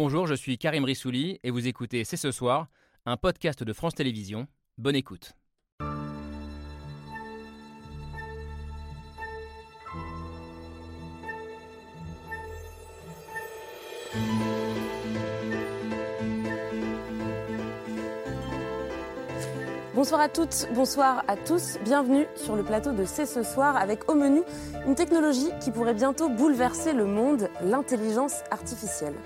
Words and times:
Bonjour, 0.00 0.28
je 0.28 0.34
suis 0.34 0.58
Karim 0.58 0.84
Rissouli 0.84 1.40
et 1.42 1.50
vous 1.50 1.66
écoutez 1.66 2.04
C'est 2.04 2.16
ce 2.16 2.30
soir, 2.30 2.68
un 3.04 3.16
podcast 3.16 3.64
de 3.64 3.72
France 3.72 3.96
Télévisions. 3.96 4.46
Bonne 4.76 4.94
écoute. 4.94 5.32
Bonsoir 19.96 20.20
à 20.20 20.28
toutes, 20.28 20.68
bonsoir 20.76 21.24
à 21.26 21.36
tous. 21.36 21.80
Bienvenue 21.82 22.26
sur 22.36 22.54
le 22.54 22.62
plateau 22.62 22.92
de 22.92 23.04
C'est 23.04 23.26
ce 23.26 23.42
soir 23.42 23.76
avec 23.76 24.08
au 24.08 24.14
menu 24.14 24.42
une 24.86 24.94
technologie 24.94 25.50
qui 25.60 25.72
pourrait 25.72 25.94
bientôt 25.94 26.28
bouleverser 26.28 26.92
le 26.92 27.04
monde, 27.04 27.50
l'intelligence 27.64 28.44
artificielle. 28.52 29.16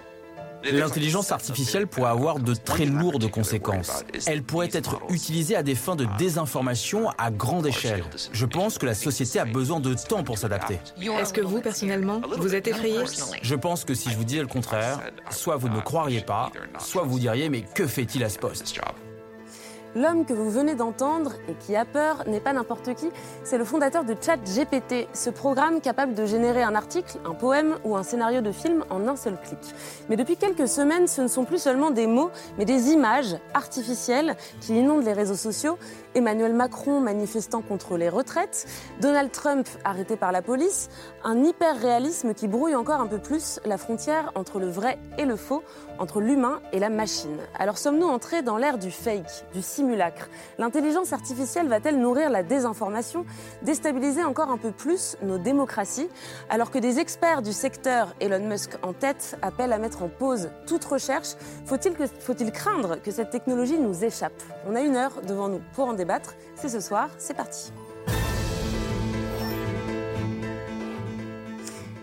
L'intelligence 0.71 1.33
artificielle 1.33 1.87
pourrait 1.87 2.11
avoir 2.11 2.39
de 2.39 2.55
très 2.55 2.85
lourdes 2.85 3.31
conséquences. 3.31 4.05
Elle 4.27 4.43
pourrait 4.43 4.71
être 4.73 5.01
utilisée 5.09 5.57
à 5.57 5.63
des 5.63 5.75
fins 5.75 5.97
de 5.97 6.07
désinformation 6.19 7.11
à 7.19 7.31
grande 7.31 7.67
échelle. 7.67 8.05
Je 8.33 8.47
pense 8.47 8.79
que 8.79 8.87
la 8.87 8.95
société 8.95 9.39
a 9.39 9.45
besoin 9.45 9.81
de 9.81 9.95
temps 9.95 10.23
pour 10.23 10.39
s'adapter. 10.39 10.79
Est-ce 11.01 11.33
que 11.33 11.41
vous, 11.41 11.61
personnellement, 11.61 12.21
vous 12.39 12.55
êtes 12.55 12.69
effrayé 12.69 12.99
Je 13.43 13.55
pense 13.55 13.85
que 13.85 13.95
si 13.95 14.11
je 14.11 14.17
vous 14.17 14.25
disais 14.25 14.41
le 14.41 14.47
contraire, 14.47 15.01
soit 15.31 15.57
vous 15.57 15.69
ne 15.69 15.77
me 15.77 15.81
croiriez 15.81 16.23
pas, 16.23 16.51
soit 16.79 17.03
vous 17.03 17.19
diriez 17.19 17.49
mais 17.49 17.63
que 17.75 17.87
fait-il 17.87 18.25
à 18.25 18.29
ce 18.29 18.39
poste? 18.39 18.75
L'homme 19.95 20.25
que 20.25 20.33
vous 20.33 20.49
venez 20.49 20.75
d'entendre 20.75 21.33
et 21.49 21.55
qui 21.55 21.77
a 21.77 21.85
peur 21.85 22.25
n'est 22.27 22.41
pas 22.41 22.55
n'importe 22.55 22.95
qui, 22.95 23.11
c'est 23.45 23.59
le 23.59 23.65
fondateur 23.65 24.05
de 24.05 24.17
ChatGPT, 24.19 25.07
ce 25.13 25.29
programme 25.29 25.83
capable 25.83 26.15
de 26.15 26.25
générer 26.25 26.63
un 26.63 26.75
article, 26.75 27.19
un 27.27 27.35
poème 27.35 27.77
ou 27.85 27.95
un 27.95 28.03
scénario 28.03 28.41
de 28.41 28.53
film 28.53 28.85
en 28.89 29.07
un 29.07 29.17
seul 29.17 29.39
clic. 29.39 29.59
Mais 30.09 30.17
depuis 30.17 30.39
quelques 30.39 30.67
semaines, 30.67 31.09
ce 31.09 31.21
ne 31.21 31.29
sont 31.29 31.45
plus 31.45 31.61
seulement 31.61 31.91
des 31.91 32.07
mots, 32.07 32.31
mais 32.57 32.65
des 32.65 32.89
images 32.91 33.37
artificielles 33.53 34.37
qui 34.61 34.79
inondent 34.79 35.05
les 35.05 35.13
réseaux 35.13 35.35
sociaux. 35.35 35.77
Emmanuel 36.15 36.53
Macron 36.53 37.01
manifestant 37.01 37.63
contre 37.63 37.97
les 37.97 38.09
retraites, 38.09 38.67
Donald 39.01 39.31
Trump 39.33 39.67
arrêté 39.85 40.17
par 40.17 40.31
la 40.31 40.43
police, 40.43 40.91
un 41.25 41.43
hyper-réalisme 41.43 42.35
qui 42.35 42.49
brouille 42.49 42.75
encore 42.75 43.01
un 43.01 43.07
peu 43.07 43.19
plus 43.19 43.61
la 43.65 43.79
frontière 43.79 44.31
entre 44.35 44.59
le 44.59 44.69
vrai 44.69 44.99
et 45.17 45.25
le 45.25 45.37
faux, 45.37 45.63
entre 45.99 46.21
l'humain 46.21 46.61
et 46.73 46.79
la 46.79 46.91
machine. 46.91 47.39
Alors 47.59 47.79
sommes-nous 47.79 48.09
entrés 48.09 48.43
dans 48.43 48.59
l'ère 48.59 48.77
du 48.77 48.91
fake, 48.91 49.47
du 49.55 49.63
simulacre? 49.63 50.29
L'intelligence 50.59 51.13
artificielle 51.13 51.69
va-t-elle 51.69 51.99
nourrir 51.99 52.29
la 52.29 52.43
désinformation, 52.43 53.25
déstabiliser 53.63 54.25
encore 54.25 54.51
un 54.51 54.59
peu 54.59 54.71
plus 54.71 55.17
nos 55.23 55.39
démocraties? 55.39 56.09
Alors 56.51 56.71
que 56.71 56.79
des 56.79 56.99
experts 56.99 57.41
du 57.41 57.53
secteur, 57.53 58.15
Elon 58.21 58.47
Musk 58.47 58.73
en 58.83 58.93
tête, 58.93 59.39
appellent 59.41 59.73
à 59.73 59.79
mettre 59.79 60.03
en 60.03 60.09
pause 60.09 60.51
toute 60.67 60.85
recherche, 60.85 61.37
faut-il 61.65 61.95
faut 62.21 62.35
craindre 62.53 63.01
que 63.01 63.11
cette 63.11 63.31
technologie 63.31 63.79
nous 63.79 64.05
échappe? 64.05 64.33
On 64.69 64.75
a 64.75 64.81
une 64.81 64.97
heure 64.97 65.23
devant 65.27 65.49
nous 65.49 65.61
pour 65.75 65.89
en 65.89 65.95
C'est 66.57 66.69
ce 66.69 66.81
soir, 66.81 67.11
c'est 67.19 67.35
parti. 67.35 67.73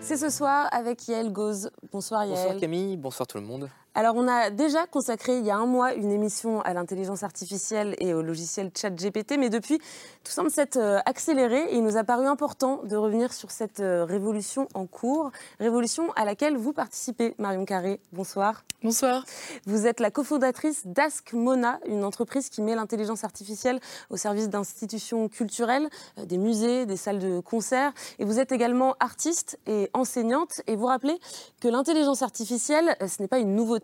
C'est 0.00 0.16
ce 0.16 0.30
soir 0.30 0.68
avec 0.72 1.06
Yael 1.06 1.30
Gauze. 1.32 1.70
Bonsoir 1.92 2.24
Yael. 2.24 2.36
Bonsoir 2.36 2.56
Camille, 2.60 2.96
bonsoir 2.96 3.26
tout 3.26 3.38
le 3.38 3.44
monde. 3.44 3.68
Alors, 3.96 4.14
on 4.14 4.28
a 4.28 4.50
déjà 4.50 4.86
consacré 4.86 5.38
il 5.38 5.44
y 5.44 5.50
a 5.50 5.56
un 5.56 5.66
mois 5.66 5.94
une 5.94 6.12
émission 6.12 6.60
à 6.60 6.74
l'intelligence 6.74 7.24
artificielle 7.24 7.96
et 7.98 8.14
au 8.14 8.22
logiciel 8.22 8.70
ChatGPT, 8.72 9.36
mais 9.36 9.50
depuis, 9.50 9.78
tout 10.22 10.30
semble 10.30 10.50
s'être 10.50 10.76
euh, 10.76 11.00
accéléré 11.06 11.72
et 11.72 11.74
il 11.74 11.82
nous 11.82 11.96
a 11.96 12.04
paru 12.04 12.26
important 12.26 12.82
de 12.84 12.94
revenir 12.94 13.32
sur 13.32 13.50
cette 13.50 13.80
euh, 13.80 14.04
révolution 14.04 14.68
en 14.74 14.86
cours, 14.86 15.32
révolution 15.58 16.12
à 16.12 16.24
laquelle 16.24 16.56
vous 16.56 16.72
participez, 16.72 17.34
Marion 17.38 17.64
Carré. 17.64 17.98
Bonsoir. 18.12 18.62
Bonsoir. 18.84 19.24
Vous 19.66 19.88
êtes 19.88 19.98
la 19.98 20.12
cofondatrice 20.12 20.86
d'Ask 20.86 21.32
Mona, 21.32 21.80
une 21.86 22.04
entreprise 22.04 22.48
qui 22.48 22.62
met 22.62 22.76
l'intelligence 22.76 23.24
artificielle 23.24 23.80
au 24.08 24.16
service 24.16 24.48
d'institutions 24.48 25.28
culturelles, 25.28 25.88
euh, 26.18 26.26
des 26.26 26.38
musées, 26.38 26.86
des 26.86 26.96
salles 26.96 27.18
de 27.18 27.40
concert. 27.40 27.92
Et 28.20 28.24
vous 28.24 28.38
êtes 28.38 28.52
également 28.52 28.94
artiste 29.00 29.58
et 29.66 29.90
enseignante. 29.94 30.62
Et 30.68 30.76
vous 30.76 30.86
rappelez 30.86 31.18
que 31.60 31.66
l'intelligence 31.66 32.22
artificielle, 32.22 32.96
ce 33.00 33.20
n'est 33.20 33.28
pas 33.28 33.40
une 33.40 33.56
nouveauté 33.56 33.79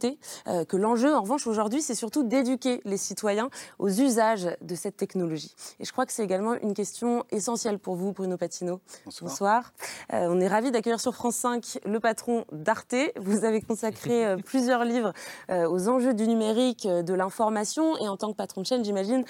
euh, 0.47 0.65
que 0.65 0.77
l'enjeu, 0.77 1.15
en 1.15 1.23
revanche, 1.23 1.47
aujourd'hui, 1.47 1.83
c'est 1.83 1.95
surtout 1.95 2.23
d'éduquer 2.23 2.81
les 2.85 2.97
citoyens 2.97 3.51
aux 3.79 3.89
usages 3.89 4.49
de 4.61 4.75
cette 4.75 4.97
technologie. 4.97 5.55
Et 5.81 5.85
je 5.85 5.93
crois 5.93 6.07
que 6.07 6.13
c'est 6.13 6.25
également 6.25 6.55
une 6.55 6.75
question 6.75 7.25
essentielle 7.31 7.79
pour 7.79 7.97
vous, 7.97 8.13
Bruno 8.13 8.37
Patino. 8.37 8.81
Bonsoir. 9.21 9.73
Euh, 10.13 10.27
on 10.31 10.41
est 10.41 10.49
ravis 10.49 10.71
d'accueillir 10.71 11.01
sur 11.01 11.15
France 11.15 11.37
5 11.37 11.81
le 11.85 12.01
patron 12.01 12.45
d'Arte. 12.53 12.95
Vous 13.17 13.45
avez 13.45 13.61
consacré 13.61 14.27
euh, 14.27 14.37
plusieurs 14.45 14.85
livres 14.85 15.13
aux 15.49 15.89
enjeux 15.89 16.15
du 16.15 16.27
numérique, 16.27 16.87
de 16.87 17.15
l'information. 17.15 17.97
Et 17.99 18.09
en 18.09 18.17
tant 18.17 18.31
que 18.33 18.37
patron 18.37 18.63
de 18.63 18.67
chaîne, 18.67 18.85
j'imagine 18.85 19.25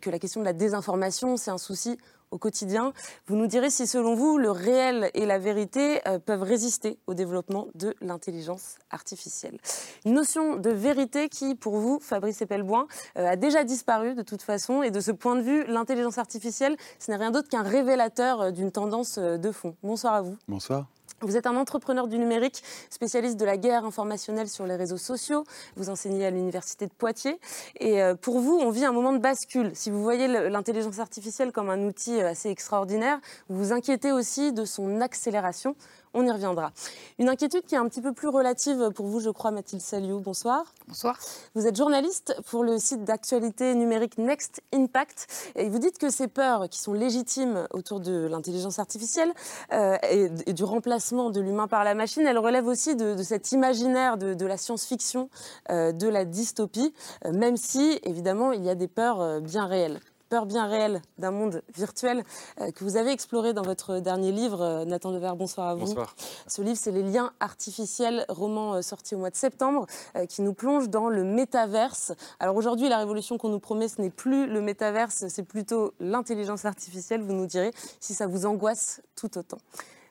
que 0.00 0.10
la 0.10 0.18
question 0.18 0.40
de 0.40 0.44
la 0.44 0.52
désinformation, 0.52 1.36
c'est 1.36 1.50
un 1.50 1.58
souci 1.58 1.98
au 2.30 2.38
quotidien. 2.38 2.92
Vous 3.26 3.36
nous 3.36 3.46
direz 3.46 3.70
si, 3.70 3.86
selon 3.86 4.14
vous, 4.14 4.38
le 4.38 4.50
réel 4.50 5.10
et 5.14 5.26
la 5.26 5.38
vérité 5.38 6.00
euh, 6.06 6.18
peuvent 6.18 6.42
résister 6.42 6.98
au 7.06 7.14
développement 7.14 7.68
de 7.74 7.94
l'intelligence 8.00 8.76
artificielle. 8.90 9.58
Une 10.04 10.14
notion 10.14 10.56
de 10.56 10.70
vérité 10.70 11.28
qui, 11.28 11.54
pour 11.54 11.76
vous, 11.76 11.98
Fabrice 12.00 12.42
Epelboin, 12.42 12.86
euh, 13.16 13.26
a 13.26 13.36
déjà 13.36 13.64
disparu 13.64 14.14
de 14.14 14.22
toute 14.22 14.42
façon. 14.42 14.82
Et 14.82 14.90
de 14.90 15.00
ce 15.00 15.12
point 15.12 15.36
de 15.36 15.42
vue, 15.42 15.64
l'intelligence 15.66 16.18
artificielle, 16.18 16.76
ce 16.98 17.10
n'est 17.10 17.16
rien 17.16 17.30
d'autre 17.30 17.48
qu'un 17.48 17.62
révélateur 17.62 18.40
euh, 18.40 18.50
d'une 18.50 18.72
tendance 18.72 19.18
de 19.18 19.52
fond. 19.52 19.74
Bonsoir 19.82 20.14
à 20.14 20.22
vous. 20.22 20.36
Bonsoir. 20.48 20.86
Vous 21.20 21.36
êtes 21.36 21.48
un 21.48 21.56
entrepreneur 21.56 22.06
du 22.06 22.16
numérique, 22.16 22.62
spécialiste 22.90 23.36
de 23.38 23.44
la 23.44 23.56
guerre 23.56 23.84
informationnelle 23.84 24.48
sur 24.48 24.66
les 24.66 24.76
réseaux 24.76 24.98
sociaux. 24.98 25.42
Vous 25.76 25.90
enseignez 25.90 26.24
à 26.24 26.30
l'université 26.30 26.86
de 26.86 26.92
Poitiers. 26.92 27.40
Et 27.80 28.00
euh, 28.00 28.14
pour 28.14 28.38
vous, 28.38 28.56
on 28.56 28.70
vit 28.70 28.84
un 28.84 28.92
moment 28.92 29.12
de 29.12 29.18
bascule. 29.18 29.72
Si 29.74 29.90
vous 29.90 30.00
voyez 30.00 30.28
l'intelligence 30.28 31.00
artificielle 31.00 31.50
comme 31.50 31.70
un 31.70 31.82
outil 31.86 32.20
euh, 32.20 32.30
assez 32.30 32.50
extraordinaire, 32.50 33.18
vous 33.48 33.58
vous 33.58 33.72
inquiétez 33.72 34.12
aussi 34.12 34.52
de 34.52 34.64
son 34.64 35.00
accélération. 35.00 35.74
On 36.14 36.26
y 36.26 36.30
reviendra. 36.30 36.72
Une 37.18 37.28
inquiétude 37.28 37.64
qui 37.66 37.74
est 37.74 37.78
un 37.78 37.88
petit 37.88 38.00
peu 38.00 38.12
plus 38.12 38.28
relative 38.28 38.90
pour 38.94 39.06
vous, 39.06 39.20
je 39.20 39.30
crois, 39.30 39.50
Mathilde 39.50 39.82
Saliou. 39.82 40.20
Bonsoir. 40.20 40.64
Bonsoir. 40.86 41.18
Vous 41.54 41.66
êtes 41.66 41.76
journaliste 41.76 42.34
pour 42.46 42.64
le 42.64 42.78
site 42.78 43.04
d'actualité 43.04 43.74
numérique 43.74 44.18
Next 44.18 44.62
Impact. 44.72 45.52
Et 45.56 45.68
vous 45.68 45.78
dites 45.78 45.98
que 45.98 46.10
ces 46.10 46.28
peurs 46.28 46.68
qui 46.68 46.78
sont 46.78 46.92
légitimes 46.92 47.66
autour 47.72 48.00
de 48.00 48.26
l'intelligence 48.26 48.78
artificielle 48.78 49.32
euh, 49.72 49.96
et, 50.10 50.52
du 50.52 50.64
remplacement 50.64 51.30
de 51.30 51.40
l'humain 51.40 51.68
par 51.68 51.84
la 51.84 51.94
machine, 51.94 52.26
elles 52.26 52.38
relèvent 52.38 52.66
aussi 52.66 52.96
de, 52.96 53.22
cet 53.22 53.52
imaginaire 53.52 54.16
de, 54.16 54.46
la 54.46 54.56
science-fiction, 54.56 55.28
euh, 55.70 55.92
de 55.92 56.08
la 56.08 56.24
dystopie, 56.24 56.92
euh, 57.24 57.32
même 57.32 57.56
si, 57.56 57.98
évidemment, 58.02 58.52
il 58.52 58.64
y 58.64 58.70
a 58.70 58.74
des 58.74 58.88
peurs 58.88 59.40
bien 59.40 59.66
réelles 59.66 60.00
peur 60.28 60.46
bien 60.46 60.66
réelle 60.66 61.02
d'un 61.18 61.30
monde 61.30 61.62
virtuel 61.74 62.24
euh, 62.60 62.70
que 62.70 62.84
vous 62.84 62.96
avez 62.96 63.10
exploré 63.10 63.52
dans 63.52 63.62
votre 63.62 63.98
dernier 63.98 64.32
livre. 64.32 64.62
Euh, 64.62 64.84
Nathan 64.84 65.12
Dever, 65.12 65.32
bonsoir 65.36 65.68
à 65.68 65.74
vous. 65.74 65.86
Bonsoir. 65.86 66.14
Ce 66.46 66.62
livre, 66.62 66.78
c'est 66.80 66.92
Les 66.92 67.02
liens 67.02 67.32
artificiels, 67.40 68.24
roman 68.28 68.74
euh, 68.74 68.82
sorti 68.82 69.14
au 69.14 69.18
mois 69.18 69.30
de 69.30 69.36
septembre, 69.36 69.86
qui 70.28 70.42
nous 70.42 70.54
plonge 70.54 70.88
dans 70.88 71.08
le 71.08 71.24
métaverse. 71.24 72.12
Alors 72.40 72.56
aujourd'hui, 72.56 72.88
la 72.88 72.98
révolution 72.98 73.38
qu'on 73.38 73.48
nous 73.48 73.60
promet, 73.60 73.88
ce 73.88 74.00
n'est 74.00 74.10
plus 74.10 74.46
le 74.46 74.60
métaverse, 74.60 75.26
c'est 75.28 75.42
plutôt 75.42 75.92
l'intelligence 76.00 76.64
artificielle. 76.64 77.22
Vous 77.22 77.32
nous 77.32 77.46
direz 77.46 77.72
si 78.00 78.14
ça 78.14 78.26
vous 78.26 78.46
angoisse 78.46 79.00
tout 79.14 79.38
autant. 79.38 79.58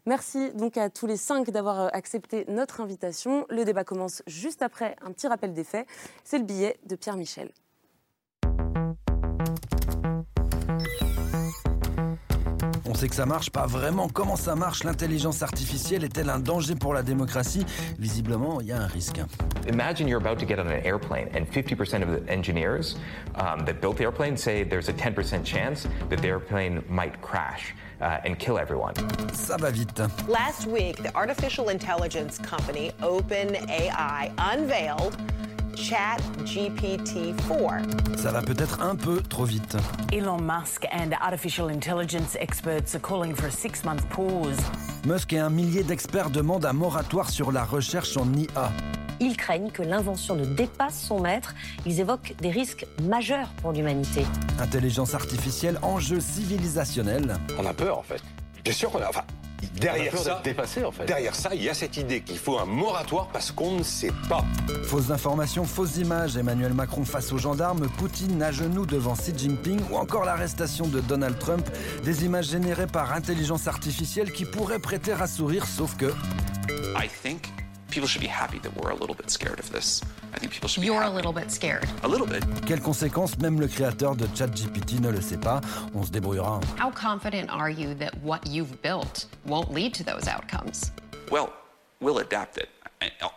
Merci 0.05 0.51
donc 0.53 0.77
à 0.77 0.89
tous 0.89 1.05
les 1.05 1.17
cinq 1.17 1.49
d'avoir 1.49 1.93
accepté 1.93 2.45
notre 2.47 2.79
invitation. 2.79 3.45
Le 3.49 3.65
débat 3.65 3.83
commence 3.83 4.23
juste 4.27 4.61
après 4.61 4.95
un 5.01 5.11
petit 5.11 5.27
rappel 5.27 5.53
des 5.53 5.63
faits. 5.65 5.87
C'est 6.23 6.37
le 6.37 6.45
billet 6.45 6.77
de 6.85 6.95
Pierre 6.95 7.17
Michel. 7.17 7.51
On 12.97 12.99
sait 12.99 13.09
que 13.09 13.15
ça 13.15 13.27
marche 13.27 13.51
pas 13.51 13.67
vraiment. 13.67 14.09
Comment 14.09 14.35
ça 14.35 14.55
marche 14.55 14.83
L'intelligence 14.83 15.43
artificielle 15.43 16.03
est-elle 16.03 16.31
un 16.31 16.39
danger 16.39 16.73
pour 16.73 16.95
la 16.95 17.03
démocratie 17.03 17.63
Visiblement, 17.99 18.59
il 18.59 18.69
y 18.69 18.71
a 18.71 18.81
un 18.81 18.87
risque. 18.87 19.19
Imagine 19.69 20.07
you're 20.07 20.19
about 20.19 20.39
to 20.39 20.47
get 20.47 20.57
on 20.57 20.65
an 20.65 20.81
airplane 20.83 21.27
and 21.35 21.45
50% 21.45 22.01
of 22.01 22.09
the 22.09 22.27
engineers 22.27 22.97
um, 23.35 23.63
that 23.65 23.81
built 23.81 23.97
the 23.97 24.03
airplane 24.03 24.35
say 24.35 24.63
there's 24.63 24.89
a 24.89 24.93
10% 24.93 25.45
chance 25.45 25.87
that 26.09 26.23
the 26.23 26.27
airplane 26.27 26.81
might 26.89 27.21
crash. 27.21 27.75
Uh, 27.99 28.19
and 28.25 28.37
kill 28.37 28.59
everyone. 28.59 28.93
Ça 29.33 29.57
va 29.57 29.71
vite. 29.71 30.01
Last 30.27 30.67
week, 30.67 30.97
the 31.01 31.11
artificial 31.15 31.69
intelligence 31.69 32.37
company 32.39 32.91
OpenAI 33.01 34.31
unveiled 34.37 35.17
ChatGPT-4. 35.77 38.17
Ça 38.17 38.31
va 38.31 38.41
peut-être 38.41 38.81
un 38.81 38.95
peu 38.95 39.21
trop 39.21 39.45
vite. 39.45 39.77
Elon 40.11 40.39
Musk 40.39 40.87
and 40.91 41.11
artificial 41.21 41.69
intelligence 41.69 42.35
experts 42.39 42.95
are 42.95 43.01
calling 43.01 43.35
for 43.35 43.45
a 43.45 43.51
six-month 43.51 44.03
pause. 44.09 44.57
Musk 45.05 45.33
et 45.33 45.39
un 45.39 45.51
millier 45.51 45.83
d'experts 45.83 46.31
demandent 46.31 46.65
un 46.65 46.73
moratoire 46.73 47.29
sur 47.29 47.51
la 47.51 47.63
recherche 47.63 48.17
en 48.17 48.25
IA. 48.33 48.71
Ils 49.19 49.37
craignent 49.37 49.69
que 49.71 49.83
l'invention 49.83 50.35
ne 50.35 50.45
dépasse 50.45 50.99
son 50.99 51.19
maître. 51.19 51.53
Ils 51.85 51.99
évoquent 51.99 52.33
des 52.41 52.49
risques 52.49 52.87
majeurs 53.03 53.49
pour 53.61 53.71
l'humanité. 53.71 54.25
Intelligence 54.59 55.13
artificielle, 55.13 55.77
enjeu 55.83 56.19
civilisationnel. 56.19 57.35
On 57.59 57.65
a 57.65 57.73
peur 57.73 57.99
en 57.99 58.03
fait. 58.03 58.23
Bien 58.63 58.73
sûr 58.73 58.91
qu'on 58.91 59.01
a. 59.01 59.09
Enfin, 59.09 59.23
Derrière 59.79 60.05
On 60.05 60.07
a 60.07 60.11
peur 60.11 60.23
ça, 60.23 60.29
d'être 60.29 60.43
dépassé, 60.43 60.83
en 60.83 60.91
fait. 60.91 61.05
derrière 61.05 61.35
ça, 61.35 61.49
il 61.53 61.63
y 61.63 61.69
a 61.69 61.73
cette 61.73 61.97
idée 61.97 62.21
qu'il 62.21 62.37
faut 62.37 62.57
un 62.57 62.65
moratoire 62.65 63.27
parce 63.31 63.51
qu'on 63.51 63.71
ne 63.71 63.83
sait 63.83 64.13
pas. 64.29 64.43
Fausses 64.83 65.11
informations, 65.11 65.65
fausses 65.65 65.97
images, 65.97 66.37
Emmanuel 66.37 66.73
Macron 66.73 67.05
face 67.05 67.31
aux 67.31 67.37
gendarmes, 67.37 67.87
Poutine 67.97 68.41
à 68.41 68.51
genoux 68.51 68.85
devant 68.85 69.13
Xi 69.13 69.33
Jinping 69.37 69.79
ou 69.91 69.97
encore 69.97 70.25
l'arrestation 70.25 70.87
de 70.87 70.99
Donald 70.99 71.37
Trump, 71.39 71.67
des 72.03 72.25
images 72.25 72.49
générées 72.49 72.87
par 72.87 73.13
intelligence 73.13 73.67
artificielle 73.67 74.31
qui 74.31 74.45
pourraient 74.45 74.79
prêter 74.79 75.11
à 75.11 75.27
sourire, 75.27 75.65
sauf 75.65 75.95
que... 75.97 76.13
I 76.95 77.07
think 77.23 77.51
people 77.97 78.07
should 78.07 78.21
be 78.21 78.27
happy 78.27 78.59
that 78.59 78.71
we're 78.77 78.91
a 78.91 78.95
little 78.95 79.15
bit 79.15 79.27
scared 79.31 79.57
of 79.59 79.71
this. 79.71 80.03
I 80.31 80.37
think 80.37 80.51
people 80.51 80.69
should 80.69 80.81
be 80.81 80.85
You're 80.85 81.01
a 81.01 81.09
little 81.09 81.33
bit 81.33 81.49
scared. 81.49 81.89
A 82.03 82.07
little 82.07 82.27
bit. 82.27 82.43
Quelles 82.67 82.79
conséquences 82.79 83.39
Même 83.39 83.59
le 83.59 83.67
créateur 83.67 84.15
de 84.15 84.27
ChatGPT 84.35 84.99
ne 84.99 85.09
le 85.09 85.19
sait 85.19 85.39
pas. 85.39 85.61
On 85.95 86.03
se 86.03 86.11
débrouillera. 86.11 86.61
How 86.77 86.91
confident 86.91 87.49
are 87.49 87.71
you 87.71 87.95
that 87.95 88.13
what 88.21 88.45
you've 88.45 88.79
built 88.83 89.25
won't 89.47 89.73
lead 89.73 89.95
to 89.95 90.03
those 90.03 90.27
outcomes? 90.27 90.91
Well, 91.31 91.51
we'll 91.99 92.19
adapt 92.19 92.59
it. 92.59 92.69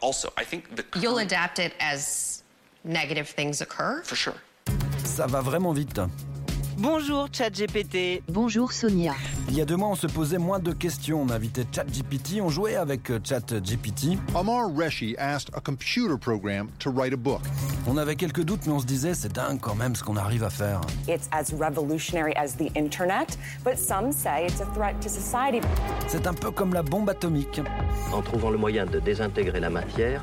Also, 0.03 0.29
I 0.37 0.45
think 0.45 0.77
the 0.77 0.85
You'll 1.01 1.21
adapt 1.21 1.59
it 1.59 1.73
as 1.81 2.43
negative 2.85 3.31
things 3.31 3.63
occur? 3.63 4.03
for 4.05 4.15
sure. 4.15 4.37
Ça 5.05 5.27
va 5.27 5.41
vraiment 5.41 5.73
vite. 5.73 6.01
Bonjour 6.83 7.29
ChatGPT. 7.31 8.23
Bonjour 8.27 8.73
Sonia. 8.73 9.13
Il 9.51 9.55
y 9.55 9.61
a 9.61 9.67
deux 9.67 9.77
mois, 9.77 9.89
on 9.89 9.95
se 9.95 10.07
posait 10.07 10.39
moins 10.39 10.61
de 10.61 10.73
questions. 10.73 11.21
On 11.21 11.29
invitait 11.29 11.67
ChatGPT, 11.71 12.41
on 12.41 12.49
jouait 12.49 12.77
avec 12.77 13.11
euh, 13.11 13.21
ChatGPT. 13.23 14.17
Amar 14.35 14.71
Reshi 14.75 15.15
asked 15.19 15.51
a 15.55 15.61
computer 15.61 16.17
program 16.17 16.71
to 16.79 16.91
write 16.91 17.13
a 17.13 17.19
book. 17.19 17.43
On 17.87 17.99
avait 17.99 18.17
quelques 18.17 18.45
doutes, 18.45 18.63
mais 18.65 18.73
on 18.73 18.79
se 18.79 18.87
disait, 18.87 19.13
c'est 19.13 19.31
dingue 19.31 19.61
quand 19.61 19.75
même 19.75 19.95
ce 19.95 20.03
qu'on 20.03 20.17
arrive 20.17 20.43
à 20.43 20.49
faire. 20.49 20.81
It's 21.07 21.29
as 21.33 21.53
revolutionary 21.53 22.33
as 22.35 22.57
the 22.57 22.71
internet, 22.75 23.37
but 23.63 23.77
some 23.77 24.11
say 24.11 24.47
it's 24.47 24.63
a 24.63 24.67
threat 24.73 24.99
to 25.03 25.11
society. 25.11 25.61
C'est 26.09 26.27
un 26.27 26.33
peu 26.33 26.51
comme 26.51 26.73
la 26.73 26.83
bombe 26.83 27.11
atomique. 27.11 27.61
En 28.11 28.23
trouvant 28.23 28.49
le 28.49 28.57
moyen 28.57 28.87
de 28.87 29.01
désintégrer 29.01 29.61
la 29.61 29.69
matière, 29.69 30.23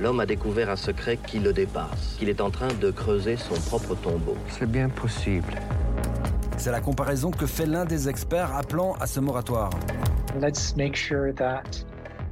l'homme 0.00 0.20
a 0.20 0.26
découvert 0.26 0.70
un 0.70 0.76
secret 0.76 1.16
qui 1.16 1.40
le 1.40 1.52
dépasse, 1.52 2.14
qu'il 2.16 2.28
est 2.28 2.40
en 2.40 2.50
train 2.50 2.72
de 2.80 2.92
creuser 2.92 3.36
son 3.36 3.54
propre 3.54 3.96
tombeau. 3.96 4.36
C'est 4.56 4.70
bien 4.70 4.88
possible. 4.88 5.52
C'est 6.58 6.72
la 6.72 6.80
comparaison 6.80 7.30
que 7.30 7.46
fait 7.46 7.66
l'un 7.66 7.84
des 7.84 8.08
experts 8.08 8.54
appelant 8.54 8.94
à 8.94 9.06
ce 9.06 9.20
moratoire. 9.20 9.70
Let's 10.40 10.74
make 10.76 10.96
sure 10.96 11.32
that 11.34 11.84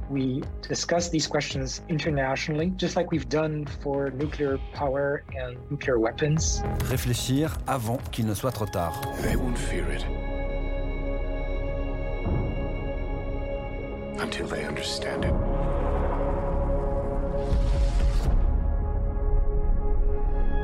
we 0.09 0.43
discuss 0.67 1.09
these 1.09 1.27
questions 1.27 1.81
internationally, 1.89 2.73
just 2.77 2.95
like 2.95 3.11
we've 3.11 3.29
done 3.29 3.65
for 3.81 4.11
nuclear 4.11 4.59
power 4.73 5.23
and 5.35 5.57
nuclear 5.69 5.97
weapons. 5.99 6.63
Réfléchir 6.89 7.57
avant 7.67 7.97
qu'il 8.11 8.25
ne 8.25 8.33
soit 8.33 8.51
trop 8.51 8.65
tard. 8.65 8.93
They 9.21 9.35
won't 9.35 9.57
fear 9.57 9.85
it. 9.89 10.05
Until 14.19 14.47
they 14.47 14.65
understand 14.65 15.25
it. 15.25 15.33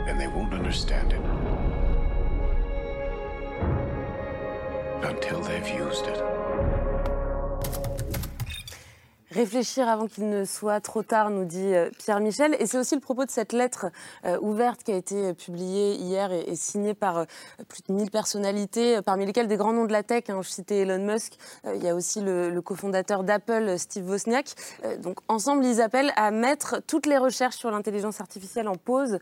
And 0.08 0.20
they 0.20 0.28
won't 0.28 0.54
understand 0.54 1.14
it. 1.14 1.22
Until 5.04 5.42
they've 5.42 5.68
used 5.68 6.06
it. 6.06 6.71
Réfléchir 9.32 9.88
avant 9.88 10.08
qu'il 10.08 10.28
ne 10.28 10.44
soit 10.44 10.82
trop 10.82 11.04
tard, 11.04 11.30
nous 11.30 11.46
dit 11.46 11.74
euh, 11.74 11.90
Pierre 11.98 12.20
Michel. 12.20 12.54
Et 12.60 12.66
c'est 12.66 12.78
aussi 12.78 12.96
le 12.96 13.00
propos 13.00 13.24
de 13.24 13.32
cette 13.32 13.54
lettre 13.54 13.86
euh, 14.26 14.38
ouverte 14.42 14.84
qui 14.84 14.92
a 14.92 14.98
été 14.98 15.28
euh, 15.28 15.34
publiée 15.34 15.94
hier 15.96 16.34
et, 16.34 16.54
signée 16.58 16.94
par 16.94 17.26
plus 17.70 17.82
de 17.88 17.94
1000 17.94 18.12
personnalités, 18.12 19.02
parmi 19.02 19.26
lesquelles 19.26 19.48
des 19.48 19.56
grands 19.56 19.72
noms 19.72 19.86
de 19.86 19.94
la 19.94 20.04
tech. 20.04 20.26
hein. 20.28 20.42
Je 20.42 20.50
citais 20.50 20.80
Elon 20.80 21.00
Musk. 21.06 21.36
Il 21.74 21.82
y 21.82 21.88
a 21.88 21.96
aussi 21.96 22.20
le, 22.20 22.60
cofondateur 22.62 23.24
d'Apple, 23.24 23.78
Steve 23.78 24.10
Wozniak. 24.10 24.54
Donc 25.00 25.20
ensemble, 25.30 25.66
ils 25.66 25.82
appellent 25.82 26.12
à 26.18 26.32
mettre 26.32 26.82
toutes 26.86 27.06
les 27.06 27.18
recherches 27.18 27.56
sur 27.56 27.72
l'intelligence 27.72 28.20
artificielle 28.20 28.68
en 28.68 28.76
pause 28.76 29.20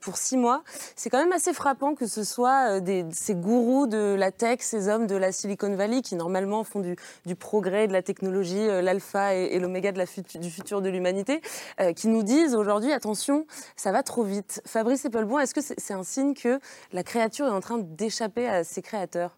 pour 0.00 0.18
six 0.18 0.36
mois. 0.36 0.62
C'est 0.94 1.10
quand 1.10 1.18
même 1.18 1.32
assez 1.32 1.52
frappant 1.52 1.94
que 1.94 2.06
ce 2.06 2.22
soit 2.22 2.80
ces 3.12 3.34
gourous 3.34 3.86
de 3.86 4.14
la 4.16 4.30
tech, 4.30 4.58
ces 4.60 4.88
hommes 4.88 5.06
de 5.06 5.16
la 5.16 5.32
Silicon 5.32 5.74
Valley 5.74 6.02
qui 6.02 6.14
normalement 6.14 6.62
font 6.62 6.80
du, 6.80 6.96
du 7.24 7.34
progrès, 7.34 7.88
de 7.88 7.92
la 7.92 8.02
technologie, 8.02 8.66
l'alpha 8.66 9.34
et, 9.34 9.45
et 9.54 9.58
l'oméga 9.58 9.92
du 9.92 10.50
futur 10.50 10.82
de 10.82 10.88
l'humanité, 10.88 11.40
euh, 11.80 11.92
qui 11.92 12.08
nous 12.08 12.22
disent 12.22 12.54
aujourd'hui, 12.54 12.92
attention, 12.92 13.46
ça 13.76 13.92
va 13.92 14.02
trop 14.02 14.22
vite. 14.22 14.62
Fabrice 14.66 15.04
Eppelboin, 15.04 15.40
est-ce 15.40 15.54
que 15.54 15.60
c'est 15.60 15.94
un 15.94 16.02
signe 16.02 16.34
que 16.34 16.60
la 16.92 17.02
créature 17.02 17.46
est 17.46 17.50
en 17.50 17.60
train 17.60 17.78
d'échapper 17.78 18.46
à 18.48 18.64
ses 18.64 18.82
créateurs? 18.82 19.36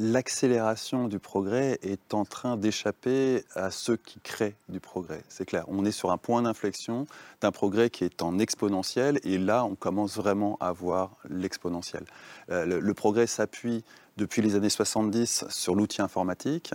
L'accélération 0.00 1.08
du 1.08 1.18
progrès 1.18 1.80
est 1.82 2.14
en 2.14 2.24
train 2.24 2.56
d'échapper 2.56 3.42
à 3.56 3.72
ceux 3.72 3.96
qui 3.96 4.20
créent 4.20 4.54
du 4.68 4.78
progrès. 4.78 5.24
C'est 5.28 5.44
clair. 5.44 5.64
On 5.66 5.84
est 5.84 5.90
sur 5.90 6.12
un 6.12 6.18
point 6.18 6.40
d'inflexion 6.42 7.08
d'un 7.40 7.50
progrès 7.50 7.90
qui 7.90 8.04
est 8.04 8.22
en 8.22 8.38
exponentiel 8.38 9.18
et 9.24 9.38
là, 9.38 9.64
on 9.64 9.74
commence 9.74 10.14
vraiment 10.16 10.56
à 10.60 10.70
voir 10.70 11.16
l'exponentiel. 11.28 12.04
Euh, 12.50 12.64
le 12.64 12.94
progrès 12.94 13.26
s'appuie 13.26 13.82
depuis 14.18 14.42
les 14.42 14.56
années 14.56 14.68
70 14.68 15.46
sur 15.48 15.74
l'outil 15.74 16.02
informatique. 16.02 16.74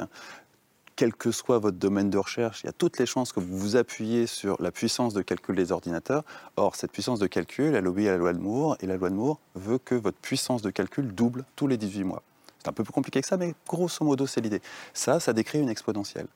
Quel 0.96 1.14
que 1.14 1.32
soit 1.32 1.58
votre 1.58 1.78
domaine 1.78 2.10
de 2.10 2.18
recherche, 2.18 2.62
il 2.64 2.68
y 2.68 2.70
a 2.70 2.74
toutes 2.74 3.00
les 3.00 3.06
chances 3.06 3.32
que 3.32 3.40
vous 3.40 3.58
vous 3.58 3.76
appuyez 3.76 4.28
sur 4.28 4.62
la 4.62 4.72
puissance 4.72 5.14
de 5.14 5.22
calcul 5.22 5.56
des 5.56 5.72
ordinateurs. 5.72 6.24
Or, 6.56 6.76
cette 6.76 6.92
puissance 6.92 7.20
de 7.20 7.28
calcul, 7.28 7.74
elle 7.74 7.88
obéit 7.88 8.10
à 8.10 8.12
la 8.12 8.18
loi 8.18 8.34
de 8.34 8.40
Moore, 8.40 8.78
et 8.80 8.86
la 8.86 8.98
loi 8.98 9.10
de 9.10 9.16
Moore 9.16 9.40
veut 9.56 9.80
que 9.80 9.96
votre 9.96 10.20
puissance 10.20 10.62
de 10.62 10.70
calcul 10.70 11.14
double 11.14 11.46
tous 11.56 11.68
les 11.68 11.78
18 11.78 12.04
mois. 12.04 12.22
C'est 12.64 12.70
un 12.70 12.74
peu 12.74 12.86
plus 12.86 12.94
compliqué 12.94 13.20
que 13.20 13.28
ça, 13.28 13.36
mais 13.36 13.56
grosso 13.68 14.06
modo, 14.06 14.26
c'est 14.26 14.40
l'idée. 14.40 14.62
Ça, 14.94 15.20
ça 15.20 15.34
décrit 15.34 15.60
une 15.60 15.68
exponentielle. 15.68 16.28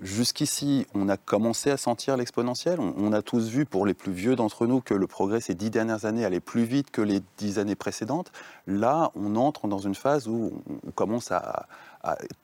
Jusqu'ici, 0.00 0.88
on 0.92 1.08
a 1.08 1.16
commencé 1.16 1.70
à 1.70 1.76
sentir 1.76 2.16
l'exponentielle. 2.16 2.80
On, 2.80 3.12
a 3.12 3.22
tous 3.22 3.48
vu, 3.48 3.64
pour 3.64 3.86
les 3.86 3.94
plus 3.94 4.10
vieux 4.10 4.34
d'entre 4.34 4.66
nous, 4.66 4.80
que 4.80 4.94
le 4.94 5.06
progrès 5.06 5.40
ces 5.40 5.54
dix 5.54 5.70
dernières 5.70 6.04
années 6.04 6.24
allait 6.24 6.40
plus 6.40 6.64
vite 6.64 6.90
que 6.90 7.00
les 7.00 7.20
dix 7.36 7.60
années 7.60 7.76
précédentes. 7.76 8.32
Là, 8.66 9.12
on 9.14 9.36
entre 9.36 9.68
dans 9.68 9.78
une 9.78 9.94
phase 9.94 10.26
où 10.26 10.62
on, 10.84 10.90
commence 10.90 11.30
à, 11.30 11.68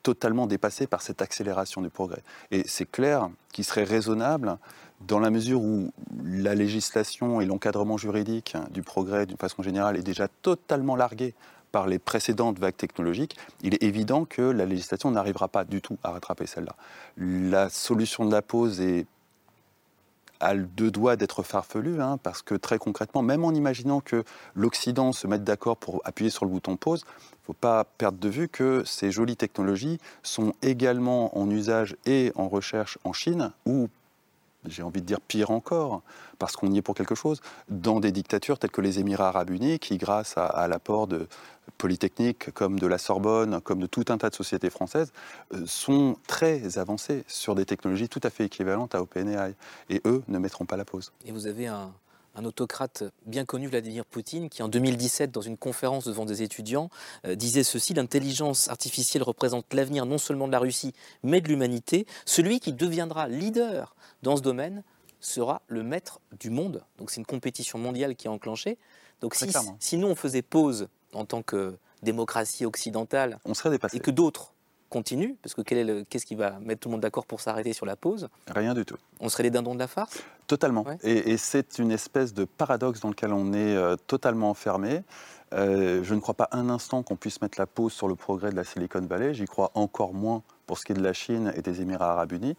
totalement 0.03 0.47
dépassé 0.47 0.87
par 0.87 1.03
cette 1.03 1.23
accélération 1.23 1.81
du 1.81 1.91
progrès. 1.91 2.23
Et 2.51 2.63
c'est 2.67 2.91
clair 2.91 3.29
qu'il 3.53 3.65
serait 3.65 3.85
raisonnable 3.85 4.59
dans 5.07 5.21
la 5.21 5.31
mesure 5.31 5.61
où 5.61 5.93
la 6.25 6.55
législation 6.55 7.41
et 7.41 7.47
l'encadrement 7.47 7.97
juridique 7.97 8.57
du 8.71 8.83
progrès, 8.83 9.27
d'une 9.27 9.37
façon 9.37 9.63
générale, 9.63 9.97
est 9.97 10.03
déjà 10.03 10.29
totalement 10.29 10.97
largué 10.97 11.35
par 11.75 11.89
les 11.89 11.99
précédentes 11.99 12.61
vagues 12.61 12.77
technologiques, 12.77 13.37
il 13.61 13.75
est 13.75 13.83
évident 13.83 14.25
que 14.25 14.43
la 14.43 14.65
législation 14.65 15.11
n'arrivera 15.11 15.49
pas 15.49 15.65
du 15.65 15.83
tout 15.83 15.99
à 16.05 16.11
rattraper 16.13 16.47
celle-là. 16.47 16.77
La 17.17 17.69
solution 17.69 18.25
de 18.25 18.31
la 18.31 18.43
pause 18.43 18.81
est 18.81 19.07
a 20.41 20.55
deux 20.55 20.91
doigts 20.91 21.17
d'être 21.17 21.43
farfelue, 21.43 22.01
hein, 22.01 22.19
parce 22.23 22.43
que 22.43 22.55
très 22.55 22.79
concrètement, 22.79 23.23
même 23.23 23.45
en 23.45 23.53
imaginant 23.53 24.01
que 24.01 24.25
l'Occident 24.55 25.13
se 25.13 25.27
mette 25.27 25.45
d'accord 25.45 25.77
pour 25.77 26.01
appuyer 26.05 26.31
sur 26.31 26.45
le 26.45 26.51
bouton 26.51 26.77
pause, 26.77 27.05
il 27.05 27.41
ne 27.43 27.47
faut 27.47 27.53
pas 27.53 27.85
perdre 27.85 28.19
de 28.19 28.29
vue 28.29 28.49
que 28.49 28.83
ces 28.85 29.11
jolies 29.11 29.37
technologies 29.37 29.99
sont 30.23 30.53
également 30.63 31.37
en 31.39 31.51
usage 31.51 31.97
et 32.07 32.33
en 32.35 32.49
recherche 32.49 32.99
en 33.05 33.13
Chine, 33.13 33.53
j'ai 34.67 34.83
envie 34.83 35.01
de 35.01 35.07
dire 35.07 35.21
pire 35.21 35.51
encore, 35.51 36.03
parce 36.39 36.57
qu'on 36.57 36.71
y 36.73 36.79
est 36.79 36.83
pour 36.83 36.95
quelque 36.95 37.15
chose, 37.15 37.41
dans 37.69 38.01
des 38.01 38.13
dictatures 38.13 38.59
telles 38.59 38.71
que 38.71 38.81
les 38.81 38.99
Émirats 38.99 39.29
arabes 39.29 39.51
unis, 39.51 39.79
qui, 39.79 39.99
grâce 39.99 40.35
à, 40.37 40.67
l'apport 40.69 41.07
de 41.07 41.29
polytechniques 41.79 42.51
comme 42.53 42.79
de 42.79 42.87
la 42.87 42.99
Sorbonne, 42.99 43.61
comme 43.61 43.81
de 43.81 43.87
tout 43.87 44.05
un 44.09 44.19
tas 44.19 44.31
de 44.31 44.35
sociétés 44.35 44.71
françaises, 44.71 45.13
euh, 45.53 45.65
sont 45.67 46.17
très 46.27 46.79
avancées 46.79 47.25
sur 47.27 47.55
des 47.55 47.65
technologies 47.65 48.09
tout 48.09 48.21
à 48.23 48.31
fait 48.31 48.45
équivalentes 48.45 48.95
à 48.95 49.03
OpenAI. 49.03 49.55
Et 49.91 50.01
eux 50.05 50.23
ne 50.29 50.39
mettront 50.39 50.67
pas 50.67 50.77
la 50.77 50.85
pause. 50.85 51.13
Et 51.25 51.33
vous 51.33 51.47
avez 51.47 51.67
un, 51.67 51.93
un 52.35 52.45
autocrate 52.45 53.05
bien 53.27 53.45
connu, 53.45 53.69
Vladimir 53.69 54.05
Poutine, 54.05 54.49
qui 54.49 54.63
en 54.63 54.69
2017, 54.69 55.31
dans 55.31 55.41
une 55.41 55.57
conférence 55.57 56.05
devant 56.05 56.25
des 56.25 56.43
étudiants, 56.43 56.91
euh, 57.27 57.35
disait 57.35 57.63
ceci 57.63 57.95
L'intelligence 57.95 58.69
artificielle 58.69 59.23
représente 59.23 59.73
l'avenir 59.73 60.07
non 60.07 60.19
seulement 60.19 60.47
de 60.47 60.53
la 60.53 60.59
Russie, 60.59 60.93
mais 61.23 61.41
de 61.41 61.49
l'humanité. 61.49 62.07
Celui 62.25 62.61
qui 62.61 62.73
deviendra 62.73 63.29
leader 63.29 63.95
dans 64.23 64.37
ce 64.37 64.43
domaine 64.43 64.83
sera 65.21 65.63
le 65.69 65.83
maître 65.83 66.21
du 66.39 66.51
monde. 66.51 66.85
Donc 66.99 67.11
c'est 67.11 67.21
une 67.21 67.27
compétition 67.27 67.79
mondiale 67.79 68.17
qui 68.17 68.27
est 68.27 68.31
enclenchée. 68.31 68.79
Donc 69.21 69.35
si, 69.35 69.47
si 69.79 69.97
nous 69.97 70.09
on 70.09 70.15
faisait 70.15 70.43
pause 70.43 70.89
en 71.13 71.25
tant 71.25 71.43
que 71.43 71.79
démocratie 72.03 72.67
occidentale, 72.67 73.39
On 73.45 73.55
serait 73.55 73.71
dépassé. 73.71 73.97
et 73.97 74.01
que 74.01 74.11
d'autres 74.11 74.54
continuent, 74.99 75.35
parce 75.43 75.55
que 75.57 75.63
qu'est-ce 76.09 76.27
qui 76.31 76.37
va 76.37 76.51
mettre 76.61 76.81
tout 76.81 76.89
le 76.89 76.93
monde 76.95 77.03
d'accord 77.03 77.27
pour 77.27 77.41
s'arrêter 77.41 77.73
sur 77.73 77.87
la 77.87 77.97
pause? 77.97 78.29
Rien 78.49 78.75
du 78.75 78.85
tout. 78.85 78.97
On 79.19 79.29
serait 79.29 79.43
les 79.43 79.51
dindons 79.51 79.75
de 79.75 79.81
la 79.81 79.89
farce? 79.89 80.23
Totalement. 80.47 80.85
Et, 81.03 81.33
et 81.33 81.37
c'est 81.37 81.79
une 81.79 81.91
espèce 81.91 82.33
de 82.33 82.45
paradoxe 82.45 83.01
dans 83.01 83.11
lequel 83.15 83.33
on 83.33 83.53
est 83.53 83.75
euh, 83.77 83.97
totalement 84.07 84.51
enfermé. 84.51 85.03
Euh, 85.53 86.03
je 86.03 86.15
ne 86.15 86.21
crois 86.21 86.35
pas 86.35 86.49
un 86.53 86.69
instant 86.69 87.03
qu'on 87.03 87.17
puisse 87.17 87.43
mettre 87.43 87.59
la 87.59 87.67
pause 87.67 87.93
sur 87.93 88.09
le 88.09 88.15
progrès 88.15 88.51
de 88.51 88.57
la 88.57 88.65
Silicon 88.65 89.01
Valley. 89.01 89.35
J'y 89.35 89.47
crois 89.47 89.71
encore 89.75 90.15
moins 90.15 90.43
pour 90.67 90.79
ce 90.79 90.85
qui 90.85 90.93
est 90.93 90.97
de 90.97 91.03
la 91.03 91.13
Chine 91.13 91.53
et 91.57 91.63
des 91.63 91.81
Émirats 91.83 92.13
arabes 92.13 92.33
unis. 92.33 92.57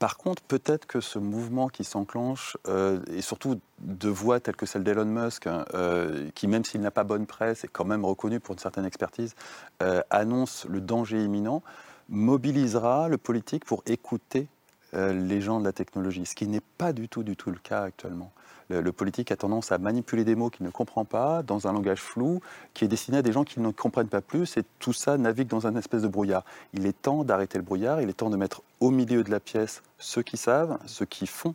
Par 0.00 0.16
contre, 0.16 0.42
peut-être 0.42 0.86
que 0.86 1.02
ce 1.02 1.18
mouvement 1.18 1.68
qui 1.68 1.84
s'enclenche, 1.84 2.56
euh, 2.68 3.00
et 3.08 3.20
surtout 3.20 3.60
de 3.80 4.08
voix 4.08 4.40
telles 4.40 4.56
que 4.56 4.64
celle 4.64 4.82
d'Elon 4.82 5.04
Musk, 5.04 5.46
hein, 5.46 5.66
euh, 5.74 6.30
qui 6.34 6.48
même 6.48 6.64
s'il 6.64 6.80
n'a 6.80 6.90
pas 6.90 7.04
bonne 7.04 7.26
presse, 7.26 7.64
est 7.64 7.68
quand 7.68 7.84
même 7.84 8.06
reconnu 8.06 8.40
pour 8.40 8.54
une 8.54 8.58
certaine 8.58 8.86
expertise, 8.86 9.34
euh, 9.82 10.00
annonce 10.08 10.64
le 10.70 10.80
danger 10.80 11.22
imminent, 11.22 11.62
mobilisera 12.08 13.08
le 13.08 13.18
politique 13.18 13.66
pour 13.66 13.82
écouter 13.84 14.48
les 14.92 15.40
gens 15.40 15.60
de 15.60 15.64
la 15.64 15.72
technologie, 15.72 16.26
ce 16.26 16.34
qui 16.34 16.48
n'est 16.48 16.62
pas 16.76 16.92
du 16.92 17.08
tout, 17.08 17.22
du 17.22 17.36
tout 17.36 17.52
le 17.52 17.58
cas 17.58 17.82
actuellement. 17.82 18.32
Le, 18.70 18.92
politique 18.92 19.32
a 19.32 19.36
tendance 19.36 19.72
à 19.72 19.78
manipuler 19.78 20.24
des 20.24 20.36
mots 20.36 20.48
qu'il 20.48 20.64
ne 20.64 20.70
comprend 20.70 21.04
pas, 21.04 21.42
dans 21.42 21.66
un 21.66 21.72
langage 21.72 22.00
flou, 22.00 22.40
qui 22.72 22.84
est 22.84 22.88
destiné 22.88 23.18
à 23.18 23.22
des 23.22 23.32
gens 23.32 23.44
qui 23.44 23.60
ne 23.60 23.70
comprennent 23.72 24.08
pas 24.08 24.20
plus, 24.20 24.56
et 24.56 24.62
tout 24.78 24.92
ça 24.92 25.18
navigue 25.18 25.48
dans 25.48 25.66
un 25.66 25.74
espèce 25.74 26.02
de 26.02 26.08
brouillard. 26.08 26.44
Il 26.72 26.86
est 26.86 27.02
temps 27.02 27.24
d'arrêter 27.24 27.58
le 27.58 27.64
brouillard, 27.64 28.00
il 28.00 28.08
est 28.08 28.14
temps 28.14 28.30
de 28.30 28.36
mettre 28.36 28.62
au 28.78 28.90
milieu 28.90 29.24
de 29.24 29.30
la 29.30 29.40
pièce 29.40 29.82
ceux 29.98 30.22
qui 30.22 30.36
savent, 30.36 30.78
ceux 30.86 31.04
qui 31.04 31.26
font, 31.26 31.54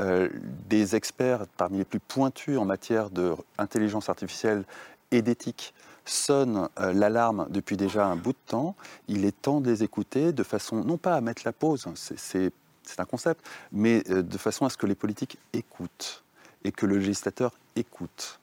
euh, 0.00 0.28
des 0.68 0.96
experts 0.96 1.46
parmi 1.56 1.78
les 1.78 1.84
plus 1.84 2.00
pointus 2.00 2.58
en 2.58 2.64
matière 2.64 3.10
d'intelligence 3.10 4.08
artificielle 4.08 4.64
et 5.12 5.22
d'éthique 5.22 5.72
sonnent 6.04 6.68
euh, 6.80 6.92
l'alarme 6.92 7.46
depuis 7.50 7.76
déjà 7.76 8.04
un 8.06 8.16
bout 8.16 8.32
de 8.32 8.38
temps. 8.46 8.74
Il 9.06 9.24
est 9.24 9.40
temps 9.40 9.60
de 9.60 9.70
les 9.70 9.84
écouter 9.84 10.32
de 10.32 10.42
façon, 10.42 10.82
non 10.84 10.98
pas 10.98 11.14
à 11.14 11.20
mettre 11.20 11.42
la 11.44 11.52
pause, 11.52 11.86
c'est 11.94 12.50
un 12.98 13.04
concept, 13.04 13.44
mais 13.70 14.02
euh, 14.10 14.22
de 14.22 14.38
façon 14.38 14.66
à 14.66 14.68
ce 14.68 14.76
que 14.76 14.86
les 14.86 14.96
politiques 14.96 15.38
écoutent 15.52 16.23
et 16.64 16.72
que 16.72 16.86
le 16.86 16.98
législateur 16.98 17.52
écoute. 17.76 18.40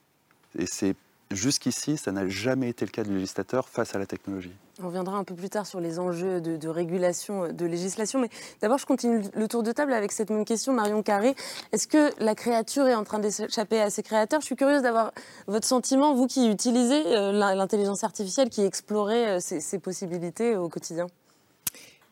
Et 0.57 0.65
c'est 0.65 0.95
jusqu'ici, 1.31 1.97
ça 1.97 2.11
n'a 2.11 2.27
jamais 2.27 2.69
été 2.69 2.85
le 2.85 2.91
cas 2.91 3.03
du 3.03 3.13
législateur 3.13 3.67
face 3.67 3.95
à 3.95 3.99
la 3.99 4.05
technologie. 4.05 4.53
On 4.81 4.87
reviendra 4.87 5.17
un 5.17 5.23
peu 5.23 5.35
plus 5.35 5.49
tard 5.49 5.65
sur 5.65 5.79
les 5.79 5.99
enjeux 5.99 6.41
de, 6.41 6.67
régulation, 6.67 7.51
de 7.51 7.65
législation. 7.65 8.19
Mais 8.19 8.29
d'abord, 8.61 8.77
je 8.77 8.85
continue 8.85 9.21
le 9.33 9.47
tour 9.47 9.63
de 9.63 9.71
table 9.71 9.93
avec 9.93 10.11
cette 10.11 10.29
même 10.29 10.45
question. 10.45 10.73
Marion 10.73 11.03
Carré, 11.03 11.35
est-ce 11.71 11.87
que 11.87 12.11
la 12.23 12.35
créature 12.35 12.87
est 12.87 12.95
en 12.95 13.03
train 13.03 13.19
d'échapper 13.19 13.79
à 13.79 13.89
ses 13.89 14.03
créateurs? 14.03 14.41
Je 14.41 14.45
suis 14.45 14.55
curieuse 14.55 14.81
d'avoir 14.81 15.11
votre 15.47 15.67
sentiment, 15.67 16.15
vous 16.15 16.27
qui 16.27 16.49
utilisez 16.49 17.03
euh, 17.07 17.31
l'intelligence 17.31 18.03
artificielle, 18.03 18.49
qui 18.49 18.61
explorez 18.63 19.27
euh, 19.27 19.39
ces, 19.39 19.59
ces 19.59 19.79
possibilités 19.79 20.55
au 20.55 20.67
quotidien. 20.67 21.07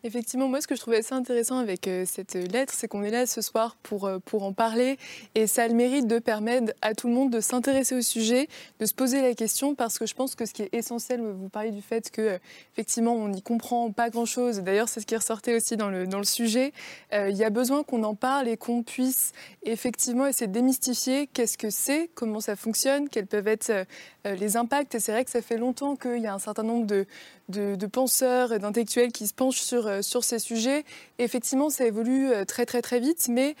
Effectivement, 0.02 0.48
moi, 0.48 0.62
ce 0.62 0.66
que 0.66 0.74
je 0.74 0.80
trouvais 0.80 0.98
assez 0.98 1.12
intéressant 1.12 1.58
avec 1.58 1.86
euh, 1.86 2.04
cette 2.06 2.32
lettre, 2.34 2.72
c'est 2.74 2.88
qu'on 2.88 3.02
est 3.02 3.10
là 3.10 3.26
ce 3.26 3.42
soir 3.42 3.76
pour, 3.82 4.06
euh, 4.06 4.18
pour 4.18 4.44
en 4.44 4.54
parler 4.54 4.96
et 5.34 5.46
ça 5.46 5.64
a 5.64 5.68
le 5.68 5.74
mérite 5.74 6.06
de 6.06 6.18
permettre 6.18 6.72
à 6.80 6.94
tout 6.94 7.06
le 7.06 7.12
monde 7.12 7.30
de 7.30 7.40
s'intéresser 7.40 7.94
au 7.94 8.00
sujet, 8.00 8.48
de 8.78 8.86
se 8.86 8.94
poser 8.94 9.20
la 9.20 9.34
question 9.34 9.74
parce 9.74 9.98
que 9.98 10.06
je 10.06 10.14
pense 10.14 10.34
que 10.34 10.46
ce 10.46 10.54
qui 10.54 10.62
est 10.62 10.72
essentiel, 10.72 11.20
vous 11.20 11.50
parlez 11.50 11.70
du 11.70 11.82
fait 11.82 12.10
que, 12.10 12.22
euh, 12.22 12.38
effectivement, 12.72 13.12
on 13.12 13.28
n'y 13.28 13.42
comprend 13.42 13.90
pas 13.92 14.08
grand-chose. 14.08 14.60
D'ailleurs, 14.60 14.88
c'est 14.88 15.00
ce 15.00 15.06
qui 15.06 15.16
ressortait 15.16 15.54
aussi 15.54 15.76
dans 15.76 15.90
le, 15.90 16.06
dans 16.06 16.18
le 16.18 16.24
sujet. 16.24 16.72
Il 17.12 17.36
y 17.36 17.44
a 17.44 17.50
besoin 17.50 17.82
qu'on 17.82 18.02
en 18.04 18.14
parle 18.14 18.48
et 18.48 18.56
qu'on 18.56 18.82
puisse 18.82 19.32
effectivement 19.64 20.26
essayer 20.26 20.46
de 20.46 20.52
démystifier 20.52 21.26
qu'est-ce 21.26 21.58
que 21.58 21.68
c'est, 21.68 22.08
comment 22.14 22.40
ça 22.40 22.56
fonctionne, 22.56 23.08
quels 23.08 23.26
peuvent 23.26 23.48
être 23.48 23.86
les 24.24 24.56
impacts. 24.56 24.94
Et 24.94 25.00
c'est 25.00 25.12
vrai 25.12 25.24
que 25.24 25.30
ça 25.30 25.42
fait 25.42 25.56
longtemps 25.56 25.96
qu'il 25.96 26.18
y 26.18 26.26
a 26.26 26.34
un 26.34 26.38
certain 26.38 26.62
nombre 26.62 26.86
de, 26.86 27.06
de, 27.50 27.74
de 27.74 27.86
penseurs 27.86 28.52
et 28.52 28.58
d'intellectuels 28.58 29.12
qui 29.12 29.26
se 29.26 29.34
penchent 29.34 29.60
sur, 29.60 29.86
euh, 29.86 30.02
sur 30.02 30.24
ces 30.24 30.38
sujets. 30.38 30.84
Et 31.18 31.24
effectivement, 31.24 31.68
ça 31.70 31.84
évolue 31.84 32.30
euh, 32.30 32.44
très 32.44 32.66
très 32.66 32.82
très 32.82 33.00
vite, 33.00 33.28
mais 33.28 33.56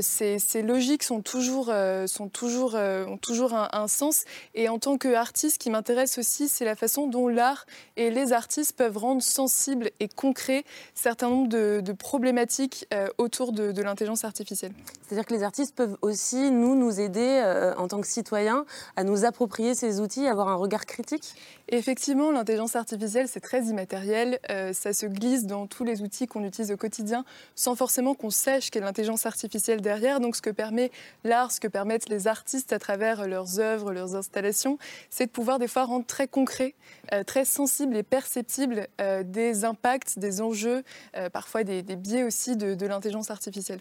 ces, 0.00 0.38
ces, 0.38 0.62
logiques 0.62 1.02
sont 1.02 1.20
toujours, 1.20 1.70
sont 2.06 2.28
toujours, 2.28 2.74
ont 2.74 3.18
toujours 3.18 3.52
un, 3.52 3.68
un, 3.72 3.86
sens. 3.86 4.24
Et 4.54 4.70
en 4.70 4.78
tant 4.78 4.96
qu'artiste, 4.96 5.56
ce 5.56 5.58
qui 5.58 5.68
m'intéresse 5.68 6.16
aussi, 6.16 6.48
c'est 6.48 6.64
la 6.64 6.74
façon 6.74 7.06
dont 7.06 7.28
l'art 7.28 7.66
et 7.98 8.10
les 8.10 8.32
artistes 8.32 8.74
peuvent 8.78 8.96
rendre 8.96 9.22
sensibles 9.22 9.90
et 10.00 10.08
concrets 10.08 10.64
certain 10.94 11.28
nombre 11.28 11.50
de, 11.50 11.82
de 11.84 11.92
problématiques 11.92 12.88
autour 13.18 13.52
de, 13.52 13.72
de 13.72 13.82
l'intelligence 13.82 14.24
artificielle. 14.24 14.72
C'est-à-dire 15.02 15.26
que 15.26 15.34
les 15.34 15.42
artistes 15.42 15.76
peuvent 15.76 15.98
aussi, 16.00 16.50
nous, 16.50 16.74
nous 16.74 16.98
aider 16.98 17.74
en 17.76 17.86
tant 17.86 18.00
que 18.00 18.06
citoyens 18.06 18.64
à 18.96 19.04
nous 19.04 19.26
approprier 19.26 19.74
ces 19.74 20.00
outils, 20.00 20.26
avoir 20.26 20.48
un 20.48 20.54
regard 20.54 20.86
critique? 20.86 21.34
Effectivement, 21.68 22.30
l'intelligence 22.30 22.76
artificielle, 22.76 23.28
c'est 23.34 23.40
très 23.40 23.64
immatériel. 23.64 24.38
Euh, 24.48 24.72
ça 24.72 24.92
se 24.92 25.06
glisse 25.06 25.44
dans 25.44 25.66
tous 25.66 25.82
les 25.82 26.02
outils 26.02 26.28
qu'on 26.28 26.44
utilise 26.44 26.70
au 26.70 26.76
quotidien 26.76 27.24
sans 27.56 27.74
forcément 27.74 28.14
qu'on 28.14 28.30
sache 28.30 28.70
quelle 28.70 28.84
l'intelligence 28.84 29.26
artificielle 29.26 29.80
derrière. 29.80 30.20
Donc, 30.20 30.36
ce 30.36 30.42
que 30.42 30.50
permet 30.50 30.92
l'art, 31.24 31.50
ce 31.50 31.58
que 31.58 31.66
permettent 31.66 32.08
les 32.08 32.28
artistes 32.28 32.72
à 32.72 32.78
travers 32.78 33.26
leurs 33.26 33.58
œuvres, 33.58 33.92
leurs 33.92 34.14
installations, 34.14 34.78
c'est 35.10 35.26
de 35.26 35.30
pouvoir 35.32 35.58
des 35.58 35.66
fois 35.66 35.84
rendre 35.84 36.06
très 36.06 36.28
concret, 36.28 36.74
euh, 37.12 37.24
très 37.24 37.44
sensible 37.44 37.96
et 37.96 38.04
perceptible 38.04 38.86
euh, 39.00 39.24
des 39.24 39.64
impacts, 39.64 40.18
des 40.18 40.40
enjeux, 40.40 40.84
parfois 41.32 41.64
des, 41.64 41.82
biais 41.82 42.22
aussi 42.22 42.56
de, 42.56 42.86
l'intelligence 42.86 43.30
artificielle. 43.30 43.80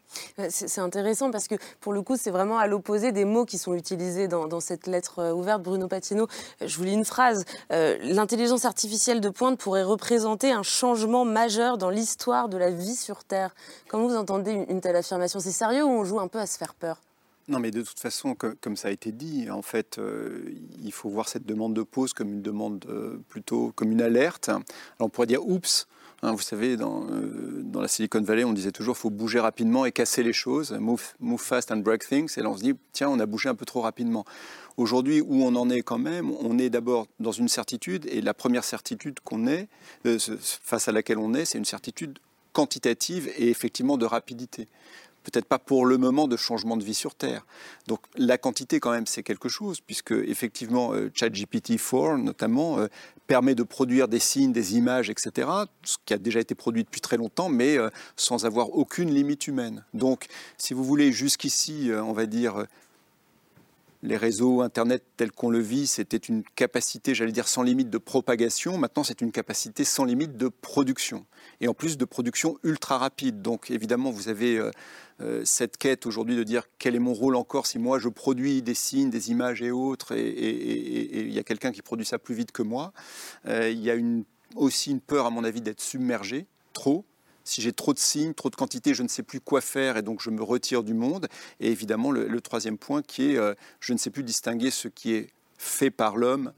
C'est 0.49 0.81
intéressant 0.81 1.29
parce 1.29 1.47
que 1.47 1.55
pour 1.79 1.93
le 1.93 2.01
coup, 2.01 2.15
c'est 2.15 2.31
vraiment 2.31 2.57
à 2.57 2.65
l'opposé 2.65 3.11
des 3.11 3.25
mots 3.25 3.45
qui 3.45 3.59
sont 3.59 3.75
utilisés 3.75 4.27
dans, 4.27 4.59
cette 4.59 4.87
lettre 4.87 5.31
ouverte. 5.33 5.61
Bruno 5.61 5.87
Patino, 5.87 6.27
je 6.65 6.77
vous 6.77 6.85
lis 6.85 6.93
une 6.93 7.05
phrase. 7.05 7.45
L'intelligence 7.69 8.65
artificielle 8.65 9.19
de 9.19 9.29
pointe 9.43 9.59
pourrait 9.59 9.83
représenter 9.83 10.53
un 10.53 10.63
changement 10.63 11.25
majeur 11.25 11.77
dans 11.77 11.89
l'histoire 11.89 12.47
de 12.47 12.55
la 12.55 12.69
vie 12.69 12.95
sur 12.95 13.25
Terre. 13.25 13.53
Comment 13.89 14.07
vous 14.07 14.15
entendez 14.15 14.53
une, 14.69 14.79
telle 14.79 14.95
affirmation? 14.95 15.41
C'est 15.41 15.51
sérieux 15.51 15.83
ou 15.83 15.89
on 15.89 16.05
joue 16.05 16.21
un 16.21 16.29
peu 16.29 16.39
à 16.39 16.45
se 16.45 16.57
faire 16.57 16.73
peur? 16.73 17.01
Non, 17.49 17.59
mais 17.59 17.69
de 17.69 17.81
toute 17.81 17.99
façon, 17.99 18.35
comme, 18.35 18.55
comme, 18.55 18.77
ça 18.77 18.87
a 18.87 18.91
été 18.91 19.11
dit, 19.11 19.49
en 19.51 19.61
fait, 19.61 19.97
euh, 19.97 20.45
il 20.81 20.93
faut 20.93 21.09
voir 21.09 21.27
cette 21.27 21.45
demande 21.45 21.73
de 21.73 21.83
pause 21.83 22.13
comme 22.13 22.29
une 22.29 22.41
demande 22.41 22.85
euh, 22.87 23.21
plutôt 23.27 23.73
comme 23.75 23.91
une 23.91 24.01
alerte. 24.01 24.47
Alors 24.47 24.61
on 25.01 25.09
pourrait 25.09 25.27
dire 25.27 25.45
oups. 25.45 25.87
Hein, 26.23 26.31
vous 26.31 26.41
savez, 26.41 26.77
dans, 26.77 27.05
euh, 27.11 27.61
dans, 27.65 27.81
la 27.81 27.89
Silicon 27.89 28.21
Valley, 28.21 28.45
on 28.45 28.53
disait 28.53 28.71
toujours 28.71 28.95
faut 28.95 29.09
bouger 29.09 29.41
rapidement 29.41 29.85
et 29.85 29.91
casser 29.91 30.23
les 30.23 30.31
choses, 30.31 30.71
move, 30.71 31.11
fast 31.37 31.69
and 31.69 31.77
break 31.77 32.07
things. 32.07 32.37
Et 32.37 32.41
là, 32.41 32.49
on 32.49 32.55
se 32.55 32.63
dit 32.63 32.73
tiens, 32.93 33.09
on 33.09 33.19
a 33.19 33.25
bougé 33.25 33.49
un 33.49 33.55
peu 33.55 33.65
trop 33.65 33.81
rapidement. 33.81 34.23
Aujourd'hui, 34.77 35.19
où 35.19 35.43
on 35.43 35.53
en 35.57 35.69
est 35.69 35.81
quand 35.81 35.97
même, 35.97 36.31
on 36.31 36.57
est 36.57 36.69
d'abord 36.69 37.07
dans 37.19 37.33
une 37.33 37.49
certitude, 37.49 38.07
et 38.09 38.21
la 38.21 38.33
première 38.33 38.63
certitude 38.63 39.19
qu'on 39.19 39.47
est, 39.47 39.67
euh, 40.05 40.17
face 40.39 40.87
à 40.87 40.93
laquelle 40.93 41.17
on 41.17 41.33
est, 41.33 41.43
c'est 41.43 41.57
une 41.57 41.65
certitude 41.65 42.17
quantitative 42.53 43.29
et 43.37 43.49
effectivement 43.49 43.97
de 43.97 44.05
rapidité 44.05 44.69
peut-être 45.23 45.45
pas 45.45 45.59
pour 45.59 45.85
le 45.85 45.97
moment 45.97 46.27
de 46.27 46.37
changement 46.37 46.77
de 46.77 46.83
vie 46.83 46.93
sur 46.93 47.15
Terre. 47.15 47.45
Donc 47.87 48.01
la 48.15 48.37
quantité 48.37 48.79
quand 48.79 48.91
même 48.91 49.07
c'est 49.07 49.23
quelque 49.23 49.49
chose 49.49 49.79
puisque 49.81 50.11
effectivement 50.11 50.93
euh, 50.93 51.09
ChatGPT 51.13 51.77
4 51.77 52.17
notamment 52.17 52.79
permet 53.27 53.55
de 53.55 53.63
produire 53.63 54.07
des 54.07 54.19
signes, 54.19 54.51
des 54.51 54.75
images, 54.75 55.09
etc. 55.09 55.49
Ce 55.83 55.97
qui 56.05 56.13
a 56.13 56.17
déjà 56.17 56.39
été 56.39 56.55
produit 56.55 56.83
depuis 56.83 57.01
très 57.01 57.17
longtemps, 57.17 57.49
mais 57.49 57.77
euh, 57.77 57.89
sans 58.15 58.45
avoir 58.45 58.73
aucune 58.73 59.13
limite 59.13 59.47
humaine. 59.47 59.85
Donc 59.93 60.27
si 60.57 60.73
vous 60.73 60.83
voulez 60.83 61.11
jusqu'ici, 61.11 61.89
euh, 61.91 62.03
on 62.03 62.13
va 62.13 62.25
dire 62.25 62.57
euh, 62.57 62.65
les 64.03 64.17
réseaux 64.17 64.61
Internet 64.61 65.03
tels 65.15 65.31
qu'on 65.31 65.49
le 65.49 65.59
vit, 65.59 65.87
c'était 65.87 66.17
une 66.17 66.43
capacité, 66.55 67.15
j'allais 67.15 67.31
dire, 67.31 67.47
sans 67.47 67.63
limite 67.63 67.89
de 67.89 67.97
propagation. 67.97 68.77
Maintenant, 68.77 69.03
c'est 69.03 69.21
une 69.21 69.31
capacité 69.31 69.85
sans 69.85 70.03
limite 70.03 70.35
de 70.35 70.49
production. 70.49 71.25
Et 71.61 71.67
en 71.67 71.73
plus 71.73 71.97
de 71.97 72.05
production 72.05 72.57
ultra 72.63 72.97
rapide. 72.97 73.41
Donc, 73.41 73.71
évidemment, 73.71 74.11
vous 74.11 74.29
avez 74.29 74.57
euh, 74.57 74.71
euh, 75.21 75.41
cette 75.45 75.77
quête 75.77 76.05
aujourd'hui 76.05 76.35
de 76.35 76.43
dire 76.43 76.63
quel 76.79 76.95
est 76.95 76.99
mon 76.99 77.13
rôle 77.13 77.35
encore 77.35 77.67
si 77.67 77.79
moi 77.79 77.99
je 77.99 78.09
produis 78.09 78.61
des 78.61 78.73
signes, 78.73 79.09
des 79.09 79.31
images 79.31 79.61
et 79.61 79.71
autres, 79.71 80.13
et 80.13 81.21
il 81.21 81.31
y 81.31 81.39
a 81.39 81.43
quelqu'un 81.43 81.71
qui 81.71 81.81
produit 81.81 82.05
ça 82.05 82.19
plus 82.19 82.35
vite 82.35 82.51
que 82.51 82.63
moi. 82.63 82.93
Euh, 83.47 83.69
il 83.69 83.79
y 83.79 83.91
a 83.91 83.95
aussi 84.55 84.91
une 84.91 85.01
peur, 85.01 85.25
à 85.25 85.29
mon 85.29 85.43
avis, 85.43 85.61
d'être 85.61 85.81
submergé 85.81 86.47
trop 86.73 87.05
si 87.45 87.61
j'ai 87.61 87.73
trop 87.73 87.93
de 87.93 87.99
signes, 87.99 88.33
trop 88.33 88.49
de 88.49 88.55
quantité, 88.55 88.93
je 88.93 89.03
ne 89.03 89.09
sais 89.09 89.21
plus 89.21 89.41
quoi 89.41 89.59
faire 89.59 89.97
et 89.97 90.01
donc 90.01 90.21
je 90.21 90.29
me 90.29 90.41
retire 90.41 90.81
du 90.81 90.93
monde. 90.93 91.27
Et 91.59 91.69
évidemment, 91.69 92.09
le, 92.09 92.39
troisième 92.39 92.77
point 92.77 93.01
qui 93.01 93.33
est, 93.33 93.55
je 93.81 93.91
ne 93.91 93.97
sais 93.97 94.09
plus 94.09 94.23
distinguer 94.23 94.71
ce 94.71 94.87
qui 94.87 95.11
est 95.11 95.29
fait 95.57 95.91
par 95.91 96.15
l'homme 96.15 96.53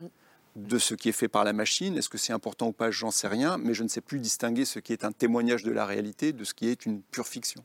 de 0.56 0.78
ce 0.78 0.94
qui 0.94 1.10
est 1.10 1.14
fait 1.14 1.28
par 1.28 1.44
la 1.44 1.54
machine. 1.54 1.98
Est-ce 1.98 2.10
que 2.10 2.18
c'est 2.18 2.34
important 2.34 2.68
ou 2.68 2.72
pas 2.72 2.92
J'en 2.92 3.12
sais 3.12 3.28
rien, 3.28 3.58
mais 3.58 3.74
je 3.74 3.84
ne 3.84 3.88
sais 3.88 4.02
plus 4.02 4.20
distinguer 4.20 4.66
ce 4.66 4.80
qui 4.80 4.94
est 4.94 5.04
un 5.04 5.12
témoignage 5.12 5.64
de 5.64 5.72
la 5.72 5.86
réalité 5.86 6.34
de 6.34 6.44
ce 6.44 6.54
qui 6.54 6.68
est 6.70 6.86
une 6.86 7.02
pure 7.02 7.28
fiction. 7.28 7.62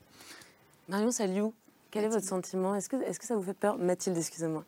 Marion 0.89 1.11
Saliou, 1.11 1.55
quel 1.91 2.05
est 2.05 2.09
votre 2.09 2.27
sentiment? 2.27 2.75
Est-ce 2.75 2.89
que, 2.89 2.97
est 2.97 3.17
que 3.17 3.25
ça 3.25 3.37
vous 3.37 3.43
fait 3.43 3.55
peur? 3.55 3.79
Mathilde, 3.79 4.17
excusez-moi. 4.17 4.65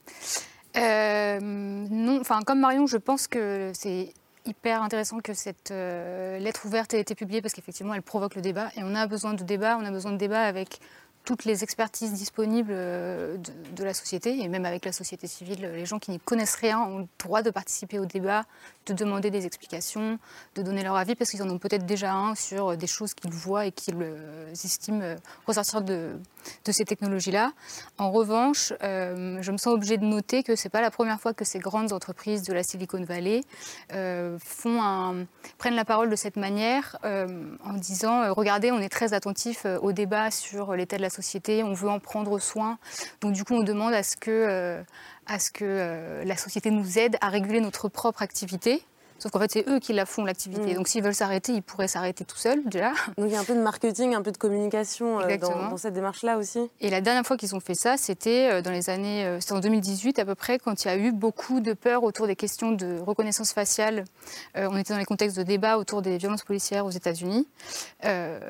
Euh, 0.77 1.39
non, 1.41 2.21
enfin 2.21 2.41
comme 2.43 2.61
Marion, 2.61 2.87
je 2.87 2.97
pense 2.97 3.27
que 3.27 3.73
c'est 3.75 4.15
hyper 4.45 4.83
intéressant 4.83 5.21
que 5.21 5.35
cette 5.35 5.71
euh, 5.71 6.39
lettre 6.39 6.67
ouverte 6.67 6.95
ait 6.95 7.01
été 7.01 7.15
publiée 7.15 7.43
parce 7.43 7.55
qu'effectivement 7.55 7.95
elle 7.95 8.03
provoque 8.03 8.35
le 8.35 8.43
débat 8.43 8.71
et 8.77 8.83
on 8.83 8.95
a 8.95 9.07
besoin 9.07 9.35
de 9.35 9.45
débat, 9.45 9.79
on 9.79 9.85
a 9.85 9.91
besoin 9.91 10.13
de 10.13 10.17
débat 10.17 10.43
avec 10.43 10.81
toutes 11.25 11.45
les 11.45 11.63
expertises 11.63 12.13
disponibles 12.13 12.73
de, 12.73 13.39
de, 13.77 13.85
la 13.85 13.95
société 13.95 14.43
et 14.43 14.49
même 14.49 14.65
avec 14.65 14.85
la 14.85 14.93
société 14.93 15.27
civile. 15.27 15.61
Les 15.61 15.87
gens 15.87 15.99
qui 15.99 16.11
n'y 16.11 16.19
connaissent 16.19 16.57
rien 16.57 16.81
ont 16.81 16.99
le 16.99 17.07
droit 17.19 17.43
de 17.43 17.51
participer 17.51 17.99
au 17.99 18.07
débat, 18.07 18.45
de 18.87 18.95
demander 18.95 19.31
des 19.31 19.47
explications, 19.47 20.19
de 20.57 20.63
donner 20.63 20.83
leur 20.83 20.97
avis 20.97 21.15
parce 21.15 21.31
qu'ils 21.31 21.43
en 21.43 21.51
ont 21.51 21.59
peut-être 21.59 21.87
déjà 21.87 22.13
un 22.13 22.35
sur 22.35 22.77
des 22.77 22.87
choses 22.87 23.15
qu'ils 23.15 23.33
voient 23.33 23.67
et 23.67 23.73
qu'ils 23.73 23.97
euh, 24.01 24.51
estiment 24.53 25.17
ressortir 25.47 25.83
de, 25.83 26.17
de 26.65 26.73
ces 26.73 26.85
technologies-là. 26.85 27.53
En 27.99 28.11
revanche, 28.11 28.73
euh, 28.83 29.39
je 29.41 29.53
me 29.53 29.57
sens 29.57 29.75
obligée 29.75 29.97
de 29.97 30.05
noter 30.05 30.43
que 30.43 30.57
ce 30.57 30.65
n'est 30.65 30.71
pas 30.71 30.81
la 30.81 30.91
première 30.91 31.21
fois 31.21 31.35
que 31.35 31.45
ces 31.45 31.59
grandes 31.59 31.93
entreprises 31.93 32.43
de 32.43 32.53
la 32.53 32.63
Silicon 32.63 33.03
Valley 33.05 33.43
euh, 33.93 34.39
prennent 35.59 35.75
la 35.75 35.85
parole 35.85 36.11
de 36.11 36.17
cette 36.17 36.37
manière 36.37 36.97
euh, 37.05 37.57
en 37.65 37.75
disant 37.75 38.33
regardez, 38.35 38.73
on 38.73 38.79
est 38.81 38.89
très 38.89 39.15
attentif 39.15 39.67
au 39.83 39.93
débat 39.93 40.31
sur 40.31 40.75
l'état 40.75 40.97
de 40.97 41.03
la 41.03 41.11
société, 41.11 41.63
on 41.63 41.75
veut 41.75 41.89
en 41.89 42.01
prendre 42.01 42.39
soin. 42.39 42.79
Donc 43.21 43.33
du 43.33 43.45
coup, 43.45 43.55
on 43.55 43.63
demande 43.63 43.95
à 43.95 44.03
ce 44.03 44.17
que, 44.17 44.83
à 45.27 45.39
ce 45.39 45.51
que 45.51 46.23
la 46.25 46.37
société 46.37 46.71
nous 46.71 46.99
aide 46.99 47.17
à 47.21 47.29
réguler 47.29 47.61
notre 47.61 47.89
propre 47.89 48.23
activité 48.23 48.85
Sauf 49.23 49.31
qu'en 49.31 49.39
fait, 49.39 49.53
c'est 49.53 49.69
eux 49.69 49.79
qui 49.79 49.93
la 49.93 50.05
font, 50.05 50.25
l'activité. 50.25 50.73
Mm. 50.73 50.75
Donc 50.75 50.89
s'ils 50.89 51.01
veulent 51.01 51.15
s'arrêter, 51.15 51.53
ils 51.53 51.63
pourraient 51.63 51.87
s'arrêter 51.87 52.25
tout 52.25 52.37
seuls, 52.37 52.61
déjà. 52.65 52.91
Donc 53.17 53.29
il 53.29 53.33
y 53.33 53.37
a 53.37 53.39
un 53.39 53.45
peu 53.45 53.55
de 53.55 53.61
marketing, 53.61 54.17
un 54.17 54.23
peu 54.23 54.33
de 54.33 54.37
communication 54.37 55.21
euh, 55.21 55.37
dans, 55.37 55.77
cette 55.77 55.95
démarche-là 55.95 56.39
aussi. 56.39 56.59
Et 56.81 56.91
la 56.91 57.01
dernière 57.01 57.25
fois 57.25 57.37
qu'ils 57.37 57.55
ont 57.55 57.61
fait 57.61 57.77
ça, 57.77 57.97
c'était 57.97 58.51
euh, 58.51 58.63
dans 58.63 58.73
les 58.73 58.91
années, 58.91 59.25
euh, 59.25 59.39
c'était 59.39 59.53
en 59.53 59.61
2018 59.61 60.19
à 60.19 60.25
peu 60.25 60.35
près, 60.35 60.59
quand 60.59 60.85
il 60.85 60.89
y 60.89 60.91
a 60.91 60.97
eu 60.97 61.13
beaucoup 61.13 61.61
de 61.61 61.73
peur 61.73 62.03
autour 62.03 62.27
des 62.27 62.35
questions 62.35 62.73
de 62.73 62.99
reconnaissance 62.99 63.53
faciale. 63.53 64.07
Euh, 64.57 64.67
on 64.69 64.77
était 64.77 64.93
dans 64.93 64.99
les 64.99 65.05
contextes 65.05 65.39
de 65.39 65.45
débat 65.45 65.79
autour 65.79 66.03
des 66.03 66.19
violences 66.19 66.43
policières 66.43 66.85
aux 66.85 66.91
États-Unis. 66.91 67.47
Euh, 68.05 68.41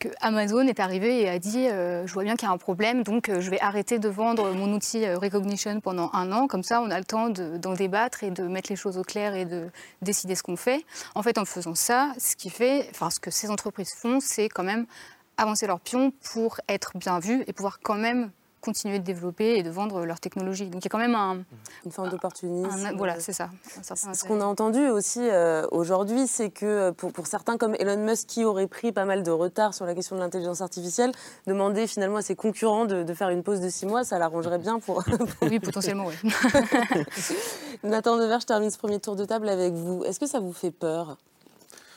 que 0.00 0.08
Amazon 0.22 0.66
est 0.66 0.80
arrivé 0.80 1.20
et 1.20 1.28
a 1.28 1.38
dit 1.38 1.66
Je 1.68 2.10
vois 2.10 2.24
bien 2.24 2.36
qu'il 2.36 2.48
y 2.48 2.50
a 2.50 2.54
un 2.54 2.58
problème, 2.58 3.02
donc 3.02 3.30
je 3.38 3.50
vais 3.50 3.60
arrêter 3.60 3.98
de 3.98 4.08
vendre 4.08 4.50
mon 4.54 4.72
outil 4.72 5.06
Recognition 5.12 5.78
pendant 5.82 6.08
un 6.14 6.32
an. 6.32 6.46
Comme 6.46 6.62
ça, 6.62 6.80
on 6.80 6.90
a 6.90 6.98
le 6.98 7.04
temps 7.04 7.28
de- 7.28 7.58
d'en 7.58 7.74
débattre 7.74 8.24
et 8.24 8.30
de 8.30 8.44
mettre 8.44 8.70
les 8.70 8.76
choses 8.76 8.96
au 8.96 9.02
clair 9.02 9.34
et 9.34 9.44
de 9.44 9.68
décider 10.00 10.21
ce 10.34 10.42
qu'on 10.42 10.56
fait. 10.56 10.84
En 11.14 11.22
fait, 11.22 11.38
en 11.38 11.44
faisant 11.44 11.74
ça, 11.74 12.12
ce 12.18 12.36
qui 12.36 12.50
fait, 12.50 12.88
enfin, 12.90 13.10
ce 13.10 13.20
que 13.20 13.30
ces 13.30 13.50
entreprises 13.50 13.92
font, 13.94 14.20
c'est 14.20 14.48
quand 14.48 14.62
même 14.62 14.86
avancer 15.36 15.66
leur 15.66 15.80
pion 15.80 16.12
pour 16.32 16.60
être 16.68 16.92
bien 16.96 17.18
vus 17.18 17.44
et 17.46 17.52
pouvoir 17.52 17.80
quand 17.80 17.94
même 17.94 18.30
continuer 18.62 18.98
de 18.98 19.04
développer 19.04 19.58
et 19.58 19.62
de 19.62 19.68
vendre 19.70 20.04
leur 20.06 20.20
technologie. 20.20 20.66
Donc 20.66 20.80
il 20.82 20.84
y 20.84 20.88
a 20.88 20.90
quand 20.90 20.98
même 20.98 21.14
un... 21.14 21.42
Une 21.84 21.90
forme 21.92 22.08
d'opportunisme. 22.08 22.86
un- 22.86 22.96
Voilà, 22.96 23.20
c'est 23.20 23.32
ça. 23.32 23.50
Ce 23.82 24.24
qu'on 24.24 24.40
a 24.40 24.44
entendu 24.44 24.88
aussi 24.88 25.20
euh, 25.20 25.66
aujourd'hui, 25.72 26.26
c'est 26.26 26.50
que 26.50 26.64
euh, 26.64 26.92
pour, 26.92 27.12
pour 27.12 27.26
certains 27.26 27.56
comme 27.58 27.74
Elon 27.78 27.98
Musk, 28.04 28.26
qui 28.28 28.44
aurait 28.44 28.68
pris 28.68 28.92
pas 28.92 29.04
mal 29.04 29.22
de 29.22 29.30
retard 29.30 29.74
sur 29.74 29.84
la 29.84 29.94
question 29.94 30.16
de 30.16 30.20
l'intelligence 30.20 30.60
artificielle, 30.60 31.12
demander 31.46 31.86
finalement 31.86 32.16
à 32.18 32.22
ses 32.22 32.36
concurrents 32.36 32.86
de, 32.86 33.02
de 33.02 33.14
faire 33.14 33.28
une 33.30 33.42
pause 33.42 33.60
de 33.60 33.68
six 33.68 33.84
mois, 33.86 34.04
ça 34.04 34.18
l'arrangerait 34.18 34.58
bien 34.58 34.78
pour... 34.78 35.02
Oui, 35.42 35.58
potentiellement, 35.60 36.06
oui. 36.06 36.32
Nathan 37.82 38.16
Dever, 38.16 38.38
je 38.40 38.46
termine 38.46 38.70
ce 38.70 38.78
premier 38.78 39.00
tour 39.00 39.16
de 39.16 39.24
table 39.24 39.48
avec 39.48 39.74
vous. 39.74 40.04
Est-ce 40.04 40.20
que 40.20 40.26
ça 40.26 40.40
vous 40.40 40.52
fait 40.52 40.70
peur? 40.70 41.16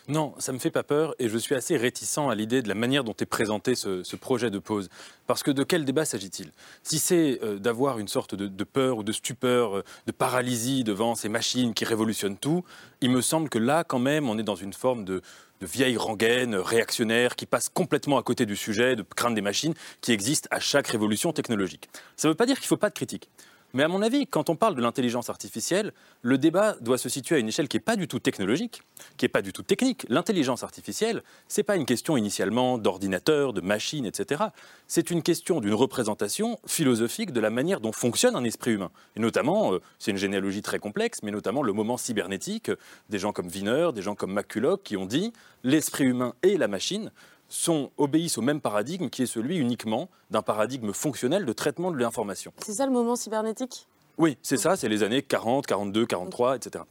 Non, 0.08 0.36
ça 0.38 0.54
me 0.54 0.60
fait 0.60 0.70
pas 0.70 0.84
peur 0.84 1.16
et 1.18 1.30
je 1.30 1.38
suis 1.38 1.56
assez 1.56 1.78
réticent 1.78 2.30
à 2.30 2.36
l'idée 2.36 2.62
de 2.62 2.68
la 2.68 2.76
manière 2.76 3.04
dont 3.04 3.16
est 3.20 3.26
présenté 3.26 3.74
ce, 3.74 4.16
projet 4.16 4.52
de 4.52 4.60
pause. 4.60 4.90
Parce 5.26 5.42
que 5.42 5.50
de 5.50 5.64
quel 5.64 5.84
débat 5.84 6.06
s'agit-il? 6.06 6.52
Si 6.84 7.00
c'est 7.00 7.40
euh, 7.42 7.58
d'avoir 7.58 7.98
une 7.98 8.08
sorte 8.08 8.36
de, 8.36 8.64
peur 8.64 8.98
ou 8.98 9.04
de 9.04 9.12
stupeur, 9.12 9.78
euh, 9.78 9.84
de 10.06 10.12
paralysie 10.12 10.84
devant 10.84 11.16
ces 11.16 11.28
machines 11.28 11.74
qui 11.74 11.86
révolutionnent 11.86 12.38
tout, 12.38 12.64
il 13.02 13.10
me 13.10 13.22
semble 13.22 13.50
que 13.50 13.58
là, 13.58 13.84
quand 13.84 14.00
même, 14.00 14.30
on 14.30 14.38
est 14.38 14.44
dans 14.44 14.56
une 14.56 14.74
forme 14.74 15.06
de, 15.06 15.24
de 15.62 15.66
vieille 15.66 15.98
rengaine 15.98 16.56
réactionnaire 16.56 17.36
qui 17.36 17.48
passe 17.48 17.70
complètement 17.70 18.20
à 18.20 18.24
côté 18.24 18.46
du 18.46 18.56
sujet 18.56 18.96
de 18.96 19.02
crainte 19.02 19.34
des 19.34 19.42
machines 19.42 19.74
qui 20.02 20.12
existent 20.12 20.48
à 20.52 20.60
chaque 20.60 20.88
révolution 20.88 21.34
technologique. 21.34 21.90
Ça 22.16 22.28
ne 22.28 22.34
veut 22.34 22.38
pas 22.38 22.46
dire 22.46 22.58
qu'il 22.58 22.66
ne 22.66 22.70
faut 22.70 22.78
pas 22.78 22.90
de 22.90 22.96
critique. 22.96 23.30
Mais 23.74 23.84
à 23.84 23.88
mon 23.88 24.02
avis, 24.02 24.26
quand 24.26 24.50
on 24.50 24.56
parle 24.56 24.76
de 24.76 24.82
l'intelligence 24.82 25.30
artificielle, 25.30 25.92
le 26.22 26.38
débat 26.38 26.76
doit 26.80 26.98
se 26.98 27.10
situer 27.10 27.36
à 27.36 27.40
une 27.40 27.50
échelle 27.50 27.68
qui 27.68 27.76
n'est 27.76 27.82
pas 27.82 27.98
du 27.98 28.08
tout 28.08 28.20
technologique, 28.20 28.84
qui 29.18 29.26
n'est 29.26 29.30
pas 29.30 29.42
du 29.42 29.52
tout 29.52 29.64
technique. 29.64 30.06
L'intelligence 30.08 30.64
artificielle, 30.64 31.24
ce 31.50 31.60
n'est 31.60 31.66
pas 31.66 31.76
une 31.76 31.86
question 31.86 32.16
initialement 32.16 32.78
d'ordinateur, 32.78 33.52
de 33.52 33.62
machine, 33.62 34.06
etc. 34.06 34.46
C'est 34.88 35.12
une 35.12 35.22
question 35.22 35.60
d'une 35.60 35.74
représentation 35.74 36.58
philosophique 36.66 37.32
de 37.32 37.40
la 37.42 37.50
manière 37.50 37.82
dont 37.82 37.92
fonctionne 37.92 38.36
un 38.36 38.44
esprit 38.44 38.72
humain. 38.72 38.92
Et 39.18 39.20
notamment, 39.20 39.74
euh, 39.74 39.82
c'est 40.00 40.12
une 40.12 40.18
généalogie 40.18 40.62
très 40.62 40.80
complexe, 40.80 41.20
mais 41.24 41.32
notamment 41.32 41.62
le 41.62 41.74
moment 41.74 41.98
cybernétique, 41.98 42.70
euh, 42.70 42.78
des 43.10 43.20
gens 43.20 43.34
comme 43.34 43.48
Wiener, 43.48 43.90
des 43.94 44.02
gens 44.02 44.16
comme 44.16 44.34
McCulloch 44.34 44.84
qui 44.84 44.96
ont 44.96 45.06
dit 45.06 45.34
l'esprit 45.64 46.06
humain 46.06 46.34
et 46.44 46.58
la 46.58 46.68
machine 46.68 47.12
sont, 47.56 47.92
obéissent 47.98 48.38
au 48.38 48.42
même 48.42 48.60
paradigme 48.60 49.10
qui 49.10 49.24
est 49.24 49.28
celui 49.28 49.58
uniquement 49.58 50.10
d'un 50.30 50.42
paradigme 50.42 50.92
fonctionnel 50.92 51.46
de 51.46 51.54
traitement 51.54 51.92
de 51.92 51.98
l'information. 51.98 52.54
C'est 52.64 52.74
ça 52.74 52.86
le 52.86 52.92
moment 52.92 53.16
cybernétique? 53.16 53.88
Oui, 54.18 54.38
c'est 54.42 54.58
ça, 54.58 54.76
c'est 54.76 54.90
les 54.90 55.04
années 55.04 55.22
40, 55.22 55.66
42, 55.66 56.06
43, 56.06 56.58
etc. 56.58 56.84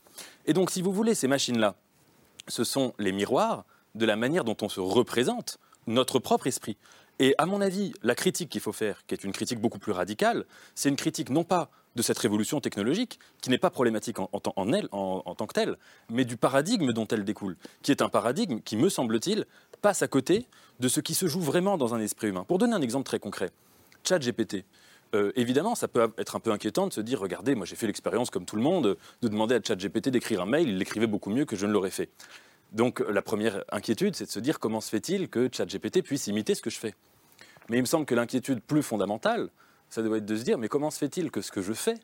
Et 0.47 0.53
donc, 0.53 0.71
si 0.71 0.83
vous 0.83 0.93
voulez, 0.93 1.15
ces 1.15 1.29
machines-là, 1.29 1.75
ce 2.49 2.65
sont 2.65 2.95
les 2.99 3.13
miroirs 3.13 3.65
de 3.95 4.07
la 4.07 4.17
manière 4.17 4.45
dont 4.45 4.57
on 4.63 4.69
se 4.69 4.81
représente 4.81 5.59
notre 5.87 6.19
propre 6.19 6.47
esprit. 6.47 6.77
Et 7.19 7.35
à 7.39 7.47
mon 7.47 7.61
avis, 7.61 7.93
la 8.03 8.15
critique 8.15 8.49
qu'il 8.49 8.61
faut 8.61 8.73
faire, 8.73 9.05
qui 9.07 9.15
est 9.15 9.25
une 9.25 9.33
critique 9.33 9.61
beaucoup 9.61 9.79
plus 9.79 9.93
radicale, 9.93 10.45
c'est 10.75 10.89
une 10.89 10.97
critique 10.97 11.31
non 11.31 11.45
pas 11.45 11.71
de 11.97 12.03
cette 12.03 12.19
révolution 12.19 12.61
technologique, 12.61 13.19
qui 13.41 13.51
n'est 13.51 13.59
pas 13.59 13.71
problématique 13.71 14.19
en, 14.19 14.73
elle, 14.73 14.89
en- 14.93 15.35
tant 15.35 15.47
que 15.47 15.55
telle, 15.55 15.77
mais 16.11 16.25
du 16.25 16.37
paradigme 16.37 16.93
dont 16.93 17.07
elle 17.07 17.25
découle, 17.25 17.57
qui 17.83 17.91
est 17.91 18.03
un 18.03 18.09
paradigme 18.09 18.61
qui, 18.61 18.77
me 18.77 18.89
semble-t-il, 18.89 19.47
passe 19.81 20.03
à 20.03 20.09
côté 20.09 20.47
de 20.81 20.89
ce 20.89 21.01
qui 21.01 21.15
se 21.15 21.27
joue 21.27 21.41
vraiment 21.41 21.79
dans 21.79 21.95
un 21.95 22.01
esprit 22.01 22.29
humain. 22.29 22.45
Pour 22.45 22.59
donner 22.59 22.75
un 22.75 22.83
exemple 22.83 23.07
très 23.07 23.19
concret, 23.19 23.51
ChatGPT. 24.03 24.65
Euh, 25.15 25.31
évidemment, 25.37 25.77
ça 25.77 25.87
peut 25.87 26.11
être 26.19 26.35
un 26.35 26.41
peu 26.41 26.51
inquiétant 26.51 26.89
de 26.89 26.93
se 26.93 27.01
dire, 27.01 27.21
regardez, 27.21 27.55
moi 27.55 27.67
j'ai 27.67 27.77
fait 27.77 27.87
l'expérience 27.87 28.31
comme 28.31 28.45
tout 28.45 28.57
le 28.57 28.63
monde, 28.63 28.97
de 29.23 29.29
demander 29.29 29.55
à 29.55 29.61
ChatGPT 29.63 30.09
d'écrire 30.09 30.43
un 30.43 30.47
mail, 30.47 30.69
il 30.69 30.79
l'écrivait 30.79 31.07
beaucoup 31.07 31.31
mieux 31.31 31.45
que 31.45 31.55
je 31.55 31.67
ne 31.67 31.73
l'aurais 31.73 31.91
fait. 31.91 32.11
Donc 32.73 32.99
la 32.99 33.23
première 33.23 33.63
inquiétude, 33.71 34.17
c'est 34.17 34.27
de 34.27 34.31
se 34.31 34.41
dire 34.41 34.59
comment 34.59 34.81
se 34.81 34.89
fait-il 34.89 35.29
que 35.29 35.49
ChatGPT 35.53 36.03
puisse 36.03 36.27
imiter 36.27 36.57
ce 36.57 36.63
que 36.63 36.71
je 36.71 36.79
fais? 36.79 36.95
Mais 37.69 37.79
il 37.79 37.83
me 37.83 37.87
semble 37.87 38.05
que 38.05 38.17
l'inquiétude 38.17 38.61
plus 38.61 38.83
fondamentale, 38.83 39.49
ça 39.95 40.03
doit 40.03 40.19
être 40.19 40.27
de 40.27 40.37
se 40.37 40.43
dire, 40.43 40.59
mais 40.59 40.67
comment 40.67 40.91
se 40.91 40.99
fait-il 40.99 41.31
que 41.31 41.41
ce 41.41 41.53
que 41.53 41.63
je 41.63 41.73
fais 41.73 41.95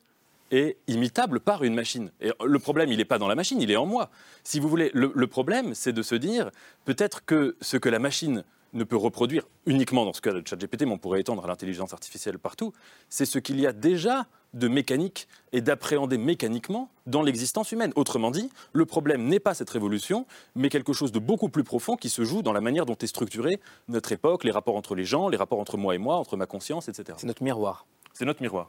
est 0.53 0.76
imitable 0.87 1.40
par 1.40 1.64
une 1.64 1.74
machine? 1.74 2.12
Et 2.20 2.31
le 2.44 2.59
problème, 2.61 2.92
il 2.92 2.98
n'est 2.98 3.05
pas 3.05 3.18
dans 3.18 3.26
la 3.26 3.35
machine, 3.35 3.61
il 3.61 3.68
est 3.68 3.76
en 3.76 3.85
moi. 3.85 4.11
Si 4.44 4.61
vous 4.61 4.68
voulez, 4.68 4.92
le, 4.94 5.11
le 5.12 5.26
problème, 5.26 5.74
c'est 5.74 5.92
de 5.92 6.03
se 6.03 6.14
dire, 6.14 6.53
peut-être 6.85 7.24
que 7.24 7.57
ce 7.61 7.76
que 7.76 7.88
la 7.88 7.98
machine 7.98 8.44
ne 8.74 8.85
peut 8.85 8.96
reproduire 8.96 9.48
uniquement 9.66 10.05
dans 10.05 10.12
ce 10.12 10.20
cas 10.20 10.33
de 10.33 10.40
ChatGPT, 10.46 10.83
mais 10.83 10.92
on 10.92 10.98
pourrait 10.98 11.20
étendre 11.20 11.44
à 11.44 11.48
l'intelligence 11.48 11.92
artificielle 11.92 12.38
partout, 12.38 12.72
c'est 13.09 13.24
ce 13.26 13.40
qu'il 13.40 13.59
y 13.59 13.66
a 13.66 13.72
déjà 13.72 14.29
de 14.54 14.68
mécanique 14.68 15.28
et 15.52 15.60
d'appréhender 15.60 16.18
mécaniquement 16.18 16.90
dans 17.06 17.22
l'existence 17.22 17.72
humaine. 17.72 17.92
Autrement 17.96 18.30
dit, 18.30 18.50
le 18.72 18.86
problème 18.86 19.24
n'est 19.24 19.40
pas 19.40 19.54
cette 19.54 19.70
révolution, 19.70 20.26
mais 20.54 20.68
quelque 20.68 20.92
chose 20.92 21.12
de 21.12 21.18
beaucoup 21.18 21.48
plus 21.48 21.64
profond 21.64 21.96
qui 21.96 22.08
se 22.08 22.24
joue 22.24 22.42
dans 22.42 22.52
la 22.52 22.60
manière 22.60 22.86
dont 22.86 22.96
est 22.96 23.06
structurée 23.06 23.60
notre 23.88 24.12
époque, 24.12 24.44
les 24.44 24.50
rapports 24.50 24.76
entre 24.76 24.94
les 24.94 25.04
gens, 25.04 25.28
les 25.28 25.36
rapports 25.36 25.60
entre 25.60 25.76
moi 25.76 25.94
et 25.94 25.98
moi, 25.98 26.16
entre 26.16 26.36
ma 26.36 26.46
conscience, 26.46 26.88
etc. 26.88 27.16
C'est 27.18 27.26
notre 27.26 27.42
miroir. 27.42 27.86
C'est 28.20 28.26
notre 28.26 28.42
miroir. 28.42 28.68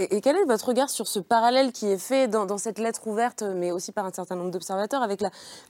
Et, 0.00 0.20
quel 0.20 0.34
est 0.34 0.44
votre 0.44 0.66
regard 0.66 0.90
sur 0.90 1.06
ce 1.06 1.20
parallèle 1.20 1.70
qui 1.70 1.86
est 1.86 1.98
fait 1.98 2.26
dans, 2.26 2.58
cette 2.58 2.80
lettre 2.80 3.06
ouverte, 3.06 3.44
mais 3.44 3.70
aussi 3.70 3.92
par 3.92 4.04
un 4.04 4.10
certain 4.10 4.34
nombre 4.34 4.50
d'observateurs, 4.50 5.04
avec, 5.04 5.20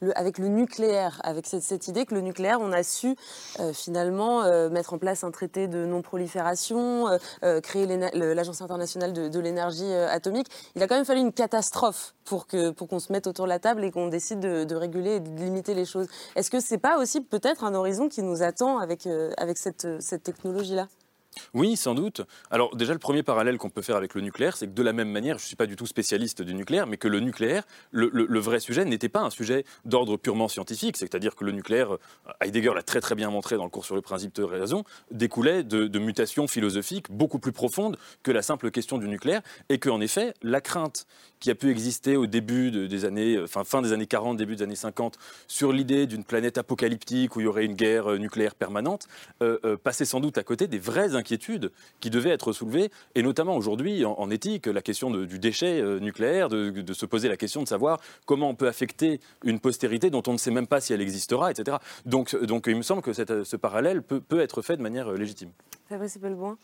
le, 0.00 0.48
nucléaire, 0.48 1.20
avec 1.22 1.46
cette, 1.46 1.88
idée 1.88 2.06
que 2.06 2.14
le 2.14 2.22
nucléaire, 2.22 2.58
on 2.62 2.72
a 2.72 2.82
su 2.82 3.16
euh, 3.60 3.74
finalement 3.74 4.44
euh, 4.44 4.70
mettre 4.70 4.94
en 4.94 4.98
place 4.98 5.24
un 5.24 5.30
traité 5.30 5.68
de 5.68 5.84
non-prolifération, 5.84 7.06
euh, 7.42 7.60
créer 7.60 7.86
l'Agence 8.14 8.62
internationale 8.62 9.12
de, 9.12 9.40
l'énergie 9.40 9.92
atomique. 9.92 10.46
Il 10.74 10.82
a 10.82 10.88
quand 10.88 10.96
même 10.96 11.04
fallu 11.04 11.20
une 11.20 11.34
catastrophe 11.34 12.14
pour 12.24 12.46
qu'on 12.46 12.98
se 12.98 13.12
mette 13.12 13.26
autour 13.26 13.44
de 13.44 13.50
la 13.50 13.58
table 13.58 13.84
et 13.84 13.90
qu'on 13.90 14.08
décide 14.08 14.40
de, 14.40 14.74
réguler 14.74 15.16
et 15.16 15.20
de 15.20 15.28
limiter 15.28 15.74
les 15.74 15.84
choses. 15.84 16.06
Est-ce 16.34 16.50
que 16.50 16.60
c'est 16.60 16.78
pas 16.78 16.96
aussi 16.96 17.20
peut-être 17.20 17.64
un 17.64 17.74
horizon 17.74 18.08
qui 18.08 18.22
nous 18.22 18.42
attend 18.42 18.78
avec, 18.78 19.02
cette 19.02 20.22
technologie-là? 20.22 20.88
Oui, 21.54 21.76
sans 21.76 21.94
doute. 21.94 22.22
Alors 22.50 22.76
déjà, 22.76 22.92
le 22.92 22.98
premier 22.98 23.22
parallèle 23.22 23.58
qu'on 23.58 23.70
peut 23.70 23.82
faire 23.82 23.96
avec 23.96 24.14
le 24.14 24.20
nucléaire, 24.20 24.56
c'est 24.56 24.66
que 24.66 24.72
de 24.72 24.82
la 24.82 24.92
même 24.92 25.10
manière, 25.10 25.38
je 25.38 25.44
ne 25.44 25.46
suis 25.46 25.56
pas 25.56 25.66
du 25.66 25.76
tout 25.76 25.86
spécialiste 25.86 26.42
du 26.42 26.54
nucléaire, 26.54 26.86
mais 26.86 26.96
que 26.96 27.08
le 27.08 27.20
nucléaire, 27.20 27.64
le, 27.90 28.38
vrai 28.38 28.60
sujet 28.60 28.84
n'était 28.84 29.08
pas 29.08 29.20
un 29.20 29.30
sujet 29.30 29.64
d'ordre 29.84 30.16
purement 30.16 30.48
scientifique, 30.48 30.96
c'est-à-dire 30.96 31.34
que 31.34 31.44
le 31.44 31.52
nucléaire, 31.52 31.96
Heidegger 32.40 32.72
l'a 32.74 32.82
très 32.82 33.00
très 33.00 33.14
bien 33.14 33.30
montré 33.30 33.56
dans 33.56 33.64
le 33.64 33.70
cours 33.70 33.84
sur 33.84 33.94
le 33.94 34.02
principe 34.02 34.34
de 34.34 34.42
raison, 34.42 34.84
découlait 35.10 35.64
de, 35.64 35.86
de 35.86 35.98
mutations 35.98 36.46
philosophiques 36.46 37.10
beaucoup 37.10 37.38
plus 37.38 37.52
profondes 37.52 37.98
que 38.22 38.30
la 38.30 38.42
simple 38.42 38.70
question 38.70 38.98
du 38.98 39.08
nucléaire, 39.08 39.42
et 39.68 39.78
qu'en 39.78 40.00
effet, 40.00 40.34
la 40.42 40.60
crainte 40.60 41.06
qui 41.40 41.50
a 41.50 41.54
pu 41.54 41.70
exister 41.70 42.16
au 42.16 42.26
début 42.26 42.70
de- 42.70 42.86
des 42.86 43.04
années, 43.04 43.36
euh, 43.36 43.44
enfin 43.44 43.64
fin 43.64 43.82
des 43.82 43.92
années 43.92 44.06
40, 44.06 44.36
début 44.36 44.56
des 44.56 44.62
années 44.62 44.74
50, 44.74 45.18
sur 45.46 45.72
l'idée 45.72 46.06
d'une 46.06 46.24
planète 46.24 46.58
apocalyptique 46.58 47.36
où 47.36 47.40
il 47.40 47.44
y 47.44 47.46
aurait 47.46 47.64
une 47.64 47.74
guerre 47.74 48.12
euh, 48.12 48.18
nucléaire 48.18 48.54
permanente, 48.54 49.06
euh, 49.42 49.76
passait 49.76 50.04
sans 50.04 50.20
doute 50.20 50.38
à 50.38 50.42
côté 50.42 50.66
des 50.66 50.78
vraies 50.78 51.14
inquiétudes 51.14 51.70
qui 52.00 52.10
devaient 52.10 52.30
être 52.30 52.52
soulevées, 52.52 52.90
et 53.14 53.22
notamment 53.22 53.56
aujourd'hui 53.56 54.04
en, 54.04 54.30
éthique, 54.30 54.66
la 54.66 54.82
question 54.82 55.10
du 55.10 55.38
déchet 55.38 55.82
nucléaire, 56.00 56.48
de, 56.48 56.92
se 56.92 57.06
poser 57.06 57.28
la 57.28 57.36
question 57.36 57.62
de 57.62 57.68
savoir 57.68 58.00
comment 58.26 58.50
on 58.50 58.54
peut 58.54 58.68
affecter 58.68 59.20
une 59.44 59.60
postérité 59.60 60.10
dont 60.10 60.22
on 60.26 60.32
ne 60.32 60.38
sait 60.38 60.50
même 60.50 60.66
pas 60.66 60.80
si 60.80 60.92
elle 60.92 61.00
existera, 61.00 61.50
etc. 61.50 61.78
Donc, 62.04 62.34
donc 62.44 62.66
il 62.66 62.76
me 62.76 62.82
semble 62.82 63.02
que 63.02 63.12
ce 63.12 63.56
parallèle 63.56 64.02
peut, 64.02 64.20
peut 64.20 64.40
être 64.40 64.62
fait 64.62 64.76
de 64.76 64.82
manière 64.82 65.12
légitime. 65.12 65.50
Fabrice 65.88 66.18
Pelboin 66.18 66.58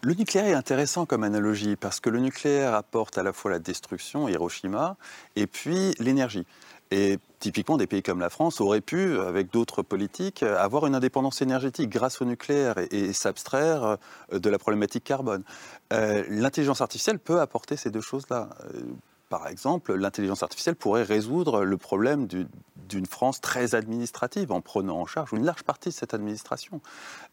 Le 0.00 0.14
nucléaire 0.14 0.46
est 0.46 0.54
intéressant 0.54 1.06
comme 1.06 1.24
analogie 1.24 1.74
parce 1.74 1.98
que 1.98 2.08
le 2.08 2.20
nucléaire 2.20 2.74
apporte 2.74 3.18
à 3.18 3.24
la 3.24 3.32
fois 3.32 3.50
la 3.50 3.58
destruction, 3.58 4.28
Hiroshima, 4.28 4.96
et 5.34 5.48
puis 5.48 5.92
l'énergie. 5.98 6.46
Et 6.92 7.18
typiquement, 7.40 7.76
des 7.76 7.88
pays 7.88 8.02
comme 8.02 8.20
la 8.20 8.30
France 8.30 8.60
auraient 8.60 8.80
pu, 8.80 9.18
avec 9.18 9.52
d'autres 9.52 9.82
politiques, 9.82 10.44
avoir 10.44 10.86
une 10.86 10.94
indépendance 10.94 11.42
énergétique 11.42 11.90
grâce 11.90 12.22
au 12.22 12.24
nucléaire 12.24 12.76
et, 12.92 13.12
s'abstraire 13.12 13.98
euh, 14.32 14.38
de 14.38 14.48
la 14.48 14.58
problématique 14.58 15.02
carbone. 15.02 15.42
Euh, 15.92 16.24
L'intelligence 16.28 16.80
artificielle 16.80 17.18
peut 17.18 17.40
apporter 17.40 17.76
ces 17.76 17.90
deux 17.90 18.00
choses-là. 18.00 18.50
Euh, 18.74 18.80
par 19.28 19.48
exemple, 19.48 19.94
l'intelligence 19.94 20.42
artificielle 20.42 20.76
pourrait 20.76 21.02
résoudre 21.02 21.64
le 21.64 21.76
problème 21.76 22.26
du, 22.26 22.46
d'une 22.88 23.06
France 23.06 23.40
très 23.40 23.74
administrative 23.74 24.52
en 24.52 24.60
prenant 24.60 24.98
en 24.98 25.06
charge 25.06 25.32
une 25.32 25.44
large 25.44 25.64
partie 25.64 25.90
de 25.90 25.94
cette 25.94 26.14
administration. 26.14 26.80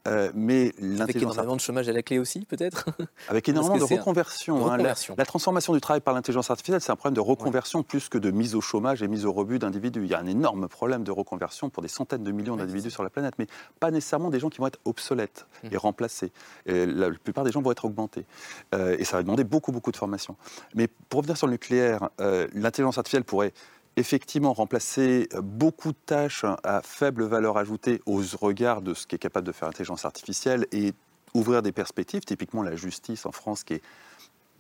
Euh, 0.08 0.32
mais 0.36 0.72
avec 1.00 1.16
énormément 1.16 1.56
de 1.56 1.62
chômage 1.62 1.90
à 1.90 1.92
la 1.92 2.04
clé 2.04 2.20
aussi, 2.20 2.46
peut-être 2.46 2.86
Avec 3.28 3.50
énormément 3.50 3.78
de 3.78 3.84
reconversion. 3.84 4.72
Hein. 4.72 4.78
La, 4.78 5.26
transformation 5.26 5.74
du 5.74 5.82
travail 5.82 6.02
par 6.02 6.14
l'intelligence 6.14 6.52
artificielle, 6.52 6.82
c'est 6.82 6.92
un 6.92 6.96
problème 6.96 7.16
de 7.16 7.22
reconversion 7.22 7.82
plus 7.82 8.08
que 8.10 8.18
de 8.18 8.30
mise 8.30 8.56
au 8.56 8.62
chômage 8.62 9.02
et 9.02 9.08
mise 9.08 9.26
au 9.26 9.34
rebut 9.34 9.58
d'individus. 9.58 10.02
Il 10.04 10.10
y 10.10 10.14
a 10.14 10.20
un 10.20 10.28
énorme 10.28 10.68
problème 10.68 11.04
de 11.04 11.12
reconversion 11.12 11.70
pour 11.70 11.82
des 11.82 11.90
centaines 11.90 12.24
de 12.24 12.32
millions 12.32 12.56
d'individus 12.56 12.92
sur 12.92 13.04
la 13.04 13.10
planète, 13.10 13.34
mais 13.40 13.48
pas 13.80 13.90
nécessairement 13.90 14.30
des 14.30 14.40
gens 14.40 14.50
qui 14.50 14.60
vont 14.60 14.68
être 14.68 14.80
obsolètes 14.86 15.48
mmh. 15.64 15.68
et 15.72 15.78
remplacés. 15.78 16.32
Et 16.66 16.86
la, 16.86 17.10
plupart 17.10 17.44
des 17.44 17.52
gens 17.52 17.62
vont 17.62 17.72
être 17.72 17.86
augmentés. 17.86 18.26
Euh, 18.74 18.96
et 19.00 19.06
ça 19.06 19.18
va 19.18 19.24
demander 19.24 19.44
beaucoup, 19.44 19.72
beaucoup 19.72 19.92
de 19.92 19.98
formation. 19.98 20.36
Mais 20.76 20.88
pour 20.88 21.20
revenir 21.20 21.38
sur 21.38 21.48
le 21.48 21.54
nucléaire, 21.54 22.10
euh, 22.22 22.48
l'intelligence 22.54 22.98
artificielle 22.98 23.24
pourrait 23.24 23.54
effectivement 23.98 24.54
remplacer 24.54 25.30
beaucoup 25.42 25.92
de 25.92 25.98
tâches 26.06 26.46
à 26.64 26.82
faible 26.82 27.24
valeur 27.24 27.58
ajoutée 27.58 28.02
aux 28.06 28.22
regards 28.40 28.82
de 28.82 28.94
ce 28.94 29.08
qui 29.08 29.16
est 29.16 29.20
capable 29.20 29.48
de 29.48 29.52
faire 29.52 29.68
l'intelligence 29.68 30.06
artificielle 30.06 30.68
et 30.72 30.94
ouvrir 31.34 31.62
des 31.62 31.72
perspectives, 31.72 32.22
typiquement 32.22 32.64
la 32.64 32.76
justice 32.76 33.26
en 33.26 33.32
France 33.32 33.64
qui 33.64 33.76
est 33.76 33.82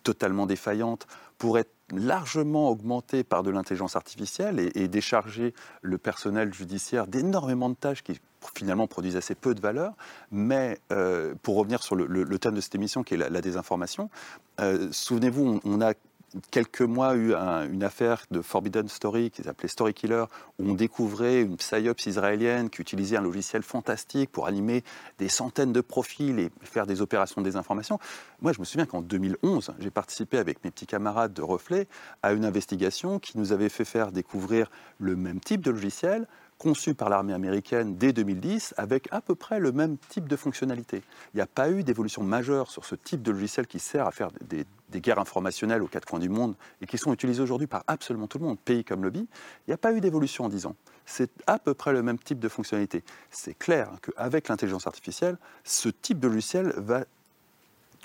totalement 0.04 0.46
défaillante, 0.46 1.08
pourrait 1.38 1.62
être 1.62 1.72
largement 1.92 2.70
augmentée 2.70 3.24
par 3.24 3.44
de 3.44 3.50
l'intelligence 3.50 3.96
artificielle 3.96 4.60
et, 4.76 4.88
décharger 4.88 5.54
le 5.82 5.98
personnel 5.98 6.54
judiciaire 6.54 7.08
d'énormément 7.08 7.70
de 7.70 7.76
tâches 7.76 8.04
qui 8.04 8.20
finalement 8.56 8.88
produisent 8.88 9.18
assez 9.18 9.36
peu 9.36 9.56
de 9.56 9.62
valeur. 9.62 9.94
Mais 10.32 10.80
euh, 10.92 11.34
pour 11.42 11.58
revenir 11.58 11.84
sur 11.84 11.96
le, 11.96 12.40
thème 12.40 12.54
de 12.54 12.62
cette 12.62 12.76
émission 12.76 13.04
qui 13.04 13.16
est 13.16 13.18
la, 13.18 13.42
désinformation, 13.42 14.10
euh, 14.62 14.88
souvenez-vous, 14.92 15.60
on 15.64 15.82
a 15.82 15.94
quelques 16.52 16.82
mois 16.82 17.16
eu 17.16 17.34
une 17.34 17.84
affaire 17.84 18.24
de 18.32 18.42
Forbidden 18.42 18.88
Story 18.88 19.32
qui 19.32 19.44
s'appelait 19.44 19.68
Story 19.68 19.94
Killer, 19.94 20.26
où 20.60 20.70
on 20.70 20.74
découvrait 20.74 21.42
une 21.42 21.58
psyops 21.58 22.06
israélienne 22.06 22.70
qui 22.70 22.82
utilisait 22.82 23.18
un 23.18 23.22
logiciel 23.22 23.64
fantastique 23.64 24.32
pour 24.32 24.48
animer 24.48 24.84
des 25.18 25.30
centaines 25.30 25.74
de 25.74 25.82
profils 25.82 26.40
et 26.40 26.52
faire 26.62 26.86
des 26.86 27.02
opérations 27.02 27.42
de 27.42 27.46
désinformation. 27.46 28.00
Moi, 28.42 28.54
je 28.54 28.60
me 28.60 28.66
souviens 28.66 28.86
qu'en 28.86 29.02
2011, 29.02 29.74
j'ai 29.80 29.92
participé 29.92 30.38
avec 30.38 30.64
mes 30.64 30.72
petits 30.72 30.88
camarades 30.88 31.34
de 31.34 31.42
Reflet 31.42 31.88
à 32.24 32.34
une 32.34 32.46
investigation 32.46 33.20
qui 33.20 33.38
nous 33.38 33.52
avait 33.52 33.70
fait 33.70 33.86
faire 33.86 34.12
découvrir 34.12 34.70
le 35.00 35.16
même 35.16 35.40
type 35.40 35.62
de 35.62 35.72
logiciel 35.72 36.28
conçu 36.58 36.94
par 36.94 37.10
l'armée 37.10 37.34
américaine 37.34 37.98
dès 37.98 38.14
2010 38.14 38.74
avec 38.78 39.08
à 39.12 39.22
peu 39.22 39.36
près 39.36 39.60
le 39.60 39.72
même 39.72 39.98
type 40.10 40.28
de 40.28 40.36
fonctionnalité. 40.36 41.04
Il 41.34 41.38
n'y 41.38 41.42
a 41.42 41.48
pas 41.48 41.70
eu 41.70 41.84
d'évolution 41.84 42.24
majeure 42.24 42.72
sur 42.72 42.86
ce 42.86 42.96
type 42.96 43.22
de 43.22 43.32
logiciel 43.32 43.68
qui 43.68 43.80
sert 43.80 44.08
à 44.08 44.12
faire 44.12 44.30
des, 44.42 44.66
guerres 45.02 45.20
informationnelles 45.20 45.84
aux 45.84 45.88
quatre 45.88 46.06
coins 46.06 46.20
du 46.20 46.30
monde 46.30 46.56
et 46.82 46.86
qui 46.86 46.98
sont 46.98 47.12
utilisés 47.12 47.42
aujourd'hui 47.42 47.68
par 47.68 47.84
absolument 47.88 48.28
tout 48.28 48.40
le 48.40 48.46
monde, 48.46 48.58
pays 48.58 48.86
comme 48.86 49.04
lobby. 49.04 49.28
Il 49.68 49.70
n'y 49.70 49.74
a 49.74 49.78
pas 49.78 49.92
eu 49.92 50.00
d'évolution 50.00 50.46
en 50.46 50.50
10 50.50 50.68
ans. 50.68 50.76
C'est 51.06 51.32
à 51.48 51.60
peu 51.60 51.74
près 51.74 51.92
le 51.92 52.02
même 52.02 52.18
type 52.18 52.40
de 52.40 52.48
fonctionnalité. 52.48 53.04
C'est 53.30 53.58
clair 53.58 53.92
qu'avec 54.02 54.48
l'intelligence 54.48 54.88
artificielle, 54.88 55.38
ce 55.66 55.90
type 55.90 56.20
de 56.20 56.30
logiciel 56.30 56.74
va 56.78 57.04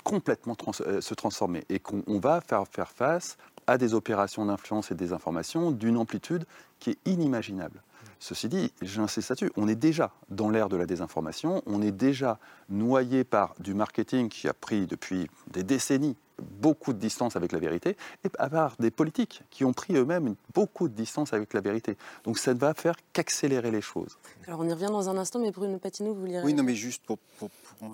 complètement 0.03 0.57
euh, 0.81 0.99
se 0.99 1.13
transformer 1.13 1.63
et 1.69 1.79
qu'on 1.79 2.19
va 2.19 2.41
faire, 2.41 2.67
faire 2.67 2.89
face 2.89 3.37
à 3.67 3.77
des 3.77 3.93
opérations 3.93 4.45
d'influence 4.45 4.91
et 4.91 4.95
des 4.95 5.13
informations 5.13 5.71
d'une 5.71 5.97
amplitude 5.97 6.45
qui 6.79 6.91
est 6.91 6.97
inimaginable. 7.05 7.81
Ceci 8.23 8.49
dit, 8.49 8.71
j'insiste 8.83 9.29
là-dessus, 9.29 9.51
on 9.57 9.67
est 9.67 9.75
déjà 9.75 10.11
dans 10.29 10.51
l'ère 10.51 10.69
de 10.69 10.77
la 10.77 10.85
désinformation, 10.85 11.63
on 11.65 11.81
est 11.81 11.91
déjà 11.91 12.37
noyé 12.69 13.23
par 13.23 13.55
du 13.57 13.73
marketing 13.73 14.29
qui 14.29 14.47
a 14.47 14.53
pris 14.53 14.85
depuis 14.85 15.27
des 15.47 15.63
décennies 15.63 16.15
beaucoup 16.41 16.93
de 16.93 16.99
distance 16.99 17.35
avec 17.35 17.51
la 17.51 17.59
vérité, 17.59 17.95
et 18.23 18.29
à 18.37 18.49
part 18.49 18.75
des 18.79 18.91
politiques 18.91 19.43
qui 19.49 19.65
ont 19.65 19.73
pris 19.73 19.95
eux-mêmes 19.95 20.35
beaucoup 20.53 20.87
de 20.87 20.93
distance 20.93 21.33
avec 21.33 21.53
la 21.53 21.61
vérité. 21.61 21.97
Donc 22.23 22.37
ça 22.37 22.53
ne 22.53 22.59
va 22.59 22.73
faire 22.73 22.95
qu'accélérer 23.13 23.71
les 23.71 23.81
choses. 23.81 24.17
Alors 24.47 24.59
on 24.59 24.67
y 24.67 24.73
revient 24.73 24.85
dans 24.85 25.09
un 25.09 25.17
instant, 25.17 25.39
mais 25.39 25.51
Bruno 25.51 25.77
Patineau, 25.77 26.13
vous 26.13 26.25
lirez. 26.25 26.43
Oui, 26.43 26.53
non, 26.53 26.63
mais 26.63 26.75
juste 26.75 27.03
pour, 27.05 27.17
euh, 27.41 27.85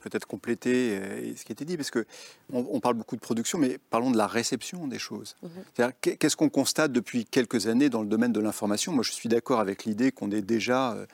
peut-être 0.00 0.26
compléter 0.26 0.98
euh, 0.98 1.36
ce 1.36 1.44
qui 1.44 1.52
a 1.52 1.54
été 1.54 1.64
dit, 1.64 1.76
parce 1.76 1.90
qu'on 1.90 2.04
on 2.50 2.80
parle 2.80 2.94
beaucoup 2.94 3.16
de 3.16 3.20
production, 3.20 3.58
mais 3.58 3.78
parlons 3.90 4.10
de 4.10 4.16
la 4.16 4.26
réception 4.26 4.86
des 4.86 4.98
choses. 4.98 5.36
Mhm. 5.42 5.92
Qu'est-ce 6.00 6.36
qu'on 6.36 6.48
constate 6.48 6.92
depuis 6.92 7.24
quelques 7.24 7.66
années 7.66 7.90
dans 7.90 8.02
le 8.02 8.08
domaine 8.08 8.32
de 8.32 8.40
l'information? 8.40 8.92
Moi, 8.92 9.02
je 9.02 9.12
suis 9.12 9.28
d'accord 9.28 9.60
avec 9.60 9.84
l'idée 9.84 10.12
qu'on 10.12 10.30
est 10.30 10.42
déjà 10.42 10.92
euh, 10.92 11.06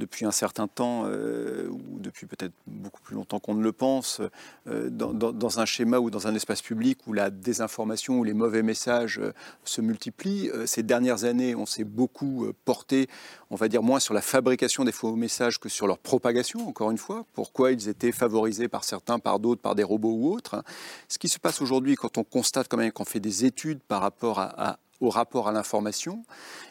depuis 0.00 0.24
un 0.24 0.32
certain 0.32 0.66
temps, 0.66 1.04
euh, 1.04 1.68
ou 1.68 2.00
depuis 2.00 2.26
peut-être 2.26 2.52
beaucoup 2.66 3.00
plus 3.00 3.14
longtemps 3.14 3.38
qu'on 3.38 3.54
ne 3.54 3.62
le 3.62 3.70
pense, 3.70 4.20
euh, 4.66 4.90
dans, 4.90 5.60
un 5.60 5.64
schéma 5.64 5.98
ou 5.98 6.10
dans 6.10 6.26
un 6.26 6.34
espace 6.34 6.62
public 6.62 6.98
où 7.06 7.12
la 7.12 7.30
désinformation 7.30 8.18
ou 8.18 8.24
les 8.24 8.34
mauvais 8.34 8.62
messages 8.62 9.18
euh, 9.18 9.32
se 9.64 9.80
multiplient. 9.80 10.50
ces 10.66 10.82
dernières 10.82 11.24
années, 11.24 11.54
on 11.54 11.66
s'est 11.66 11.84
beaucoup 11.84 12.48
porté, 12.64 13.08
on 13.50 13.56
va 13.56 13.68
dire 13.68 13.82
moins 13.82 14.00
sur 14.00 14.14
la 14.14 14.22
fabrication 14.22 14.84
des 14.84 14.92
faux 14.92 15.14
messages 15.14 15.60
que 15.60 15.68
sur 15.68 15.86
leur 15.86 15.98
propagation, 15.98 16.66
encore 16.66 16.90
une 16.90 16.98
fois. 16.98 17.26
Pourquoi 17.34 17.72
ils 17.72 17.88
étaient 17.88 18.12
favorisés 18.12 18.68
par 18.68 18.84
certains, 18.84 19.18
par 19.18 19.38
d'autres, 19.38 19.60
par 19.60 19.74
des 19.74 19.84
robots 19.84 20.14
ou 20.14 20.32
autres. 20.32 20.64
Ce 21.08 21.18
qui 21.18 21.28
se 21.28 21.38
passe 21.38 21.60
aujourd'hui, 21.60 21.94
quand 21.94 22.18
on 22.18 22.24
constate 22.24 22.68
quand 22.68 22.78
même 22.78 22.92
qu'on 22.92 23.04
fait 23.04 23.20
des 23.20 23.44
études 23.44 23.80
par 23.80 24.00
rapport 24.00 24.40
à 24.40 24.78
au 25.00 25.08
rapport 25.08 25.48
à 25.48 25.52
l'information. 25.52 26.24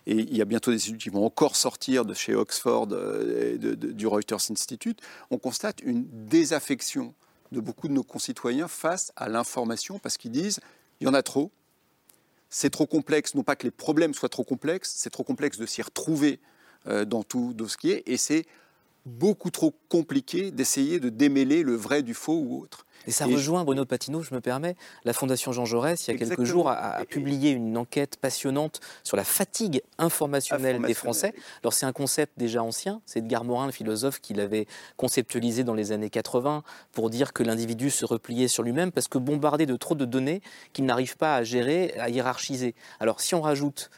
Et 0.05 0.15
il 0.15 0.37
y 0.37 0.41
a 0.41 0.45
bientôt 0.45 0.71
des 0.71 0.77
études 0.77 0.97
qui 0.97 1.09
vont 1.09 1.25
encore 1.25 1.55
sortir 1.55 2.05
de 2.05 2.13
chez 2.13 2.35
Oxford, 2.35 2.87
euh, 2.91 3.57
du 3.57 4.07
Reuters 4.07 4.51
Institute. 4.51 5.01
On 5.31 5.37
constate 5.37 5.81
une 5.81 6.05
désaffection 6.27 7.13
de 7.51 7.59
beaucoup 7.59 7.87
de 7.87 7.93
nos 7.93 8.03
concitoyens 8.03 8.67
face 8.67 9.11
à 9.15 9.27
l'information 9.27 9.99
parce 9.99 10.17
qu'ils 10.17 10.31
disent 10.31 10.59
il 11.01 11.07
y 11.07 11.09
en 11.09 11.13
a 11.13 11.23
trop, 11.23 11.51
c'est 12.49 12.69
trop 12.69 12.85
complexe, 12.85 13.35
non 13.35 13.43
pas 13.43 13.55
que 13.55 13.63
les 13.63 13.71
problèmes 13.71 14.13
soient 14.13 14.29
trop 14.29 14.43
complexes, 14.43 14.93
c'est 14.95 15.09
trop 15.09 15.23
complexe 15.23 15.57
de 15.57 15.65
s'y 15.65 15.81
retrouver 15.81 16.39
euh, 16.87 17.05
dans 17.05 17.23
tout 17.23 17.55
ce 17.67 17.77
qui 17.77 17.91
est, 17.91 18.03
et 18.05 18.17
c'est 18.17 18.45
beaucoup 19.05 19.51
trop 19.51 19.73
compliqué 19.87 20.51
d'essayer 20.51 20.99
de 20.99 21.09
démêler 21.09 21.63
le 21.63 21.75
vrai 21.75 22.03
du 22.03 22.13
faux 22.13 22.39
ou 22.39 22.61
autre. 22.61 22.85
Et 23.07 23.11
ça 23.11 23.25
rejoint, 23.25 23.63
Bruno 23.63 23.85
Patino, 23.85 24.21
je 24.21 24.33
me 24.33 24.41
permets, 24.41 24.75
la 25.05 25.13
Fondation 25.13 25.51
Jean 25.51 25.65
Jaurès, 25.65 26.07
il 26.07 26.11
y 26.11 26.15
a 26.15 26.17
quelques 26.17 26.43
jours, 26.43 26.69
a, 26.69 27.03
publié 27.05 27.51
une 27.51 27.77
enquête 27.77 28.17
passionnante 28.17 28.81
sur 29.03 29.17
la 29.17 29.23
fatigue 29.23 29.81
informationnelle 29.97 30.81
des 30.81 30.93
Français. 30.93 31.33
Alors 31.63 31.73
c'est 31.73 31.85
un 31.85 31.91
concept 31.91 32.33
déjà 32.37 32.61
ancien, 32.61 33.01
c'est 33.05 33.19
Edgar 33.19 33.45
Morin, 33.45 33.65
le 33.65 33.71
philosophe, 33.71 34.19
qui 34.19 34.33
l'avait 34.33 34.67
conceptualisé 34.97 35.63
dans 35.63 35.73
les 35.73 35.91
années 35.91 36.09
80 36.09 36.63
pour 36.91 37.09
dire 37.09 37.33
que 37.33 37.41
l'individu 37.41 37.89
se 37.89 38.05
repliait 38.05 38.47
sur 38.47 38.63
lui-même 38.63 38.91
parce 38.91 39.07
que 39.07 39.17
bombardé 39.17 39.65
de 39.65 39.75
trop 39.75 39.95
de 39.95 40.05
données 40.05 40.41
qu'il 40.73 40.85
n'arrive 40.85 41.17
pas 41.17 41.35
à 41.35 41.43
gérer, 41.43 41.93
à 41.99 42.09
hiérarchiser. 42.09 42.75
Alors 42.99 43.21
si 43.21 43.33
on 43.33 43.41
rajoute 43.41 43.89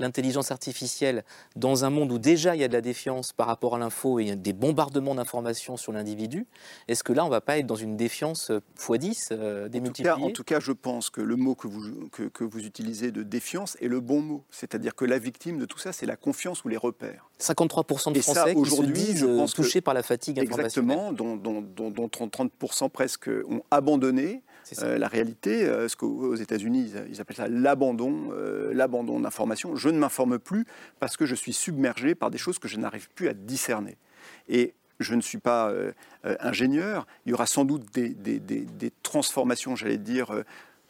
l'intelligence 0.00 0.50
artificielle 0.50 1.24
dans 1.56 1.84
un 1.84 1.90
monde 1.90 2.12
où 2.12 2.18
déjà 2.18 2.54
il 2.56 2.60
y 2.60 2.64
a 2.64 2.68
de 2.68 2.72
la 2.72 2.80
défiance 2.80 3.32
par 3.32 3.46
rapport 3.46 3.76
à 3.76 3.78
l'info 3.78 4.18
et 4.18 4.36
des 4.36 4.52
bombardements 4.52 5.14
d'informations 5.14 5.76
sur 5.76 5.92
l'individu, 5.92 6.46
est-ce 6.88 7.04
que 7.04 7.12
là 7.12 7.24
on 7.24 7.26
ne 7.26 7.30
va 7.30 7.40
pas 7.40 7.58
être 7.58 7.66
dans 7.66 7.76
une 7.76 7.96
défiance 7.96 8.50
x10 8.78 9.28
euh, 9.32 9.68
démultipliée 9.68 10.10
en, 10.10 10.22
en 10.22 10.30
tout 10.30 10.44
cas, 10.44 10.60
je 10.60 10.72
pense 10.72 11.10
que 11.10 11.20
le 11.20 11.36
mot 11.36 11.54
que 11.54 11.66
vous, 11.66 12.08
que, 12.10 12.44
vous 12.44 12.64
utilisez 12.64 13.10
de 13.10 13.22
défiance 13.22 13.76
est 13.80 13.88
le 13.88 14.00
bon 14.00 14.20
mot. 14.20 14.44
C'est-à-dire 14.50 14.94
que 14.94 15.04
la 15.04 15.18
victime 15.18 15.58
de 15.58 15.64
tout 15.64 15.78
ça, 15.78 15.92
c'est 15.92 16.06
la 16.06 16.16
confiance 16.16 16.64
ou 16.64 16.68
les 16.68 16.76
repères. 16.76 17.28
53% 17.40 18.12
de 18.12 18.20
Français 18.20 18.54
qui 18.54 18.70
se 18.70 18.82
disent 18.82 19.24
euh, 19.24 19.46
touchés 19.46 19.80
par 19.80 19.94
la 19.94 20.02
fatigue 20.02 20.38
informationnelle. 20.40 20.98
Exactement, 20.98 21.12
dont, 21.12 21.36
dont, 21.36 21.90
dont 21.90 22.06
30% 22.08 22.90
presque 22.90 23.30
ont 23.48 23.62
abandonné 23.70 24.42
euh, 24.82 24.98
la 24.98 25.08
réalité, 25.08 25.64
euh, 25.64 25.88
ce 25.88 25.96
qu'aux 25.96 26.34
États-Unis, 26.34 26.92
ils, 27.08 27.20
appellent 27.20 27.36
ça 27.36 27.48
l'abandon, 27.48 28.30
euh, 28.32 28.72
l'abandon 28.72 29.20
d'information. 29.20 29.76
Je 29.76 29.88
ne 29.88 29.98
m'informe 29.98 30.38
plus 30.38 30.66
parce 30.98 31.16
que 31.16 31.26
je 31.26 31.34
suis 31.34 31.52
submergé 31.52 32.14
par 32.14 32.30
des 32.30 32.38
choses 32.38 32.58
que 32.58 32.68
je 32.68 32.76
n'arrive 32.78 33.08
plus 33.10 33.28
à 33.28 33.34
discerner. 33.34 33.96
Et 34.48 34.74
je 34.98 35.14
ne 35.14 35.22
suis 35.22 35.38
pas 35.38 35.72
ingénieur. 36.40 37.06
Il 37.24 37.30
y 37.30 37.32
aura 37.32 37.46
sans 37.46 37.64
doute 37.64 37.86
des, 37.94 38.92
transformations, 39.02 39.74
j'allais 39.74 39.96
dire, 39.96 40.30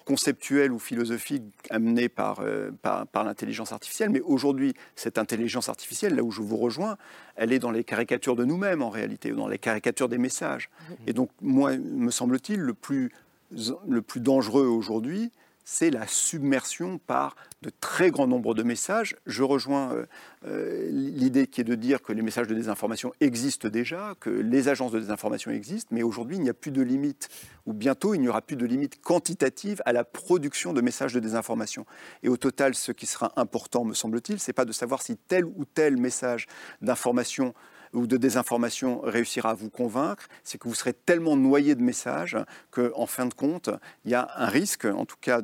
conceptuelles 0.04 0.72
ou 0.72 0.80
philosophiques 0.80 1.44
amenées 1.70 2.08
par, 2.08 2.42
par, 2.82 3.06
par 3.06 3.22
l'intelligence 3.22 3.70
artificielle. 3.70 4.10
Mais 4.10 4.20
aujourd'hui, 4.20 4.74
cette 4.96 5.16
intelligence 5.16 5.68
artificielle, 5.68 6.16
là 6.16 6.24
où 6.24 6.32
je 6.32 6.42
vous 6.42 6.56
rejoins, 6.56 6.96
elle 7.36 7.52
est 7.52 7.60
dans 7.60 7.70
les 7.70 7.84
caricatures 7.84 8.34
de 8.34 8.44
nous-mêmes 8.44 8.82
en 8.82 8.90
réalité, 8.90 9.30
dans 9.30 9.46
les 9.46 9.58
caricatures 9.58 10.08
des 10.08 10.18
messages. 10.18 10.70
Et 11.06 11.12
donc, 11.12 11.30
moi, 11.40 11.76
me 11.76 12.10
semble-t-il, 12.10 12.58
le 12.58 12.74
plus 12.74 13.12
le 13.50 14.02
plus 14.02 14.20
dangereux 14.20 14.66
aujourd'hui, 14.66 15.30
c'est 15.64 15.90
la 15.90 16.06
submersion 16.08 16.98
par 16.98 17.36
de 17.62 17.70
très 17.70 18.10
grands 18.10 18.26
nombres 18.26 18.54
de 18.54 18.64
messages. 18.64 19.14
Je 19.26 19.44
rejoins 19.44 19.92
euh, 19.92 20.06
euh, 20.46 20.88
l'idée 20.90 21.46
qui 21.46 21.60
est 21.60 21.64
de 21.64 21.76
dire 21.76 22.02
que 22.02 22.12
les 22.12 22.22
messages 22.22 22.48
de 22.48 22.54
désinformation 22.54 23.12
existent 23.20 23.68
déjà, 23.68 24.14
que 24.18 24.30
les 24.30 24.68
agences 24.68 24.90
de 24.90 24.98
désinformation 24.98 25.52
existent, 25.52 25.90
mais 25.92 26.02
aujourd'hui 26.02 26.36
il 26.36 26.42
n'y 26.42 26.48
a 26.48 26.54
plus 26.54 26.72
de 26.72 26.82
limite, 26.82 27.28
ou 27.66 27.72
bientôt 27.72 28.14
il 28.14 28.20
n'y 28.20 28.28
aura 28.28 28.42
plus 28.42 28.56
de 28.56 28.66
limite 28.66 29.00
quantitative 29.00 29.80
à 29.84 29.92
la 29.92 30.02
production 30.02 30.72
de 30.72 30.80
messages 30.80 31.12
de 31.12 31.20
désinformation. 31.20 31.86
Et 32.24 32.28
au 32.28 32.36
total, 32.36 32.74
ce 32.74 32.90
qui 32.90 33.06
sera 33.06 33.32
important, 33.36 33.84
me 33.84 33.94
semble-t-il, 33.94 34.40
c'est 34.40 34.52
pas 34.52 34.64
de 34.64 34.72
savoir 34.72 35.02
si 35.02 35.16
tel 35.16 35.44
ou 35.44 35.64
tel 35.64 35.98
message 35.98 36.48
d'information 36.80 37.54
ou 37.92 38.06
de 38.06 38.16
désinformation 38.16 39.00
réussira 39.00 39.50
à 39.50 39.54
vous 39.54 39.70
convaincre, 39.70 40.28
c'est 40.44 40.58
que 40.58 40.68
vous 40.68 40.74
serez 40.74 40.92
tellement 40.92 41.36
noyé 41.36 41.74
de 41.74 41.82
messages 41.82 42.36
qu'en 42.70 43.06
fin 43.06 43.26
de 43.26 43.34
compte, 43.34 43.70
il 44.04 44.10
y 44.10 44.14
a 44.14 44.28
un 44.36 44.46
risque, 44.46 44.84
en 44.84 45.04
tout 45.04 45.16
cas 45.20 45.40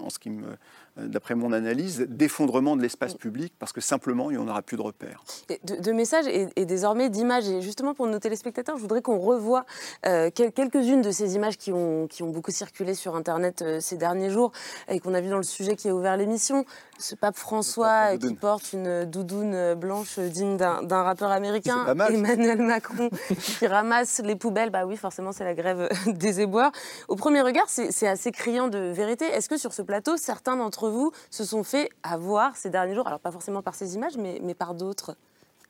en 0.00 0.10
ce 0.10 0.18
qui 0.18 0.30
me 0.30 0.56
d'après 0.96 1.34
mon 1.34 1.52
analyse, 1.52 2.06
d'effondrement 2.08 2.76
de 2.76 2.82
l'espace 2.82 3.14
public 3.14 3.52
parce 3.58 3.72
que 3.72 3.80
simplement, 3.80 4.30
il 4.30 4.36
n'y 4.38 4.42
en 4.42 4.48
aura 4.48 4.62
plus 4.62 4.76
de 4.76 4.82
repères. 4.82 5.22
De, 5.64 5.76
de 5.80 5.92
messages 5.92 6.26
et, 6.26 6.48
et 6.56 6.64
désormais 6.64 7.08
d'images. 7.10 7.48
Et 7.48 7.60
justement, 7.62 7.94
pour 7.94 8.06
nos 8.06 8.18
téléspectateurs, 8.18 8.76
je 8.76 8.80
voudrais 8.82 9.02
qu'on 9.02 9.18
revoie 9.18 9.64
euh, 10.06 10.30
quel- 10.34 10.52
quelques-unes 10.52 11.02
de 11.02 11.10
ces 11.10 11.34
images 11.34 11.58
qui 11.58 11.72
ont, 11.72 12.06
qui 12.06 12.22
ont 12.22 12.30
beaucoup 12.30 12.50
circulé 12.50 12.94
sur 12.94 13.14
Internet 13.16 13.62
euh, 13.62 13.80
ces 13.80 13.96
derniers 13.96 14.30
jours 14.30 14.52
et 14.88 15.00
qu'on 15.00 15.14
a 15.14 15.20
vu 15.20 15.28
dans 15.28 15.36
le 15.36 15.42
sujet 15.42 15.76
qui 15.76 15.88
a 15.88 15.94
ouvert 15.94 16.16
l'émission. 16.16 16.64
Ce 16.98 17.14
pape 17.14 17.36
François 17.36 18.14
euh, 18.14 18.16
qui 18.18 18.34
porte 18.34 18.72
une 18.72 19.04
doudoune 19.04 19.54
euh, 19.54 19.74
blanche 19.74 20.18
digne 20.18 20.56
d'un 20.56 21.02
rappeur 21.02 21.30
américain. 21.30 21.84
Emmanuel 22.14 22.62
Macron 22.62 23.10
qui 23.58 23.66
ramasse 23.66 24.20
les 24.24 24.34
poubelles. 24.36 24.70
Bah 24.70 24.86
oui, 24.86 24.96
forcément, 24.96 25.32
c'est 25.32 25.44
la 25.44 25.54
grève 25.54 25.88
des 26.06 26.40
éboueurs. 26.40 26.72
Au 27.08 27.16
premier 27.16 27.42
regard, 27.42 27.66
c'est 27.68 27.92
c'est 27.92 28.08
assez 28.08 28.32
criant 28.32 28.68
de 28.68 28.78
vérité. 28.78 29.26
Est-ce 29.26 29.48
que 29.48 29.56
sur 29.58 29.72
ce 29.74 29.82
plateau, 29.82 30.16
certains 30.16 30.56
d'entre 30.56 30.85
vous 30.90 31.12
se 31.30 31.44
sont 31.44 31.62
fait 31.64 31.90
avoir 32.02 32.56
ces 32.56 32.70
derniers 32.70 32.94
jours 32.94 33.06
Alors, 33.06 33.20
pas 33.20 33.32
forcément 33.32 33.62
par 33.62 33.74
ces 33.74 33.94
images, 33.94 34.16
mais, 34.16 34.40
mais 34.42 34.54
par 34.54 34.74
d'autres 34.74 35.16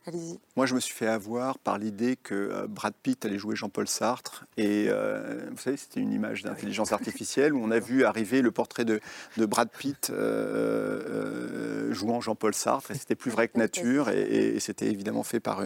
Allez-y. 0.09 0.38
Moi, 0.55 0.66
je 0.66 0.74
me 0.76 0.79
suis 0.79 0.94
fait 0.94 1.09
avoir 1.09 1.59
par 1.59 1.79
l'idée 1.79 2.14
que 2.14 2.33
euh, 2.35 2.66
Brad 2.68 2.94
Pitt 3.02 3.24
allait 3.24 3.38
jouer 3.38 3.57
Jean-Paul 3.57 3.88
Sartre. 3.88 4.44
Et 4.57 4.87
euh, 4.88 5.48
vous 5.50 5.59
savez, 5.59 5.76
c'était 5.76 5.98
une 5.98 6.12
image 6.12 6.44
d'intelligence 6.44 6.92
artificielle 6.92 7.52
où 7.52 7.59
on 7.61 7.72
a 7.72 7.81
vu 7.81 8.05
arriver 8.05 8.40
le 8.40 8.52
portrait 8.52 8.85
de, 8.85 9.00
de 9.37 9.46
Brad 9.46 9.68
Pitt 9.68 10.11
euh, 10.11 11.87
euh, 11.88 11.92
jouant 11.92 12.20
Jean-Paul 12.20 12.55
Sartre. 12.55 12.92
Et 12.92 12.94
c'était 12.94 13.16
plus 13.16 13.33
vrai 13.33 13.48
que 13.48 13.59
nature. 13.59 14.09
Et, 14.11 14.20
et- 14.22 14.57
et 14.57 14.61
c'était 14.61 14.87
évidemment 14.87 15.24
fait 15.24 15.40
par, 15.40 15.62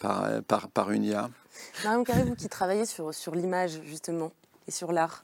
par, 0.00 0.42
par, 0.44 0.68
par 0.68 0.90
une 0.90 1.04
IA. 1.04 1.28
Marion 1.84 2.02
Carré, 2.04 2.24
vous 2.24 2.34
qui 2.34 2.48
travaillez 2.48 2.86
sur, 2.86 3.12
sur 3.12 3.34
l'image, 3.34 3.80
justement, 3.84 4.32
et 4.68 4.70
sur 4.70 4.90
l'art. 4.92 5.22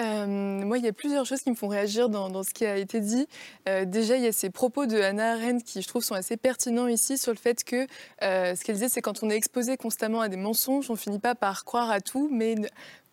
Euh, 0.00 0.26
moi, 0.26 0.78
il 0.78 0.84
y 0.84 0.88
a 0.88 0.92
plusieurs 0.92 1.26
choses 1.26 1.42
qui 1.42 1.50
me 1.50 1.54
font 1.54 1.68
réagir 1.68 2.08
dans, 2.08 2.42
ce 2.42 2.54
qui 2.54 2.64
a 2.64 2.76
été 2.76 3.00
dit. 3.00 3.26
Euh, 3.68 3.84
déjà, 3.84 4.16
il 4.16 4.22
y 4.22 4.26
a 4.26 4.32
ces 4.32 4.50
propos 4.50 4.86
de 4.86 5.00
Hannah 5.00 5.32
Arendt 5.32 5.64
qui, 5.64 5.82
je 5.82 5.88
trouve, 5.88 6.02
sont 6.02 6.14
assez 6.14 6.36
pertinents 6.36 6.86
ici 6.86 7.18
sur 7.18 7.32
le 7.32 7.38
fait 7.38 7.64
que 7.64 7.86
euh, 8.22 8.54
ce 8.54 8.64
qu'elle 8.64 8.76
disait, 8.76 8.88
c'est 8.88 9.02
quand 9.02 9.22
on 9.22 9.30
est 9.30 9.36
exposé 9.36 9.76
constamment 9.76 10.20
à 10.20 10.28
des 10.28 10.36
mensonges, 10.36 10.90
on 10.90 10.96
finit 10.96 11.18
pas 11.18 11.34
par 11.34 11.64
croire 11.64 11.90
à 11.90 12.00
tout, 12.00 12.28
mais 12.32 12.54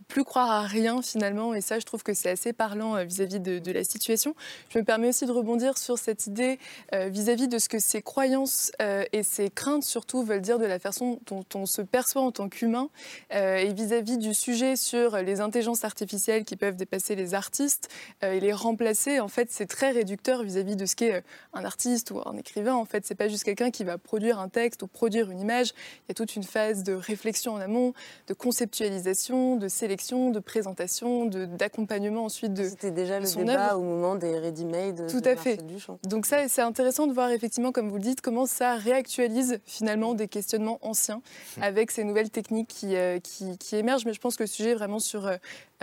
plus 0.08 0.24
croire 0.24 0.50
à 0.50 0.62
rien 0.62 1.02
finalement. 1.02 1.54
Et 1.54 1.62
ça, 1.62 1.80
je 1.80 1.86
trouve 1.86 2.04
que 2.04 2.13
c'est 2.13 2.30
assez 2.30 2.54
parlant 2.54 2.96
euh, 2.96 3.04
vis-à-vis 3.04 3.39
de, 3.39 3.72
la 3.72 3.84
situation. 3.84 4.36
Je 4.70 4.80
me 4.80 4.84
permets 4.84 5.10
aussi 5.10 5.26
de 5.26 5.32
rebondir 5.32 5.78
sur 5.78 5.98
cette 5.98 6.28
idée 6.28 6.58
euh, 6.93 7.10
vis-à-vis 7.10 7.48
de 7.48 7.60
ce 7.60 7.67
que 7.67 7.80
ces 7.80 8.02
croyances 8.02 8.72
euh, 8.82 9.04
et 9.12 9.24
ces 9.24 9.50
craintes 9.50 9.84
surtout 9.84 10.24
veulent 10.24 10.41
dire 10.41 10.58
de 10.58 10.65
la 10.65 10.80
façon 10.80 11.20
dont 11.28 11.46
on 11.54 11.65
se 11.65 11.82
perçoit 11.82 12.22
en 12.22 12.32
tant 12.32 12.50
qu'humain 12.50 12.89
et 13.32 13.74
vis-à-vis 13.74 14.17
du 14.17 14.34
sujet 14.34 14.76
sur 14.76 15.17
les 15.17 15.41
intelligences 15.41 15.84
artificielles 15.84 16.46
qui 16.46 16.56
peuvent 16.56 16.76
dépasser 16.76 17.15
les 17.15 17.34
artistes 17.34 17.89
et 18.22 18.39
les 18.39 18.54
remplacer. 18.54 19.20
En 19.20 19.28
fait, 19.28 19.50
c'est 19.52 19.65
très 19.65 19.91
réducteur 19.91 20.43
vis-à-vis 20.43 20.76
de 20.76 20.86
ce 20.86 20.96
qu'est 20.96 21.24
un 21.54 21.65
artiste 21.65 22.12
ou 22.12 22.22
un 22.26 22.38
écrivain. 22.38 22.74
En 22.74 22.86
fait, 22.86 23.06
c'est 23.06 23.15
pas 23.15 23.28
juste 23.28 23.43
quelqu'un 23.43 23.72
qui 23.72 23.84
va 23.84 23.98
produire 23.98 24.39
un 24.39 24.50
texte 24.50 24.84
ou 24.84 24.88
produire 24.88 25.30
une 25.30 25.39
image. 25.39 25.74
Il 26.06 26.10
y 26.10 26.12
a 26.12 26.13
toute 26.13 26.36
une 26.36 26.43
phase 26.43 26.84
de 26.84 26.93
réflexion 26.93 27.54
en 27.54 27.58
amont, 27.58 27.93
de 28.28 28.34
conceptualisation, 28.34 29.58
de 29.58 29.67
sélection, 29.67 29.96
de 29.97 30.39
présentation, 30.39 31.25
de- 31.25 31.45
d'accompagnement 31.45 32.25
ensuite 32.25 32.53
de. 32.53 32.63
C'était 32.63 32.91
déjà 32.91 33.19
le 33.19 33.25
son 33.25 33.39
débat 33.43 33.71
œuvre. 33.73 33.79
au 33.79 33.83
moment 33.83 34.15
des 34.15 34.38
ready-made. 34.38 35.07
Tout 35.10 35.21
de 35.21 35.27
à 35.29 35.36
fait. 35.36 35.55
Marcel 35.57 35.65
Duchamp. 35.65 35.99
Donc 36.03 36.25
ça, 36.25 36.47
c'est 36.47 36.62
intéressant 36.62 37.07
de 37.07 37.13
voir 37.13 37.29
effectivement, 37.31 37.71
comme 37.71 37.89
vous 37.89 37.95
le 37.97 38.01
dites, 38.03 38.21
comment 38.21 38.45
ça 38.45 38.75
réactualise 38.75 39.60
finalement 39.65 40.13
des 40.13 40.27
questionnements 40.27 40.77
anciens 40.81 41.21
avec 41.62 41.91
ces 41.91 42.03
nouvelles 42.03 42.29
techniques 42.29 42.67
qui, 42.67 42.95
euh, 42.95 43.19
qui, 43.19 43.57
qui 43.57 43.75
émergent. 43.75 44.05
Mais 44.05 44.13
je 44.13 44.19
pense 44.21 44.36
que 44.36 44.43
le 44.43 44.47
sujet 44.47 44.71
est 44.71 44.75
vraiment 44.75 44.99
sur 44.99 45.25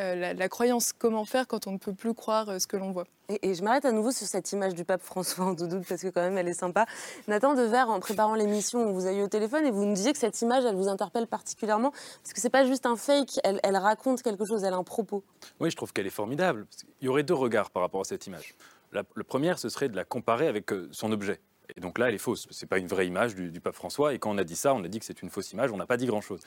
euh, 0.00 0.14
la, 0.14 0.34
la 0.34 0.48
croyance, 0.48 0.92
comment 0.92 1.24
faire 1.24 1.46
quand 1.46 1.66
on 1.66 1.72
ne 1.72 1.78
peut 1.78 1.94
plus 1.94 2.14
croire 2.14 2.48
euh, 2.48 2.58
ce 2.58 2.66
que 2.66 2.76
l'on 2.76 2.90
voit. 2.90 3.04
Et, 3.28 3.50
et 3.50 3.54
je 3.54 3.62
m'arrête 3.62 3.84
à 3.84 3.92
nouveau 3.92 4.10
sur 4.10 4.26
cette 4.26 4.50
image 4.52 4.74
du 4.74 4.84
pape 4.84 5.02
François 5.02 5.44
en 5.46 5.52
doudoune 5.52 5.84
parce 5.88 6.02
que 6.02 6.08
quand 6.08 6.20
même 6.20 6.36
elle 6.36 6.48
est 6.48 6.52
sympa. 6.54 6.86
Nathan 7.28 7.54
Dever, 7.54 7.84
en 7.88 8.00
préparant 8.00 8.34
l'émission, 8.34 8.80
on 8.80 8.92
vous 8.92 9.06
a 9.06 9.12
eu 9.12 9.22
au 9.22 9.28
téléphone 9.28 9.64
et 9.66 9.70
vous 9.70 9.84
nous 9.84 9.94
disiez 9.94 10.12
que 10.12 10.18
cette 10.18 10.40
image, 10.42 10.64
elle 10.64 10.74
vous 10.74 10.88
interpelle 10.88 11.26
particulièrement 11.26 11.90
parce 11.90 12.32
que 12.34 12.40
c'est 12.40 12.50
pas 12.50 12.66
juste 12.66 12.86
un 12.86 12.96
fake, 12.96 13.40
elle, 13.44 13.60
elle 13.62 13.76
raconte 13.76 14.22
quelque 14.22 14.44
chose, 14.44 14.64
elle 14.64 14.74
a 14.74 14.76
un 14.76 14.84
propos. 14.84 15.22
Oui, 15.60 15.70
je 15.70 15.76
trouve 15.76 15.92
qu'elle 15.92 16.06
est 16.06 16.10
formidable. 16.10 16.66
Il 17.00 17.06
y 17.06 17.08
aurait 17.08 17.22
deux 17.22 17.34
regards 17.34 17.70
par 17.70 17.82
rapport 17.82 18.00
à 18.00 18.04
cette 18.04 18.26
image. 18.26 18.54
La, 18.92 19.04
le 19.14 19.24
premier, 19.24 19.56
ce 19.56 19.68
serait 19.68 19.88
de 19.88 19.96
la 19.96 20.04
comparer 20.04 20.48
avec 20.48 20.72
euh, 20.72 20.88
son 20.92 21.10
objet. 21.12 21.40
Et 21.76 21.80
donc 21.80 21.98
là, 21.98 22.08
elle 22.08 22.14
est 22.14 22.18
fausse. 22.18 22.46
C'est 22.50 22.68
pas 22.68 22.78
une 22.78 22.86
vraie 22.86 23.06
image 23.06 23.34
du, 23.34 23.50
du 23.50 23.60
pape 23.60 23.74
François. 23.74 24.12
Et 24.12 24.18
quand 24.18 24.30
on 24.30 24.38
a 24.38 24.44
dit 24.44 24.54
ça, 24.54 24.74
on 24.74 24.84
a 24.84 24.88
dit 24.88 24.98
que 24.98 25.04
c'est 25.04 25.22
une 25.22 25.30
fausse 25.30 25.50
image. 25.52 25.72
On 25.72 25.76
n'a 25.76 25.86
pas 25.86 25.96
dit 25.96 26.06
grand-chose. 26.06 26.40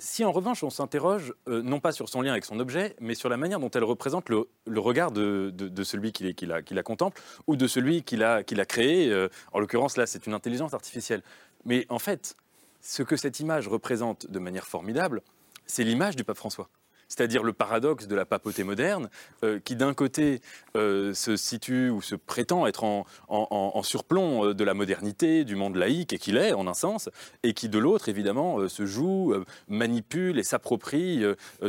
Si 0.00 0.24
en 0.24 0.30
revanche, 0.30 0.62
on 0.62 0.70
s'interroge 0.70 1.34
euh, 1.48 1.60
non 1.60 1.80
pas 1.80 1.90
sur 1.90 2.08
son 2.08 2.22
lien 2.22 2.30
avec 2.30 2.44
son 2.44 2.60
objet, 2.60 2.94
mais 3.00 3.14
sur 3.14 3.28
la 3.28 3.36
manière 3.36 3.58
dont 3.58 3.70
elle 3.70 3.82
représente 3.82 4.28
le, 4.28 4.46
regard 4.76 5.10
de, 5.10 5.52
celui 5.82 6.12
qui, 6.12 6.46
la, 6.46 6.82
contemple 6.84 7.20
ou 7.48 7.56
de 7.56 7.66
celui 7.66 8.04
qui 8.04 8.16
l'a 8.16 8.44
qui 8.44 8.56
euh, 8.56 9.28
en 9.52 9.58
l'occurrence 9.58 9.96
là, 9.96 10.06
c'est 10.06 10.26
une 10.26 10.34
intelligence 10.34 10.72
artificielle. 10.72 11.22
Mais 11.64 11.84
en 11.88 11.98
fait, 11.98 12.36
ce 12.80 13.02
que 13.02 13.16
cette 13.16 13.40
image 13.40 13.66
représente 13.66 14.30
de 14.30 14.38
manière 14.38 14.66
formidable, 14.66 15.20
c'est 15.66 15.82
l'image 15.82 16.14
du 16.14 16.22
pape 16.22 16.36
François. 16.36 16.68
C'est-à-dire 17.08 17.42
le 17.42 17.52
paradoxe 17.54 18.06
de 18.06 18.14
la 18.14 18.26
papauté 18.26 18.64
moderne, 18.64 19.08
euh, 19.42 19.58
qui 19.64 19.76
d'un 19.76 19.94
côté 19.94 20.40
euh, 20.76 21.14
se 21.14 21.36
situe 21.36 21.88
ou 21.88 22.02
se 22.02 22.14
prétend 22.14 22.66
être 22.66 22.84
en, 22.84 23.82
surplomb 23.82 24.44
euh, 24.44 24.54
de 24.54 24.64
la 24.64 24.74
modernité, 24.74 25.44
du 25.44 25.56
monde 25.56 25.76
laïque, 25.76 26.12
et 26.12 26.18
qu'il 26.18 26.36
est 26.36 26.52
en 26.52 26.66
un 26.66 26.74
sens, 26.74 27.08
et 27.42 27.54
qui 27.54 27.68
de 27.68 27.78
l'autre, 27.78 28.08
évidemment, 28.08 28.68
se 28.68 28.84
joue, 28.84 29.34
manipule 29.68 30.38
et 30.38 30.42
s'approprie 30.42 31.24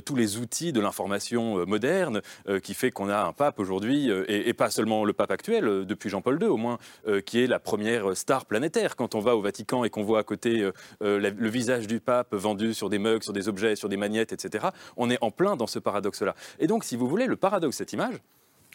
tous 0.05 0.15
les 0.15 0.37
outils 0.37 0.73
de 0.73 0.79
l'information 0.81 1.65
moderne, 1.65 2.21
qui 2.63 2.73
fait 2.73 2.91
qu'on 2.91 3.09
a 3.09 3.23
un 3.23 3.33
pape 3.33 3.59
aujourd'hui, 3.59 4.09
et, 4.27 4.53
pas 4.53 4.69
seulement 4.69 5.05
le 5.05 5.13
pape 5.13 5.31
actuel, 5.31 5.85
depuis 5.85 6.09
Jean-Paul 6.09 6.41
II 6.41 6.47
au 6.47 6.57
moins, 6.57 6.77
qui 7.25 7.41
est 7.41 7.47
la 7.47 7.59
première 7.59 8.17
star 8.17 8.45
planétaire. 8.45 8.95
Quand 8.95 9.15
on 9.15 9.19
va 9.19 9.35
au 9.35 9.41
Vatican 9.41 9.83
et 9.83 9.89
qu'on 9.89 10.03
voit 10.03 10.19
à 10.19 10.23
côté 10.23 10.69
le 11.01 11.49
visage 11.49 11.87
du 11.87 11.99
pape 11.99 12.33
vendu 12.33 12.73
sur 12.73 12.89
des 12.89 12.99
mugs, 12.99 13.23
sur 13.23 13.33
des 13.33 13.47
objets, 13.47 13.75
sur 13.75 13.89
des 13.89 13.97
magnettes, 13.97 14.33
etc., 14.33 14.67
on 14.97 15.09
est 15.09 15.17
en 15.21 15.28
plein 15.31 15.55
dans 15.55 15.67
ce 15.67 15.79
paradoxe-là. 15.79 16.35
Et 16.59 16.67
donc, 16.67 16.83
si 16.83 16.95
vous 16.95 17.07
voulez, 17.07 17.25
le 17.25 17.35
paradoxe 17.35 17.75
de 17.75 17.77
cette 17.77 17.93
image, 17.93 18.15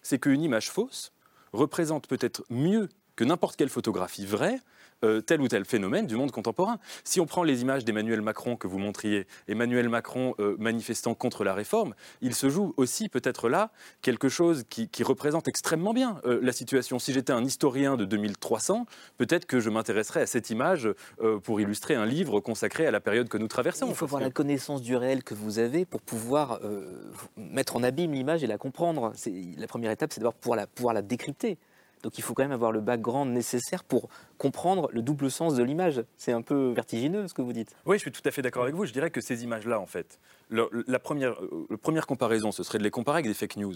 c'est 0.02 0.18
qu'une 0.18 0.42
image 0.42 0.70
fausse 0.70 1.12
représente 1.52 2.06
peut-être 2.06 2.44
mieux 2.50 2.88
que 3.16 3.24
n'importe 3.24 3.56
quelle 3.56 3.68
photographie 3.68 4.26
vraie 4.26 4.58
euh, 5.04 5.20
tel 5.20 5.40
ou 5.40 5.48
tel 5.48 5.64
phénomène 5.64 6.07
du 6.07 6.16
monde 6.16 6.30
contemporain. 6.30 6.78
Si 7.04 7.20
on 7.20 7.26
prend 7.26 7.42
les 7.42 7.62
images 7.62 7.85
d'Emmanuel 7.85 8.22
Macron 8.22 8.57
que 8.57 8.66
vous 8.66 8.78
montriez, 8.78 9.26
Emmanuel 9.48 9.88
Macron 9.88 10.35
euh, 10.38 10.57
manifestant 10.59 11.14
contre 11.14 11.44
la 11.44 11.54
réforme, 11.54 11.94
il 12.20 12.35
se 12.35 12.48
joue 12.48 12.74
aussi 12.76 13.09
peut-être 13.09 13.48
là 13.48 13.70
quelque 14.02 14.28
chose 14.28 14.64
qui, 14.68 14.88
représente 15.04 15.48
extrêmement 15.48 15.92
bien 15.92 16.20
euh, 16.24 16.38
la 16.42 16.52
situation. 16.52 16.98
Si 16.98 17.12
j'étais 17.12 17.33
un 17.33 17.44
historien 17.44 17.96
de 17.96 18.04
2300, 18.07 18.87
peut-être 19.18 19.44
que 19.44 19.61
je 19.61 19.68
m'intéresserais 19.68 20.22
à 20.22 20.26
cette 20.26 20.48
image 20.48 20.88
pour 21.42 21.61
illustrer 21.61 21.94
un 21.94 22.07
livre 22.07 22.40
consacré 22.40 22.87
à 22.87 22.90
la 22.90 23.00
période 23.00 23.28
que 23.28 23.37
nous 23.37 23.48
traversons. 23.48 23.87
Il 23.88 23.94
faut 23.94 24.07
avoir 24.07 24.20
que- 24.20 24.26
la 24.26 24.30
connaissance 24.30 24.80
du 24.80 24.96
réel 24.96 25.22
que 25.22 25.35
vous 25.35 25.59
avez 25.59 25.85
pour 25.85 26.00
pouvoir 26.00 26.61
mettre 27.37 27.76
en 27.76 27.83
abîme 27.83 28.12
l'image 28.12 28.42
et 28.42 28.46
la 28.46 28.57
comprendre. 28.57 29.12
La 29.59 29.66
première 29.66 29.90
étape, 29.90 30.12
c'est 30.12 30.20
d'abord 30.20 30.35
pouvoir 30.35 30.94
la 30.94 31.02
décrypter. 31.02 31.59
Donc 32.04 32.18
il 32.18 32.22
faut 32.22 32.34
quand 32.34 32.42
même 32.42 32.52
avoir 32.52 32.70
le 32.70 32.82
background 32.82 33.32
nécessaire 33.32 33.82
pour 33.82 34.10
comprendre 34.36 34.90
le 34.92 35.00
double 35.00 35.30
sens 35.30 35.54
de 35.54 35.62
l'image. 35.62 36.04
C'est 36.18 36.32
un 36.32 36.42
peu 36.42 36.72
vertigineux 36.72 37.26
ce 37.28 37.32
que 37.34 37.40
vous 37.40 37.54
dites. 37.54 37.74
Oui, 37.86 37.96
je 37.96 38.02
suis 38.02 38.12
tout 38.12 38.20
à 38.26 38.30
fait 38.30 38.42
d'accord 38.42 38.62
avec 38.64 38.74
vous. 38.74 38.84
Je 38.84 38.92
dirais 38.92 39.10
que 39.10 39.22
ces 39.22 39.42
images-là, 39.42 39.80
en 39.80 39.86
fait, 39.86 40.20
le- 40.50 40.68
la, 40.86 40.98
première, 40.98 41.42
euh, 41.42 41.66
la 41.70 41.78
première 41.78 42.06
comparaison, 42.06 42.52
ce 42.52 42.62
serait 42.62 42.76
de 42.76 42.82
les 42.84 42.90
comparer 42.90 43.20
avec 43.20 43.26
des 43.26 43.34
fake 43.34 43.56
news. 43.56 43.74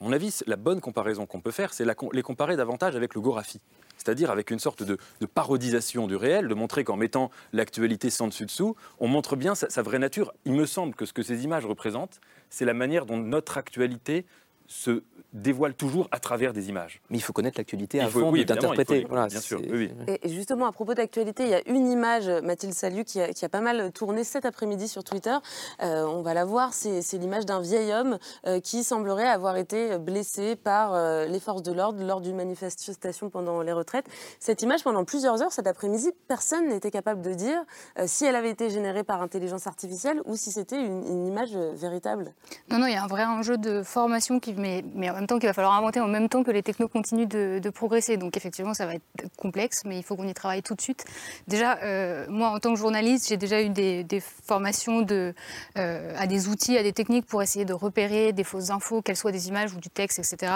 À 0.00 0.04
mon 0.04 0.12
avis, 0.12 0.40
la 0.48 0.56
bonne 0.56 0.80
comparaison 0.80 1.26
qu'on 1.26 1.40
peut 1.40 1.52
faire, 1.52 1.72
c'est 1.72 1.84
les 2.12 2.22
comparer 2.22 2.56
davantage 2.56 2.96
avec 2.96 3.14
le 3.14 3.20
Gorafi. 3.20 3.60
C'est-à-dire 3.98 4.30
avec 4.30 4.50
une 4.50 4.58
sorte 4.58 4.82
de, 4.82 4.96
parodisation 5.26 6.06
du 6.06 6.16
réel, 6.16 6.48
de 6.48 6.54
montrer 6.54 6.84
qu'en 6.84 6.96
mettant 6.96 7.30
l'actualité 7.52 8.08
sans 8.08 8.26
dessus-dessous, 8.28 8.74
on 8.98 9.08
montre 9.08 9.36
bien 9.36 9.54
sa 9.54 9.82
vraie 9.82 9.98
nature. 9.98 10.32
Il 10.46 10.54
me 10.54 10.64
semble 10.64 10.94
que 10.94 11.04
ce 11.04 11.12
que 11.12 11.22
ces 11.22 11.44
images 11.44 11.66
représentent, 11.66 12.18
c'est 12.48 12.64
la 12.64 12.72
manière 12.72 13.04
dont 13.04 13.18
notre 13.18 13.58
actualité 13.58 14.24
se 14.70 15.02
dévoile 15.32 15.74
toujours 15.74 16.08
à 16.12 16.18
travers 16.20 16.52
des 16.52 16.68
images. 16.68 17.00
Mais 17.10 17.18
il 17.18 17.20
faut 17.20 17.32
connaître 17.32 17.58
l'actualité 17.58 17.98
Il 17.98 18.08
faut- 18.08 18.20
avant 18.20 18.30
oui, 18.30 18.44
d'interpréter. 18.44 19.04
Voilà, 19.08 19.26
bien 19.26 19.40
sûr, 19.40 19.60
c'est- 19.60 19.70
oui, 19.70 19.90
oui. 20.08 20.18
Et 20.22 20.28
justement, 20.28 20.66
à 20.66 20.72
propos 20.72 20.94
d'actualité, 20.94 21.42
il 21.44 21.48
y 21.50 21.54
a 21.54 21.62
une 21.68 21.90
image, 21.90 22.28
Mathilde 22.28 22.72
Salut, 22.74 23.04
qui 23.04 23.20
a, 23.20 23.32
qui 23.32 23.44
a 23.44 23.48
pas 23.48 23.60
mal 23.60 23.90
tourné 23.92 24.24
cet 24.24 24.44
après-midi 24.44 24.88
sur 24.88 25.04
Twitter. 25.04 25.36
Euh, 25.82 26.04
on 26.04 26.22
va 26.22 26.34
la 26.34 26.44
voir, 26.44 26.72
c'est 26.72 27.00
l'image 27.18 27.46
d'un 27.46 27.60
vieil 27.60 27.92
homme 27.92 28.18
euh, 28.46 28.60
qui 28.60 28.82
semblerait 28.84 29.28
avoir 29.28 29.56
été 29.56 29.98
blessé 29.98 30.54
par 30.56 30.94
euh, 30.94 31.26
les 31.26 31.40
forces 31.40 31.62
de 31.62 31.72
l'ordre 31.72 32.02
lors 32.04 32.20
d'une 32.20 32.36
manifestation 32.36 33.28
pendant 33.30 33.62
les 33.62 33.72
retraites. 33.72 34.06
Cette 34.38 34.62
image, 34.62 34.82
pendant 34.84 35.04
plusieurs 35.04 35.42
heures 35.42 35.52
cet 35.52 35.66
après-midi, 35.66 36.10
personne 36.28 36.68
n'était 36.68 36.90
capable 36.92 37.22
de 37.22 37.34
dire 37.34 37.60
euh, 37.98 38.04
si 38.06 38.24
elle 38.24 38.36
avait 38.36 38.50
été 38.50 38.70
générée 38.70 39.04
par 39.04 39.20
intelligence 39.22 39.66
artificielle 39.66 40.20
ou 40.26 40.36
si 40.36 40.50
c'était 40.52 40.80
une, 40.84 41.04
une 41.06 41.26
image 41.26 41.56
véritable. 41.56 42.32
Non, 42.68 42.78
non, 42.78 42.86
il 42.86 42.92
y 42.92 42.96
a 42.96 43.02
un 43.02 43.08
vrai 43.08 43.24
enjeu 43.24 43.58
de 43.58 43.82
formation 43.82 44.38
qui, 44.40 44.52
mais, 44.60 44.84
mais 44.94 45.10
en 45.10 45.14
même 45.14 45.26
temps 45.26 45.38
qu'il 45.38 45.48
va 45.48 45.52
falloir 45.52 45.74
inventer 45.74 46.00
en 46.00 46.08
même 46.08 46.28
temps 46.28 46.42
que 46.42 46.50
les 46.50 46.62
technos 46.62 46.88
continuent 46.88 47.26
de, 47.26 47.58
de 47.60 47.70
progresser. 47.70 48.16
Donc 48.16 48.36
effectivement, 48.36 48.74
ça 48.74 48.86
va 48.86 48.94
être 48.94 49.04
complexe, 49.36 49.82
mais 49.84 49.98
il 49.98 50.02
faut 50.04 50.16
qu'on 50.16 50.28
y 50.28 50.34
travaille 50.34 50.62
tout 50.62 50.74
de 50.74 50.80
suite. 50.80 51.04
Déjà, 51.48 51.78
euh, 51.82 52.26
moi, 52.28 52.50
en 52.50 52.58
tant 52.58 52.72
que 52.72 52.78
journaliste, 52.78 53.28
j'ai 53.28 53.36
déjà 53.36 53.62
eu 53.62 53.70
des, 53.70 54.04
des 54.04 54.20
formations 54.20 55.02
de, 55.02 55.34
euh, 55.78 56.14
à 56.16 56.26
des 56.26 56.48
outils, 56.48 56.76
à 56.78 56.82
des 56.82 56.92
techniques 56.92 57.26
pour 57.26 57.42
essayer 57.42 57.64
de 57.64 57.72
repérer 57.72 58.32
des 58.32 58.44
fausses 58.44 58.70
infos, 58.70 59.02
qu'elles 59.02 59.16
soient 59.16 59.32
des 59.32 59.48
images 59.48 59.74
ou 59.74 59.80
du 59.80 59.90
texte, 59.90 60.18
etc. 60.18 60.52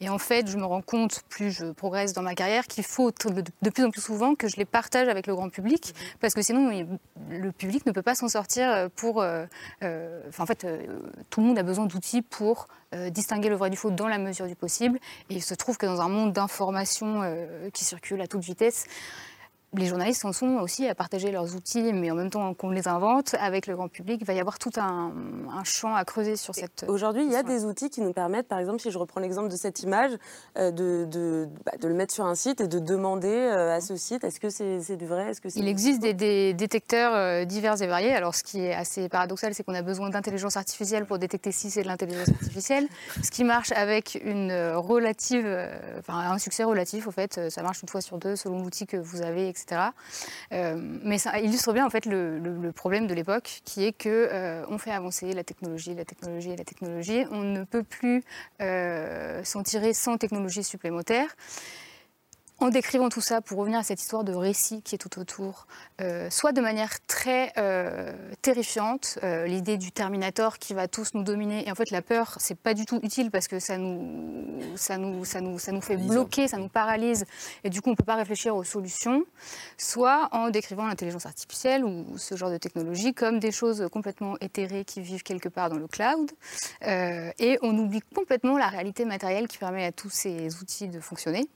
Et 0.00 0.08
en 0.08 0.18
fait, 0.18 0.50
je 0.50 0.56
me 0.56 0.64
rends 0.64 0.82
compte, 0.82 1.22
plus 1.28 1.50
je 1.50 1.66
progresse 1.66 2.12
dans 2.12 2.22
ma 2.22 2.34
carrière, 2.34 2.66
qu'il 2.66 2.84
faut 2.84 3.10
de, 3.10 3.44
de 3.62 3.70
plus 3.70 3.84
en 3.84 3.90
plus 3.90 4.02
souvent 4.02 4.34
que 4.34 4.48
je 4.48 4.56
les 4.56 4.64
partage 4.64 5.08
avec 5.08 5.26
le 5.26 5.34
grand 5.34 5.48
public, 5.48 5.94
parce 6.20 6.34
que 6.34 6.42
sinon, 6.42 6.86
le 7.30 7.52
public 7.52 7.86
ne 7.86 7.92
peut 7.92 8.02
pas 8.02 8.14
s'en 8.14 8.28
sortir 8.28 8.90
pour... 8.96 9.22
euh, 9.22 9.46
euh, 9.82 10.20
enfin, 10.28 10.44
en 10.44 10.46
fait, 10.46 10.64
euh, 10.64 10.78
tout 11.30 11.40
le 11.40 11.46
monde 11.46 11.58
a 11.58 11.62
besoin 11.62 11.86
d'outils 11.86 12.22
pour 12.22 12.68
euh, 12.94 13.10
distinguer 13.10 13.48
le 13.48 13.56
vrai 13.56 13.70
du 13.70 13.76
faux 13.76 13.90
dans 13.90 14.08
la 14.08 14.18
mesure 14.18 14.46
du 14.46 14.54
possible. 14.54 14.98
Et 15.30 15.34
il 15.34 15.42
se 15.42 15.54
trouve 15.54 15.76
que 15.76 15.86
dans 15.86 16.00
un 16.00 16.08
monde 16.08 16.32
d'informations 16.32 17.22
euh, 17.22 17.70
qui 17.70 17.84
circulent 17.84 18.20
à 18.20 18.26
toute 18.26 18.42
vitesse, 18.42 18.86
les 19.78 19.86
journalistes 19.86 20.24
en 20.24 20.32
sont 20.32 20.56
aussi 20.56 20.86
à 20.88 20.94
partager 20.94 21.30
leurs 21.30 21.54
outils, 21.54 21.92
mais 21.92 22.10
en 22.10 22.14
même 22.14 22.30
temps 22.30 22.54
qu'on 22.54 22.70
les 22.70 22.88
invente 22.88 23.34
avec 23.40 23.66
le 23.66 23.74
grand 23.74 23.88
public, 23.88 24.18
il 24.20 24.26
va 24.26 24.34
y 24.34 24.40
avoir 24.40 24.58
tout 24.58 24.70
un, 24.76 25.12
un 25.52 25.64
champ 25.64 25.94
à 25.94 26.04
creuser 26.04 26.36
sur 26.36 26.54
cette. 26.54 26.84
Aujourd'hui, 26.88 27.24
il 27.24 27.32
y 27.32 27.36
a 27.36 27.42
des 27.42 27.64
outils 27.64 27.90
qui 27.90 28.00
nous 28.00 28.12
permettent, 28.12 28.48
par 28.48 28.58
exemple, 28.58 28.80
si 28.80 28.90
je 28.90 28.98
reprends 28.98 29.20
l'exemple 29.20 29.48
de 29.48 29.56
cette 29.56 29.82
image, 29.82 30.12
euh, 30.56 30.70
de, 30.70 31.06
de, 31.10 31.48
bah, 31.64 31.72
de 31.80 31.88
le 31.88 31.94
mettre 31.94 32.14
sur 32.14 32.26
un 32.26 32.34
site 32.34 32.60
et 32.60 32.68
de 32.68 32.78
demander 32.78 33.28
euh, 33.28 33.76
à 33.76 33.80
ce 33.80 33.96
site 33.96 34.24
est-ce 34.24 34.40
que 34.40 34.50
c'est 34.50 34.96
du 34.96 35.06
vrai 35.06 35.30
est-ce 35.30 35.40
que 35.40 35.48
c'est 35.48 35.58
Il 35.58 35.68
existe 35.68 36.00
des, 36.00 36.14
des 36.14 36.54
détecteurs 36.54 37.14
euh, 37.14 37.44
divers 37.44 37.80
et 37.82 37.86
variés. 37.86 38.14
Alors, 38.14 38.34
ce 38.34 38.42
qui 38.42 38.60
est 38.60 38.74
assez 38.74 39.08
paradoxal, 39.08 39.54
c'est 39.54 39.64
qu'on 39.64 39.74
a 39.74 39.82
besoin 39.82 40.10
d'intelligence 40.10 40.56
artificielle 40.56 41.06
pour 41.06 41.18
détecter 41.18 41.52
si 41.52 41.70
c'est 41.70 41.82
de 41.82 41.88
l'intelligence 41.88 42.28
artificielle. 42.28 42.86
ce 43.22 43.30
qui 43.30 43.44
marche 43.44 43.72
avec 43.72 44.20
une 44.24 44.52
relative, 44.74 45.46
enfin, 45.98 46.18
un 46.30 46.38
succès 46.38 46.64
relatif, 46.64 47.06
au 47.06 47.10
fait, 47.10 47.50
ça 47.50 47.62
marche 47.62 47.82
une 47.82 47.88
fois 47.88 48.00
sur 48.00 48.18
deux 48.18 48.36
selon 48.36 48.62
l'outil 48.62 48.86
que 48.86 48.96
vous 48.96 49.22
avez, 49.22 49.48
etc. 49.48 49.63
Euh, 49.72 50.76
mais 50.78 51.18
ça 51.18 51.38
illustre 51.40 51.72
bien 51.72 51.86
en 51.86 51.90
fait 51.90 52.06
le, 52.06 52.72
problème 52.74 53.06
de 53.06 53.14
l'époque, 53.14 53.60
qui 53.64 53.84
est 53.84 53.92
que 53.92 54.08
euh, 54.08 54.64
on 54.68 54.78
fait 54.78 54.90
avancer 54.90 55.32
la 55.32 55.44
technologie, 55.44 55.94
la 55.94 56.04
technologie, 56.04 56.56
la 56.56 56.64
technologie. 56.64 57.24
On 57.30 57.42
ne 57.42 57.64
peut 57.64 57.82
plus 57.82 58.22
euh, 58.60 59.42
s'en 59.44 59.62
tirer 59.62 59.92
sans 59.92 60.18
technologie 60.18 60.64
supplémentaire. 60.64 61.36
En 62.64 62.70
décrivant 62.70 63.10
tout 63.10 63.20
ça, 63.20 63.42
pour 63.42 63.58
revenir 63.58 63.78
à 63.78 63.82
cette 63.82 64.00
histoire 64.00 64.24
de 64.24 64.32
récit 64.32 64.80
qui 64.80 64.94
est 64.94 64.98
tout 64.98 65.18
autour, 65.18 65.66
euh, 66.00 66.30
soit 66.30 66.52
de 66.52 66.62
manière 66.62 66.98
très 67.06 67.52
euh, 67.58 68.10
terrifiante, 68.40 69.18
euh, 69.22 69.44
l'idée 69.44 69.76
du 69.76 69.92
Terminator 69.92 70.58
qui 70.58 70.72
va 70.72 70.88
tous 70.88 71.12
nous 71.12 71.24
dominer, 71.24 71.68
et 71.68 71.70
en 71.70 71.74
fait 71.74 71.90
la 71.90 72.00
peur, 72.00 72.36
c'est 72.38 72.54
pas 72.54 72.72
du 72.72 72.86
tout 72.86 73.00
utile 73.02 73.30
parce 73.30 73.48
que 73.48 73.58
ça 73.58 73.76
nous, 73.76 74.62
ça 74.76 74.96
nous, 74.96 75.26
ça 75.26 75.42
nous, 75.42 75.58
ça 75.58 75.72
nous 75.72 75.82
fait 75.82 75.98
bloquer, 75.98 76.48
ça 76.48 76.56
nous 76.56 76.70
paralyse, 76.70 77.26
et 77.64 77.68
du 77.68 77.82
coup 77.82 77.90
on 77.90 77.96
peut 77.96 78.02
pas 78.02 78.14
réfléchir 78.14 78.56
aux 78.56 78.64
solutions, 78.64 79.26
soit 79.76 80.30
en 80.32 80.48
décrivant 80.48 80.86
l'intelligence 80.86 81.26
artificielle 81.26 81.84
ou 81.84 82.16
ce 82.16 82.34
genre 82.34 82.50
de 82.50 82.56
technologie 82.56 83.12
comme 83.12 83.40
des 83.40 83.52
choses 83.52 83.86
complètement 83.92 84.38
éthérées 84.40 84.86
qui 84.86 85.02
vivent 85.02 85.22
quelque 85.22 85.50
part 85.50 85.68
dans 85.68 85.76
le 85.76 85.86
cloud, 85.86 86.30
et 86.80 87.58
on 87.60 87.76
oublie 87.76 88.00
complètement 88.14 88.56
la 88.56 88.68
réalité 88.68 89.04
matérielle 89.04 89.48
qui 89.48 89.58
permet 89.58 89.84
à 89.84 89.92
tous 89.92 90.08
ces 90.08 90.62
outils 90.62 90.88
de 90.88 91.00
fonctionner. 91.00 91.46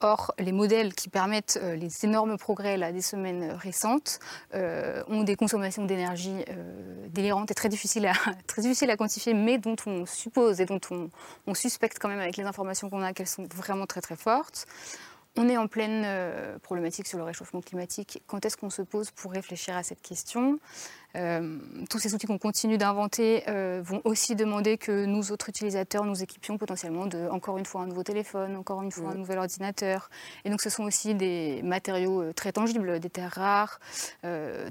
Or, 0.00 0.32
les 0.38 0.52
modèles 0.52 0.94
qui 0.94 1.08
permettent 1.08 1.58
euh, 1.60 1.74
les 1.74 2.04
énormes 2.04 2.38
progrès 2.38 2.76
là, 2.76 2.92
des 2.92 3.02
semaines 3.02 3.52
récentes 3.52 4.20
euh, 4.54 5.02
ont 5.08 5.24
des 5.24 5.34
consommations 5.34 5.84
d'énergie 5.84 6.44
euh, 6.48 7.08
délirantes 7.08 7.50
et 7.50 7.54
très 7.54 7.68
difficiles, 7.68 8.06
à, 8.06 8.12
très 8.46 8.62
difficiles 8.62 8.90
à 8.90 8.96
quantifier, 8.96 9.34
mais 9.34 9.58
dont 9.58 9.76
on 9.86 10.06
suppose 10.06 10.60
et 10.60 10.66
dont 10.66 10.80
on, 10.90 11.10
on 11.46 11.54
suspecte 11.54 11.98
quand 11.98 12.08
même 12.08 12.20
avec 12.20 12.36
les 12.36 12.44
informations 12.44 12.88
qu'on 12.90 13.02
a 13.02 13.12
qu'elles 13.12 13.26
sont 13.26 13.46
vraiment 13.54 13.86
très 13.86 14.00
très 14.00 14.16
fortes. 14.16 14.66
On 15.40 15.48
est 15.48 15.56
en 15.56 15.68
pleine 15.68 16.02
euh, 16.04 16.58
problématique 16.58 17.06
sur 17.06 17.16
le 17.16 17.22
réchauffement 17.22 17.60
climatique. 17.60 18.20
Quand 18.26 18.44
est-ce 18.44 18.56
qu'on 18.56 18.70
se 18.70 18.82
pose 18.82 19.12
pour 19.12 19.30
réfléchir 19.30 19.76
à 19.76 19.84
cette 19.84 20.02
question? 20.02 20.58
Euh, 21.16 21.58
Tous 21.88 21.98
ces 21.98 22.14
outils 22.14 22.26
qu'on 22.26 22.38
continue 22.38 22.76
d'inventer 22.76 23.42
euh, 23.48 23.80
vont 23.82 24.02
aussi 24.04 24.36
demander 24.36 24.76
que 24.76 25.06
nous 25.06 25.32
autres 25.32 25.48
utilisateurs 25.48 26.04
nous 26.04 26.22
équipions 26.22 26.58
potentiellement 26.58 27.06
de, 27.06 27.28
encore 27.28 27.56
une 27.58 27.64
fois, 27.64 27.82
un 27.82 27.86
nouveau 27.86 28.02
téléphone, 28.02 28.56
encore 28.56 28.82
une 28.82 28.92
fois, 28.92 29.10
un 29.10 29.14
nouvel 29.14 29.38
ordinateur. 29.38 30.10
Et 30.44 30.50
donc 30.50 30.60
ce 30.60 30.70
sont 30.70 30.84
aussi 30.84 31.14
des 31.14 31.62
matériaux 31.62 32.22
euh, 32.22 32.32
très 32.32 32.52
tangibles, 32.52 33.00
des 33.00 33.10
terres 33.10 33.32
rares, 33.32 33.80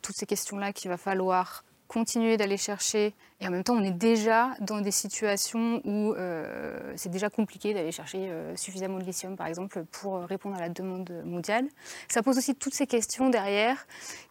toutes 0.03 0.15
ces 0.15 0.25
questions-là 0.25 0.73
qu'il 0.73 0.89
va 0.89 0.97
falloir 0.97 1.63
continuer 1.87 2.37
d'aller 2.37 2.57
chercher. 2.57 3.13
Et 3.39 3.47
en 3.47 3.51
même 3.51 3.63
temps, 3.63 3.75
on 3.75 3.83
est 3.83 3.91
déjà 3.91 4.55
dans 4.61 4.81
des 4.81 4.91
situations 4.91 5.81
où 5.85 6.13
euh, 6.13 6.93
c'est 6.95 7.09
déjà 7.09 7.29
compliqué 7.29 7.73
d'aller 7.73 7.91
chercher 7.91 8.29
euh, 8.29 8.55
suffisamment 8.55 8.97
de 8.97 9.03
lithium, 9.03 9.35
par 9.35 9.47
exemple, 9.47 9.85
pour 9.91 10.19
répondre 10.21 10.55
à 10.55 10.59
la 10.59 10.69
demande 10.69 11.11
mondiale. 11.23 11.65
Ça 12.07 12.23
pose 12.23 12.37
aussi 12.37 12.55
toutes 12.55 12.73
ces 12.73 12.87
questions 12.87 13.29
derrière 13.29 13.85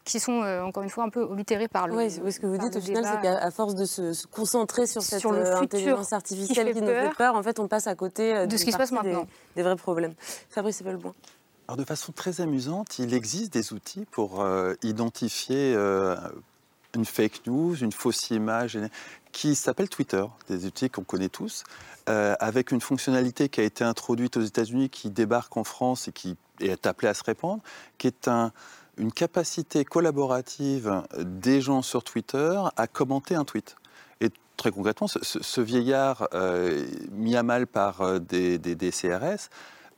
qui 0.04 0.20
sont, 0.20 0.42
euh, 0.42 0.62
encore 0.62 0.82
une 0.82 0.90
fois, 0.90 1.04
un 1.04 1.08
peu 1.08 1.22
oblitérées 1.22 1.68
par 1.68 1.86
le. 1.88 1.94
Oui, 1.96 2.10
ce 2.10 2.40
que 2.40 2.46
vous 2.46 2.58
dites 2.58 2.76
au 2.76 2.80
final, 2.80 3.04
c'est 3.04 3.20
qu'à 3.20 3.50
force 3.50 3.74
de 3.74 3.84
se, 3.84 4.12
se 4.12 4.26
concentrer 4.26 4.86
sur 4.86 5.02
cette 5.02 5.20
Sur 5.20 5.32
le 5.32 5.38
euh, 5.38 5.60
futur 5.60 5.62
intelligence 5.62 6.08
qui 6.08 6.14
artificielle 6.14 6.66
fait 6.68 6.74
qui, 6.74 6.80
nous 6.80 6.86
fait 6.86 7.14
peur, 7.16 7.34
en 7.34 7.42
fait, 7.42 7.58
on 7.58 7.68
passe 7.68 7.86
à 7.86 7.94
côté 7.94 8.34
euh, 8.34 8.46
de 8.46 8.56
ce 8.56 8.64
qui 8.64 8.72
se 8.72 8.76
passe 8.76 8.90
des- 8.90 8.96
maintenant. 8.96 9.26
Des, 9.54 9.62
vrais 9.62 9.76
problèmes. 9.76 10.14
Fabrice 10.50 10.80
Ebelboin. 10.80 11.14
Alors 11.68 11.76
de 11.76 11.84
façon 11.84 12.12
très 12.12 12.40
amusante, 12.40 13.00
il 13.00 13.12
existe 13.12 13.52
des 13.52 13.72
outils 13.72 14.06
pour 14.12 14.40
euh, 14.40 14.74
identifier 14.84 15.74
euh, 15.74 16.16
une 16.96 17.04
fake 17.04 17.46
news, 17.46 17.76
une 17.76 17.92
fausse 17.92 18.30
image, 18.30 18.78
qui 19.32 19.54
s'appelle 19.54 19.88
Twitter, 19.88 20.24
des 20.48 20.66
outils 20.66 20.90
qu'on 20.90 21.04
connaît 21.04 21.28
tous, 21.28 21.62
euh, 22.08 22.34
avec 22.40 22.72
une 22.72 22.80
fonctionnalité 22.80 23.48
qui 23.48 23.60
a 23.60 23.64
été 23.64 23.84
introduite 23.84 24.36
aux 24.36 24.42
États-Unis, 24.42 24.88
qui 24.90 25.10
débarque 25.10 25.56
en 25.56 25.64
France 25.64 26.08
et 26.08 26.12
qui 26.12 26.36
est 26.60 26.86
appelée 26.86 27.08
à 27.08 27.14
se 27.14 27.22
répandre, 27.22 27.62
qui 27.98 28.06
est 28.08 28.28
un- 28.28 28.50
une 28.96 29.12
capacité 29.12 29.84
collaborative 29.84 31.02
des 31.18 31.60
gens 31.60 31.82
sur 31.82 32.02
Twitter 32.02 32.58
à 32.76 32.86
commenter 32.86 33.34
un 33.34 33.44
tweet. 33.44 33.76
Et 34.22 34.30
très 34.56 34.70
concrètement, 34.70 35.06
ce, 35.06 35.60
vieillard 35.60 36.28
euh, 36.32 36.86
mis 37.12 37.36
à 37.36 37.42
mal 37.42 37.66
par 37.66 38.00
euh, 38.00 38.18
des 38.18 38.90
CRS 38.90 39.50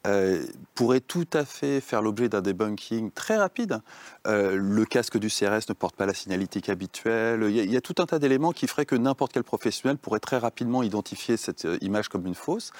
euh, 0.09 0.43
pourrait 0.75 1.01
tout 1.01 1.27
à 1.33 1.45
fait 1.45 1.81
faire 1.81 2.03
l'objet 2.03 2.29
d'un 2.29 2.41
debunking 2.41 3.11
très 3.11 3.37
rapide. 3.37 3.81
Euh, 4.27 4.57
le 4.57 4.85
casque 4.85 5.19
du 5.19 5.29
CRS 5.29 5.69
ne 5.69 5.75
porte 5.75 5.97
pas 5.97 6.07
la 6.07 6.15
signalétique 6.15 6.69
habituelle. 6.69 7.45
Il 7.49 7.55
y 7.55 7.61
a, 7.61 7.63
il 7.65 7.71
y 7.71 7.77
a 7.77 7.81
tout 7.81 7.97
un 7.99 8.07
tas 8.07 8.19
d'éléments 8.19 8.53
qui 8.53 8.67
feraient 8.67 8.87
que 8.87 8.97
n'importe 8.97 9.33
quel 9.33 9.45
professionnel 9.45 9.99
pourrait 9.99 10.21
très 10.21 10.39
rapidement 10.39 10.83
identifier 10.83 11.37
cette 11.37 11.65
euh, 11.65 11.79
image 11.81 12.09
comme 12.09 12.27
une 12.27 12.35
fausse. 12.35 12.73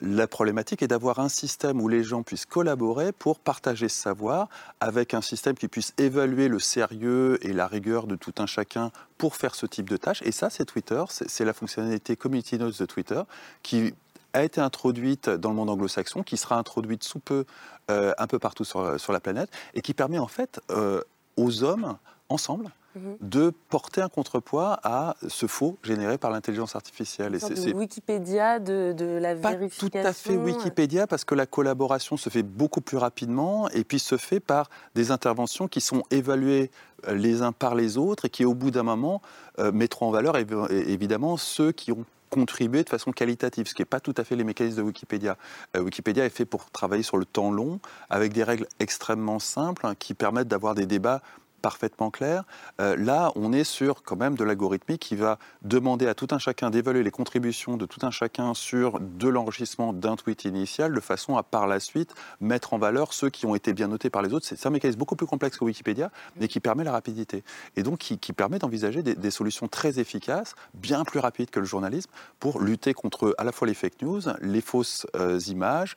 La 0.00 0.26
problématique 0.26 0.82
est 0.82 0.88
d'avoir 0.88 1.20
un 1.20 1.28
système 1.28 1.80
où 1.80 1.88
les 1.88 2.02
gens 2.02 2.24
puissent 2.24 2.46
collaborer 2.46 3.12
pour 3.12 3.38
partager 3.38 3.88
ce 3.88 3.96
savoir, 3.96 4.48
avec 4.80 5.14
un 5.14 5.20
système 5.20 5.54
qui 5.54 5.68
puisse 5.68 5.94
évaluer 5.98 6.48
le 6.48 6.58
sérieux 6.58 7.38
et 7.46 7.52
la 7.52 7.68
rigueur 7.68 8.08
de 8.08 8.16
tout 8.16 8.34
un 8.38 8.46
chacun 8.46 8.90
pour 9.18 9.36
faire 9.36 9.54
ce 9.54 9.66
type 9.66 9.88
de 9.88 9.96
tâche. 9.96 10.20
Et 10.24 10.32
ça, 10.32 10.50
c'est 10.50 10.64
Twitter, 10.64 11.02
c'est 11.08 11.44
la 11.44 11.52
fonctionnalité 11.52 12.16
Community 12.16 12.58
Notes 12.58 12.80
de 12.80 12.86
Twitter, 12.86 13.22
qui 13.62 13.94
a 14.34 14.44
été 14.44 14.60
introduite 14.60 15.30
dans 15.30 15.48
le 15.50 15.56
monde 15.56 15.70
anglo-saxon, 15.70 16.22
qui 16.22 16.36
sera 16.36 16.58
introduite 16.58 17.02
sous 17.04 17.18
peu 17.20 17.44
euh, 17.90 18.12
un 18.18 18.26
peu 18.26 18.38
partout 18.38 18.64
sur, 18.64 18.98
sur 19.00 19.12
la 19.12 19.20
planète, 19.20 19.50
et 19.74 19.80
qui 19.80 19.94
permet 19.94 20.18
en 20.18 20.26
fait 20.28 20.60
euh, 20.70 21.00
aux 21.36 21.62
hommes, 21.64 21.96
ensemble, 22.28 22.70
Mhm. 22.96 23.16
de 23.22 23.52
porter 23.70 24.02
un 24.02 24.08
contrepoids 24.08 24.78
à 24.84 25.16
ce 25.26 25.46
faux 25.48 25.76
généré 25.82 26.16
par 26.16 26.30
l'intelligence 26.30 26.76
artificielle. 26.76 27.36
C'est- 27.40 27.74
Wikipédia 27.74 28.60
de, 28.60 28.92
de 28.96 29.04
la 29.18 29.34
pas 29.34 29.50
vérification. 29.50 29.88
tout 30.00 30.06
à 30.08 30.12
fait 30.12 30.36
Wikipédia 30.36 31.08
parce 31.08 31.24
que 31.24 31.34
la 31.34 31.44
collaboration 31.46 32.16
se 32.16 32.30
fait 32.30 32.44
beaucoup 32.44 32.80
plus 32.80 32.96
rapidement 32.96 33.68
et 33.70 33.82
puis 33.82 33.98
se 33.98 34.16
fait 34.16 34.38
par 34.38 34.70
des 34.94 35.10
interventions 35.10 35.66
qui 35.66 35.80
sont 35.80 36.04
évaluées 36.12 36.70
euh, 37.08 37.14
les 37.16 37.42
uns 37.42 37.50
par 37.50 37.74
les 37.74 37.98
autres 37.98 38.26
et 38.26 38.30
qui 38.30 38.44
au 38.44 38.54
bout 38.54 38.70
d'un 38.70 38.84
moment 38.84 39.20
euh, 39.58 39.72
mettront 39.72 40.06
en 40.06 40.10
valeur 40.12 40.36
évi- 40.36 40.70
évidemment 40.70 41.36
ceux 41.36 41.72
qui 41.72 41.90
ont 41.90 42.04
contribué 42.34 42.82
de 42.82 42.88
façon 42.88 43.12
qualitative, 43.12 43.68
ce 43.68 43.74
qui 43.74 43.82
n'est 43.82 43.86
pas 43.86 44.00
tout 44.00 44.14
à 44.16 44.24
fait 44.24 44.34
les 44.34 44.42
mécanismes 44.42 44.78
de 44.78 44.82
Wikipédia. 44.82 45.36
Euh, 45.76 45.82
Wikipédia 45.82 46.24
est 46.24 46.30
fait 46.30 46.44
pour 46.44 46.68
travailler 46.72 47.04
sur 47.04 47.16
le 47.16 47.24
temps 47.24 47.52
long, 47.52 47.78
avec 48.10 48.32
des 48.32 48.42
règles 48.42 48.66
extrêmement 48.80 49.38
simples 49.38 49.86
hein, 49.86 49.94
qui 49.96 50.14
permettent 50.14 50.48
d'avoir 50.48 50.74
des 50.74 50.86
débats 50.86 51.22
parfaitement 51.64 52.10
clair. 52.10 52.44
Euh, 52.78 52.94
là, 52.94 53.32
on 53.36 53.54
est 53.54 53.64
sur 53.64 54.02
quand 54.02 54.16
même 54.16 54.36
de 54.36 54.44
l'algorithmique 54.44 55.00
qui 55.00 55.16
va 55.16 55.38
demander 55.62 56.06
à 56.06 56.12
tout 56.12 56.28
un 56.30 56.38
chacun 56.38 56.68
d'évaluer 56.68 57.02
les 57.02 57.10
contributions 57.10 57.78
de 57.78 57.86
tout 57.86 58.00
un 58.04 58.10
chacun 58.10 58.52
sur 58.52 59.00
de 59.00 59.28
l'enregistrement 59.28 59.94
d'un 59.94 60.16
tweet 60.16 60.44
initial, 60.44 60.92
de 60.92 61.00
façon 61.00 61.38
à 61.38 61.42
par 61.42 61.66
la 61.66 61.80
suite 61.80 62.14
mettre 62.42 62.74
en 62.74 62.78
valeur 62.78 63.14
ceux 63.14 63.30
qui 63.30 63.46
ont 63.46 63.54
été 63.54 63.72
bien 63.72 63.88
notés 63.88 64.10
par 64.10 64.20
les 64.20 64.34
autres. 64.34 64.44
C'est 64.46 64.66
un 64.66 64.70
mécanisme 64.70 64.98
beaucoup 64.98 65.16
plus 65.16 65.26
complexe 65.26 65.56
que 65.56 65.64
Wikipédia, 65.64 66.10
mais 66.36 66.48
qui 66.48 66.60
permet 66.60 66.84
la 66.84 66.92
rapidité. 66.92 67.44
Et 67.76 67.82
donc 67.82 67.98
qui, 67.98 68.32
permet 68.34 68.58
d'envisager 68.58 69.02
des, 69.02 69.14
des 69.14 69.30
solutions 69.30 69.66
très 69.66 69.98
efficaces, 69.98 70.54
bien 70.74 71.02
plus 71.04 71.18
rapides 71.18 71.48
que 71.48 71.60
le 71.60 71.66
journalisme, 71.66 72.10
pour 72.40 72.60
lutter 72.60 72.92
contre 72.92 73.34
à 73.38 73.44
la 73.44 73.52
fois 73.52 73.66
les 73.66 73.72
fake 73.72 74.02
news, 74.02 74.20
les 74.42 74.60
fausses 74.60 75.06
euh, 75.16 75.40
images, 75.48 75.96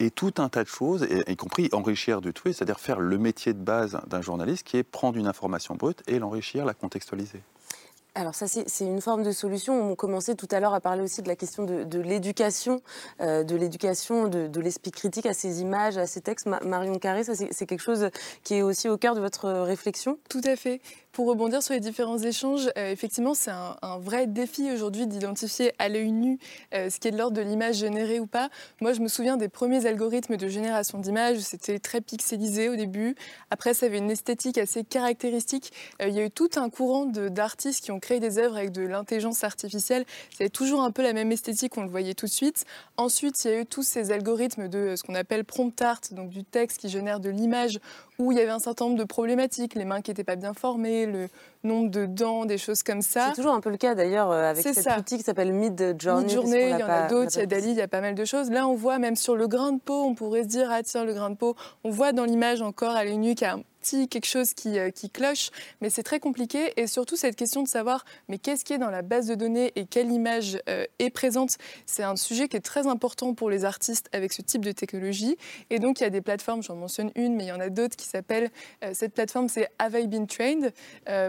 et 0.00 0.10
tout 0.10 0.34
un 0.38 0.48
tas 0.48 0.64
de 0.64 0.68
choses, 0.68 1.02
et- 1.04 1.30
y 1.30 1.36
compris 1.36 1.68
enrichir 1.72 2.20
du 2.20 2.32
tweet, 2.32 2.56
c'est-à-dire 2.56 2.80
faire 2.80 3.00
le 3.00 3.18
métier 3.18 3.52
de 3.52 3.58
base 3.62 3.98
d'un 4.06 4.22
journaliste 4.22 4.64
qui 4.64 4.76
est 4.76 4.82
prendre 4.82 5.18
une 5.18 5.26
information 5.26 5.74
brute 5.74 6.02
et 6.06 6.18
l'enrichir, 6.18 6.64
la 6.64 6.74
contextualiser. 6.74 7.40
Alors 8.16 8.36
ça, 8.36 8.46
c'est 8.46 8.84
une 8.84 9.00
forme 9.00 9.24
de 9.24 9.32
solution. 9.32 9.90
On 9.90 9.96
commençait 9.96 10.36
tout 10.36 10.46
à 10.52 10.60
l'heure 10.60 10.72
à 10.72 10.80
parler 10.80 11.02
aussi 11.02 11.20
de 11.20 11.26
la 11.26 11.34
question 11.34 11.64
de, 11.64 11.98
l'éducation, 11.98 12.80
de 13.18 13.56
l'éducation, 13.56 14.28
de, 14.28 14.46
de 14.46 14.60
l'esprit 14.60 14.92
critique 14.92 15.26
à 15.26 15.34
ces 15.34 15.62
images, 15.62 15.98
à 15.98 16.06
ces 16.06 16.20
textes. 16.20 16.46
Marion 16.46 16.96
Carré, 17.00 17.24
ça 17.24 17.34
c'est 17.34 17.66
quelque 17.66 17.82
chose 17.82 18.10
qui 18.44 18.54
est 18.54 18.62
aussi 18.62 18.88
au 18.88 18.96
cœur 18.98 19.16
de 19.16 19.20
votre 19.20 19.50
réflexion? 19.50 20.16
Tout 20.28 20.42
à 20.44 20.54
fait. 20.54 20.80
Pour 21.14 21.28
rebondir 21.28 21.62
sur 21.62 21.74
les 21.74 21.80
différents 21.80 22.18
échanges, 22.18 22.68
euh, 22.76 22.90
effectivement, 22.90 23.34
c'est 23.34 23.52
un, 23.52 23.98
vrai 24.00 24.26
défi 24.26 24.72
aujourd'hui 24.72 25.06
d'identifier 25.06 25.72
à 25.78 25.88
l'œil 25.88 26.10
nu 26.10 26.40
euh, 26.74 26.90
ce 26.90 26.98
qui 26.98 27.06
est 27.06 27.12
de 27.12 27.16
l'ordre 27.16 27.36
de 27.36 27.40
l'image 27.40 27.76
générée 27.76 28.18
ou 28.18 28.26
pas. 28.26 28.48
Moi, 28.80 28.94
je 28.94 29.00
me 29.00 29.06
souviens 29.06 29.36
des 29.36 29.48
premiers 29.48 29.86
algorithmes 29.86 30.36
de 30.36 30.48
génération 30.48 30.98
d'images, 30.98 31.38
c'était 31.38 31.78
très 31.78 32.00
pixelisé 32.00 32.68
au 32.68 32.74
début. 32.74 33.14
Après, 33.52 33.74
ça 33.74 33.86
avait 33.86 33.98
une 33.98 34.10
esthétique 34.10 34.58
assez 34.58 34.82
caractéristique. 34.82 35.72
Euh, 36.02 36.08
il 36.08 36.16
y 36.16 36.18
a 36.18 36.24
eu 36.24 36.32
tout 36.32 36.50
un 36.56 36.68
courant 36.68 37.06
d'artistes 37.06 37.84
qui 37.84 37.92
ont 37.92 38.00
créé 38.00 38.18
des 38.18 38.38
œuvres 38.38 38.56
avec 38.56 38.72
de 38.72 38.82
l'intelligence 38.82 39.44
artificielle. 39.44 40.06
C'était 40.30 40.50
toujours 40.50 40.82
un 40.82 40.90
peu 40.90 41.02
la 41.02 41.12
même 41.12 41.30
esthétique, 41.30 41.78
on 41.78 41.82
le 41.82 41.90
voyait 41.90 42.14
tout 42.14 42.26
de 42.26 42.32
suite. 42.32 42.64
Ensuite, 42.96 43.44
il 43.44 43.50
y 43.52 43.54
a 43.54 43.60
eu 43.60 43.66
tous 43.66 43.84
ces 43.84 44.10
algorithmes 44.10 44.66
de 44.66 44.96
ce 44.96 45.04
qu'on 45.04 45.14
appelle 45.14 45.44
prompt 45.44 45.80
art, 45.80 46.00
donc 46.10 46.30
du 46.30 46.42
texte 46.42 46.78
qui 46.78 46.88
génère 46.88 47.20
de 47.20 47.30
l'image 47.30 47.78
où 48.18 48.32
il 48.32 48.38
y 48.38 48.40
avait 48.40 48.50
un 48.50 48.58
certain 48.58 48.86
nombre 48.86 48.98
de 48.98 49.04
problématiques, 49.04 49.74
les 49.74 49.84
mains 49.84 50.00
qui 50.00 50.10
n'étaient 50.10 50.24
pas 50.24 50.36
bien 50.36 50.54
formées, 50.54 51.06
le 51.06 51.28
nombre 51.64 51.90
de 51.90 52.06
dents, 52.06 52.44
des 52.44 52.58
choses 52.58 52.82
comme 52.82 53.02
ça. 53.02 53.28
C'est 53.28 53.42
toujours 53.42 53.54
un 53.54 53.60
peu 53.60 53.70
le 53.70 53.76
cas 53.76 53.94
d'ailleurs 53.94 54.30
euh, 54.30 54.50
avec 54.50 54.62
cette 54.62 54.74
ça. 54.74 54.98
outil 54.98 55.16
qui 55.16 55.22
s'appelle 55.22 55.52
Mid 55.52 55.96
Journey. 55.98 56.26
Mid 56.26 56.34
Journey, 56.34 56.70
il 56.70 56.78
y 56.78 56.82
en 56.82 56.88
a 56.88 57.08
d'autres, 57.08 57.32
il 57.34 57.40
y 57.40 57.42
a 57.42 57.46
Dali, 57.46 57.70
il 57.70 57.76
y 57.76 57.82
a 57.82 57.88
pas 57.88 58.00
mal 58.00 58.14
de 58.14 58.24
choses. 58.24 58.50
Là, 58.50 58.68
on 58.68 58.74
voit 58.74 58.98
même 58.98 59.16
sur 59.16 59.36
le 59.36 59.48
grain 59.48 59.72
de 59.72 59.80
peau, 59.80 60.04
on 60.04 60.14
pourrait 60.14 60.44
se 60.44 60.48
dire, 60.48 60.68
ah 60.70 60.82
tiens, 60.82 61.04
le 61.04 61.14
grain 61.14 61.30
de 61.30 61.36
peau, 61.36 61.56
on 61.82 61.90
voit 61.90 62.12
dans 62.12 62.24
l'image 62.24 62.62
encore 62.62 62.90
à 62.90 63.04
l'œil 63.04 63.18
nu 63.18 63.34
qu'il 63.34 63.46
y 63.46 63.50
a 63.50 63.58
quelque 63.84 64.26
chose 64.26 64.54
qui, 64.54 64.78
euh, 64.78 64.90
qui 64.90 65.10
cloche, 65.10 65.50
mais 65.80 65.90
c'est 65.90 66.02
très 66.02 66.20
compliqué. 66.20 66.72
Et 66.76 66.86
surtout, 66.86 67.16
cette 67.16 67.36
question 67.36 67.62
de 67.62 67.68
savoir, 67.68 68.04
mais 68.28 68.38
qu'est-ce 68.38 68.64
qui 68.64 68.72
est 68.72 68.78
dans 68.78 68.90
la 68.90 69.02
base 69.02 69.26
de 69.26 69.34
données 69.34 69.72
et 69.76 69.86
quelle 69.86 70.10
image 70.10 70.58
euh, 70.68 70.84
est 70.98 71.10
présente, 71.10 71.56
c'est 71.86 72.02
un 72.02 72.16
sujet 72.16 72.48
qui 72.48 72.56
est 72.56 72.60
très 72.60 72.86
important 72.86 73.34
pour 73.34 73.50
les 73.50 73.64
artistes 73.64 74.08
avec 74.12 74.32
ce 74.32 74.42
type 74.42 74.64
de 74.64 74.72
technologie. 74.72 75.36
Et 75.70 75.78
donc, 75.78 76.00
il 76.00 76.04
y 76.04 76.06
a 76.06 76.10
des 76.10 76.20
plateformes, 76.20 76.62
j'en 76.62 76.76
mentionne 76.76 77.10
une, 77.14 77.34
mais 77.34 77.44
il 77.44 77.48
y 77.48 77.52
en 77.52 77.60
a 77.60 77.68
d'autres 77.68 77.96
qui 77.96 78.06
s'appellent, 78.06 78.50
euh, 78.82 78.90
cette 78.94 79.12
plateforme, 79.14 79.48
c'est 79.48 79.68
Have 79.78 79.98
I 79.98 80.06
Been 80.06 80.26
Trained, 80.26 80.72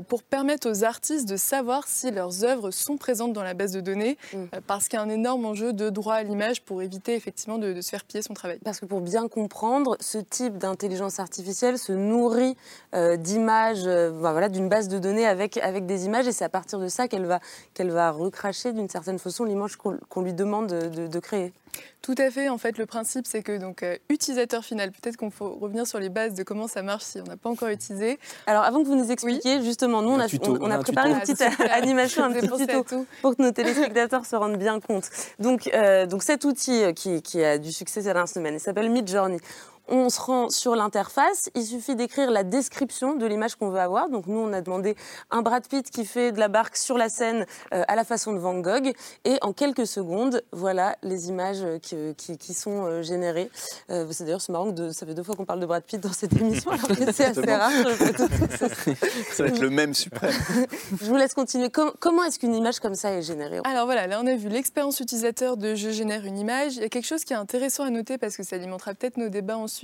pour 0.07 0.23
permettre 0.23 0.69
aux 0.69 0.83
artistes 0.83 1.27
de 1.27 1.37
savoir 1.37 1.87
si 1.87 2.09
leurs 2.11 2.43
œuvres 2.43 2.71
sont 2.71 2.97
présentes 2.97 3.33
dans 3.33 3.43
la 3.43 3.53
base 3.53 3.71
de 3.71 3.81
données, 3.81 4.17
mm. 4.33 4.45
parce 4.67 4.87
qu'il 4.87 4.97
y 4.97 5.01
a 5.01 5.03
un 5.03 5.09
énorme 5.09 5.45
enjeu 5.45 5.73
de 5.73 5.89
droit 5.89 6.15
à 6.15 6.23
l'image 6.23 6.61
pour 6.61 6.81
éviter 6.81 7.15
effectivement 7.15 7.57
de, 7.57 7.73
de 7.73 7.81
se 7.81 7.89
faire 7.89 8.03
piller 8.05 8.21
son 8.21 8.33
travail. 8.33 8.59
Parce 8.63 8.79
que 8.79 8.85
pour 8.85 9.01
bien 9.01 9.27
comprendre, 9.27 9.97
ce 9.99 10.17
type 10.17 10.57
d'intelligence 10.57 11.19
artificielle 11.19 11.77
se 11.77 11.91
nourrit 11.91 12.44
euh, 12.93 13.17
d'images, 13.17 13.85
euh, 13.85 14.11
voilà, 14.13 14.49
d'une 14.49 14.69
base 14.69 14.87
de 14.87 14.99
données 14.99 15.27
avec, 15.27 15.57
avec 15.57 15.85
des 15.85 16.05
images, 16.05 16.27
et 16.27 16.31
c'est 16.31 16.45
à 16.45 16.49
partir 16.49 16.79
de 16.79 16.87
ça 16.87 17.07
qu'elle 17.07 17.25
va, 17.25 17.39
qu'elle 17.73 17.91
va 17.91 18.11
recracher 18.11 18.73
d'une 18.73 18.89
certaine 18.89 19.19
façon 19.19 19.43
l'image 19.43 19.75
qu'on 19.77 20.21
lui 20.21 20.33
demande 20.33 20.67
de, 20.67 21.19
créer. 21.19 21.53
Tout 22.01 22.15
à 22.17 22.29
fait. 22.29 22.49
En 22.49 22.57
fait, 22.57 22.77
le 22.77 22.85
principe, 22.85 23.25
c'est 23.25 23.41
que 23.41 23.57
donc 23.57 23.83
euh, 23.83 23.97
utilisateur 24.09 24.63
final. 24.63 24.91
Peut-être 24.91 25.17
qu'on 25.17 25.31
faut 25.31 25.57
revenir 25.59 25.87
sur 25.87 25.99
les 25.99 26.09
bases 26.09 26.33
de 26.33 26.43
comment 26.43 26.67
ça 26.67 26.83
marche 26.83 27.03
si 27.03 27.19
on 27.19 27.23
n'a 27.23 27.35
pas 27.35 27.49
encore 27.49 27.69
utilisé. 27.69 28.19
Alors, 28.45 28.63
avant 28.63 28.81
que 28.83 28.87
vous 28.87 28.95
nous 28.95 29.11
expliquiez, 29.11 29.61
justement, 29.63 30.01
nous 30.01 30.11
on 30.11 30.19
a, 30.19 30.27
on, 30.47 30.71
a 30.71 30.77
préparé 30.77 31.09
une 31.09 31.19
petite 31.19 31.41
animation, 31.71 32.23
un 32.23 32.31
petit 32.31 32.47
tuto 32.47 33.05
pour 33.21 33.35
que 33.35 33.41
nos 33.41 33.51
téléspectateurs 33.51 34.25
se 34.25 34.35
rendent 34.35 34.57
bien 34.57 34.79
compte. 34.79 35.09
Donc, 35.39 35.69
donc 36.09 36.23
cet 36.23 36.45
outil 36.45 36.93
qui, 36.93 37.21
qui 37.21 37.43
a 37.43 37.57
du 37.57 37.71
succès 37.71 38.01
cette 38.01 38.13
dernière 38.13 38.29
semaine, 38.29 38.53
il 38.53 38.59
s'appelle 38.59 38.89
Midjourney 38.89 39.39
on 39.87 40.09
se 40.09 40.19
rend 40.19 40.49
sur 40.49 40.75
l'interface. 40.75 41.49
Il 41.55 41.63
suffit 41.63 41.95
d'écrire 41.95 42.31
la 42.31 42.43
description 42.43 43.15
de 43.15 43.25
l'image 43.25 43.55
qu'on 43.55 43.69
veut 43.69 43.79
avoir. 43.79 44.09
Donc 44.09 44.27
nous, 44.27 44.39
on 44.39 44.51
a 44.53 44.61
demandé 44.61 44.95
un 45.31 45.41
Brad 45.41 45.67
Pitt 45.67 45.89
qui 45.89 46.05
fait 46.05 46.31
de 46.31 46.39
la 46.39 46.47
barque 46.47 46.75
sur 46.75 46.97
la 46.97 47.09
scène 47.09 47.45
euh, 47.73 47.83
à 47.87 47.95
la 47.95 48.03
façon 48.03 48.33
de 48.33 48.39
Van 48.39 48.55
Gogh. 48.55 48.93
Et 49.23 49.37
en 49.41 49.53
quelques 49.53 49.87
secondes, 49.87 50.41
voilà 50.51 50.95
les 51.03 51.29
images 51.29 51.63
qui, 51.81 52.53
sont 52.53 52.85
euh, 52.85 53.01
générées. 53.01 53.49
Euh, 53.89 54.07
c'est 54.11 54.23
d'ailleurs 54.23 54.41
marrant 54.49 54.73
que 54.73 54.91
ça 54.91 55.05
fait 55.05 55.13
deux 55.13 55.23
fois 55.23 55.35
qu'on 55.35 55.45
parle 55.45 55.59
de 55.59 55.65
Brad 55.65 55.83
Pitt 55.83 55.99
dans 55.99 56.13
cette 56.13 56.33
émission, 56.41 56.71
alors 56.71 56.87
que 56.87 57.11
c'est 57.11 57.25
assez 57.25 57.53
rare. 57.53 57.71
ça 59.31 59.43
va 59.43 59.49
être 59.49 59.59
le 59.59 59.69
même 59.69 59.93
suprême. 59.93 60.33
je 61.01 61.05
vous 61.05 61.15
laisse 61.15 61.33
continuer. 61.33 61.69
comment 61.69 62.23
est-ce 62.23 62.39
qu'une 62.39 62.55
image 62.55 62.79
comme 62.79 62.95
ça 62.95 63.11
est 63.11 63.21
générée 63.21 63.59
Alors 63.63 63.85
voilà, 63.85 64.07
là 64.07 64.19
on 64.21 64.27
a 64.27 64.35
vu 64.35 64.49
l'expérience 64.49 64.99
utilisateur 64.99 65.57
de 65.57 65.75
je 65.75 65.89
génère 65.89 66.25
une 66.25 66.37
image. 66.37 66.77
Il 66.77 66.81
y 66.81 66.85
a 66.85 66.89
quelque 66.89 67.05
chose 67.05 67.23
qui 67.23 67.33
est 67.33 67.37
intéressant 67.37 67.83
à 67.83 67.89
noter 67.89 68.17
parce 68.17 68.37
que 68.37 68.43
ça 68.43 68.55
alimentera 68.55 68.93
peut-être 68.93 69.17
nos 69.17 69.29
débats 69.29 69.57
ensuite 69.57 69.74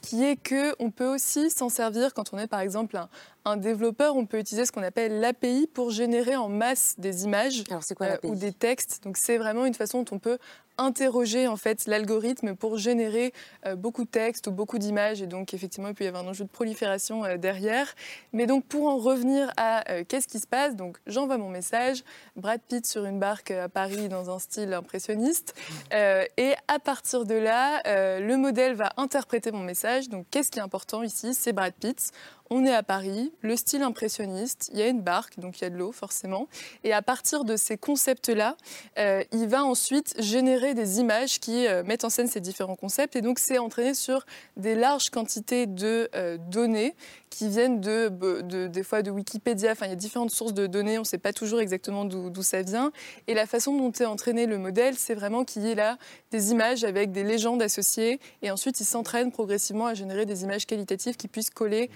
qui 0.00 0.24
est 0.24 0.36
qu'on 0.36 0.90
peut 0.90 1.14
aussi 1.14 1.50
s'en 1.50 1.68
servir 1.68 2.14
quand 2.14 2.32
on 2.32 2.38
est 2.38 2.46
par 2.46 2.60
exemple 2.60 2.96
un, 2.96 3.08
un 3.44 3.56
développeur, 3.56 4.16
on 4.16 4.24
peut 4.26 4.38
utiliser 4.38 4.64
ce 4.64 4.72
qu'on 4.72 4.82
appelle 4.82 5.20
l'API 5.20 5.68
pour 5.72 5.90
générer 5.90 6.34
en 6.36 6.48
masse 6.48 6.94
des 6.98 7.24
images 7.24 7.64
euh, 8.00 8.16
ou 8.22 8.34
des 8.34 8.52
textes. 8.52 9.04
Donc 9.04 9.18
c'est 9.18 9.36
vraiment 9.36 9.66
une 9.66 9.74
façon 9.74 10.02
dont 10.02 10.16
on 10.16 10.18
peut 10.18 10.38
interroger 10.76 11.46
en 11.46 11.56
fait 11.56 11.86
l'algorithme 11.86 12.56
pour 12.56 12.78
générer 12.78 13.32
euh, 13.64 13.76
beaucoup 13.76 14.04
de 14.04 14.08
textes 14.08 14.48
ou 14.48 14.50
beaucoup 14.50 14.78
d'images 14.78 15.22
et 15.22 15.28
donc 15.28 15.54
effectivement 15.54 15.88
il 15.88 15.94
peut 15.94 16.02
y 16.02 16.08
avoir 16.08 16.24
un 16.24 16.28
enjeu 16.28 16.44
de 16.44 16.50
prolifération 16.50 17.24
euh, 17.24 17.36
derrière. 17.36 17.94
Mais 18.32 18.46
donc 18.46 18.64
pour 18.64 18.88
en 18.88 18.96
revenir 18.96 19.52
à 19.56 19.84
qu'est-ce 20.08 20.26
qui 20.26 20.40
se 20.40 20.46
passe, 20.46 20.74
donc 20.74 20.96
j'envoie 21.06 21.36
mon 21.36 21.50
message, 21.50 22.02
Brad 22.34 22.60
Pitt 22.66 22.86
sur 22.86 23.04
une 23.04 23.20
barque 23.20 23.50
à 23.50 23.68
Paris 23.68 24.08
dans 24.08 24.30
un 24.30 24.38
style 24.38 24.72
impressionniste 24.72 25.54
et 25.92 26.54
à 26.66 26.78
partir 26.78 27.24
de 27.24 27.34
là 27.34 27.82
le 28.18 28.36
modèle 28.36 28.74
va 28.74 28.92
interpréter 28.96 29.52
mon 29.52 29.62
message. 29.62 30.08
Donc 30.08 30.26
qu'est-ce 30.30 30.50
qui 30.50 30.58
est 30.58 30.62
important 30.62 31.02
ici, 31.02 31.34
c'est 31.34 31.52
Brad 31.52 31.74
Pitt. 31.74 32.12
On 32.50 32.66
est 32.66 32.74
à 32.74 32.82
Paris, 32.82 33.32
le 33.40 33.56
style 33.56 33.82
impressionniste, 33.82 34.68
il 34.72 34.78
y 34.78 34.82
a 34.82 34.88
une 34.88 35.00
barque, 35.00 35.38
donc 35.38 35.60
il 35.60 35.64
y 35.64 35.66
a 35.66 35.70
de 35.70 35.76
l'eau 35.76 35.92
forcément. 35.92 36.46
Et 36.84 36.92
à 36.92 37.00
partir 37.00 37.44
de 37.44 37.56
ces 37.56 37.78
concepts-là, 37.78 38.58
euh, 38.98 39.24
il 39.32 39.48
va 39.48 39.64
ensuite 39.64 40.14
générer 40.18 40.74
des 40.74 41.00
images 41.00 41.40
qui 41.40 41.66
euh, 41.66 41.82
mettent 41.84 42.04
en 42.04 42.10
scène 42.10 42.26
ces 42.26 42.40
différents 42.40 42.76
concepts. 42.76 43.16
Et 43.16 43.22
donc 43.22 43.38
c'est 43.38 43.56
entraîné 43.56 43.94
sur 43.94 44.26
des 44.58 44.74
larges 44.74 45.08
quantités 45.08 45.66
de 45.66 46.10
euh, 46.14 46.36
données 46.36 46.94
qui 47.30 47.48
viennent 47.48 47.80
de, 47.80 48.08
des 48.68 48.82
fois 48.84 49.02
de 49.02 49.10
Wikipédia. 49.10 49.72
Enfin, 49.72 49.86
il 49.86 49.90
y 49.90 49.92
a 49.92 49.96
différentes 49.96 50.30
sources 50.30 50.54
de 50.54 50.68
données, 50.68 50.98
on 50.98 51.00
ne 51.00 51.06
sait 51.06 51.18
pas 51.18 51.32
toujours 51.32 51.60
exactement 51.60 52.04
d'où 52.04 52.42
ça 52.42 52.62
vient. 52.62 52.92
Et 53.26 53.34
la 53.34 53.46
façon 53.46 53.76
dont 53.76 53.90
est 53.90 54.04
entraîné 54.04 54.46
le 54.46 54.56
modèle, 54.56 54.94
c'est 54.96 55.14
vraiment 55.14 55.44
qu'il 55.44 55.62
y 55.62 55.70
ait 55.70 55.74
là 55.74 55.98
des 56.30 56.52
images 56.52 56.84
avec 56.84 57.10
des 57.10 57.24
légendes 57.24 57.60
associées. 57.60 58.20
Et 58.42 58.52
ensuite, 58.52 58.78
il 58.78 58.84
s'entraîne 58.84 59.32
progressivement 59.32 59.86
à 59.86 59.94
générer 59.94 60.26
des 60.26 60.44
images 60.44 60.64
qualitatives 60.64 61.16
qui 61.16 61.26
puissent 61.26 61.50
coller 61.50 61.90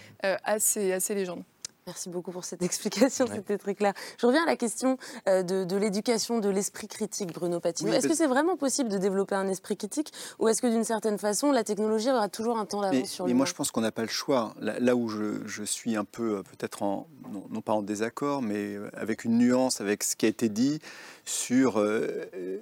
à, 0.44 0.58
ces, 0.58 0.92
à 0.92 1.00
ces 1.00 1.14
légendes. 1.14 1.42
Merci 1.88 2.10
beaucoup 2.10 2.32
pour 2.32 2.44
cette 2.44 2.60
explication, 2.70 3.26
c'était 3.26 3.56
très 3.56 3.74
clair. 3.74 3.94
Je 4.20 4.26
reviens 4.26 4.42
à 4.42 4.46
la 4.46 4.56
question 4.56 4.98
euh, 5.26 5.42
de, 5.42 5.76
l'éducation, 5.76 6.38
de 6.38 6.50
l'esprit 6.50 6.86
critique, 6.86 7.32
Bruno 7.32 7.60
Patino. 7.60 7.90
est-ce 7.90 8.06
que 8.06 8.14
c'est 8.14 8.26
vraiment 8.26 8.58
possible 8.58 8.90
de 8.90 8.98
développer 8.98 9.34
un 9.36 9.48
esprit 9.48 9.78
critique 9.78 10.12
ou 10.38 10.48
est-ce 10.48 10.60
que 10.60 10.66
d'une 10.66 10.84
certaine 10.84 11.16
façon, 11.18 11.50
la 11.50 11.64
technologie 11.64 12.10
aura 12.10 12.28
toujours 12.28 12.58
un 12.58 12.66
temps 12.66 12.82
d'avance 12.82 13.08
sur 13.08 13.24
Mais 13.24 13.32
moi, 13.32 13.46
je 13.46 13.54
pense 13.54 13.70
qu'on 13.70 13.80
n'a 13.80 13.90
pas 13.90 14.02
le 14.02 14.08
choix. 14.08 14.54
Là, 14.60 14.94
où 14.94 15.08
je, 15.08 15.62
suis 15.64 15.96
un 15.96 16.04
peu, 16.04 16.36
euh, 16.36 16.42
peut-être, 16.42 16.82
en, 16.82 17.06
non, 17.50 17.62
pas 17.62 17.72
en 17.72 17.80
désaccord, 17.80 18.42
mais 18.42 18.74
euh, 18.74 18.90
avec 18.92 19.24
une 19.24 19.38
nuance 19.38 19.80
avec 19.80 20.04
ce 20.04 20.14
qui 20.14 20.26
a 20.26 20.28
été 20.28 20.50
dit 20.50 20.80
sur 21.24 21.82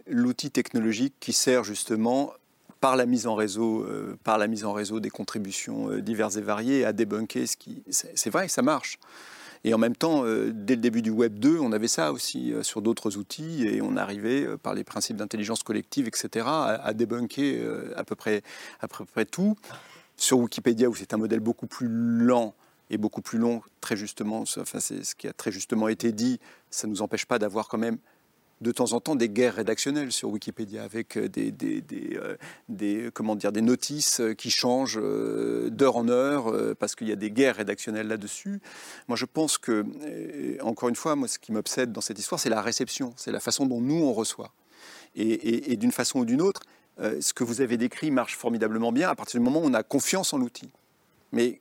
l'outil 0.06 0.50
technologique 0.50 1.14
qui 1.20 1.32
sert 1.32 1.62
justement 1.64 2.32
par 2.86 2.94
la 2.94 3.06
mise 3.06 3.26
en 3.26 3.34
réseau, 3.34 3.82
euh, 3.82 4.16
par 4.22 4.38
la 4.38 4.46
mise 4.46 4.64
en 4.64 4.72
réseau 4.72 5.00
des 5.00 5.10
contributions 5.10 5.90
euh, 5.90 6.00
diverses 6.00 6.36
et 6.36 6.40
variées, 6.40 6.84
à 6.84 6.92
débunker 6.92 7.44
ce 7.48 7.56
qui. 7.56 7.82
C'est 7.90 8.30
vrai, 8.30 8.46
ça 8.46 8.62
marche. 8.62 9.00
Et 9.64 9.74
en 9.74 9.78
même 9.78 9.96
temps, 9.96 10.24
euh, 10.24 10.52
dès 10.54 10.76
le 10.76 10.80
début 10.80 11.02
du 11.02 11.10
Web 11.10 11.36
2, 11.40 11.58
on 11.58 11.72
avait 11.72 11.88
ça 11.88 12.12
aussi 12.12 12.54
sur 12.62 12.82
d'autres 12.82 13.16
outils 13.16 13.66
et 13.66 13.82
on 13.82 13.96
arrivait, 13.96 14.46
par 14.58 14.72
les 14.72 14.84
principes 14.84 15.16
d'intelligence 15.16 15.64
collective, 15.64 16.06
etc., 16.06 16.46
à, 16.46 16.92
débunker 16.94 17.60
à, 17.96 18.04
peu 18.04 18.14
près, 18.14 18.42
à 18.80 18.86
peu 18.86 19.04
près 19.04 19.24
tout. 19.24 19.56
Sur 20.16 20.38
Wikipédia, 20.38 20.88
où 20.88 20.94
c'est 20.94 21.12
un 21.12 21.16
modèle 21.16 21.40
beaucoup 21.40 21.66
plus 21.66 21.88
lent 21.88 22.54
et 22.88 22.98
beaucoup 22.98 23.20
plus 23.20 23.40
long, 23.40 23.62
très 23.80 23.96
justement, 23.96 24.44
enfin, 24.58 24.78
c'est 24.78 25.02
ce 25.02 25.16
qui 25.16 25.26
a 25.26 25.32
très 25.32 25.50
justement 25.50 25.88
été 25.88 26.12
dit, 26.12 26.38
ça 26.70 26.86
ne 26.86 26.92
nous 26.92 27.02
empêche 27.02 27.26
pas 27.26 27.40
d'avoir 27.40 27.66
quand 27.66 27.78
même 27.78 27.98
de 28.60 28.72
temps 28.72 28.92
en 28.92 29.00
temps 29.00 29.16
des 29.16 29.28
guerres 29.28 29.56
rédactionnelles 29.56 30.12
sur 30.12 30.30
Wikipédia 30.30 30.82
avec 30.82 31.16
euh, 31.16 31.28
des, 31.28 31.52
euh, 32.14 32.36
des, 32.68 33.10
comment 33.12 33.36
dire, 33.36 33.52
des 33.52 33.60
notices 33.60 34.20
euh, 34.20 34.34
qui 34.34 34.50
changent 34.50 35.00
d'heure 35.00 35.96
en 35.96 36.08
heure 36.08 36.76
parce 36.76 36.94
qu'il 36.94 37.08
y 37.08 37.12
a 37.12 37.16
des 37.16 37.30
guerres 37.30 37.56
rédactionnelles 37.56 38.08
là-dessus. 38.08 38.60
Moi, 39.08 39.16
je 39.16 39.24
pense 39.24 39.58
que, 39.58 39.84
encore 40.62 40.88
une 40.88 40.96
fois, 40.96 41.16
moi, 41.16 41.28
ce 41.28 41.38
qui 41.38 41.52
m'obsède 41.52 41.92
dans 41.92 42.00
cette 42.00 42.18
histoire, 42.18 42.40
c'est 42.40 42.48
la 42.48 42.62
réception, 42.62 43.12
c'est 43.16 43.32
la 43.32 43.40
façon 43.40 43.66
dont 43.66 43.80
nous 43.80 44.02
on 44.02 44.12
reçoit. 44.12 44.52
Et, 45.14 45.72
et 45.72 45.76
d'une 45.76 45.92
façon 45.92 46.20
ou 46.20 46.24
d'une 46.24 46.42
autre, 46.42 46.60
ce 46.98 47.32
que 47.32 47.44
vous 47.44 47.60
avez 47.60 47.76
décrit 47.76 48.10
marche 48.10 48.36
formidablement 48.36 48.92
bien 48.92 49.08
à 49.08 49.14
partir 49.14 49.40
du 49.40 49.44
moment 49.44 49.60
où 49.60 49.66
on 49.66 49.74
a 49.74 49.82
confiance 49.82 50.32
en 50.32 50.38
l'outil. 50.38 50.70
Mais 51.32 51.60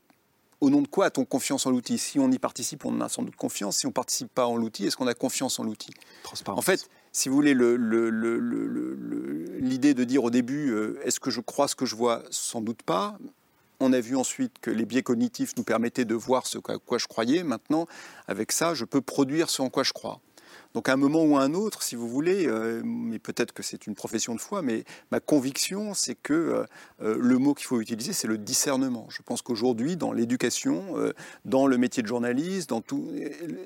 au 0.66 0.72
nom 0.72 0.82
de 0.82 0.88
quoi 0.88 1.05
a-t-on 1.05 1.26
confiance 1.26 1.68
en 1.68 1.70
l'outil? 1.70 1.99
Si 1.99 2.18
on 2.18 2.32
y 2.32 2.39
participe, 2.39 2.86
on 2.86 2.99
a 2.99 3.07
sans 3.07 3.22
doute 3.22 3.36
confiance. 3.36 3.78
Si 3.78 3.86
on 3.86 3.89
ne 3.89 3.93
participe 3.93 4.34
pas 4.34 4.47
en 4.47 4.57
l'outil, 4.57 4.88
est-ce 4.88 4.97
qu'on 4.97 5.05
a 5.05 5.13
confiance 5.13 5.59
en 5.59 5.63
l'outil? 5.63 5.91
En 6.47 6.61
fait, 6.63 6.89
si 7.11 7.30
vous 7.30 7.36
voulez, 7.36 7.53
l'idée 9.59 9.93
de 9.93 10.03
dire 10.03 10.24
au 10.24 10.32
début, 10.32 10.72
euh, 10.72 10.99
est-ce 11.03 11.20
que 11.20 11.30
je 11.30 11.39
crois 11.39 11.68
ce 11.68 11.76
que 11.76 11.86
je 11.86 11.95
vois? 11.95 12.24
Sans 12.32 12.61
doute 12.61 12.82
pas. 12.82 13.16
On 13.80 13.93
a 13.93 13.99
vu 13.99 14.16
ensuite 14.16 14.53
que 14.59 14.72
les 14.72 14.86
biais 14.86 15.03
cognitifs 15.03 15.55
nous 15.55 15.63
permettaient 15.63 16.03
de 16.03 16.16
voir 16.16 16.47
ce 16.47 16.57
à 16.57 16.80
quoi 16.80 16.97
je 16.97 17.05
croyais. 17.05 17.43
Maintenant, 17.43 17.86
avec 18.28 18.51
ça, 18.51 18.74
je 18.74 18.86
peux 18.86 19.01
produire 19.01 19.51
ce 19.51 19.61
en 19.61 19.70
quoi 19.70 19.84
je 19.84 19.93
crois. 19.93 20.20
Donc 20.76 20.89
à 20.89 20.93
un 20.93 20.97
moment 20.97 21.23
ou 21.23 21.38
à 21.38 21.41
un 21.41 21.53
autre, 21.53 21.82
si 21.84 21.95
vous 21.95 22.09
voulez, 22.09 22.47
euh, 22.47 22.82
mais 22.84 23.17
peut-être 23.17 23.53
que 23.53 23.63
c'est 23.63 23.88
une 23.88 23.95
profession 23.95 24.36
de 24.36 24.41
foi, 24.41 24.61
mais 24.61 24.84
ma 25.09 25.21
conviction, 25.21 25.93
c'est 25.93 26.15
que 26.15 26.34
euh, 26.34 26.65
euh, 27.01 27.17
le 27.17 27.38
mot 27.38 27.53
qu'il 27.53 27.65
faut 27.65 27.80
utiliser, 27.80 28.11
c'est 28.11 28.28
le 28.28 28.38
discernement. 28.38 29.07
Je 29.09 29.21
pense 29.21 29.41
qu'aujourd'hui, 29.41 29.95
dans 29.95 30.11
l'éducation, 30.11 30.97
euh, 30.97 31.13
dans 31.45 31.65
le 31.65 31.78
métier 31.78 32.03
de 32.03 32.09
journaliste, 32.09 32.69
dans 32.69 32.82
tout 32.82 33.09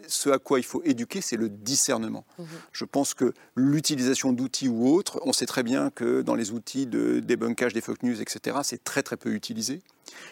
ce 0.08 0.30
à 0.30 0.38
quoi 0.38 0.60
il 0.60 0.64
faut 0.64 0.84
éduquer, 0.84 1.22
c'est 1.22 1.36
le 1.36 1.50
discernement. 1.50 2.26
Je 2.72 2.86
pense 2.86 3.16
que 3.16 3.34
l'utilisation 3.56 4.32
d'outils 4.32 4.70
ou 4.70 4.88
autres, 4.90 5.20
on 5.24 5.34
sait 5.34 5.48
très 5.48 5.64
bien 5.64 5.90
que 5.90 6.22
dans 6.22 6.36
les 6.36 6.52
outils 6.52 6.86
de 6.86 7.22
débunkage 7.22 7.74
des 7.74 7.82
fake 7.82 8.04
news, 8.04 8.22
etc., 8.22 8.58
c'est 8.62 8.84
très 8.84 9.02
très 9.02 9.18
peu 9.18 9.34
utilisé, 9.34 9.82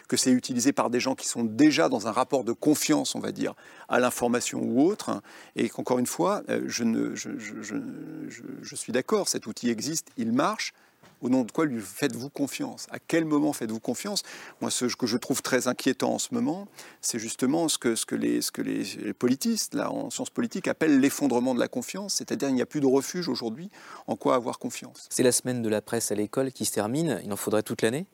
que 0.08 0.16
c'est 0.16 0.30
utilisé 0.30 0.72
par 0.72 0.90
des 0.90 1.00
gens 1.00 1.14
qui 1.14 1.26
sont 1.26 1.44
déjà 1.44 1.88
dans 1.88 2.06
un 2.06 2.12
rapport 2.12 2.44
de 2.44 2.52
confiance, 2.52 3.14
on 3.14 3.20
va 3.20 3.32
dire, 3.32 3.54
à 3.88 4.00
l'information 4.00 4.60
ou 4.62 4.82
autre, 4.82 5.22
et 5.56 5.68
qu'encore 5.68 5.98
une 5.98 6.06
fois, 6.06 6.42
euh, 6.48 6.62
je, 6.66 8.74
suis 8.74 8.92
d'accord, 8.92 9.28
cet 9.28 9.46
outil 9.46 9.70
existe, 9.70 10.08
il 10.16 10.32
marche. 10.32 10.72
Au 11.20 11.28
nom 11.28 11.42
de 11.42 11.50
quoi 11.50 11.64
lui 11.64 11.80
faites-vous 11.80 12.30
confiance? 12.30 12.86
À 12.92 13.00
quel 13.00 13.24
moment 13.24 13.52
faites-vous 13.52 13.80
confiance? 13.80 14.22
Moi, 14.60 14.70
ce 14.70 14.84
que 14.84 15.08
je 15.08 15.16
trouve 15.16 15.42
très 15.42 15.66
inquiétant 15.66 16.14
en 16.14 16.18
ce 16.20 16.32
moment, 16.32 16.68
c'est 17.00 17.18
justement 17.18 17.68
ce 17.68 17.76
que, 17.76 18.14
les 18.14 19.12
politistes, 19.14 19.74
là, 19.74 19.90
en 19.90 20.10
sciences 20.10 20.30
politiques, 20.30 20.68
appellent 20.68 21.00
l'effondrement 21.00 21.56
de 21.56 21.60
la 21.60 21.66
confiance, 21.66 22.14
c'est-à-dire 22.14 22.50
il 22.50 22.54
n'y 22.54 22.62
a 22.62 22.66
plus 22.66 22.80
de 22.80 22.86
refuge 22.86 23.28
aujourd'hui 23.28 23.68
en 24.06 24.14
quoi 24.14 24.36
avoir 24.36 24.60
confiance? 24.60 25.08
C'est 25.10 25.24
la 25.24 25.32
semaine 25.32 25.60
de 25.60 25.68
la 25.68 25.82
presse 25.82 26.12
à 26.12 26.14
l'école 26.14 26.52
qui 26.52 26.64
se 26.64 26.72
termine. 26.72 27.20
Il 27.24 27.32
en 27.32 27.36
faudrait 27.36 27.64
toute 27.64 27.82
l'année 27.82 28.06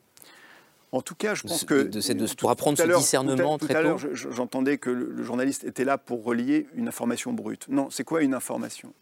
En 0.91 1.01
tout 1.01 1.15
cas, 1.15 1.35
je 1.35 1.43
De 1.43 1.47
pense 1.49 1.63
que 1.65 1.73
de 1.73 2.13
de- 2.13 2.27
tout- 2.27 2.35
pour 2.37 2.49
apprendre 2.51 2.77
ce 2.77 2.83
discernement 2.83 3.57
tout 3.57 3.65
à- 3.65 3.67
très 3.67 3.73
tout 3.73 3.79
à 3.79 3.81
l'heure, 3.81 3.99
tôt. 3.99 4.07
je- 4.09 4.13
je- 4.15 4.31
J'entendais 4.31 4.77
que 4.77 4.89
le, 4.89 5.11
le 5.11 5.23
journaliste 5.23 5.63
était 5.65 5.83
là 5.83 5.97
pour 5.97 6.23
relier 6.23 6.67
une 6.75 6.87
information 6.87 7.33
brute. 7.33 7.67
Non, 7.67 7.89
c'est 7.89 8.03
quoi 8.05 8.21
une 8.21 8.33
information? 8.33 8.93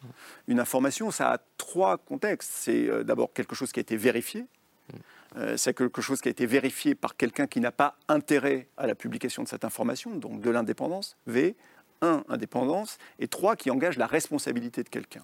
Une 0.47 0.59
information, 0.59 1.11
ça 1.11 1.31
a 1.33 1.37
trois 1.57 1.97
contextes. 1.97 2.51
C'est 2.53 2.89
euh, 2.89 3.03
d'abord 3.03 3.31
quelque 3.33 3.53
chose 3.55 3.71
qui 3.71 3.79
a 3.79 3.81
été 3.81 3.95
vérifié. 3.97 4.45
Euh, 5.37 5.57
c'est 5.57 5.73
quelque 5.75 6.01
chose 6.01 6.21
qui 6.21 6.27
a 6.29 6.31
été 6.31 6.45
vérifié 6.45 6.93
par 6.95 7.15
quelqu'un 7.15 7.47
qui 7.47 7.59
n'a 7.59 7.71
pas 7.71 7.95
intérêt 8.07 8.67
à 8.77 8.85
la 8.87 8.95
publication 8.95 9.41
de 9.43 9.47
cette 9.47 9.65
information, 9.65 10.15
donc 10.15 10.41
de 10.41 10.49
l'indépendance. 10.49 11.17
V. 11.27 11.55
1. 12.01 12.23
Indépendance. 12.29 12.97
Et 13.19 13.27
3. 13.27 13.55
Qui 13.55 13.71
engage 13.71 13.97
la 13.97 14.07
responsabilité 14.07 14.83
de 14.83 14.89
quelqu'un. 14.89 15.23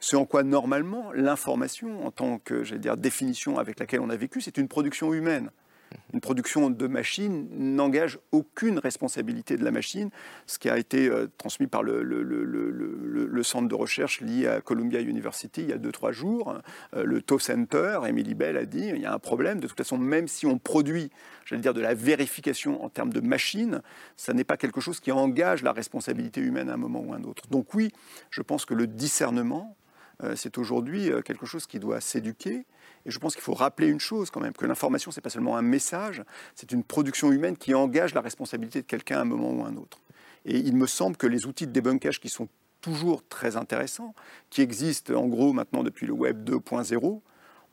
Ce 0.00 0.16
en 0.16 0.24
quoi, 0.24 0.42
normalement, 0.42 1.12
l'information, 1.14 2.04
en 2.06 2.10
tant 2.10 2.38
que 2.38 2.62
dire, 2.74 2.96
définition 2.96 3.58
avec 3.58 3.78
laquelle 3.78 4.00
on 4.00 4.10
a 4.10 4.16
vécu, 4.16 4.40
c'est 4.40 4.58
une 4.58 4.68
production 4.68 5.14
humaine. 5.14 5.50
Une 6.12 6.20
production 6.20 6.70
de 6.70 6.86
machine 6.86 7.48
n'engage 7.50 8.18
aucune 8.32 8.78
responsabilité 8.78 9.56
de 9.56 9.64
la 9.64 9.70
machine, 9.70 10.10
ce 10.46 10.58
qui 10.58 10.68
a 10.68 10.78
été 10.78 11.08
euh, 11.08 11.28
transmis 11.38 11.66
par 11.66 11.82
le, 11.82 13.42
centre 13.42 13.68
de 13.68 13.74
recherche 13.74 14.20
lié 14.20 14.46
à 14.46 14.60
Columbia 14.60 15.00
University 15.00 15.62
il 15.62 15.70
y 15.70 15.72
a 15.72 15.78
2-3 15.78 16.12
jours. 16.12 16.58
Euh, 16.94 17.04
le 17.04 17.22
TO 17.22 17.38
Center, 17.38 18.00
Emily 18.06 18.34
Bell 18.34 18.56
a 18.56 18.64
dit, 18.64 18.88
il 18.94 19.00
y 19.00 19.06
a 19.06 19.12
un 19.12 19.18
problème. 19.18 19.60
De 19.60 19.66
toute 19.66 19.76
façon, 19.76 19.98
même 19.98 20.28
si 20.28 20.46
on 20.46 20.58
produit, 20.58 21.10
j'allais 21.44 21.62
dire, 21.62 21.74
de 21.74 21.80
la 21.80 21.94
vérification 21.94 22.84
en 22.84 22.88
termes 22.88 23.12
de 23.12 23.20
machine, 23.20 23.82
ça 24.16 24.32
n'est 24.32 24.44
pas 24.44 24.56
quelque 24.56 24.80
chose 24.80 25.00
qui 25.00 25.10
engage 25.12 25.62
la 25.62 25.72
responsabilité 25.72 26.40
humaine 26.40 26.68
à 26.68 26.74
un 26.74 26.78
moment 26.78 27.00
ou 27.00 27.12
à 27.12 27.16
un 27.16 27.24
autre. 27.24 27.48
Donc 27.48 27.74
oui, 27.74 27.90
je 28.30 28.42
pense 28.42 28.64
que 28.64 28.74
le 28.74 28.86
discernement, 28.86 29.76
euh, 30.22 30.34
c'est 30.36 30.58
aujourd'hui 30.58 31.10
quelque 31.24 31.46
chose 31.46 31.66
qui 31.66 31.78
doit 31.78 32.00
s'éduquer. 32.00 32.64
Et 33.06 33.10
je 33.10 33.18
pense 33.18 33.34
qu'il 33.34 33.42
faut 33.42 33.54
rappeler 33.54 33.88
une 33.88 34.00
chose 34.00 34.30
quand 34.30 34.40
même, 34.40 34.52
que 34.52 34.66
l'information, 34.66 35.10
ce 35.10 35.18
n'est 35.18 35.22
pas 35.22 35.30
seulement 35.30 35.56
un 35.56 35.62
message, 35.62 36.22
c'est 36.54 36.72
une 36.72 36.84
production 36.84 37.32
humaine 37.32 37.56
qui 37.56 37.74
engage 37.74 38.14
la 38.14 38.20
responsabilité 38.20 38.82
de 38.82 38.86
quelqu'un 38.86 39.18
à 39.18 39.20
un 39.22 39.24
moment 39.24 39.50
ou 39.50 39.64
à 39.64 39.68
un 39.68 39.76
autre. 39.76 39.98
Et 40.44 40.58
il 40.58 40.76
me 40.76 40.86
semble 40.86 41.16
que 41.16 41.26
les 41.26 41.46
outils 41.46 41.66
de 41.66 41.72
débunkage 41.72 42.20
qui 42.20 42.28
sont 42.28 42.48
toujours 42.80 43.26
très 43.28 43.56
intéressants, 43.56 44.14
qui 44.50 44.60
existent 44.60 45.14
en 45.14 45.28
gros 45.28 45.52
maintenant 45.52 45.82
depuis 45.82 46.06
le 46.06 46.12
Web 46.12 46.48
2.0, 46.48 47.20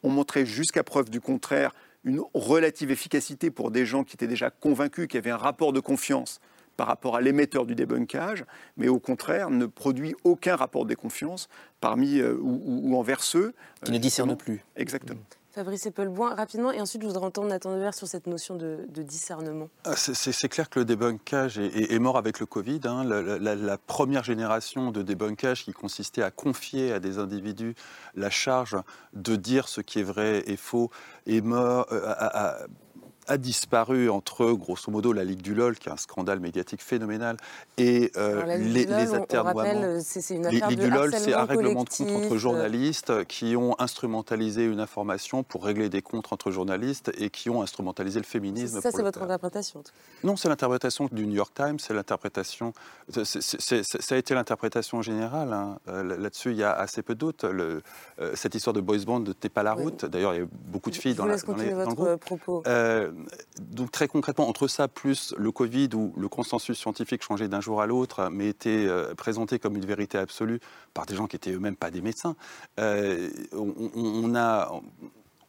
ont 0.02 0.10
montré 0.10 0.46
jusqu'à 0.46 0.84
preuve 0.84 1.10
du 1.10 1.20
contraire 1.20 1.74
une 2.04 2.22
relative 2.34 2.92
efficacité 2.92 3.52
pour 3.52 3.72
des 3.72 3.86
gens 3.86 4.04
qui 4.04 4.16
étaient 4.16 4.28
déjà 4.28 4.50
convaincus, 4.50 5.08
qui 5.08 5.18
avaient 5.18 5.32
un 5.32 5.38
rapport 5.38 5.74
de 5.74 5.80
confiance 5.80 6.40
par 6.80 6.88
rapport 6.88 7.18
à 7.18 7.22
l'émetteur 7.22 7.66
du 7.66 7.76
débunkage, 7.76 8.46
mais 8.78 8.88
au 8.88 9.00
contraire 9.00 9.50
ne 9.50 9.66
produit 9.66 10.16
aucun 10.24 10.56
rapport 10.56 10.86
de 10.86 10.96
confiance 10.96 11.50
parmi 11.82 12.20
euh, 12.20 12.38
ou, 12.40 12.62
ou- 12.66 12.82
ou 12.94 12.96
envers 12.98 13.22
ceux 13.22 13.54
Qui 13.84 13.92
ne 13.92 13.98
discernent 13.98 14.38
plus. 14.38 14.64
Exactement. 14.78 15.20
Fabrice 15.52 15.86
Eppelboin, 15.88 16.36
rapidement, 16.36 16.72
et 16.72 16.80
ensuite 16.80 17.02
je 17.02 17.08
voudrais 17.08 17.26
entendre 17.26 17.50
Nathan 17.50 17.74
Devers 17.76 17.94
sur 17.96 18.08
cette 18.08 18.28
notion 18.28 18.56
de, 18.56 18.86
de 18.88 19.02
discernement. 19.04 19.68
Ah, 19.84 19.96
C'est 19.98 20.48
clair 20.48 20.70
que 20.70 20.80
le 20.80 20.86
débunkage 20.86 21.58
est, 21.58 21.66
est- 21.66 21.92
est 21.92 22.00
mort 22.00 22.18
avec 22.18 22.40
le 22.40 22.46
Covid. 22.46 22.80
hein. 22.86 23.04
La, 23.04 23.22
la- 23.22 23.40
la- 23.40 23.56
la 23.56 23.78
première 23.78 24.24
génération 24.24 24.92
de 24.92 25.02
débunkage 25.02 25.66
qui 25.66 25.74
consistait 25.74 26.22
à 26.24 26.32
confier 26.32 26.94
à 26.94 27.00
des 27.02 27.18
individus 27.18 27.76
la 28.16 28.30
charge 28.30 28.78
de 29.14 29.36
dire 29.36 29.68
ce 29.68 29.82
qui 29.82 30.00
est 30.00 30.04
vrai 30.04 30.44
et 30.48 30.56
faux 30.56 30.92
est 31.28 31.42
mort, 31.42 31.88
euh, 31.92 32.54
a 33.30 33.38
disparu 33.38 34.10
entre, 34.10 34.52
grosso 34.54 34.92
modo, 34.92 35.14
la 35.14 35.24
Ligue 35.24 35.42
du 35.42 35.54
LOL, 35.54 35.78
qui 35.78 35.88
est 35.88 35.92
un 35.92 35.98
scandale 35.98 36.40
médiatique 36.40 36.82
phénoménal, 36.82 37.38
et 37.78 38.12
euh, 38.18 38.32
Alors, 38.34 38.46
la 38.48 38.58
Ligue 38.58 38.74
les, 38.74 38.86
du 38.86 38.92
LOL, 38.92 39.00
les 39.02 39.14
atermoiements. 39.14 39.82
euh, 39.84 40.00
c'est- 40.04 40.22
c'est 40.22 40.36
une 40.36 40.48
Les- 40.48 40.58
affaire 40.58 40.70
Ligue 40.70 40.80
de 40.80 40.84
du 40.86 40.90
LOL, 40.92 41.14
c'est 41.16 41.34
un 41.34 41.46
règlement 41.46 41.84
de 41.84 41.90
compte 41.90 42.02
entre 42.10 42.34
euh. 42.34 42.38
journalistes 42.38 43.26
qui 43.26 43.56
ont 43.56 43.76
instrumentalisé 43.80 44.66
une 44.66 44.80
information 44.80 45.44
pour 45.44 45.64
régler 45.64 45.90
des 45.90 46.02
comptes 46.02 46.34
entre 46.34 46.50
journalistes 46.52 47.12
et 47.18 47.30
qui 47.30 47.50
ont 47.50 47.62
instrumentalisé 47.62 48.20
le 48.20 48.26
féminisme. 48.26 48.82
Ça, 48.82 48.92
c'est 48.92 49.02
votre 49.04 49.22
interprétation. 49.22 49.80
en 49.82 49.84
tout 49.84 49.92
cas. 49.92 50.28
Non, 50.28 50.36
c'est 50.36 50.50
l'interprétation 50.50 51.08
du 51.12 51.28
New 51.28 51.36
York 51.36 51.54
Times, 51.56 51.78
c'est 51.80 51.94
l'interprétation. 51.94 52.74
ça 53.12 54.16
a 54.16 54.18
été 54.18 54.34
l'interprétation 54.34 55.02
générale. 55.02 55.54
hein. 55.54 55.78
Là-dessus, 55.88 56.52
il 56.52 56.58
y 56.58 56.64
a 56.64 56.74
assez 56.74 57.02
peu 57.04 57.14
de 57.14 57.20
doutes. 57.20 57.46
Cette 58.34 58.56
histoire 58.56 58.74
de 58.74 58.82
boys 58.82 58.98
band 59.06 59.20
ne 59.20 59.34
tait 59.34 59.50
pas 59.50 59.64
la 59.64 59.76
Oui. 59.76 59.84
route. 59.84 60.06
D'ailleurs, 60.06 60.34
il 60.34 60.40
y 60.42 60.44
a 60.44 60.48
beaucoup 60.52 60.90
de 60.90 60.96
filles 60.96 61.14
Je 61.14 61.18
dans, 61.18 61.26
la, 61.26 61.38
dans 61.38 61.54
les- 61.56 61.70
dans 61.72 61.78
le 61.78 61.84
votre 61.84 61.96
groupe. 61.96 62.20
propos. 62.20 62.64
Euh, 62.68 63.12
donc 63.60 63.92
très 63.92 64.08
concrètement, 64.08 64.48
entre 64.50 64.68
ça 64.68 64.88
plus 64.88 65.34
le 65.38 65.52
Covid 65.52 65.90
où 65.94 66.14
le 66.18 66.28
consensus 66.28 66.78
scientifique 66.78 67.24
changeait 67.24 67.48
d'un 67.48 67.62
jour 67.62 67.82
à 67.82 67.88
l'autre, 67.88 68.30
mais 68.32 68.48
était 68.50 68.86
euh, 68.88 69.14
présenté 69.16 69.60
comme 69.60 69.76
une 69.76 69.86
vérité 69.86 70.18
absolue 70.18 70.60
par 70.94 71.06
des 71.06 71.16
gens 71.16 71.28
qui 71.28 71.36
étaient 71.36 71.52
eux-mêmes 71.52 71.76
pas 71.76 71.92
des 71.92 72.02
médecins, 72.02 72.36
euh, 72.80 73.30
on, 73.54 73.74
on- 73.96 74.36
a, 74.36 74.72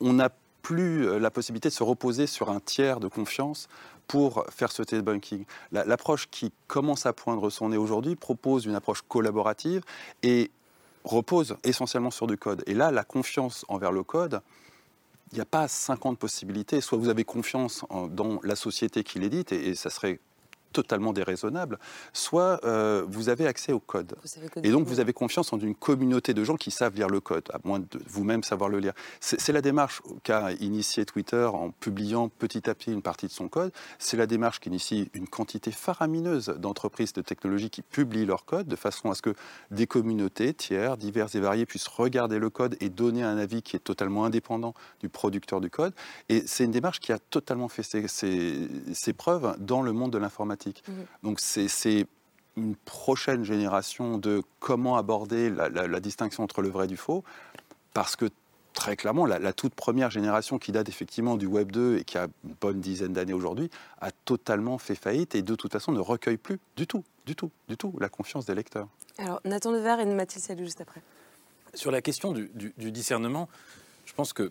on 0.00 0.12
n'a 0.14 0.30
plus 0.62 1.06
euh, 1.06 1.18
la 1.18 1.30
possibilité 1.30 1.68
de 1.68 1.74
se 1.74 1.82
reposer 1.82 2.26
sur 2.26 2.50
un 2.50 2.60
tiers 2.60 3.00
de 3.00 3.08
confiance 3.08 3.68
pour 4.06 4.44
faire 4.50 4.72
ce 4.72 4.82
debunking. 4.82 5.44
La- 5.72 5.84
L'approche 5.84 6.28
qui 6.30 6.52
commence 6.66 7.06
à 7.06 7.12
poindre 7.12 7.48
son 7.50 7.68
nez 7.70 7.76
aujourd'hui 7.76 8.16
propose 8.16 8.66
une 8.66 8.74
approche 8.74 9.02
collaborative 9.08 9.82
et 10.22 10.50
repose 11.04 11.56
essentiellement 11.64 12.10
sur 12.10 12.26
du 12.26 12.36
code. 12.36 12.62
Et 12.66 12.74
là, 12.74 12.90
la 12.90 13.04
confiance 13.04 13.64
envers 13.68 13.92
le 13.92 14.02
code, 14.02 14.42
il 15.32 15.36
n'y 15.36 15.40
a 15.40 15.46
pas 15.46 15.68
50 15.68 16.18
possibilités. 16.18 16.80
Soit 16.80 16.98
vous 16.98 17.08
avez 17.08 17.24
confiance 17.24 17.84
dans 18.10 18.40
la 18.42 18.56
société 18.56 19.04
qui 19.04 19.18
l'édite, 19.18 19.52
et 19.52 19.74
ça 19.74 19.90
serait 19.90 20.20
totalement 20.72 21.12
déraisonnable, 21.12 21.78
soit 22.12 22.60
euh, 22.64 23.04
vous 23.08 23.28
avez 23.28 23.46
accès 23.46 23.72
au 23.72 23.80
code. 23.80 24.14
Et 24.64 24.70
donc 24.70 24.86
vous 24.86 25.00
avez 25.00 25.12
confiance 25.12 25.52
en 25.52 25.58
une 25.58 25.74
communauté 25.74 26.34
de 26.34 26.44
gens 26.44 26.56
qui 26.56 26.70
savent 26.70 26.94
lire 26.94 27.08
le 27.08 27.20
code, 27.20 27.44
à 27.52 27.58
moins 27.64 27.78
de 27.80 27.86
vous-même 28.06 28.42
savoir 28.42 28.68
le 28.70 28.78
lire. 28.78 28.92
C'est 29.20 29.40
c'est 29.40 29.52
la 29.52 29.62
démarche 29.62 30.02
qu'a 30.22 30.52
initiée 30.52 31.04
Twitter 31.04 31.44
en 31.52 31.70
publiant 31.70 32.28
petit 32.28 32.68
à 32.70 32.74
petit 32.74 32.92
une 32.92 33.02
partie 33.02 33.26
de 33.26 33.32
son 33.32 33.48
code. 33.48 33.72
C'est 33.98 34.16
la 34.16 34.26
démarche 34.26 34.60
qu'initie 34.60 35.10
une 35.14 35.26
quantité 35.28 35.70
faramineuse 35.72 36.54
d'entreprises 36.58 37.12
de 37.12 37.22
technologie 37.22 37.70
qui 37.70 37.82
publient 37.82 38.26
leur 38.26 38.44
code 38.44 38.68
de 38.68 38.76
façon 38.76 39.10
à 39.10 39.14
ce 39.14 39.22
que 39.22 39.34
des 39.70 39.86
communautés 39.86 40.52
tiers, 40.54 40.96
diverses 40.96 41.34
et 41.34 41.40
variées, 41.40 41.66
puissent 41.66 41.88
regarder 41.88 42.38
le 42.38 42.50
code 42.50 42.76
et 42.80 42.90
donner 42.90 43.22
un 43.22 43.38
avis 43.38 43.62
qui 43.62 43.76
est 43.76 43.80
totalement 43.80 44.24
indépendant 44.24 44.74
du 45.00 45.08
producteur 45.08 45.60
du 45.60 45.70
code. 45.70 45.94
Et 46.28 46.46
c'est 46.46 46.64
une 46.64 46.70
démarche 46.70 47.00
qui 47.00 47.12
a 47.12 47.18
totalement 47.18 47.68
fait 47.68 47.82
ses, 47.82 48.06
ses- 48.08 48.68
ses 48.92 49.12
preuves 49.12 49.56
dans 49.58 49.82
le 49.82 49.92
monde 49.92 50.12
de 50.12 50.18
l'informatique. 50.18 50.59
Mhm. 50.66 51.06
Donc 51.22 51.40
c'est- 51.40 52.06
une 52.56 52.74
prochaine 52.76 53.44
génération 53.44 54.18
de 54.18 54.42
comment 54.58 54.96
aborder 54.96 55.50
la, 55.50 55.68
la- 55.68 55.86
la 55.86 56.00
distinction 56.00 56.42
entre 56.42 56.62
le 56.62 56.68
vrai 56.68 56.84
et 56.84 56.88
du 56.88 56.96
faux, 56.96 57.22
parce 57.94 58.16
que 58.16 58.26
très 58.74 58.96
clairement, 58.96 59.24
la, 59.24 59.38
la 59.38 59.52
toute 59.52 59.72
première 59.74 60.10
génération 60.10 60.58
qui 60.58 60.72
date 60.72 60.88
effectivement 60.88 61.36
du 61.36 61.46
Web 61.46 61.70
2 61.70 61.98
et 61.98 62.04
qui 62.04 62.18
a 62.18 62.26
une 62.44 62.54
bonne 62.60 62.80
dizaine 62.80 63.12
d'années 63.12 63.32
aujourd'hui, 63.32 63.70
a 64.00 64.10
totalement 64.10 64.78
fait 64.78 64.96
faillite 64.96 65.34
et 65.36 65.42
de 65.42 65.54
toute 65.54 65.72
façon 65.72 65.92
ne 65.92 66.00
recueille 66.00 66.36
plus 66.38 66.58
du 66.76 66.86
tout, 66.86 67.04
du 67.24 67.34
tout, 67.36 67.50
du 67.68 67.76
tout 67.76 67.94
la 68.00 68.08
confiance 68.08 68.46
des 68.46 68.54
lecteurs. 68.54 68.88
Alors, 69.18 69.40
Nathan 69.44 69.72
Devers 69.72 70.00
et 70.00 70.04
Mathilde 70.06 70.44
Salou 70.44 70.64
juste 70.64 70.80
après. 70.80 71.02
Sur 71.74 71.92
la 71.92 72.02
question 72.02 72.32
du, 72.32 72.50
du- 72.54 72.74
du 72.76 72.90
discernement, 72.92 73.48
je 74.06 74.12
pense 74.12 74.32
que 74.32 74.50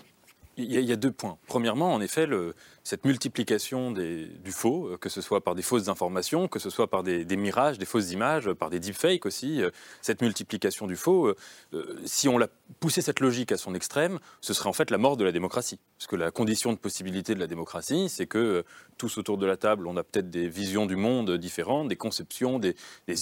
il 0.57 0.71
y, 0.71 0.77
a- 0.77 0.81
il 0.81 0.87
y 0.89 0.91
a 0.91 0.97
deux 0.97 1.11
points. 1.11 1.37
Premièrement, 1.47 1.93
en 1.93 2.01
effet, 2.01 2.25
le- 2.25 2.53
cette 2.89 3.05
multiplication 3.05 3.91
du 3.91 4.51
faux, 4.51 4.87
euh, 4.87 4.97
que 4.97 5.09
ce 5.09 5.21
soit 5.21 5.43
par 5.43 5.53
des 5.53 5.61
fausses 5.61 5.89
informations, 5.89 6.47
que 6.47 6.57
ce 6.57 6.71
soit 6.71 6.87
par 6.87 7.03
des, 7.03 7.23
mirages, 7.37 7.77
des 7.77 7.85
fausses 7.85 8.11
images, 8.11 8.51
par 8.53 8.71
des 8.71 8.79
deepfakes 8.79 9.27
aussi, 9.27 9.61
euh, 9.61 9.69
cette 10.01 10.23
multiplication 10.23 10.87
du 10.87 10.95
faux, 10.95 11.27
euh, 11.27 11.35
euh, 11.75 11.99
si 12.05 12.27
on 12.27 12.39
l'a 12.39 12.47
poussé 12.79 13.01
cette 13.01 13.19
logique 13.19 13.51
à 13.51 13.57
son 13.57 13.75
extrême, 13.75 14.17
ce 14.41 14.55
serait 14.55 14.69
en 14.69 14.73
fait 14.73 14.89
la 14.89 14.97
mort 14.97 15.17
de 15.17 15.23
la 15.23 15.31
démocratie. 15.31 15.79
Parce 15.99 16.07
que 16.07 16.15
la 16.15 16.31
condition 16.31 16.71
de 16.71 16.77
possibilité 16.77 17.35
de 17.35 17.41
la 17.41 17.47
démocratie, 17.47 18.07
c'est 18.07 18.25
que 18.25 18.37
euh, 18.37 18.63
tous 18.97 19.17
autour 19.17 19.37
de 19.37 19.45
la 19.45 19.57
table, 19.57 19.85
on 19.85 19.97
a 19.97 20.03
peut-être 20.03 20.29
des 20.29 20.47
visions 20.47 20.85
du 20.85 20.95
monde 20.95 21.31
différentes, 21.31 21.89
des 21.89 21.97
conceptions, 21.97 22.57
des, 22.57 22.73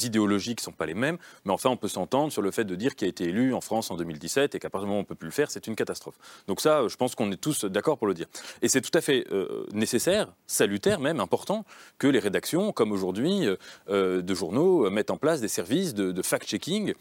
idéologies 0.06 0.56
qui 0.56 0.62
ne 0.62 0.66
sont 0.66 0.72
pas 0.72 0.86
les 0.86 0.94
mêmes, 0.94 1.18
mais 1.44 1.52
enfin, 1.52 1.72
on 1.72 1.78
peut 1.78 1.88
s'entendre 1.88 2.32
sur 2.32 2.44
le 2.44 2.52
fait 2.52 2.66
de 2.66 2.76
dire 2.76 2.96
qui 2.96 3.06
a 3.06 3.08
été 3.08 3.24
élu 3.24 3.56
en 3.56 3.62
France 3.62 3.90
en 3.90 3.98
2017 3.98 4.54
et 4.54 4.60
qu'à 4.60 4.70
partir 4.70 4.86
du 4.86 4.90
moment 4.90 5.00
où 5.00 5.00
on 5.00 5.04
ne 5.04 5.08
peut 5.08 5.16
plus 5.16 5.28
le 5.28 5.34
faire, 5.34 5.50
c'est 5.50 5.66
une 5.66 5.76
catastrophe. 5.76 6.16
Donc 6.48 6.62
ça, 6.62 6.82
euh, 6.82 6.88
je 6.88 6.98
pense 6.98 7.16
qu'on 7.16 7.32
est 7.32 7.42
tous 7.42 7.66
d'accord 7.66 7.98
pour 7.98 8.06
le 8.06 8.14
dire. 8.14 8.28
Et 8.62 8.68
c'est 8.68 8.82
tout 8.82 8.96
à 8.96 9.02
fait 9.02 9.26
euh, 9.32 9.57
nécessaire, 9.74 10.34
salutaire 10.46 11.00
même, 11.00 11.20
important, 11.20 11.66
que 11.98 12.08
les 12.08 12.20
rédactions, 12.20 12.72
comme 12.72 12.92
aujourd'hui, 12.92 13.48
euh, 13.90 14.22
de 14.22 14.34
journaux, 14.34 14.86
euh, 14.86 14.90
mettent 14.90 15.12
en 15.12 15.18
place 15.18 15.42
des 15.42 15.48
services 15.48 15.94
de, 15.94 16.22
fact-checking 16.22 16.94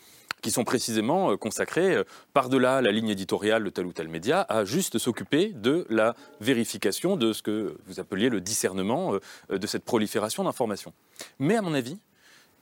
qui 0.43 0.51
sont 0.51 0.65
précisément 0.65 1.33
euh, 1.33 1.37
consacrés 1.37 1.97
euh, 1.97 2.05
par-delà 2.33 2.81
la 2.81 2.93
ligne 2.93 3.09
éditoriale 3.09 3.65
de 3.65 3.71
tel 3.71 3.87
ou 3.87 3.93
tel 3.93 4.09
média 4.09 4.43
à 4.49 4.65
juste 4.65 4.99
s'occuper 4.99 5.53
de 5.53 5.87
la 5.89 6.15
vérification 6.41 7.17
de 7.17 7.33
ce 7.33 7.43
que 7.43 7.77
vous 7.87 8.01
appeliez 8.01 8.29
le 8.29 8.41
discernement 8.41 9.15
euh, 9.51 9.59
de 9.59 9.67
cette 9.67 9.85
prolifération 9.85 10.45
d'informations. 10.45 10.93
Mais 11.39 11.57
à 11.57 11.63
mon 11.63 11.75
avis, 11.75 11.99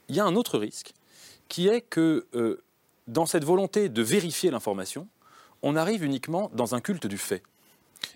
il 0.09 0.17
y 0.17 0.21
a 0.21 0.25
un 0.25 0.37
autre 0.37 0.59
risque 0.59 0.93
qui 1.49 1.69
est 1.69 1.83
que 1.83 2.27
euh, 2.35 2.63
dans 3.07 3.27
cette 3.27 3.45
volonté 3.45 3.89
de 3.89 4.03
vérifier 4.03 4.51
l'information, 4.51 5.09
on 5.63 5.77
arrive 5.77 6.05
uniquement 6.05 6.51
dans 6.55 6.75
un 6.75 6.81
culte 6.81 7.07
du 7.07 7.19
fait. 7.19 7.43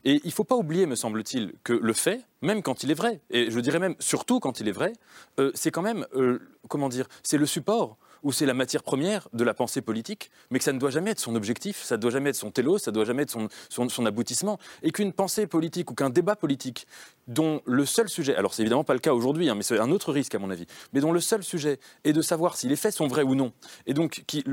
Et 0.05 0.21
il 0.25 0.27
ne 0.27 0.33
faut 0.33 0.45
pas 0.45 0.57
oublier, 0.57 0.87
me 0.87 0.95
semble-t-il, 0.95 1.53
que 1.65 1.73
le 1.73 1.93
fait, 1.93 2.23
même 2.43 2.63
quand 2.63 2.83
il 2.83 2.91
est 2.91 2.95
vrai, 2.95 3.21
et 3.31 3.51
je 3.51 3.61
dirais 3.61 3.79
même 3.79 3.95
surtout 3.99 4.41
quand 4.41 4.61
il 4.61 4.69
est 4.69 4.73
vrai, 4.73 4.93
euh, 5.39 5.51
c'est 5.55 5.71
quand 5.71 5.83
même, 5.83 6.07
euh, 6.15 6.41
comment 6.69 6.89
dire, 6.89 7.07
c'est 7.23 7.39
le 7.39 7.47
support 7.47 7.97
ou 8.23 8.33
c'est 8.33 8.47
la 8.47 8.55
matière 8.55 8.83
première 8.83 9.29
de 9.33 9.45
la 9.45 9.55
pensée 9.55 9.81
politique, 9.81 10.31
mais 10.51 10.59
que 10.59 10.65
ça 10.65 10.73
ne 10.73 10.79
doit 10.79 10.91
jamais 10.91 11.11
être 11.13 11.21
son 11.21 11.35
objectif, 11.35 11.83
ça 11.83 11.97
ne 11.97 12.01
doit 12.03 12.11
jamais 12.11 12.31
être 12.31 12.37
son 12.37 12.51
télos, 12.51 12.79
ça 12.79 12.91
ne 12.91 12.95
doit 12.95 13.05
jamais 13.05 13.23
être 13.23 13.31
son, 13.31 13.49
son, 13.69 13.89
son 13.89 14.07
aboutissement, 14.07 14.59
et 14.83 14.91
qu'une 14.91 15.13
pensée 15.13 15.47
politique 15.47 15.91
ou 15.91 15.95
qu'un 15.95 16.11
débat 16.11 16.37
politique 16.37 16.87
dont 17.27 17.61
le 17.67 17.85
seul 17.85 18.09
sujet, 18.09 18.35
alors 18.37 18.55
c'est 18.55 18.63
évidemment 18.63 18.85
pas 18.85 18.95
le 18.95 19.01
cas 19.01 19.13
aujourd'hui, 19.13 19.51
hein, 19.51 19.55
mais 19.55 19.63
c'est 19.63 19.79
un 19.79 19.91
autre 19.91 20.13
risque 20.13 20.35
à 20.35 20.39
mon 20.39 20.51
avis, 20.51 20.67
mais 20.93 21.01
dont 21.01 21.13
le 21.13 21.21
seul 21.21 21.43
sujet 21.43 21.79
est 22.05 22.13
de 22.13 22.23
savoir 22.23 22.57
si 22.57 22.69
les 22.69 22.77
faits 22.77 22.95
sont 22.95 23.07
vrais 23.07 23.23
ou 23.23 23.35
non, 23.35 23.53
et 23.87 23.93
donc 23.95 24.23
qui, 24.27 24.45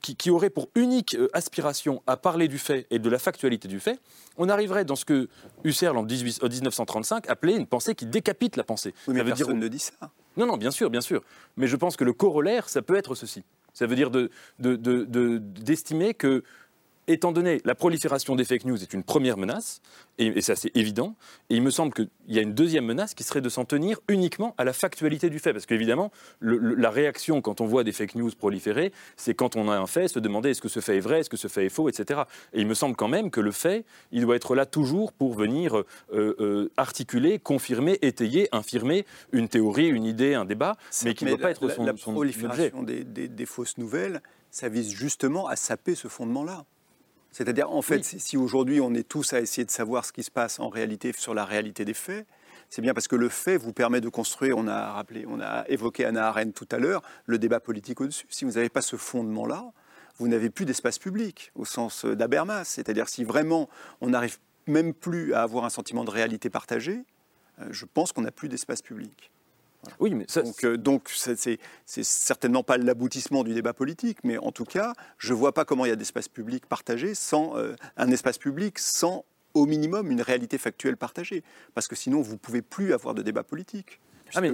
qui, 0.00 0.16
qui 0.16 0.30
aurait 0.30 0.50
pour 0.50 0.68
unique 0.74 1.14
euh, 1.14 1.28
aspiration 1.34 2.02
à 2.06 2.16
parler 2.16 2.48
du 2.48 2.58
fait 2.58 2.86
et 2.90 2.98
de 2.98 3.10
la 3.10 3.18
factualité 3.18 3.68
du 3.68 3.80
fait, 3.80 4.00
on 4.38 4.48
arriverait 4.48 4.84
dans 4.86 4.96
ce 4.96 5.04
que 5.04 5.28
Husserl 5.64 5.96
en 5.96 6.02
18 6.04 6.40
euh, 6.42 6.48
1935 6.48 7.28
appelait 7.28 7.56
une 7.56 7.66
pensée 7.66 7.94
qui 7.94 8.06
décapite 8.06 8.56
la 8.56 8.64
pensée. 8.64 8.94
Oui, 9.06 9.14
mais 9.14 9.20
Ça 9.20 9.24
veut 9.24 9.30
personne 9.30 9.46
dire- 9.54 9.62
ne 9.64 9.68
dit 9.68 9.78
ça. 9.78 9.92
Non, 10.36 10.46
non, 10.46 10.56
bien 10.56 10.70
sûr, 10.70 10.90
bien 10.90 11.00
sûr. 11.00 11.22
Mais 11.56 11.66
je 11.66 11.76
pense 11.76 11.96
que 11.96 12.04
le 12.04 12.12
corollaire, 12.12 12.68
ça 12.68 12.82
peut 12.82 12.96
être 12.96 13.14
ceci. 13.14 13.44
Ça 13.74 13.86
veut 13.86 13.96
dire 13.96 14.10
de- 14.10 14.30
de- 14.58 14.76
de- 14.76 15.04
de- 15.04 15.38
d'estimer 15.38 16.14
que, 16.14 16.42
étant 17.08 17.32
donné 17.32 17.60
la 17.64 17.74
prolifération 17.74 18.36
des 18.36 18.44
fake 18.44 18.64
news 18.64 18.80
est 18.82 18.92
une 18.92 19.02
première 19.02 19.36
menace, 19.36 19.80
et, 20.18 20.26
et 20.26 20.40
ça 20.40 20.56
c'est 20.56 20.70
évident, 20.76 21.16
et 21.50 21.56
il 21.56 21.62
me 21.62 21.70
semble 21.70 21.92
qu'il 21.92 22.08
y 22.28 22.38
a 22.38 22.42
une 22.42 22.54
deuxième 22.54 22.84
menace 22.84 23.14
qui 23.14 23.24
serait 23.24 23.40
de 23.40 23.48
s'en 23.48 23.64
tenir 23.64 23.98
uniquement 24.08 24.54
à 24.58 24.64
la 24.64 24.72
factualité 24.72 25.28
du 25.30 25.38
fait. 25.38 25.52
Parce 25.52 25.66
qu'évidemment, 25.66 26.10
la 26.40 26.90
réaction 26.90 27.40
quand 27.42 27.60
on 27.60 27.66
voit 27.66 27.84
des 27.84 27.92
fake 27.92 28.14
news 28.14 28.30
proliférer, 28.38 28.92
c'est 29.16 29.34
quand 29.34 29.56
on 29.56 29.68
a 29.70 29.76
un 29.76 29.86
fait, 29.86 30.08
se 30.08 30.18
demander 30.18 30.50
est-ce 30.50 30.60
que 30.62 30.68
ce 30.68 30.80
fait 30.80 30.96
est 30.96 31.00
vrai, 31.00 31.20
est-ce 31.20 31.30
que 31.30 31.36
ce 31.36 31.48
fait 31.48 31.66
est 31.66 31.70
faux, 31.70 31.88
etc. 31.88 32.22
Et 32.52 32.60
il 32.60 32.66
me 32.66 32.74
semble 32.74 32.94
quand 32.96 33.08
même 33.08 33.30
que 33.30 33.40
le 33.40 33.52
fait, 33.52 33.84
il 34.12 34.22
doit 34.22 34.36
être 34.36 34.54
là 34.54 34.66
toujours 34.66 35.12
pour 35.12 35.34
venir 35.34 35.76
euh, 35.78 35.84
euh, 36.12 36.70
articuler, 36.76 37.38
confirmer, 37.38 37.98
étayer, 38.02 38.48
infirmer 38.52 39.04
une 39.32 39.48
théorie, 39.48 39.88
une 39.88 40.04
idée, 40.04 40.34
un 40.34 40.44
débat, 40.44 40.76
mais 41.04 41.14
qui 41.14 41.24
ne 41.24 41.30
doit 41.30 41.38
pas 41.38 41.44
la- 41.46 41.50
être 41.50 41.66
la, 41.66 41.74
son, 41.74 41.84
la 41.84 41.92
son 41.96 42.10
objet. 42.10 42.12
prolifération 42.32 42.82
des, 42.82 43.04
des- 43.04 43.28
des 43.28 43.46
fausses 43.46 43.78
nouvelles, 43.78 44.22
ça 44.50 44.68
vise 44.68 44.90
justement 44.90 45.46
à 45.48 45.56
saper 45.56 45.94
ce 45.94 46.08
fondement-là. 46.08 46.64
C'est-à-dire, 47.32 47.70
en 47.70 47.82
fait, 47.82 47.96
Oui. 47.96 48.20
si- 48.20 48.36
aujourd'hui 48.36 48.80
on 48.80 48.94
est 48.94 49.08
tous 49.08 49.32
à 49.32 49.40
essayer 49.40 49.64
de 49.64 49.70
savoir 49.70 50.04
ce 50.04 50.12
qui 50.12 50.22
se 50.22 50.30
passe 50.30 50.60
en 50.60 50.68
réalité 50.68 51.12
sur 51.16 51.34
la 51.34 51.44
réalité 51.44 51.84
des 51.84 51.94
faits, 51.94 52.26
c'est 52.68 52.82
bien 52.82 52.94
parce 52.94 53.08
que 53.08 53.16
le 53.16 53.28
fait 53.28 53.56
vous 53.56 53.72
permet 53.72 54.00
de 54.00 54.08
construire, 54.08 54.56
on 54.58 54.66
a 54.68 54.92
rappelé, 54.92 55.24
on 55.28 55.40
a 55.40 55.64
évoqué 55.68 56.04
Anna 56.04 56.28
Arendt 56.28 56.52
tout 56.52 56.68
à 56.70 56.78
l'heure, 56.78 57.02
le 57.26 57.38
débat 57.38 57.58
politique 57.60 58.00
au-dessus. 58.00 58.26
Si 58.30 58.44
vous 58.44 58.52
n'avez 58.52 58.68
pas 58.68 58.82
ce 58.82 58.96
fondement-là, 58.96 59.72
vous 60.18 60.28
n'avez 60.28 60.50
plus 60.50 60.66
d'espace 60.66 60.98
public 60.98 61.52
au 61.54 61.64
sens 61.64 62.04
euh, 62.04 62.14
d'Habermas. 62.14 62.64
C'est-à-dire 62.64 63.08
si 63.08 63.24
vraiment 63.24 63.68
on 64.00 64.10
n'arrive 64.10 64.38
même 64.66 64.92
plus 64.94 65.34
à 65.34 65.42
avoir 65.42 65.64
un 65.64 65.70
sentiment 65.70 66.04
de 66.04 66.10
réalité 66.10 66.50
partagée, 66.50 67.00
euh, 67.60 67.66
je 67.70 67.84
pense 67.86 68.12
qu'on 68.12 68.22
n'a 68.22 68.30
plus 68.30 68.48
d'espace 68.48 68.82
public. 68.82 69.30
Oui, 70.00 70.14
mais 70.14 70.24
ça, 70.28 70.42
donc, 70.42 70.64
euh, 70.64 70.76
donc 70.76 71.08
c'est- 71.14 71.58
certainement 71.86 72.62
pas 72.62 72.76
l'aboutissement 72.78 73.42
du 73.44 73.52
débat 73.54 73.72
politique, 73.72 74.18
mais 74.24 74.38
en 74.38 74.52
tout 74.52 74.64
cas, 74.64 74.92
je 75.18 75.34
vois 75.34 75.52
pas 75.52 75.64
comment 75.64 75.84
il 75.84 75.88
y 75.88 75.92
a 75.92 75.96
d'espace 75.96 76.28
public 76.28 76.66
partagé 76.66 77.14
sans 77.14 77.56
euh, 77.56 77.74
un 77.96 78.10
espace 78.10 78.38
public 78.38 78.78
sans 78.78 79.24
au 79.54 79.66
minimum 79.66 80.10
une 80.10 80.22
réalité 80.22 80.56
factuelle 80.56 80.96
partagée, 80.96 81.42
parce 81.74 81.88
que 81.88 81.96
sinon 81.96 82.20
vous 82.22 82.38
pouvez 82.38 82.62
plus 82.62 82.92
avoir 82.94 83.14
de 83.14 83.22
débat 83.22 83.42
politique. 83.42 84.00
Ah, 84.34 84.40
mais 84.40 84.50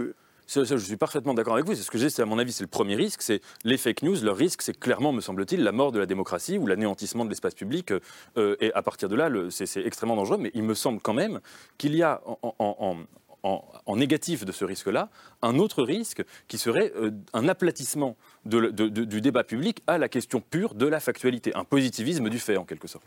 ça, 0.47 0.65
ça, 0.65 0.77
je 0.79 0.85
suis 0.85 0.97
parfaitement 0.97 1.35
d'accord 1.35 1.55
avec 1.55 1.67
vous. 1.67 1.75
C'est 1.75 1.83
ce 1.83 1.91
que 1.91 1.99
j'ai, 1.99 2.09
c'est 2.11 2.23
à 2.23 2.25
mon 2.25 2.39
avis, 2.39 2.53
c'est 2.53 2.65
le 2.65 2.69
premier 2.69 2.97
risque. 2.97 3.21
C'est 3.23 3.43
les 3.65 3.77
fake 3.77 4.03
news. 4.03 4.17
Leur 4.25 4.37
risque, 4.37 4.63
c'est 4.63 4.77
clairement, 4.77 5.13
me 5.13 5.21
semble-t-il, 5.21 5.63
la 5.63 5.73
mort 5.73 5.93
de 5.93 5.99
la 5.99 6.07
démocratie 6.07 6.57
ou 6.59 6.67
l'anéantissement 6.67 7.25
de 7.27 7.31
l'espace 7.31 7.55
public. 7.55 7.93
Euh, 8.39 8.57
et 8.61 8.73
à 8.73 8.83
partir 8.83 9.09
de 9.11 9.15
là, 9.15 9.29
le- 9.29 9.51
c'est 9.51 9.67
c'est 9.67 9.85
extrêmement 9.85 10.17
dangereux. 10.17 10.39
Mais 10.39 10.51
il 10.55 10.63
me 10.63 10.73
semble 10.75 11.01
quand 11.01 11.13
même 11.13 11.41
qu'il 11.77 11.95
y 11.95 12.03
a 12.03 12.23
en, 12.27 12.39
en- 12.59 12.77
en- 12.81 12.97
en- 13.43 13.65
en 13.87 13.97
négatif 13.97 14.45
de 14.45 14.53
ce 14.53 14.65
risque-là 14.65 15.09
un 15.43 15.59
autre 15.59 15.83
risque 15.83 16.23
qui 16.49 16.59
serait 16.59 16.93
euh, 16.97 17.11
un 17.33 17.49
aplatissement 17.49 18.17
de 18.45 18.59
le- 18.59 18.73
de- 18.73 18.89
de- 18.89 19.05
du 19.05 19.21
débat 19.21 19.45
public 19.45 19.83
à 19.87 19.99
la 19.99 20.09
question 20.09 20.41
pure 20.41 20.75
de 20.75 20.87
la 20.87 21.01
factualité, 21.01 21.55
un 21.55 21.65
positivisme 21.65 22.29
du 22.29 22.39
fait 22.39 22.57
en 22.57 22.65
quelque 22.65 22.89
sorte. 22.89 23.05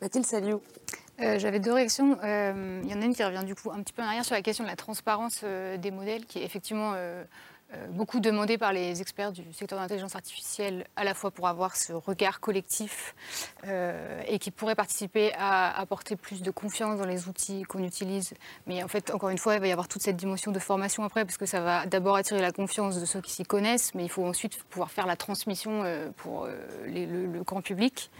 Mathilde 0.00 0.24
Saliou. 0.26 0.60
Euh, 1.20 1.38
J'avais 1.38 1.60
deux 1.60 1.72
réactions. 1.74 2.16
Euh, 2.24 2.80
Il 2.84 2.90
y 2.90 2.94
en 2.94 3.02
a 3.02 3.04
une 3.04 3.14
qui 3.14 3.22
revient 3.22 3.44
du 3.44 3.54
coup 3.54 3.70
un 3.70 3.82
petit 3.82 3.92
peu 3.92 4.00
en 4.02 4.06
arrière 4.06 4.24
sur 4.24 4.34
la 4.34 4.40
question 4.42 4.64
de 4.64 4.70
la 4.70 4.76
transparence 4.76 5.40
euh, 5.44 5.76
des 5.76 5.90
modèles, 5.90 6.24
qui 6.24 6.38
est 6.38 6.44
effectivement 6.44 6.92
beaucoup 7.90 8.20
demandée 8.20 8.58
par 8.58 8.72
les 8.72 9.00
experts 9.00 9.32
du 9.32 9.42
secteur 9.52 9.78
de 9.78 9.82
l'intelligence 9.84 10.16
artificielle, 10.16 10.84
à 10.96 11.04
la 11.04 11.14
fois 11.14 11.30
pour 11.30 11.46
avoir 11.48 11.76
ce 11.76 11.92
regard 11.92 12.40
collectif 12.40 13.14
euh, 13.66 14.20
et 14.26 14.38
qui 14.38 14.50
pourrait 14.50 14.74
participer 14.74 15.32
à 15.38 15.78
apporter 15.78 16.16
plus 16.16 16.42
de 16.42 16.50
confiance 16.50 16.98
dans 16.98 17.06
les 17.06 17.28
outils 17.28 17.62
qu'on 17.62 17.84
utilise. 17.84 18.34
Mais 18.66 18.82
en 18.82 18.88
fait, 18.88 19.10
encore 19.14 19.28
une 19.30 19.38
fois, 19.38 19.54
il 19.54 19.60
va 19.60 19.66
y 19.68 19.72
avoir 19.72 19.88
toute 19.88 20.02
cette 20.02 20.16
dimension 20.16 20.50
de 20.52 20.58
formation 20.58 21.04
après, 21.04 21.24
parce 21.24 21.36
que 21.36 21.46
ça 21.46 21.60
va 21.60 21.86
d'abord 21.86 22.16
attirer 22.16 22.40
la 22.40 22.52
confiance 22.52 22.98
de 23.00 23.04
ceux 23.06 23.20
qui 23.20 23.30
s'y 23.32 23.44
connaissent, 23.44 23.94
mais 23.94 24.04
il 24.04 24.10
faut 24.10 24.24
ensuite 24.26 24.62
pouvoir 24.64 24.90
faire 24.90 25.06
la 25.06 25.16
transmission 25.16 25.82
euh, 25.84 26.10
pour 26.16 26.44
euh, 26.44 26.50
le, 26.86 27.42
grand 27.42 27.62
public. 27.62 28.10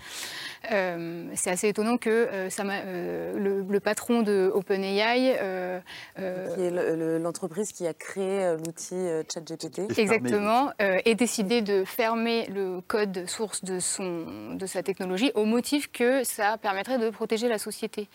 Euh, 0.71 1.27
c'est 1.35 1.51
assez 1.51 1.69
étonnant 1.69 1.97
que 1.97 2.11
euh, 2.11 2.49
euh, 2.61 3.63
le, 3.69 3.81
patron 3.81 4.23
de 4.23 4.51
OpenAI. 4.55 5.39
euh, 5.41 5.81
euh, 6.19 6.55
Qui 6.55 6.63
est 6.63 6.71
le- 6.71 6.97
le- 6.97 7.19
l'entreprise 7.19 7.73
qui 7.73 7.87
a 7.87 7.95
créé 7.95 8.45
euh, 8.45 8.57
l'outil 8.57 8.95
euh, 8.95 9.23
ChatGPT. 9.49 9.99
Exactement, 9.99 10.71
euh, 10.83 10.99
et 11.05 11.15
décidé 11.15 11.63
de 11.63 11.85
fermer 11.85 12.47
le 12.47 12.81
code 12.87 13.29
source 13.29 13.65
de, 13.65 13.79
son, 13.81 14.55
de 14.55 14.67
sa 14.67 14.83
technologie 14.83 15.33
au 15.35 15.45
motif 15.45 15.91
que 15.91 16.25
ça 16.25 16.57
permettrait 16.59 16.99
de 16.99 17.11
protéger 17.11 17.49
la 17.49 17.59
société. 17.59 18.09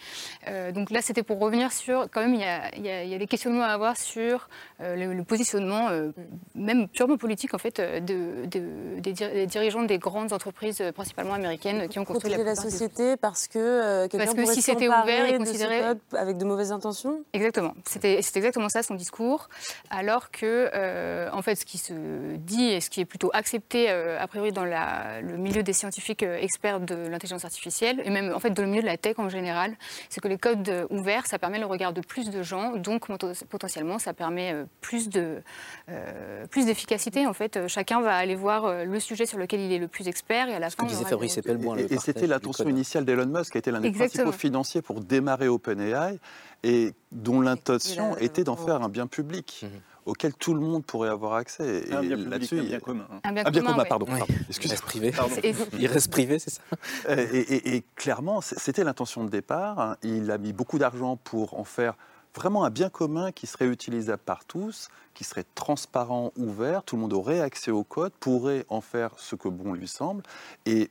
Euh, 0.47 0.71
donc 0.71 0.89
là, 0.91 1.01
c'était 1.01 1.23
pour 1.23 1.39
revenir 1.39 1.71
sur, 1.71 2.07
quand 2.11 2.21
même, 2.21 2.33
il 2.35 2.41
y 2.41 2.43
a, 2.43 2.75
il 2.75 2.85
y 2.85 2.89
a- 2.89 3.03
y 3.03 3.15
a 3.15 3.17
des 3.17 3.27
questionnements 3.27 3.63
à 3.63 3.67
avoir 3.67 3.97
sur 3.97 4.47
euh, 4.81 4.95
le, 4.95 5.13
le 5.13 5.23
positionnement, 5.23 5.89
euh, 5.89 6.11
même 6.55 6.87
purement 6.87 7.17
politique, 7.17 7.53
en 7.53 7.57
fait, 7.57 7.79
de, 7.79 8.45
de- 8.45 8.99
des, 8.99 9.13
dir- 9.13 9.31
des 9.31 9.45
dirigeants 9.47 9.83
des 9.83 9.97
grandes 9.97 10.33
entreprises, 10.33 10.83
principalement 10.93 11.33
américaines, 11.33 11.87
qui 11.87 11.99
ont 11.99 12.05
construit 12.05 12.31
Protéger 12.33 12.43
la 12.43 12.55
des- 12.55 12.61
société 12.69 13.17
parce 13.17 13.47
que 13.47 13.59
euh, 13.59 14.07
quelqu'un 14.07 14.25
Parce 14.25 14.35
que 14.37 14.41
pourrait 14.41 14.53
si 14.55 14.61
c'était 14.61 14.87
ouvert 14.87 15.25
et 15.25 15.37
de 15.37 15.45
ce 15.45 15.51
considéré- 15.51 15.81
code 15.81 15.99
avec 16.13 16.37
de 16.37 16.45
mauvaises 16.45 16.71
intentions? 16.71 17.21
Exactement. 17.33 17.73
C'était 17.85 18.21
c'est 18.21 18.37
exactement 18.37 18.69
ça 18.69 18.83
son 18.83 18.95
discours. 18.95 19.47
Alors 19.89 20.31
que, 20.31 20.69
euh, 21.15 21.29
en 21.31 21.41
fait, 21.41 21.55
ce 21.55 21.65
qui 21.65 21.77
se 21.77 21.93
dit 22.35 22.65
et 22.65 22.81
ce 22.81 22.89
qui 22.89 22.99
est 23.01 23.05
plutôt 23.05 23.31
accepté, 23.33 23.89
euh, 23.89 24.19
a 24.19 24.27
priori, 24.27 24.51
dans 24.51 24.65
la- 24.65 25.21
le 25.21 25.37
milieu 25.37 25.63
des 25.63 25.73
scientifiques 25.73 26.23
euh, 26.23 26.37
experts 26.37 26.79
de 26.81 26.95
l'intelligence 26.95 27.45
artificielle, 27.45 28.01
et 28.03 28.09
même 28.09 28.33
en 28.33 28.39
fait 28.39 28.51
dans 28.51 28.63
le 28.63 28.69
milieu 28.69 28.81
de 28.81 28.87
la 28.87 28.97
tech 28.97 29.15
en 29.17 29.29
général, 29.29 29.75
c'est 30.09 30.19
que 30.21 30.27
les 30.27 30.37
codes 30.37 30.87
ouverts, 30.89 31.25
ça 31.25 31.39
permet 31.39 31.59
le 31.59 31.65
regard 31.65 31.93
de 31.93 32.01
plus 32.01 32.29
de 32.29 32.43
gens, 32.43 32.75
donc 32.75 33.07
potentiellement, 33.49 33.97
ça 33.99 34.13
permet 34.13 34.53
plus 34.81 35.09
de 35.09 35.41
euh, 35.89 36.45
plus 36.47 36.65
d'efficacité. 36.65 37.25
En 37.27 37.33
fait, 37.33 37.67
chacun 37.67 38.01
va 38.01 38.15
aller 38.15 38.35
voir 38.35 38.85
le 38.85 38.99
sujet 38.99 39.25
sur 39.25 39.37
lequel 39.37 39.61
il 39.61 39.71
est 39.71 39.79
le 39.79 39.87
plus 39.87 40.07
expert, 40.07 40.49
et 40.49 40.55
à 40.55 40.59
la 40.59 40.69
fin, 40.69 40.83
on 40.83 40.87
aura 41.01 41.09
des- 41.21 41.27
Et, 41.83 41.93
et 41.93 41.97
c'était 41.99 42.27
l'intention 42.27 42.67
initiale 42.69 43.05
d'Elon 43.05 43.25
Musk, 43.27 43.51
qui 43.53 43.57
était 43.57 43.71
l'un 43.71 43.79
des 43.81 43.87
Exactement. 43.87 44.23
principaux 44.25 44.39
financiers 44.39 44.81
pour 44.81 44.99
démarrer 45.01 45.47
OpenAI, 45.47 46.19
et 46.63 46.93
dont 47.11 47.41
l'intention 47.41 48.15
a- 48.15 48.19
était 48.21 48.43
d'en 48.43 48.55
faire 48.55 48.81
un 48.81 48.89
bien 48.89 49.07
public. 49.07 49.61
Mhm. 49.63 49.69
Auquel 50.05 50.33
tout 50.33 50.53
le 50.53 50.59
monde 50.59 50.85
pourrait 50.85 51.09
avoir 51.09 51.33
accès. 51.33 51.83
Et 51.89 51.93
Un 51.93 52.01
bien 52.01 52.17
public, 52.17 52.73
un 52.73 52.79
commun, 52.79 53.07
hein. 53.11 53.19
Un 53.23 53.31
bien 53.33 53.43
Ah, 53.45 53.49
bien 53.51 53.61
commun, 53.61 53.71
commun, 53.73 53.83
ouais. 53.83 53.89
pardon. 53.89 54.05
Oui. 54.09 54.17
pardon. 54.19 54.33
Il 54.39 54.45
Excusez. 54.49 54.69
reste 54.73 54.83
privé. 54.83 55.11
Pardon. 55.11 55.35
Il 55.79 55.87
reste 55.87 56.11
privé, 56.11 56.39
c'est 56.39 56.51
ça 56.51 56.61
Euh, 57.09 57.27
Et, 57.33 57.39
et- 57.39 57.75
et 57.75 57.83
clairement, 57.95 58.41
c'était 58.41 58.83
l'intention 58.83 59.23
de 59.23 59.29
départ. 59.29 59.79
hein. 59.79 59.97
Il 60.03 60.29
a 60.31 60.37
mis 60.37 60.53
beaucoup 60.53 60.77
d'argent 60.79 61.17
pour 61.17 61.59
en 61.59 61.63
faire 61.63 61.95
vraiment 62.35 62.65
un 62.65 62.69
bien 62.69 62.89
commun 62.89 63.31
qui 63.31 63.47
serait 63.47 63.67
utilisable 63.67 64.21
par 64.25 64.43
tous, 64.45 64.89
qui 65.13 65.23
serait 65.23 65.45
transparent, 65.55 66.33
ouvert. 66.37 66.83
Tout 66.83 66.97
le 66.97 67.01
monde 67.03 67.13
aurait 67.13 67.39
accès 67.39 67.71
au 67.71 67.83
code, 67.85 68.11
pourrait 68.19 68.65
en 68.69 68.81
faire 68.81 69.11
ce 69.17 69.35
que 69.35 69.47
bon 69.47 69.73
lui 69.73 69.87
semble. 69.87 70.21
Et 70.65 70.89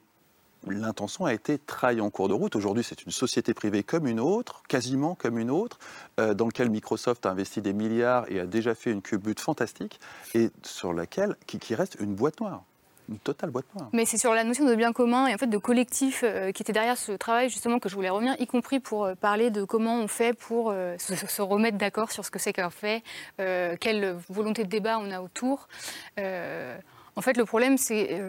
l'intention 0.66 1.24
a 1.24 1.32
été 1.32 1.58
trahie 1.58 2.00
en 2.00 2.10
cours 2.10 2.28
de 2.28 2.34
route. 2.34 2.56
Aujourd'hui, 2.56 2.84
c'est 2.84 3.04
une 3.04 3.12
société 3.12 3.54
privée 3.54 3.82
comme 3.82 4.06
une 4.06 4.20
autre, 4.20 4.62
quasiment 4.68 5.14
comme 5.14 5.38
une 5.38 5.50
autre, 5.50 5.78
euh, 6.20 6.34
dans 6.34 6.46
laquelle 6.46 6.70
Microsoft 6.70 7.26
a 7.26 7.30
investi 7.30 7.60
des 7.60 7.72
milliards 7.72 8.30
et 8.30 8.40
a 8.40 8.46
déjà 8.46 8.74
fait 8.74 8.90
une 8.90 9.02
culbute 9.02 9.40
fantastique, 9.40 10.00
et 10.34 10.50
sur 10.62 10.92
laquelle 10.92 11.36
qui, 11.46 11.74
reste 11.74 11.96
une 12.00 12.14
boîte 12.14 12.40
noire. 12.40 12.62
Une 13.08 13.18
totale 13.18 13.50
boîte 13.50 13.66
noire. 13.74 13.90
Mais 13.92 14.06
c'est 14.06 14.16
sur 14.16 14.32
la 14.32 14.44
notion 14.44 14.64
de 14.64 14.74
bien 14.74 14.92
commun 14.92 15.26
et 15.26 15.34
en 15.34 15.38
fait 15.38 15.46
de 15.46 15.58
collectif 15.58 16.22
euh, 16.24 16.52
qui 16.52 16.62
était 16.62 16.72
derrière 16.72 16.96
ce 16.96 17.12
travail 17.12 17.50
justement 17.50 17.78
que 17.78 17.88
je 17.88 17.94
voulais 17.94 18.08
revenir, 18.08 18.34
y 18.38 18.46
compris 18.46 18.80
pour 18.80 19.04
euh, 19.04 19.14
parler 19.14 19.50
de 19.50 19.64
comment 19.64 19.96
on 19.96 20.08
fait 20.08 20.32
pour 20.32 20.72
se, 20.98 21.14
se 21.14 21.42
remettre 21.42 21.76
d'accord 21.76 22.12
sur 22.12 22.24
ce 22.24 22.30
que 22.30 22.38
c'est 22.38 22.52
qu'un 22.52 22.70
fait, 22.70 23.02
quelle 23.36 24.16
volonté 24.30 24.64
de 24.64 24.68
débat 24.68 24.98
on 24.98 25.10
a 25.10 25.20
autour. 25.20 25.68
En 27.16 27.20
fait, 27.20 27.36
le 27.36 27.44
problème, 27.44 27.78
c'est 27.78 28.20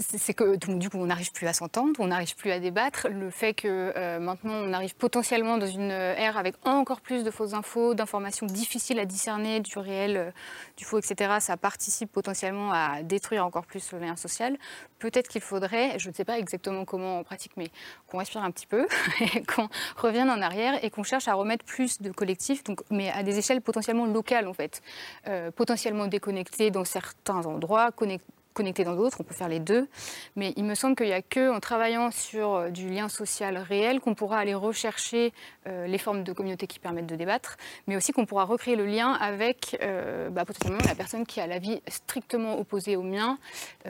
c'est 0.00 0.34
que 0.34 0.56
donc, 0.56 0.78
du 0.78 0.90
coup, 0.90 0.98
on 0.98 1.06
n'arrive 1.06 1.32
plus 1.32 1.46
à 1.46 1.52
s'entendre, 1.52 1.92
on 1.98 2.08
n'arrive 2.08 2.34
plus 2.36 2.50
à 2.50 2.60
débattre. 2.60 3.08
Le 3.08 3.30
fait 3.30 3.54
que 3.54 3.92
euh, 3.96 4.18
maintenant, 4.18 4.54
on 4.54 4.72
arrive 4.72 4.94
potentiellement 4.96 5.58
dans 5.58 5.66
une 5.66 5.90
ère 5.90 6.36
avec 6.36 6.54
encore 6.64 7.00
plus 7.00 7.24
de 7.24 7.30
fausses 7.30 7.54
infos, 7.54 7.94
d'informations 7.94 8.46
difficiles 8.46 8.98
à 8.98 9.04
discerner, 9.04 9.60
du 9.60 9.78
réel, 9.78 10.16
euh, 10.16 10.30
du 10.76 10.84
faux, 10.84 10.98
etc., 10.98 11.36
ça 11.40 11.56
participe 11.56 12.12
potentiellement 12.12 12.72
à 12.72 13.02
détruire 13.02 13.44
encore 13.44 13.66
plus 13.66 13.92
le 13.92 13.98
lien 13.98 14.16
social. 14.16 14.56
Peut-être 14.98 15.28
qu'il 15.28 15.42
faudrait, 15.42 15.98
je 15.98 16.08
ne 16.08 16.14
sais 16.14 16.24
pas 16.24 16.38
exactement 16.38 16.84
comment 16.84 17.18
en 17.18 17.24
pratique, 17.24 17.52
mais 17.56 17.70
qu'on 18.06 18.18
respire 18.18 18.42
un 18.42 18.50
petit 18.50 18.66
peu, 18.66 18.86
qu'on 19.54 19.68
revienne 19.96 20.30
en 20.30 20.40
arrière 20.40 20.82
et 20.84 20.90
qu'on 20.90 21.02
cherche 21.02 21.28
à 21.28 21.34
remettre 21.34 21.64
plus 21.64 22.00
de 22.00 22.10
collectifs, 22.10 22.64
donc, 22.64 22.80
mais 22.90 23.10
à 23.10 23.22
des 23.22 23.38
échelles 23.38 23.60
potentiellement 23.60 24.06
locales 24.06 24.48
en 24.48 24.54
fait, 24.54 24.82
Euh, 25.26 25.50
potentiellement 25.50 26.06
déconnectés 26.06 26.70
dans 26.70 26.84
certains 26.84 27.44
endroits, 27.44 27.90
connectés 28.54 28.84
dans 28.84 28.96
d'autres, 28.96 29.18
on 29.20 29.24
peut 29.24 29.34
faire 29.34 29.48
les 29.48 29.60
deux. 29.60 29.88
Mais 30.36 30.52
il 30.56 30.64
me 30.64 30.74
semble 30.74 30.96
qu'il 30.96 31.06
n'y 31.06 31.12
a 31.12 31.22
que 31.22 31.50
en 31.50 31.60
travaillant 31.60 32.10
sur 32.10 32.54
euh, 32.54 32.70
du 32.70 32.88
lien 32.88 33.08
social 33.08 33.56
réel 33.56 34.00
qu'on 34.00 34.14
pourra 34.14 34.38
aller 34.38 34.54
rechercher 34.54 35.32
euh, 35.66 35.86
les 35.86 35.98
formes 35.98 36.24
de 36.24 36.32
communauté 36.32 36.66
qui 36.66 36.78
permettent 36.78 37.06
de 37.06 37.16
débattre, 37.16 37.56
mais 37.86 37.96
aussi 37.96 38.12
qu'on 38.12 38.26
pourra 38.26 38.44
recréer 38.44 38.76
le 38.76 38.86
lien 38.86 39.12
avec 39.12 39.76
euh, 39.82 40.30
bah, 40.30 40.44
potentiellement 40.44 40.80
la 40.86 40.94
personne 40.94 41.26
qui 41.26 41.40
a 41.40 41.46
l'avis 41.46 41.80
strictement 41.88 42.58
opposé 42.58 42.96
au 42.96 43.02
mien, 43.02 43.38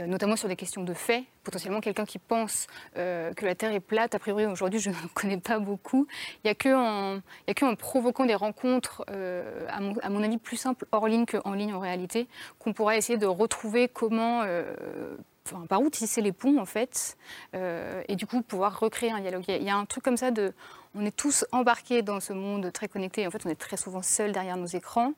notamment 0.06 0.36
sur 0.36 0.48
des 0.48 0.56
questions 0.56 0.82
de 0.82 0.94
fait. 0.94 1.24
Potentiellement 1.49 1.80
quelqu'un 1.80 2.05
qui 2.05 2.18
pense 2.18 2.66
euh, 2.99 3.32
que 3.32 3.46
la 3.46 3.55
Terre 3.55 3.72
est 3.72 3.80
plate, 3.80 4.14
a 4.14 4.18
priori 4.18 4.44
aujourd'hui 4.44 4.80
je 4.80 4.90
ne 4.90 4.94
connais 5.14 5.38
pas 5.38 5.59
beaucoup. 5.59 6.07
Il 6.44 6.49
n'y 6.49 6.51
a 6.51 6.55
que 6.55 6.68
en, 6.68 7.14
il 7.14 7.49
y 7.49 7.51
a 7.53 7.55
que 7.55 7.64
en 7.64 7.74
provoquant 7.74 8.26
des 8.26 8.34
rencontres, 8.34 9.03
euh, 9.09 9.64
à, 9.70 9.80
mon, 9.80 9.94
à 10.03 10.11
mon 10.11 10.22
avis 10.22 10.36
plus 10.36 10.59
simples 10.59 10.84
hors 10.92 11.09
ligne 11.09 11.24
qu'en 11.24 11.55
ligne 11.55 11.72
en 11.72 11.80
réalité, 11.80 12.28
qu'on 12.59 12.74
pourra 12.74 12.99
essayer 12.99 13.18
de 13.18 13.24
retrouver 13.24 13.88
comment 13.88 14.42
euh, 14.42 15.16
enfin, 15.53 15.66
par 15.66 15.80
où 15.82 15.90
tisser 15.90 16.20
les 16.20 16.32
ponts 16.32 16.59
en 16.59 16.64
fait, 16.64 17.16
euh, 17.55 18.03
et 18.09 18.16
du 18.16 18.26
coup 18.26 18.42
pouvoir 18.42 18.78
recréer 18.80 19.11
un 19.11 19.20
dialogue. 19.20 19.44
Il 19.49 19.62
y, 19.62 19.70
a, 19.70 19.76
un 19.76 19.84
truc 19.84 20.05
comme 20.05 20.16
ça 20.16 20.30
de, 20.30 20.53
on 20.94 21.05
est 21.05 21.16
tous 21.16 21.44
embarqués 21.53 22.03
dans 22.03 22.20
ce 22.20 22.32
monde 22.32 22.72
très 22.72 22.88
connecté. 22.88 23.26
En 23.26 23.30
fait, 23.30 23.44
on 23.46 23.51
est 23.51 23.59
très 23.59 23.76
souvent 23.76 24.03
seuls 24.03 24.32
derrière 24.32 24.57
nos 24.57 24.66
écrans. 24.66 25.12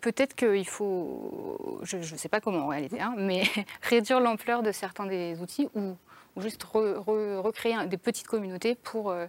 Peut-être 0.00 0.34
qu'il 0.34 0.66
faut, 0.66 1.80
je 1.82 1.96
ne 1.96 2.02
sais 2.02 2.28
pas 2.28 2.40
comment 2.40 2.64
en 2.64 2.68
réalité, 2.68 3.00
hein, 3.00 3.14
mais 3.16 3.44
réduire 3.82 4.20
l'ampleur 4.20 4.62
de 4.62 4.72
certains 4.72 5.06
des 5.06 5.40
outils 5.40 5.68
ou, 5.74 5.96
ou 6.36 6.40
juste 6.40 6.64
re- 6.64 6.96
re- 6.96 7.38
recréer 7.38 7.86
des 7.86 7.98
petites 7.98 8.26
communautés 8.26 8.74
pour 8.74 9.10
euh, 9.10 9.26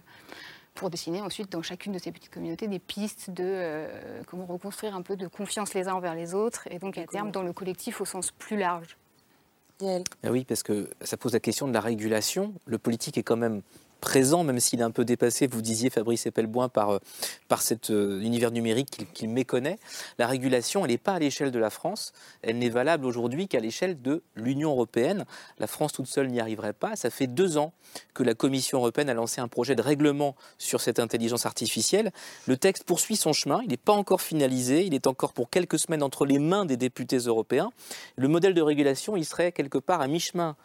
pour 0.74 0.90
dessiner 0.90 1.22
ensuite 1.22 1.50
dans 1.50 1.62
chacune 1.62 1.92
de 1.92 1.98
ces 1.98 2.12
petites 2.12 2.32
communautés 2.32 2.68
des 2.68 2.78
pistes 2.78 3.30
de 3.30 3.42
euh, 3.44 4.22
comment 4.26 4.44
reconstruire 4.44 4.94
un 4.94 5.02
peu 5.02 5.16
de 5.16 5.26
confiance 5.26 5.72
les 5.74 5.88
uns 5.88 5.94
envers 5.94 6.14
les 6.14 6.34
autres 6.34 6.68
et 6.70 6.78
donc 6.78 6.98
à 6.98 7.06
terme 7.06 7.30
dans 7.30 7.42
le 7.42 7.52
collectif 7.52 8.00
au 8.00 8.04
sens 8.04 8.30
plus 8.30 8.58
large. 8.58 8.96
Ah 10.22 10.30
oui, 10.30 10.44
parce 10.44 10.62
que 10.62 10.88
ça 11.02 11.16
pose 11.16 11.32
la 11.32 11.40
question 11.40 11.68
de 11.68 11.72
la 11.72 11.80
régulation. 11.80 12.54
Le 12.66 12.78
politique 12.78 13.18
est 13.18 13.22
quand 13.22 13.36
même 13.36 13.62
présent, 14.00 14.44
même 14.44 14.60
s'il 14.60 14.80
est 14.80 14.84
un 14.84 14.90
peu 14.90 15.04
dépassé, 15.04 15.46
vous 15.46 15.62
disiez 15.62 15.90
Fabrice 15.90 16.26
Epelboin, 16.26 16.68
par, 16.68 16.90
euh, 16.90 16.98
par 17.48 17.62
cet 17.62 17.90
euh, 17.90 18.20
univers 18.20 18.50
numérique 18.50 19.06
qu'il 19.12 19.28
méconnaît. 19.28 19.78
La 20.18 20.26
régulation, 20.26 20.84
elle 20.84 20.90
n'est 20.90 20.98
pas 20.98 21.14
à 21.14 21.18
l'échelle 21.18 21.50
de 21.50 21.58
la 21.58 21.70
France, 21.70 22.12
elle 22.42 22.58
n'est 22.58 22.68
valable 22.68 23.06
aujourd'hui 23.06 23.48
qu'à 23.48 23.60
l'échelle 23.60 24.00
de 24.00 24.22
l'Union 24.34 24.70
européenne. 24.70 25.24
La 25.58 25.66
France 25.66 25.92
toute 25.92 26.06
seule 26.06 26.28
n'y 26.28 26.40
arriverait 26.40 26.72
pas. 26.72 26.96
Ça 26.96 27.10
fait 27.10 27.26
deux 27.26 27.58
ans 27.58 27.72
que 28.14 28.22
la 28.22 28.34
Commission 28.34 28.78
européenne 28.78 29.10
a 29.10 29.14
lancé 29.14 29.40
un 29.40 29.48
projet 29.48 29.74
de 29.74 29.82
règlement 29.82 30.36
sur 30.58 30.80
cette 30.80 30.98
intelligence 30.98 31.46
artificielle. 31.46 32.12
Le 32.46 32.56
texte 32.56 32.84
poursuit 32.84 33.16
son 33.16 33.32
chemin, 33.32 33.60
il 33.62 33.68
n'est 33.68 33.76
pas 33.76 33.92
encore 33.92 34.20
finalisé, 34.20 34.84
il 34.84 34.94
est 34.94 35.06
encore 35.06 35.32
pour 35.32 35.50
quelques 35.50 35.78
semaines 35.78 36.02
entre 36.02 36.26
les 36.26 36.38
mains 36.38 36.64
des 36.64 36.76
députés 36.76 37.18
européens. 37.18 37.70
Le 38.16 38.28
modèle 38.28 38.54
de 38.54 38.62
régulation, 38.62 39.16
il 39.16 39.24
serait 39.24 39.52
quelque 39.52 39.78
part 39.78 40.00
à 40.00 40.06
mi-chemin 40.06 40.56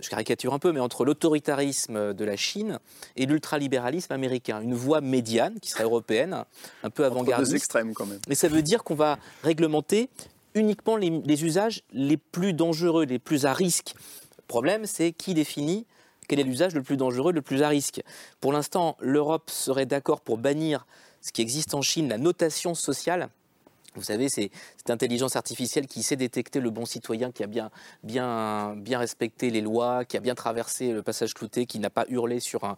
je 0.00 0.08
caricature 0.08 0.54
un 0.54 0.58
peu, 0.58 0.72
mais 0.72 0.80
entre 0.80 1.04
l'autoritarisme 1.04 2.14
de 2.14 2.24
la 2.24 2.36
Chine 2.36 2.78
et 3.16 3.26
l'ultralibéralisme 3.26 4.12
américain. 4.12 4.60
Une 4.60 4.74
voie 4.74 5.00
médiane 5.00 5.58
qui 5.60 5.70
serait 5.70 5.84
européenne, 5.84 6.44
un 6.82 6.90
peu 6.90 7.04
avant-gardiste. 7.04 7.52
deux 7.52 7.56
extrêmes 7.56 7.94
quand 7.94 8.06
même. 8.06 8.20
Mais 8.28 8.34
ça 8.34 8.48
veut 8.48 8.62
dire 8.62 8.84
qu'on 8.84 8.94
va 8.94 9.18
réglementer 9.42 10.10
uniquement 10.54 10.96
les, 10.96 11.10
les 11.10 11.44
usages 11.44 11.82
les 11.92 12.16
plus 12.16 12.52
dangereux, 12.52 13.04
les 13.04 13.18
plus 13.18 13.46
à 13.46 13.52
risque. 13.52 13.94
Le 14.38 14.44
problème, 14.46 14.86
c'est 14.86 15.12
qui 15.12 15.34
définit 15.34 15.86
quel 16.28 16.40
est 16.40 16.44
l'usage 16.44 16.74
le 16.74 16.82
plus 16.82 16.96
dangereux, 16.96 17.32
le 17.32 17.42
plus 17.42 17.62
à 17.62 17.68
risque. 17.68 18.02
Pour 18.40 18.52
l'instant, 18.52 18.96
l'Europe 19.00 19.50
serait 19.50 19.86
d'accord 19.86 20.20
pour 20.20 20.38
bannir 20.38 20.86
ce 21.20 21.32
qui 21.32 21.42
existe 21.42 21.74
en 21.74 21.82
Chine, 21.82 22.08
la 22.08 22.18
notation 22.18 22.74
sociale. 22.74 23.28
Vous 23.96 24.02
savez, 24.02 24.28
c'est 24.28 24.50
cette 24.76 24.90
intelligence 24.90 25.36
artificielle 25.36 25.86
qui 25.86 26.02
sait 26.02 26.16
détecter 26.16 26.60
le 26.60 26.70
bon 26.70 26.84
citoyen, 26.84 27.32
qui 27.32 27.42
a 27.42 27.46
bien, 27.46 27.70
bien, 28.02 28.74
bien 28.76 28.98
respecté 28.98 29.50
les 29.50 29.60
lois, 29.60 30.04
qui 30.04 30.16
a 30.16 30.20
bien 30.20 30.34
traversé 30.34 30.92
le 30.92 31.02
passage 31.02 31.34
clouté, 31.34 31.66
qui 31.66 31.78
n'a 31.78 31.90
pas 31.90 32.04
hurlé 32.08 32.40
sur 32.40 32.64
un, 32.64 32.76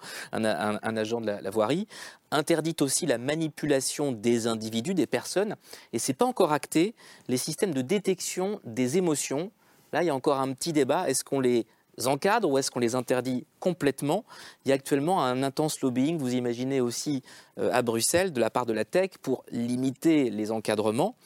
agent 0.96 1.20
de 1.20 1.26
la, 1.26 1.50
voirie. 1.50 1.86
Interdit 2.30 2.76
aussi 2.80 3.06
la 3.06 3.18
manipulation 3.18 4.12
des 4.12 4.46
individus, 4.46 4.94
des 4.94 5.06
personnes. 5.06 5.56
Et 5.92 5.98
c'est 5.98 6.14
pas 6.14 6.26
encore 6.26 6.52
acté 6.52 6.94
les 7.28 7.36
systèmes 7.36 7.74
de 7.74 7.82
détection 7.82 8.60
des 8.64 8.96
émotions. 8.96 9.50
Là, 9.92 10.02
il 10.02 10.06
y 10.06 10.10
a 10.10 10.14
encore 10.14 10.38
un 10.38 10.52
petit 10.52 10.72
débat. 10.72 11.08
Est-ce 11.08 11.24
qu'on 11.24 11.40
les 11.40 11.66
encadre 12.07 12.49
ou 12.51 12.59
est-ce 12.59 12.70
qu'on 12.70 12.80
les 12.80 12.94
interdit 12.94 13.46
complètement? 13.61 14.24
Il 14.64 14.68
y 14.68 14.72
a 14.72 14.74
actuellement 14.74 15.24
un 15.24 15.42
intense 15.42 15.80
lobbying, 15.80 16.18
vous 16.18 16.34
imaginez 16.34 16.80
aussi 16.80 17.22
euh, 17.59 17.70
à 17.72 17.82
Bruxelles, 17.82 18.32
de 18.32 18.40
la 18.40 18.51
part 18.51 18.66
de 18.66 18.72
la 18.72 18.84
tech 18.84 19.11
pour 19.22 19.44
limiter 19.51 20.30
les 20.30 20.51
encadrements. 20.51 21.16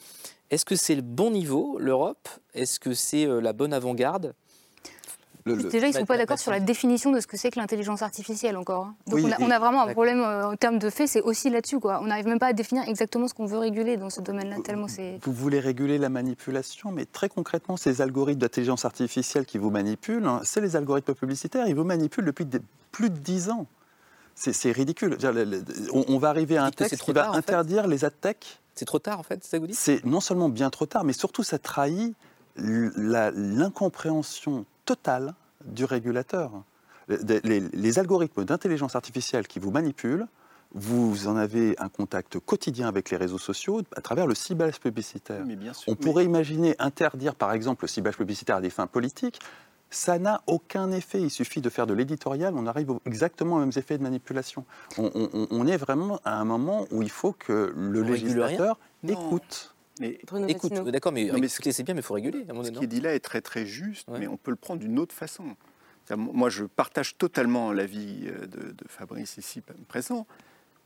Est-ce 0.49 0.65
que 0.65 0.75
c'est 0.75 0.95
le 0.95 1.01
bon 1.01 1.31
niveau, 1.31 1.77
l'Europe? 1.79 2.29
Est-ce 2.53 2.79
que 2.79 2.93
c'est 2.93 3.25
euh, 3.25 3.39
la 3.39 3.53
bonne 3.53 3.73
avant-garde? 3.73 4.33
Déjà, 5.45 5.87
ils 5.87 5.93
ne 5.93 5.99
sont 5.99 6.05
pas 6.05 6.17
d'accord 6.17 6.39
sur 6.39 6.51
la 6.51 6.61
définition 6.61 7.11
de 7.11 7.19
ce 7.19 7.27
que 7.27 7.35
c'est 7.35 7.51
que 7.51 7.59
l'intelligence 7.59 8.01
artificielle 8.01 8.55
encore. 8.55 8.85
hein. 8.85 8.95
Donc 9.07 9.15
Oui, 9.15 9.23
on, 9.27 9.31
a, 9.31 9.39
et- 9.39 9.43
on 9.43 9.51
a 9.51 9.59
vraiment 9.59 9.81
un 9.83 9.91
problème 9.91 10.21
euh, 10.21 10.47
en 10.51 10.55
termes 10.55 10.79
de 10.79 10.89
fait, 10.89 11.05
c'est 11.07 11.21
aussi 11.21 11.49
là-dessus. 11.49 11.79
quoi. 11.79 11.99
On 12.01 12.05
n'arrive 12.05 12.27
même 12.27 12.39
pas 12.39 12.47
à 12.47 12.53
définir 12.53 12.83
exactement 12.87 13.27
ce 13.27 13.33
qu'on 13.33 13.45
veut 13.45 13.57
réguler 13.57 13.97
dans 13.97 14.09
ce 14.09 14.21
domaine-là, 14.21 14.57
tellement 14.63 14.87
c'est... 14.87 15.19
Vous 15.23 15.33
voulez 15.33 15.59
réguler 15.59 15.97
la 15.97 16.09
manipulation, 16.09 16.91
mais 16.91 17.05
très 17.05 17.29
concrètement, 17.29 17.77
ces 17.77 18.01
algorithmes 18.01 18.39
d'intelligence 18.39 18.85
artificielle 18.85 19.45
qui 19.45 19.57
vous 19.57 19.69
manipulent, 19.69 20.25
hein, 20.25 20.39
c'est 20.43 20.61
les 20.61 20.75
algorithmes 20.75 21.13
publicitaires. 21.13 21.67
Ils 21.67 21.75
vous 21.75 21.83
manipulent 21.83 22.25
depuis 22.25 22.45
des- 22.45 22.59
plus 22.91 23.09
de 23.09 23.17
10 23.17 23.49
ans. 23.49 23.67
C'est 24.35 24.71
ridicule. 24.71 25.09
Je 25.19 25.27
veux 25.27 25.29
dire, 25.33 25.33
le- 25.33 25.43
le- 25.43 25.63
On, 25.93 26.05
on 26.07 26.17
va 26.17 26.29
arriver 26.29 26.57
à 26.57 26.63
un 26.65 26.71
texte 26.71 27.01
qui 27.01 27.11
va 27.11 27.21
tard, 27.23 27.29
en 27.31 27.33
fait. 27.33 27.39
interdire 27.39 27.87
les 27.87 28.05
attaques. 28.05 28.59
C'est 28.75 28.85
trop 28.85 28.97
tard, 28.99 29.19
en 29.19 29.23
fait, 29.23 29.39
c'est 29.43 29.51
ça 29.51 29.57
que 29.57 29.61
vous 29.61 29.67
dites? 29.67 29.75
C'est 29.75 30.03
non 30.05 30.19
seulement 30.21 30.49
bien 30.49 30.69
trop 30.71 30.85
tard, 30.87 31.03
mais 31.03 31.13
surtout 31.13 31.43
ça 31.43 31.59
trahit 31.59 32.15
l'incompréhension 32.55 34.65
totale 34.85 35.33
du 35.65 35.85
régulateur. 35.85 36.51
Les, 37.07 37.39
les- 37.43 37.59
les 37.59 37.99
algorithmes 37.99 38.45
d'intelligence 38.45 38.95
artificielle 38.95 39.47
qui 39.47 39.59
vous 39.59 39.71
manipulent, 39.71 40.27
vous 40.75 41.27
en 41.27 41.35
avez 41.35 41.75
un 41.79 41.89
contact 41.89 42.39
quotidien 42.39 42.87
avec 42.87 43.11
les 43.11 43.17
réseaux 43.17 43.37
sociaux 43.37 43.81
à 43.95 44.01
travers 44.01 44.25
le 44.25 44.33
ciblage 44.35 44.79
publicitaire. 44.79 45.43
Mais 45.45 45.55
bien 45.55 45.73
sûr, 45.73 45.91
On 45.91 45.95
mais- 45.99 46.03
pourrait 46.05 46.25
imaginer 46.25 46.75
interdire, 46.79 47.35
par 47.35 47.51
exemple, 47.53 47.83
le 47.83 47.87
ciblage 47.89 48.17
publicitaire 48.17 48.55
à 48.55 48.61
des 48.61 48.69
fins 48.71 48.87
politiques. 48.87 49.39
Ça 49.91 50.17
n'a 50.17 50.41
aucun 50.47 50.91
effet. 50.91 51.21
Il 51.21 51.29
suffit 51.29 51.61
de 51.61 51.69
faire 51.69 51.85
de 51.85 51.93
l'éditorial, 51.93 52.55
on 52.57 52.65
arrive 52.65 52.93
exactement 53.05 53.57
aux 53.57 53.59
mêmes 53.59 53.71
effets 53.75 53.99
de 53.99 54.03
manipulation. 54.03 54.65
On, 54.97 55.11
on- 55.13 55.47
on 55.51 55.67
est 55.67 55.77
vraiment 55.77 56.19
à 56.25 56.39
un 56.39 56.45
moment 56.45 56.87
où 56.89 57.03
il 57.03 57.11
faut 57.11 57.33
que 57.33 57.71
le 57.77 58.01
On 58.01 58.05
législateur 58.05 58.79
écoute. 59.07 59.72
Mais 59.99 60.17
Écoute, 60.49 60.71
euh, 60.87 60.91
d'accord, 60.91 61.11
mais, 61.11 61.29
c'est 61.47 61.83
bien, 61.83 61.93
mais 61.93 61.99
il 61.99 62.03
faut 62.03 62.13
réguler. 62.15 62.45
à 62.49 62.53
moment 62.53 62.63
Ce 62.63 62.71
qui 62.71 62.83
est 62.83 62.87
dit 62.87 63.01
là 63.01 63.13
est 63.13 63.19
très 63.19 63.41
très 63.41 63.65
juste, 63.65 64.07
mais 64.19 64.27
on 64.27 64.37
peut 64.37 64.51
le 64.51 64.57
prendre 64.57 64.79
d'une 64.81 64.97
autre 64.99 65.13
façon. 65.15 65.55
Moi, 66.15 66.49
je 66.49 66.65
partage 66.65 67.15
totalement 67.17 67.71
l'avis 67.71 68.25
euh, 68.27 68.45
de, 68.47 68.71
de 68.71 68.85
Fabrice 68.87 69.37
ici 69.37 69.61
présent 69.87 70.27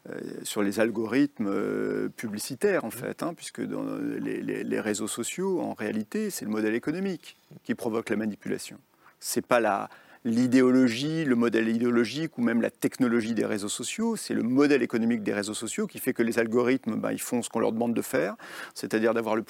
euh, 0.09 0.19
sur 0.43 0.61
les 0.61 0.79
algorithmes 0.79 1.47
euh, 1.49 2.09
publicitaires, 2.09 2.85
en 2.85 2.91
fait, 2.91 3.23
hein, 3.23 3.33
puisque 3.33 3.61
dans 3.65 3.83
les, 3.97 4.41
les- 4.41 4.63
les 4.63 4.79
réseaux 4.79 5.07
sociaux, 5.07 5.59
en 5.61 5.73
réalité, 5.73 6.29
c'est 6.29 6.45
le 6.45 6.51
modèle 6.51 6.75
économique 6.75 7.35
qui 7.63 7.73
provoque 7.75 8.09
la 8.09 8.15
manipulation. 8.17 8.77
C'est 9.19 9.45
pas 9.45 9.59
la 9.59 9.89
l'idéologie, 10.23 11.25
le 11.25 11.35
modèle 11.35 11.69
idéologique 11.69 12.37
ou 12.37 12.41
même 12.41 12.61
la 12.61 12.69
technologie 12.69 13.33
des 13.33 13.45
réseaux 13.45 13.69
sociaux, 13.69 14.15
c'est 14.15 14.33
le 14.33 14.43
modèle 14.43 14.83
économique 14.83 15.23
des 15.23 15.33
réseaux 15.33 15.53
sociaux 15.53 15.87
qui 15.87 15.99
fait 15.99 16.13
que 16.13 16.23
les 16.23 16.39
algorithmes, 16.39 16.95
ben, 16.95 17.11
ils 17.11 17.21
font 17.21 17.41
ce 17.41 17.49
qu'on 17.49 17.59
leur 17.59 17.71
demande 17.71 17.93
de 17.93 18.01
faire, 18.01 18.35
c'est-à-dire 18.73 19.13
d'avoir 19.13 19.35
le, 19.35 19.43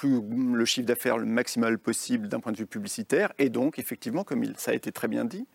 le 0.54 0.66
chiffre 0.66 0.88
d'affaires 0.88 1.18
le 1.18 1.26
maximal 1.26 1.78
possible 1.78 2.28
d'un 2.28 2.40
point 2.40 2.52
de 2.52 2.58
vue 2.58 2.68
publicitaire, 2.68 3.34
et 3.38 3.50
donc, 3.50 3.80
effectivement, 3.80 4.24
comme 4.24 4.44
ça 4.56 4.72
a 4.72 4.74
été 4.74 4.92
très 4.92 5.08
bien 5.08 5.26
dit, 5.26 5.46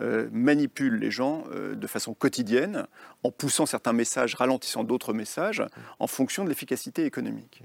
euh, 0.00 0.28
manipule 0.32 0.94
les 0.94 1.10
gens 1.10 1.44
euh, 1.52 1.74
de 1.74 1.86
façon 1.86 2.14
quotidienne 2.14 2.86
en 3.22 3.30
poussant 3.30 3.66
certains 3.66 3.92
messages, 3.92 4.34
ralentissant 4.34 4.82
d'autres 4.82 5.12
messages 5.12 5.62
en 5.98 6.06
fonction 6.06 6.42
de 6.44 6.48
l'efficacité 6.48 7.04
économique. 7.04 7.62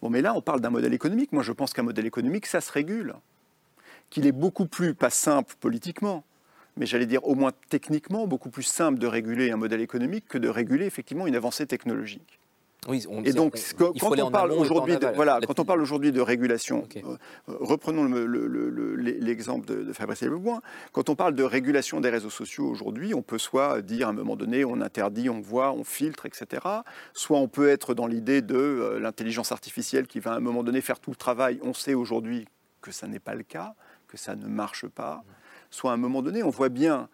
Bon, 0.00 0.08
mais 0.08 0.22
là, 0.22 0.34
on 0.34 0.40
parle 0.40 0.60
d'un 0.60 0.70
modèle 0.70 0.94
économique. 0.94 1.32
Moi, 1.32 1.42
je 1.42 1.52
pense 1.52 1.74
qu'un 1.74 1.82
modèle 1.82 2.06
économique, 2.06 2.46
ça 2.46 2.62
se 2.62 2.72
régule. 2.72 3.14
Qu'il 4.10 4.26
est 4.26 4.32
beaucoup 4.32 4.66
plus, 4.66 4.94
pas 4.94 5.10
simple 5.10 5.54
politiquement, 5.60 6.24
mais 6.76 6.84
j'allais 6.86 7.06
dire 7.06 7.24
au 7.26 7.34
moins 7.34 7.52
techniquement, 7.68 8.26
beaucoup 8.26 8.50
plus 8.50 8.62
simple 8.64 8.98
de 8.98 9.06
réguler 9.06 9.50
un 9.52 9.56
modèle 9.56 9.80
économique 9.80 10.26
que 10.28 10.38
de 10.38 10.48
réguler 10.48 10.86
effectivement 10.86 11.26
une 11.26 11.36
avancée 11.36 11.66
technologique. 11.66 12.38
Oui, 12.88 13.04
on 13.10 13.22
et 13.24 13.32
donc, 13.34 13.56
on- 13.74 13.76
quand, 13.76 14.18
on 14.22 14.30
parle 14.30 14.52
aujourd'hui 14.52 14.96
de, 14.96 15.06
voilà, 15.14 15.38
Là- 15.38 15.46
quand 15.46 15.60
on 15.60 15.66
parle 15.66 15.82
aujourd'hui 15.82 16.12
de 16.12 16.20
régulation, 16.22 16.88
euh, 16.96 17.00
euh, 17.50 17.56
reprenons 17.60 18.04
le- 18.04 18.24
le- 18.24 18.46
le- 18.46 18.70
le- 18.70 18.94
l'exemple 18.96 19.66
de, 19.66 19.82
de 19.82 19.92
Fabrice 19.92 20.22
Lebouin, 20.22 20.62
quand 20.92 21.10
on 21.10 21.14
parle 21.14 21.34
de 21.34 21.42
régulation 21.42 22.00
des 22.00 22.08
réseaux 22.08 22.30
sociaux 22.30 22.66
aujourd'hui, 22.66 23.12
on 23.12 23.20
peut 23.20 23.36
soit 23.36 23.82
dire 23.82 24.06
à 24.06 24.10
un 24.10 24.14
moment 24.14 24.34
donné 24.34 24.64
on 24.64 24.80
interdit, 24.80 25.28
on 25.28 25.40
voit, 25.42 25.72
on 25.72 25.84
filtre, 25.84 26.24
etc. 26.24 26.62
Soit 27.12 27.38
on 27.38 27.48
peut 27.48 27.68
être 27.68 27.92
dans 27.92 28.06
l'idée 28.06 28.40
de 28.40 28.56
euh, 28.56 28.98
l'intelligence 28.98 29.52
artificielle 29.52 30.06
qui 30.06 30.18
va 30.18 30.32
à 30.32 30.36
un 30.36 30.40
moment 30.40 30.62
donné 30.62 30.80
faire 30.80 31.00
tout 31.00 31.10
le 31.10 31.16
travail. 31.16 31.60
On 31.62 31.74
sait 31.74 31.92
aujourd'hui 31.94 32.46
que 32.80 32.92
ça 32.92 33.06
n'est 33.06 33.18
pas 33.20 33.34
le 33.34 33.42
cas, 33.42 33.74
que 34.10 34.18
ça 34.18 34.36
ne 34.36 34.46
marche 34.46 34.86
pas. 34.86 35.24
Soit 35.70 35.92
à 35.92 35.94
un 35.94 35.98
moment 35.98 36.22
donné, 36.22 36.42
on 36.42 36.50
voit 36.50 36.68
bien 36.68 37.08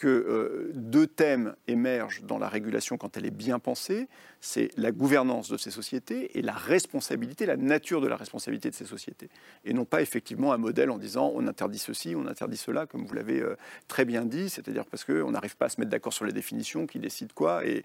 que 0.00 0.08
euh, 0.08 0.70
deux 0.74 1.06
thèmes 1.06 1.54
émergent 1.68 2.22
dans 2.22 2.38
la 2.38 2.48
régulation 2.48 2.96
quand 2.96 3.18
elle 3.18 3.26
est 3.26 3.30
bien 3.30 3.58
pensée, 3.58 4.08
c'est 4.40 4.70
la 4.78 4.92
gouvernance 4.92 5.50
de 5.50 5.58
ces 5.58 5.70
sociétés 5.70 6.38
et 6.38 6.42
la 6.42 6.54
responsabilité, 6.54 7.44
la 7.44 7.58
nature 7.58 8.00
de 8.00 8.08
la 8.08 8.16
responsabilité 8.16 8.70
de 8.70 8.74
ces 8.74 8.86
sociétés. 8.86 9.28
Et 9.66 9.74
non 9.74 9.84
pas 9.84 10.00
effectivement 10.00 10.54
un 10.54 10.56
modèle 10.56 10.90
en 10.90 10.96
disant 10.96 11.30
on 11.34 11.46
interdit 11.46 11.78
ceci, 11.78 12.14
on 12.16 12.26
interdit 12.26 12.56
cela, 12.56 12.86
comme 12.86 13.04
vous 13.04 13.14
l'avez 13.14 13.40
euh, 13.40 13.56
très 13.88 14.06
bien 14.06 14.24
dit, 14.24 14.48
c'est-à-dire 14.48 14.86
parce 14.86 15.04
qu'on 15.04 15.32
n'arrive 15.32 15.56
pas 15.58 15.66
à 15.66 15.68
se 15.68 15.78
mettre 15.78 15.90
d'accord 15.90 16.14
sur 16.14 16.24
les 16.24 16.32
définitions, 16.32 16.86
qui 16.86 16.98
décide 16.98 17.34
quoi, 17.34 17.62
et, 17.66 17.84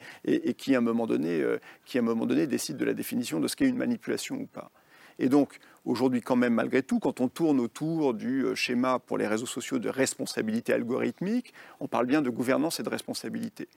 qui, 0.54 0.74
à 0.74 0.78
un 0.78 0.82
moment 0.82 1.08
donné, 1.08 1.42
euh, 1.42 1.60
qui 1.84 1.98
à 1.98 2.02
un 2.02 2.06
moment 2.06 2.26
donné 2.26 2.48
décide 2.48 2.78
de 2.78 2.86
la 2.86 2.94
définition 2.94 3.42
de 3.42 3.50
ce 3.50 3.58
qu'est 3.58 3.68
une 3.68 3.78
manipulation 3.78 4.38
ou 4.38 4.46
pas. 4.46 4.72
Et 5.20 5.30
donc, 5.30 5.60
aujourd'hui, 5.86 6.22
quand 6.22 6.36
même, 6.36 6.56
malgré 6.56 6.84
tout, 6.84 7.00
quand 7.00 7.22
on 7.22 7.28
tourne 7.28 7.60
autour 7.60 8.14
du 8.14 8.44
euh, 8.44 8.56
schéma 8.56 9.00
pour 9.00 9.18
les 9.18 9.28
réseaux 9.28 9.46
sociaux 9.46 9.80
de 9.80 9.90
responsabilité 9.90 10.74
algorithmique, 10.74 11.54
on 11.80 11.88
parle 11.88 12.06
bien 12.06 12.22
de 12.22 12.30
gouvernance 12.30 12.80
et 12.80 12.84
de 12.84 12.90
responsabilité. 12.90 13.68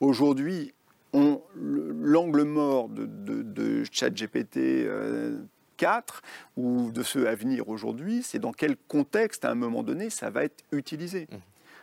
Aujourd'hui, 0.00 0.72
l'angle 1.14 2.42
mort 2.42 2.88
de, 2.88 3.06
de, 3.06 3.42
de 3.42 3.84
ChatGPT 3.90 4.56
euh, 4.56 5.38
4 5.76 6.22
ou 6.56 6.90
de 6.90 7.02
ceux 7.02 7.28
à 7.28 7.34
venir 7.34 7.68
aujourd'hui, 7.68 8.22
c'est 8.22 8.38
dans 8.38 8.52
quel 8.52 8.76
contexte, 8.76 9.44
à 9.44 9.50
un 9.50 9.54
moment 9.54 9.82
donné, 9.82 10.10
ça 10.10 10.30
va 10.30 10.44
être 10.44 10.64
utilisé. 10.72 11.28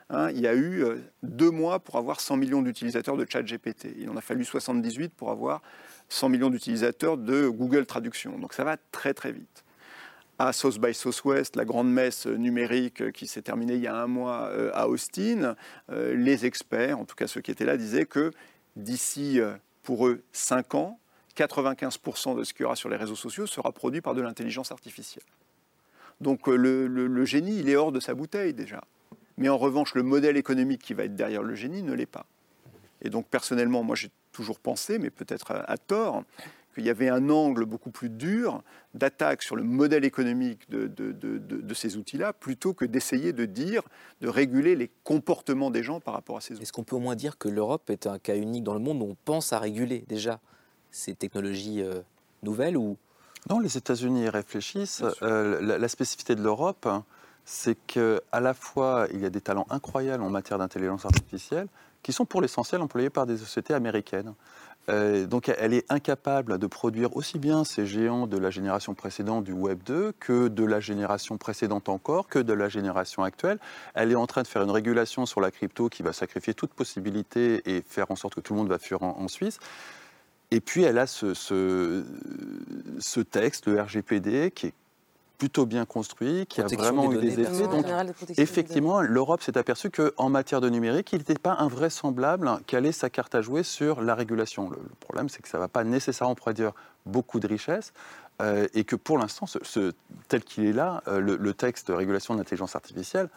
Hein, 0.09 0.31
il 0.31 0.39
y 0.39 0.47
a 0.47 0.53
eu 0.53 0.83
euh, 0.83 0.97
deux 1.21 1.51
mois 1.51 1.79
pour 1.79 1.97
avoir 1.97 2.19
100 2.19 2.37
millions 2.37 2.61
d'utilisateurs 2.63 3.15
de 3.15 3.25
ChatGPT. 3.29 3.89
Il 3.97 4.09
en 4.09 4.17
a 4.17 4.21
fallu 4.21 4.43
78 4.43 5.13
pour 5.13 5.29
avoir 5.29 5.61
100 6.09 6.29
millions 6.29 6.49
d'utilisateurs 6.49 7.17
de 7.17 7.47
Google 7.47 7.85
Traduction. 7.85 8.37
Donc 8.39 8.53
ça 8.53 8.63
va 8.63 8.77
très 8.91 9.13
très 9.13 9.31
vite. 9.31 9.63
À 10.37 10.53
South 10.53 10.79
by 10.79 10.93
Southwest, 10.93 11.55
la 11.55 11.65
grande 11.65 11.91
messe 11.91 12.25
numérique 12.25 13.11
qui 13.11 13.27
s'est 13.27 13.41
terminée 13.41 13.75
il 13.75 13.81
y 13.81 13.87
a 13.87 13.95
un 13.95 14.07
mois 14.07 14.49
euh, 14.51 14.71
à 14.73 14.87
Austin, 14.87 15.55
euh, 15.91 16.15
les 16.15 16.45
experts, 16.45 16.97
en 16.97 17.05
tout 17.05 17.15
cas 17.15 17.27
ceux 17.27 17.41
qui 17.41 17.51
étaient 17.51 17.65
là, 17.65 17.75
disaient 17.75 18.05
que 18.05 18.31
d'ici, 18.75 19.41
euh, 19.41 19.53
pour 19.83 20.07
eux, 20.07 20.23
5 20.31 20.75
ans, 20.75 20.99
95% 21.35 22.37
de 22.37 22.43
ce 22.43 22.53
qu'il 22.53 22.63
y 22.63 22.65
aura 22.65 22.75
sur 22.75 22.89
les 22.89 22.95
réseaux 22.95 23.15
sociaux 23.15 23.47
sera 23.47 23.71
produit 23.71 24.01
par 24.01 24.15
de 24.15 24.21
l'intelligence 24.21 24.71
artificielle. 24.71 25.23
Donc 26.21 26.47
le 26.47 27.25
génie, 27.25 27.59
il 27.59 27.69
est 27.69 27.77
hors 27.77 27.93
de 27.93 28.01
sa 28.01 28.13
bouteille 28.13 28.53
déjà. 28.53 28.83
Mais 29.39 29.47
en 29.47 29.57
revanche, 29.57 29.95
le 29.95 30.03
modèle 30.03 30.35
économique 30.35 30.81
qui 30.81 30.93
va 30.93 31.05
être 31.05 31.15
derrière 31.15 31.43
le 31.43 31.55
génie 31.55 31.81
ne 31.81 31.93
l'est 31.93 32.05
pas. 32.05 32.25
Et 33.01 33.09
donc 33.09 33.25
personnellement, 33.27 33.83
moi 33.83 33.95
j'ai 33.95 34.09
toujours 34.31 34.59
pensé, 34.59 34.99
mais 34.99 35.09
peut-être 35.09 35.51
à, 35.51 35.69
à 35.69 35.77
tort, 35.77 36.23
qu'il 36.75 36.85
y 36.85 36.89
avait 36.91 37.09
un 37.09 37.29
angle 37.29 37.65
beaucoup 37.65 37.89
plus 37.89 38.09
dur 38.09 38.61
d'attaque 38.93 39.41
sur 39.41 39.55
le 39.55 39.63
modèle 39.63 40.05
économique 40.05 40.69
de, 40.69 40.87
de- 40.87 41.11
de- 41.11 41.39
de- 41.39 41.61
de 41.61 41.73
ces 41.73 41.97
outils-là, 41.97 42.31
plutôt 42.31 42.73
que 42.73 42.85
d'essayer 42.85 43.33
de 43.33 43.45
dire, 43.45 43.81
de 44.21 44.27
réguler 44.29 44.75
les 44.75 44.89
comportements 45.03 45.71
des 45.71 45.81
gens 45.83 45.99
par 45.99 46.13
rapport 46.13 46.37
à 46.37 46.41
ces 46.41 46.53
outils. 46.53 46.63
Est-ce 46.63 46.71
qu'on 46.73 46.83
peut 46.83 46.95
au 46.95 46.99
moins 46.99 47.15
dire 47.15 47.37
que 47.39 47.49
l'Europe 47.49 47.89
est 47.89 48.05
un 48.05 48.19
cas 48.19 48.35
unique 48.35 48.63
dans 48.63 48.75
le 48.75 48.79
monde 48.79 49.01
où 49.01 49.05
on 49.05 49.17
pense 49.25 49.51
à 49.51 49.59
réguler 49.59 50.05
déjà 50.07 50.39
ces 50.91 51.15
technologies 51.15 51.81
euh, 51.81 52.01
nouvelles 52.43 52.77
ou? 52.77 52.97
Non, 53.49 53.59
les 53.59 53.75
États-Unis 53.77 54.23
y 54.25 54.29
réfléchissent. 54.29 55.03
Euh, 55.23 55.59
la, 55.61 55.77
la 55.79 55.87
spécificité 55.87 56.35
de 56.35 56.43
l'Europe, 56.43 56.87
c'est 57.45 57.75
qu'à 57.87 58.39
la 58.39 58.53
fois, 58.53 59.07
il 59.11 59.21
y 59.21 59.25
a 59.25 59.29
des 59.31 59.41
talents 59.41 59.65
incroyables 59.71 60.23
en 60.23 60.29
matière 60.29 60.59
d'intelligence 60.59 61.05
artificielle 61.05 61.67
qui 62.03 62.13
sont 62.13 62.25
pour 62.25 62.41
l'essentiel 62.41 62.81
employés 62.81 63.09
par 63.09 63.25
des 63.25 63.37
sociétés 63.37 63.73
américaines. 63.73 64.33
Euh, 64.89 65.27
donc 65.27 65.49
elle 65.49 65.73
est 65.73 65.85
incapable 65.91 66.57
de 66.57 66.65
produire 66.65 67.15
aussi 67.15 67.37
bien 67.37 67.63
ces 67.63 67.85
géants 67.85 68.25
de 68.25 68.37
la 68.37 68.49
génération 68.49 68.95
précédente 68.95 69.43
du 69.43 69.51
Web 69.51 69.83
2 69.85 70.13
que 70.19 70.47
de 70.47 70.63
la 70.63 70.79
génération 70.79 71.37
précédente 71.37 71.89
encore, 71.89 72.27
que 72.27 72.39
de 72.39 72.53
la 72.53 72.69
génération 72.69 73.23
actuelle. 73.23 73.59
Elle 73.93 74.11
est 74.11 74.15
en 74.15 74.25
train 74.25 74.41
de 74.41 74.47
faire 74.47 74.63
une 74.63 74.71
régulation 74.71 75.25
sur 75.25 75.41
la 75.41 75.51
crypto 75.51 75.89
qui 75.89 76.01
va 76.01 76.13
sacrifier 76.13 76.53
toute 76.53 76.71
possibilité 76.73 77.61
et 77.65 77.83
faire 77.87 78.09
en 78.09 78.15
sorte 78.15 78.35
que 78.35 78.41
tout 78.41 78.53
le 78.53 78.59
monde 78.59 78.69
va 78.69 78.79
fuir 78.79 79.03
en, 79.03 79.27
Suisse. 79.27 79.59
Et 80.49 80.61
puis 80.61 80.83
elle 80.83 80.97
a 80.97 81.05
ce 81.05 82.03
texte, 83.29 83.67
le 83.67 83.79
RGPD, 83.79 84.49
qui 84.51 84.67
est 84.67 84.73
plutôt 85.39 85.65
bien 85.65 85.85
construit, 85.85 86.45
qui 86.47 86.59
Protection 86.61 86.87
a 86.87 86.91
vraiment 86.91 87.09
des 87.09 87.17
eu 87.17 87.19
des 87.35 87.41
effets. 87.41 87.63
Donc, 87.63 87.81
Général 87.85 88.07
de 88.07 88.13
effectivement, 88.41 89.01
l'Europe 89.01 89.41
s'est 89.41 89.57
aperçue 89.57 89.89
qu'en 89.89 90.29
matière 90.29 90.61
de 90.61 90.69
numérique, 90.69 91.11
il 91.13 91.19
n'était 91.19 91.33
pas 91.39 91.55
invraisemblable 91.59 92.59
qu'elle 92.67 92.85
ait 92.85 92.91
sa 92.91 93.09
carte 93.09 93.33
à 93.33 93.41
jouer 93.41 93.63
sur 93.63 94.01
la 94.01 94.13
régulation. 94.15 94.69
Le, 94.69 94.75
le 94.75 94.95
problème, 94.99 95.29
c'est 95.29 95.41
que 95.41 95.47
ça 95.47 95.57
ne 95.57 95.61
va 95.63 95.67
pas 95.69 95.83
nécessairement 95.85 96.35
produire 96.35 96.73
beaucoup 97.07 97.39
de 97.39 97.47
richesses. 97.47 97.93
euh, 98.41 98.67
et 98.73 98.83
que 98.85 98.95
pour 98.95 99.17
l'instant, 99.17 99.45
ce, 99.47 99.59
ce- 99.63 99.91
tel 100.29 100.43
qu'il 100.43 100.65
est 100.65 100.71
là, 100.73 101.01
euh, 101.07 101.19
le, 101.19 101.35
le 101.35 101.53
texte 101.53 101.87
de 101.89 101.93
régulation 101.93 102.33
de 102.35 102.39
l'intelligence 102.39 102.73
artificielle, 102.75 103.29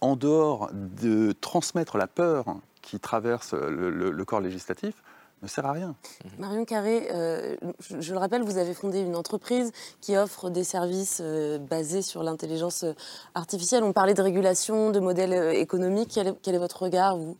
en 0.00 0.16
dehors 0.16 0.70
de 0.72 1.32
transmettre 1.32 1.96
la 1.98 2.06
peur 2.06 2.44
qui 2.82 3.00
traverse 3.00 3.52
le, 3.54 3.90
le- 3.90 4.10
le 4.10 4.24
corps 4.26 4.40
législatif, 4.40 4.94
ne 5.42 5.48
sert 5.48 5.64
à 5.66 5.72
rien. 5.72 5.94
Marion 6.38 6.64
Carré, 6.64 7.08
euh, 7.12 7.56
je, 7.80 8.00
je 8.00 8.12
le 8.12 8.18
rappelle, 8.18 8.42
vous 8.42 8.58
avez 8.58 8.74
fondé 8.74 9.00
une 9.00 9.16
entreprise 9.16 9.72
qui 10.00 10.16
offre 10.16 10.50
des 10.50 10.64
services 10.64 11.20
euh, 11.22 11.58
basés 11.58 12.02
sur 12.02 12.22
l'intelligence 12.22 12.84
euh, 12.84 12.92
artificielle. 13.34 13.84
On 13.84 13.92
parlait 13.92 14.14
de 14.14 14.22
régulation, 14.22 14.90
de 14.90 15.00
modèles 15.00 15.32
euh, 15.32 15.52
économiques. 15.52 16.10
Quel 16.14 16.28
est, 16.28 16.34
quel 16.42 16.54
est 16.54 16.58
votre 16.58 16.82
regard, 16.82 17.16
vous? 17.16 17.36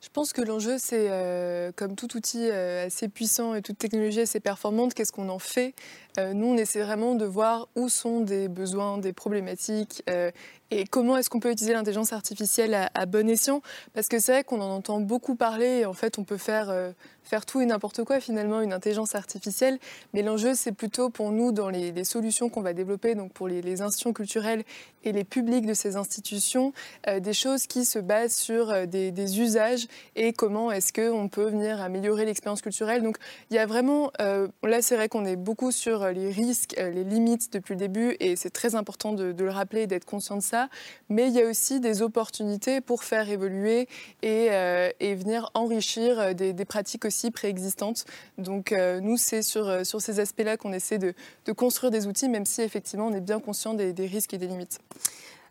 Je 0.00 0.08
pense 0.08 0.32
que 0.32 0.42
l'enjeu, 0.42 0.78
c'est 0.80 1.06
euh, 1.10 1.70
comme 1.76 1.94
tout 1.94 2.16
outil 2.16 2.50
euh, 2.50 2.86
assez 2.86 3.08
puissant 3.08 3.54
et 3.54 3.62
toute 3.62 3.78
technologie 3.78 4.20
assez 4.20 4.40
performante, 4.40 4.94
qu'est-ce 4.94 5.12
qu'on 5.12 5.28
en 5.28 5.38
fait 5.38 5.74
Nous, 6.18 6.46
on 6.46 6.56
essaie 6.56 6.82
vraiment 6.82 7.14
de 7.14 7.24
voir 7.24 7.68
où 7.74 7.88
sont 7.88 8.20
des 8.20 8.48
besoins, 8.48 8.98
des 8.98 9.12
problématiques 9.12 10.02
euh, 10.10 10.30
et 10.74 10.86
comment 10.86 11.18
est-ce 11.18 11.28
qu'on 11.28 11.38
peut 11.38 11.50
utiliser 11.50 11.74
l'intelligence 11.74 12.14
artificielle 12.14 12.72
à, 12.72 12.90
à 12.94 13.04
bon 13.04 13.28
escient. 13.28 13.60
Parce 13.92 14.08
que 14.08 14.18
c'est 14.18 14.32
vrai 14.32 14.42
qu'on 14.42 14.62
en 14.62 14.70
entend 14.70 15.00
beaucoup 15.00 15.36
parler 15.36 15.80
et 15.80 15.86
en 15.86 15.92
fait, 15.92 16.18
on 16.18 16.24
peut 16.24 16.38
faire, 16.38 16.70
euh, 16.70 16.92
faire 17.24 17.44
tout 17.44 17.60
et 17.60 17.66
n'importe 17.66 18.04
quoi 18.04 18.20
finalement, 18.20 18.62
une 18.62 18.72
intelligence 18.72 19.14
artificielle. 19.14 19.78
Mais 20.14 20.22
l'enjeu, 20.22 20.54
c'est 20.54 20.72
plutôt 20.72 21.10
pour 21.10 21.30
nous, 21.30 21.52
dans 21.52 21.68
les, 21.68 22.04
solutions 22.04 22.48
qu'on 22.48 22.62
va 22.62 22.72
développer, 22.72 23.14
donc 23.14 23.32
pour 23.32 23.48
les, 23.48 23.82
institutions 23.82 24.14
culturelles 24.14 24.64
et 25.04 25.12
les 25.12 25.24
publics 25.24 25.66
de 25.66 25.74
ces 25.74 25.96
institutions, 25.96 26.72
euh, 27.06 27.20
des 27.20 27.34
choses 27.34 27.66
qui 27.66 27.84
se 27.84 27.98
basent 27.98 28.34
sur 28.34 28.70
euh, 28.70 28.86
des, 28.86 29.10
des 29.10 29.40
usages 29.40 29.86
et 30.16 30.32
comment 30.32 30.72
est-ce 30.72 30.92
qu'on 30.92 31.28
peut 31.28 31.44
venir 31.50 31.82
améliorer 31.82 32.24
l'expérience 32.24 32.62
culturelle. 32.62 33.02
Donc 33.02 33.18
il 33.50 33.56
y 33.56 33.58
a 33.58 33.66
vraiment, 33.66 34.10
euh, 34.20 34.48
là 34.62 34.80
c'est 34.80 34.96
vrai 34.96 35.08
qu'on 35.08 35.26
est 35.26 35.36
beaucoup 35.36 35.70
sur 35.70 36.01
euh, 36.02 36.12
les 36.12 36.30
risques, 36.30 36.74
euh, 36.78 36.90
les 36.90 37.04
limites 37.04 37.52
depuis 37.52 37.74
le 37.74 37.78
début 37.78 38.16
et 38.20 38.36
c'est 38.36 38.50
très 38.50 38.74
important 38.74 39.12
de, 39.12 39.34
le 39.36 39.50
rappeler 39.50 39.82
et 39.82 39.86
d'être 39.86 40.04
conscient 40.04 40.36
de 40.36 40.42
ça, 40.42 40.68
mais 41.08 41.28
il 41.28 41.34
y 41.34 41.40
a 41.40 41.46
aussi 41.46 41.80
des 41.80 42.02
opportunités 42.02 42.80
pour 42.80 43.04
faire 43.04 43.28
évoluer 43.28 43.88
et, 44.22 44.48
euh, 44.50 44.90
venir 45.00 45.50
enrichir 45.54 46.34
des, 46.34 46.64
pratiques 46.64 47.04
aussi 47.04 47.30
préexistantes. 47.30 48.04
Donc 48.38 48.72
nous 48.72 49.16
c'est 49.16 49.42
sur, 49.42 49.84
ces 49.84 50.20
aspects-là 50.20 50.56
qu'on 50.56 50.72
essaie 50.72 50.98
de, 50.98 51.14
construire 51.52 51.90
des 51.90 52.06
outils, 52.06 52.28
même 52.28 52.46
si 52.46 52.62
effectivement 52.62 53.06
on 53.06 53.14
est 53.14 53.20
bien 53.20 53.40
conscient 53.40 53.74
des 53.74 54.06
risques 54.06 54.34
et 54.34 54.38
des 54.38 54.46
limites. 54.46 54.78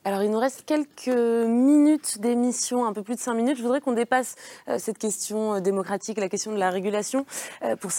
Alors, 0.04 0.24
il 0.24 0.32
nous 0.32 0.40
reste 0.40 0.64
quelques 0.66 1.16
minutes 1.16 2.20
d'émission, 2.20 2.86
un 2.88 2.94
peu 2.94 3.04
plus 3.04 3.14
de 3.14 3.20
cinq 3.20 3.36
minutes. 3.36 3.58
Je 3.58 3.62
voudrais 3.62 3.82
qu'on 3.82 3.92
dépasse 3.92 4.34
euh, 4.68 4.80
cette 4.80 4.98
question 4.98 5.54
euh, 5.54 5.60
démocratique, 5.60 6.18
la 6.18 6.28
question 6.28 6.52
de 6.52 6.58
la 6.58 6.72
régulation, 6.72 7.24
euh, 7.64 7.76
pour 7.76 7.92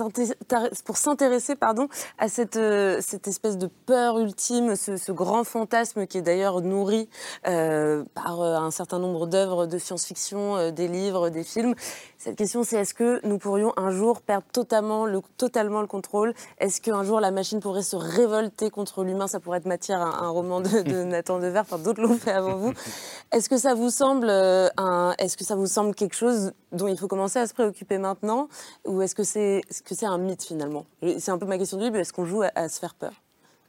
s'intéresser 0.96 1.54
pardon, 1.54 1.86
à 2.18 2.28
cette, 2.28 2.58
cette 3.00 3.28
espèce 3.28 3.56
de 3.56 3.68
peur 3.86 4.18
ultime, 4.18 4.74
ce, 4.74 4.96
ce 4.96 5.12
grand 5.12 5.44
fantasme 5.44 6.08
qui 6.08 6.18
est 6.18 6.22
d'ailleurs 6.22 6.60
nourri 6.60 7.08
par 7.44 8.42
un 8.42 8.70
certain 8.70 8.98
nombre 8.98 9.26
d'œuvres 9.26 9.66
de 9.66 9.78
science-fiction, 9.78 10.70
des 10.70 10.88
livres, 10.88 11.28
des 11.28 11.44
films. 11.44 11.74
Cette 12.18 12.36
question, 12.36 12.62
c'est 12.62 12.76
est-ce 12.76 12.94
que 12.94 13.20
nous 13.26 13.38
pourrions 13.38 13.72
un 13.76 13.90
jour 13.90 14.20
perdre 14.20 14.46
totalement 14.52 15.06
le, 15.06 15.20
totalement 15.36 15.80
le 15.80 15.88
contrôle? 15.88 16.34
Est-ce 16.58 16.80
qu'un 16.80 17.02
jour 17.02 17.18
la 17.20 17.32
machine 17.32 17.58
pourrait 17.58 17.82
se 17.82 17.96
révolter 17.96 18.70
contre 18.70 19.02
l'humain? 19.02 19.26
Ça 19.26 19.40
pourrait 19.40 19.58
être 19.58 19.66
matière 19.66 20.00
à 20.00 20.24
un 20.24 20.28
roman 20.28 20.60
de, 20.60 20.82
de 20.82 21.02
Nathan 21.02 21.40
Dever, 21.40 21.58
enfin 21.58 21.78
d'autres 21.92 22.08
l'ont 22.08 22.18
fait 22.18 22.32
avant 22.32 22.56
vous. 22.56 22.72
Est-ce 23.32 23.48
que 23.48 23.56
ça 23.56 23.74
vous 23.74 23.90
semble 23.90 24.28
euh, 24.28 24.68
un, 24.76 25.14
est-ce 25.18 25.36
que 25.36 25.44
ça 25.44 25.56
vous 25.56 25.66
semble 25.66 25.94
quelque 25.94 26.14
chose 26.14 26.52
dont 26.72 26.88
il 26.88 26.98
faut 26.98 27.08
commencer 27.08 27.38
à 27.38 27.46
se 27.46 27.54
préoccuper 27.54 27.98
maintenant, 27.98 28.48
ou 28.84 29.00
est-ce 29.00 29.14
que 29.14 29.24
c'est, 29.24 29.62
est-ce 29.70 29.82
que 29.82 29.94
c'est 29.94 30.06
un 30.06 30.18
mythe 30.18 30.42
finalement? 30.42 30.84
C'est 31.18 31.30
un 31.30 31.38
peu 31.38 31.46
ma 31.46 31.56
question 31.56 31.78
du 31.78 31.84
début. 31.84 31.98
Est-ce 31.98 32.12
qu'on 32.12 32.26
joue 32.26 32.42
à, 32.42 32.50
à 32.54 32.68
se 32.68 32.78
faire 32.78 32.94
peur? 32.94 33.12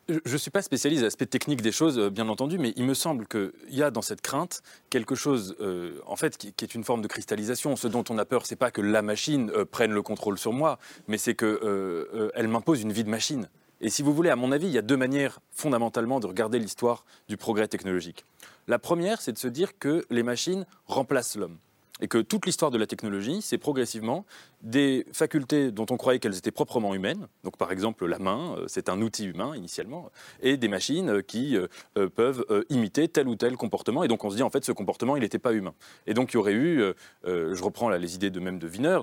Je 0.09 0.33
ne 0.33 0.37
suis 0.37 0.51
pas 0.51 0.61
spécialiste 0.61 1.01
de 1.01 1.05
l'aspect 1.05 1.25
technique 1.25 1.61
des 1.61 1.71
choses, 1.71 1.97
euh, 1.97 2.09
bien 2.09 2.27
entendu, 2.27 2.57
mais 2.57 2.73
il 2.75 2.83
me 2.83 2.93
semble 2.93 3.25
qu'il 3.25 3.51
y 3.69 3.81
a 3.81 3.89
dans 3.89 4.01
cette 4.01 4.19
crainte 4.19 4.61
quelque 4.89 5.15
chose, 5.15 5.55
euh, 5.61 5.97
en 6.05 6.17
fait, 6.17 6.35
qui, 6.35 6.51
qui 6.51 6.65
est 6.65 6.75
une 6.75 6.83
forme 6.83 7.01
de 7.01 7.07
cristallisation. 7.07 7.77
Ce 7.77 7.87
dont 7.87 8.03
on 8.09 8.17
a 8.17 8.25
peur, 8.25 8.45
c'est 8.45 8.57
pas 8.57 8.69
que 8.69 8.81
la 8.81 9.01
machine 9.01 9.49
euh, 9.55 9.63
prenne 9.63 9.93
le 9.93 10.01
contrôle 10.01 10.37
sur 10.37 10.51
moi, 10.51 10.77
mais 11.07 11.17
c'est 11.17 11.35
qu'elle 11.35 11.57
euh, 11.63 12.31
elle 12.35 12.49
m'impose 12.49 12.81
une 12.81 12.91
vie 12.91 13.05
de 13.05 13.09
machine. 13.09 13.47
Et 13.85 13.89
si 13.89 14.01
vous 14.01 14.13
voulez, 14.13 14.29
à 14.29 14.37
mon 14.37 14.53
avis, 14.53 14.67
il 14.67 14.71
y 14.71 14.77
a 14.77 14.81
deux 14.81 14.95
manières 14.95 15.41
fondamentalement 15.51 16.21
de 16.21 16.25
regarder 16.25 16.57
l'histoire 16.57 17.03
du 17.27 17.35
progrès 17.35 17.67
technologique. 17.67 18.23
La 18.69 18.79
première, 18.79 19.21
c'est 19.21 19.33
de 19.33 19.37
se 19.37 19.49
dire 19.49 19.77
que 19.77 20.05
les 20.09 20.23
machines 20.23 20.65
remplacent 20.87 21.35
l'homme. 21.35 21.57
Et 21.99 22.07
que 22.07 22.17
toute 22.17 22.45
l'histoire 22.45 22.71
de 22.71 22.77
la 22.77 22.87
technologie, 22.87 23.41
c'est 23.41 23.57
progressivement 23.57 24.25
des 24.61 25.05
facultés 25.11 25.69
dont 25.71 25.85
on 25.89 25.97
croyait 25.97 26.19
qu'elles 26.19 26.37
étaient 26.37 26.49
proprement 26.49 26.95
humaines. 26.95 27.27
Donc, 27.43 27.57
par 27.57 27.73
exemple, 27.73 28.05
la 28.05 28.19
main, 28.19 28.55
euh, 28.57 28.63
c'est 28.67 28.87
un 28.87 29.01
outil 29.01 29.25
humain 29.25 29.53
initialement, 29.53 30.09
et 30.41 30.55
des 30.55 30.69
machines 30.69 31.09
euh, 31.09 31.21
qui 31.21 31.57
euh, 31.57 31.67
peuvent 32.09 32.45
imiter 32.69 33.09
tel 33.09 33.27
ou 33.27 33.35
tel 33.35 33.57
comportement. 33.57 34.05
Et 34.05 34.07
donc, 34.07 34.23
on 34.23 34.29
se 34.29 34.37
dit, 34.37 34.43
en 34.43 34.49
fait, 34.49 34.63
ce 34.63 34.71
comportement, 34.71 35.17
il 35.17 35.23
n'était 35.23 35.39
pas 35.39 35.51
humain. 35.51 35.73
Et 36.07 36.13
donc, 36.13 36.31
il 36.31 36.35
y 36.35 36.37
aurait 36.37 36.53
eu, 36.53 36.81
je 37.25 37.61
reprends 37.61 37.89
les 37.89 38.15
idées 38.15 38.29
de 38.29 38.39
même 38.39 38.59
de 38.59 38.67
Wiener, 38.67 38.99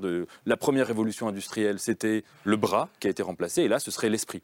la 0.46 0.56
première 0.56 0.86
révolution 0.86 1.28
industrielle, 1.28 1.78
c'était 1.78 2.24
le 2.44 2.56
bras 2.56 2.88
qui 2.98 3.08
a 3.08 3.10
été 3.10 3.22
remplacé, 3.22 3.62
et 3.62 3.68
là, 3.68 3.78
ce 3.78 3.90
serait 3.90 4.08
l'esprit. 4.08 4.42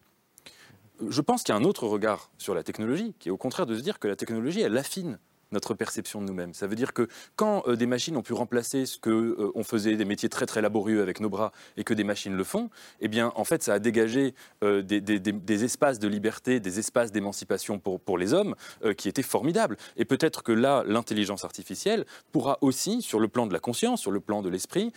Je 1.09 1.21
pense 1.21 1.43
qu'il 1.43 1.55
y 1.55 1.57
a 1.57 1.61
un 1.61 1.65
autre 1.65 1.87
regard 1.87 2.31
sur 2.39 2.55
la 2.55 2.63
technologie, 2.63 3.15
qui 3.19 3.29
est 3.29 3.33
au 3.33 3.37
contraire 3.37 3.67
de 3.67 3.77
se 3.77 3.83
dire 3.83 3.99
que 3.99 4.09
la 4.09 4.17
technologie, 4.17 4.61
elle 4.61 4.77
affine 4.77 5.19
notre 5.57 5.73
perception 5.73 6.21
de 6.21 6.27
nous-mêmes. 6.27 6.53
Ça 6.53 6.67
veut 6.67 6.77
dire 6.77 6.93
que 6.93 7.09
quand 7.35 7.63
euh, 7.67 7.77
des 7.77 7.87
machines 7.87 8.15
ont 8.19 8.23
pu 8.23 8.35
remplacer 8.35 8.85
ce 8.85 8.99
que 8.99 9.11
euh, 9.11 9.53
on 9.55 9.65
faisait, 9.65 9.97
des 9.97 10.05
métiers 10.05 10.29
très 10.29 10.45
très 10.45 10.61
laborieux 10.61 11.01
avec 11.01 11.19
nos 11.21 11.31
bras, 11.31 11.51
et 11.79 11.83
que 11.85 11.95
des 11.95 12.05
machines 12.05 12.37
le 12.37 12.45
font, 12.45 12.69
eh 13.01 13.09
bien, 13.09 13.33
en 13.37 13.45
fait, 13.45 13.63
ça 13.63 13.73
a 13.73 13.79
dégagé 13.79 14.35
euh, 14.63 14.83
des, 14.83 15.65
espaces 15.65 15.99
de 15.99 16.09
liberté, 16.09 16.61
des 16.61 16.79
espaces 16.79 17.11
d'émancipation 17.11 17.79
pour, 17.79 18.19
les 18.19 18.35
hommes, 18.35 18.55
qui 18.99 19.09
étaient 19.09 19.23
formidables. 19.23 19.79
Et 19.97 20.05
peut-être 20.05 20.43
que 20.43 20.53
là, 20.53 20.85
l'intelligence 20.87 21.45
artificielle 21.45 22.05
pourra 22.33 22.59
aussi, 22.61 23.01
sur 23.01 23.19
le 23.19 23.29
plan 23.29 23.47
de 23.47 23.55
la 23.55 23.59
conscience, 23.59 24.03
sur 24.03 24.11
le 24.11 24.21
plan 24.21 24.43
de 24.43 24.51
l'esprit, 24.51 24.93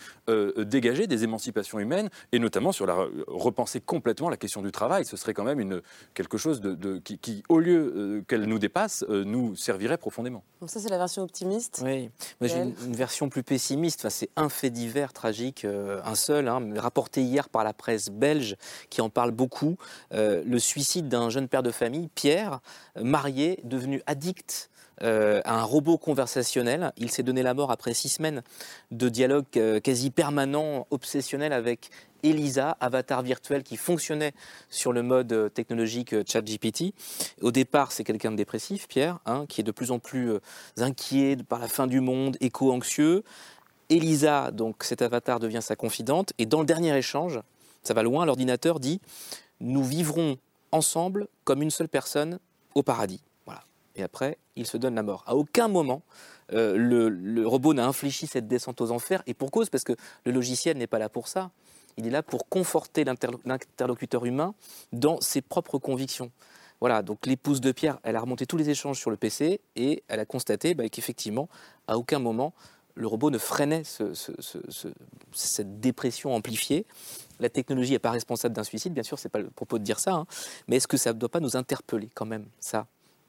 dégager 0.58 1.06
des 1.06 1.24
émancipations 1.24 1.78
humaines, 1.78 2.10
et 2.32 2.38
notamment 2.38 2.72
sur 2.72 2.86
la 2.86 3.08
repenser 3.26 3.80
complètement 3.80 4.28
la 4.28 4.36
question 4.36 4.60
du 4.60 4.70
travail. 4.70 5.04
Ce 5.06 5.16
serait 5.16 5.34
quand 5.34 5.44
même 5.44 5.80
quelque 6.14 6.36
chose 6.36 6.60
qui, 7.04 7.42
au 7.48 7.58
lieu 7.58 8.22
qu'elle 8.28 8.44
nous 8.44 8.58
dépasse, 8.58 9.04
nous 9.08 9.56
servirait 9.56 9.98
profondément. 9.98 10.44
Donc 10.60 10.68
ça, 10.68 10.78
c'est 10.78 10.90
la 10.90 10.98
version 10.98 11.22
optimiste. 11.22 11.80
Oui, 11.82 12.10
moi 12.40 12.48
j'ai 12.48 12.58
une, 12.58 12.74
une 12.84 12.96
version 12.96 13.30
plus 13.30 13.42
pessimiste. 13.42 14.00
Enfin, 14.00 14.10
c'est 14.10 14.28
un 14.36 14.48
fait 14.50 14.70
divers 14.70 15.12
tragique, 15.12 15.64
euh, 15.64 16.00
un 16.04 16.14
seul, 16.14 16.48
hein, 16.48 16.62
rapporté 16.76 17.22
hier 17.22 17.48
par 17.48 17.64
la 17.64 17.72
presse 17.72 18.10
belge 18.10 18.56
qui 18.90 19.00
en 19.00 19.08
parle 19.08 19.30
beaucoup. 19.30 19.76
Euh, 20.12 20.42
le 20.44 20.58
suicide 20.58 21.08
d'un 21.08 21.30
jeune 21.30 21.48
père 21.48 21.62
de 21.62 21.70
famille, 21.70 22.08
Pierre, 22.14 22.60
euh, 22.98 23.04
marié, 23.04 23.60
devenu 23.64 24.02
addict. 24.06 24.69
Euh, 25.02 25.40
un 25.44 25.62
robot 25.62 25.98
conversationnel. 25.98 26.92
Il 26.96 27.10
s'est 27.10 27.22
donné 27.22 27.42
la 27.42 27.54
mort 27.54 27.70
après 27.70 27.94
six 27.94 28.08
semaines 28.08 28.42
de 28.90 29.08
dialogue 29.08 29.46
euh, 29.56 29.80
quasi 29.80 30.10
permanent, 30.10 30.86
obsessionnel 30.90 31.52
avec 31.52 31.90
Elisa, 32.22 32.76
avatar 32.80 33.22
virtuel 33.22 33.62
qui 33.62 33.78
fonctionnait 33.78 34.32
sur 34.68 34.92
le 34.92 35.02
mode 35.02 35.32
euh, 35.32 35.48
technologique 35.48 36.14
ChatGPT. 36.28 36.92
Au 37.40 37.50
départ, 37.50 37.92
c'est 37.92 38.04
quelqu'un 38.04 38.30
de 38.30 38.36
dépressif, 38.36 38.88
Pierre, 38.88 39.20
hein, 39.24 39.46
qui 39.48 39.62
est 39.62 39.64
de 39.64 39.72
plus 39.72 39.90
en 39.90 39.98
plus 39.98 40.32
inquiet 40.76 41.36
par 41.48 41.60
la 41.60 41.68
fin 41.68 41.86
du 41.86 42.00
monde, 42.00 42.36
éco-anxieux. 42.40 43.24
Elisa, 43.88 44.50
donc 44.50 44.84
cet 44.84 45.02
avatar, 45.02 45.40
devient 45.40 45.62
sa 45.62 45.76
confidente. 45.76 46.32
Et 46.38 46.46
dans 46.46 46.60
le 46.60 46.66
dernier 46.66 46.96
échange, 46.96 47.40
ça 47.82 47.94
va 47.94 48.02
loin, 48.02 48.26
l'ordinateur 48.26 48.80
dit 48.80 49.00
Nous 49.60 49.82
vivrons 49.82 50.36
ensemble 50.72 51.26
comme 51.44 51.62
une 51.62 51.70
seule 51.70 51.88
personne 51.88 52.38
au 52.74 52.82
paradis. 52.82 53.22
Et 54.00 54.02
après, 54.02 54.38
il 54.56 54.66
se 54.66 54.78
donne 54.78 54.94
la 54.94 55.02
mort. 55.02 55.22
À 55.26 55.36
aucun 55.36 55.68
moment, 55.68 56.00
euh, 56.54 56.74
le, 56.76 57.46
robot 57.46 57.74
n'a 57.74 57.86
infléchi 57.86 58.26
cette 58.26 58.48
descente 58.48 58.80
aux 58.80 58.90
enfers. 58.92 59.22
Et 59.26 59.34
pour 59.34 59.50
cause, 59.50 59.68
parce 59.68 59.84
que 59.84 59.92
le 60.24 60.32
logiciel 60.32 60.78
n'est 60.78 60.86
pas 60.86 60.98
là 60.98 61.10
pour 61.10 61.28
ça. 61.28 61.50
Il 61.98 62.06
est 62.06 62.10
là 62.10 62.22
pour 62.22 62.48
conforter 62.48 63.04
l'interlo- 63.04 63.40
l'interlocuteur 63.44 64.24
humain 64.24 64.54
dans 64.94 65.20
ses 65.20 65.42
propres 65.42 65.78
convictions. 65.78 66.30
Voilà, 66.80 67.02
donc 67.02 67.26
l'épouse 67.26 67.60
de 67.60 67.72
Pierre, 67.72 67.98
elle 68.02 68.16
a 68.16 68.20
remonté 68.20 68.46
tous 68.46 68.56
les 68.56 68.70
échanges 68.70 68.98
sur 68.98 69.10
le 69.10 69.18
PC 69.18 69.60
et 69.76 70.02
elle 70.08 70.18
a 70.20 70.24
constaté 70.24 70.72
bah, 70.72 70.88
qu'effectivement, 70.88 71.50
à 71.86 71.98
aucun 71.98 72.18
moment, 72.18 72.54
le 72.94 73.06
robot 73.06 73.28
ne 73.30 73.36
freinait 73.36 73.84
ce- 73.84 74.14
ce- 74.14 74.32
ce- 74.38 74.58
ce- 74.70 74.88
cette 75.32 75.78
dépression 75.80 76.34
amplifiée. 76.34 76.86
La 77.38 77.50
technologie 77.50 77.92
n'est 77.92 77.98
pas 77.98 78.10
responsable 78.12 78.54
d'un 78.54 78.64
suicide, 78.64 78.94
bien 78.94 79.02
sûr, 79.02 79.18
c'est 79.18 79.28
pas 79.28 79.40
le 79.40 79.50
propos 79.50 79.78
de 79.78 79.84
dire 79.84 80.00
ça, 80.00 80.14
hein, 80.14 80.26
mais 80.68 80.76
est-ce 80.76 80.88
que 80.88 80.96
ça 80.96 81.12
ne 81.12 81.18
doit 81.18 81.28
pas 81.28 81.40
nous 81.40 81.54
interpeller 81.54 82.08
quand 82.14 82.26
même, 82.26 82.46
ça, 82.60 82.86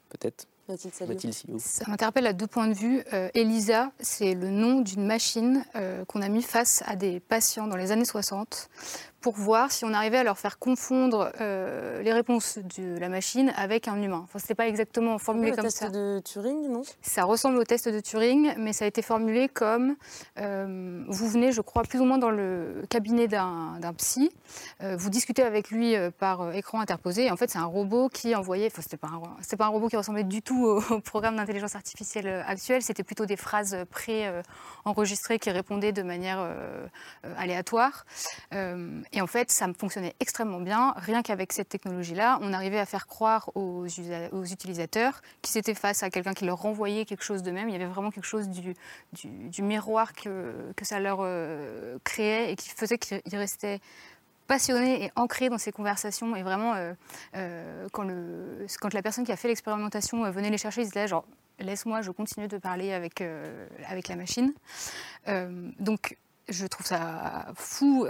peut-être? 0.08 0.46
Mathilde. 0.68 1.34
Ça 1.58 1.84
m'interpelle 1.88 2.26
à 2.26 2.32
deux 2.32 2.46
points 2.46 2.68
de 2.68 2.74
vue. 2.74 3.02
Euh, 3.12 3.28
Elisa, 3.34 3.90
c'est 4.00 4.34
le 4.34 4.50
nom 4.50 4.80
d'une 4.80 5.04
machine 5.04 5.64
euh, 5.76 6.04
qu'on 6.04 6.22
a 6.22 6.28
mis 6.28 6.42
face 6.42 6.82
à 6.86 6.96
des 6.96 7.20
patients 7.20 7.66
dans 7.66 7.76
les 7.76 7.92
années 7.92 8.04
60 8.04 8.68
pour 9.22 9.34
voir 9.34 9.70
si 9.70 9.84
on 9.84 9.94
arrivait 9.94 10.18
à 10.18 10.24
leur 10.24 10.38
faire 10.38 10.58
confondre 10.58 11.32
euh, 11.40 12.02
les 12.02 12.12
réponses 12.12 12.58
de 12.76 12.98
la 12.98 13.08
machine 13.08 13.52
avec 13.56 13.88
un 13.88 14.02
humain. 14.02 14.22
Enfin, 14.24 14.38
c'était 14.38 14.54
pas 14.54 14.66
exactement 14.68 15.16
formulé 15.18 15.50
le 15.50 15.56
comme 15.56 15.64
test 15.64 15.78
ça. 15.78 15.88
de 15.88 16.20
Turing, 16.24 16.68
non? 16.68 16.82
Ça 17.00 17.24
ressemble 17.24 17.56
au 17.56 17.64
test 17.64 17.88
de 17.88 18.00
Turing, 18.00 18.54
mais 18.58 18.72
ça 18.72 18.84
a 18.84 18.88
été 18.88 19.00
formulé 19.00 19.48
comme 19.48 19.94
euh, 20.38 21.04
vous 21.08 21.28
venez, 21.28 21.52
je 21.52 21.60
crois, 21.60 21.84
plus 21.84 22.00
ou 22.00 22.04
moins 22.04 22.18
dans 22.18 22.30
le 22.30 22.82
cabinet 22.90 23.28
d'un 23.28 23.94
psy, 23.96 24.30
euh, 24.82 24.96
vous 24.96 25.08
discutez 25.08 25.42
avec 25.42 25.70
lui 25.70 25.94
par 26.18 26.52
écran 26.54 26.80
interposé. 26.80 27.26
Et 27.26 27.30
en 27.30 27.36
fait, 27.36 27.48
c'est 27.50 27.58
un 27.58 27.64
robot 27.64 28.08
qui 28.08 28.34
envoyait. 28.34 28.66
Enfin, 28.66 28.82
c'était 28.82 28.96
pas 28.96 29.08
un, 29.08 29.56
pas 29.56 29.64
un 29.66 29.68
robot 29.68 29.88
qui 29.88 29.96
ressemblait 29.96 30.24
du 30.24 30.42
tout 30.42 30.64
au, 30.66 30.82
au 30.94 31.00
programme 31.00 31.36
d'intelligence 31.36 31.76
artificielle 31.76 32.44
actuel. 32.46 32.82
C'était 32.82 33.04
plutôt 33.04 33.26
des 33.26 33.36
phrases 33.36 33.76
pré-enregistrées 33.90 35.38
qui 35.38 35.50
répondaient 35.50 35.92
de 35.92 36.02
manière 36.02 36.44
aléatoire. 37.36 38.04
Et 39.14 39.20
en 39.20 39.26
fait, 39.26 39.50
ça 39.50 39.66
fonctionnait 39.78 40.14
extrêmement 40.20 40.60
bien. 40.60 40.94
Rien 40.96 41.22
qu'avec 41.22 41.52
cette 41.52 41.68
technologie-là, 41.68 42.38
on 42.40 42.52
arrivait 42.54 42.78
à 42.78 42.86
faire 42.86 43.06
croire 43.06 43.50
aux, 43.54 43.86
utilisateurs 43.86 45.20
qu'ils 45.42 45.58
étaient 45.58 45.74
face 45.74 46.02
à 46.02 46.08
quelqu'un 46.08 46.32
qui 46.32 46.46
leur 46.46 46.58
renvoyait 46.58 47.04
quelque 47.04 47.22
chose 47.22 47.42
d'eux-mêmes. 47.42 47.68
Il 47.68 47.72
y 47.72 47.76
avait 47.76 47.84
vraiment 47.84 48.10
quelque 48.10 48.24
chose 48.24 48.48
du, 48.48 49.62
miroir 49.62 50.14
que, 50.14 50.72
ça 50.80 50.98
leur 50.98 51.18
euh, 51.20 51.98
créait 52.04 52.52
et 52.52 52.56
qui 52.56 52.70
faisait 52.70 52.96
qu'ils 52.96 53.20
restaient 53.32 53.80
passionnés 54.46 55.04
et 55.04 55.12
ancrés 55.14 55.50
dans 55.50 55.58
ces 55.58 55.72
conversations. 55.72 56.34
Et 56.34 56.42
vraiment, 56.42 56.74
euh, 56.74 56.94
euh, 57.36 57.88
quand, 57.92 58.04
la 58.94 59.02
personne 59.02 59.24
qui 59.24 59.32
a 59.32 59.36
fait 59.36 59.48
l'expérimentation 59.48 60.28
venait 60.30 60.50
les 60.50 60.58
chercher, 60.58 60.82
ils 60.82 60.88
étaient 60.88 61.00
là 61.00 61.06
genre 61.06 61.26
laisse-moi, 61.58 62.00
je 62.00 62.10
continue 62.10 62.48
de 62.48 62.56
parler 62.56 62.92
avec, 62.92 63.20
la 63.20 64.16
machine. 64.16 64.54
Donc, 65.78 66.16
je 66.48 66.66
trouve 66.66 66.86
ça 66.86 67.52
fou 67.54 68.04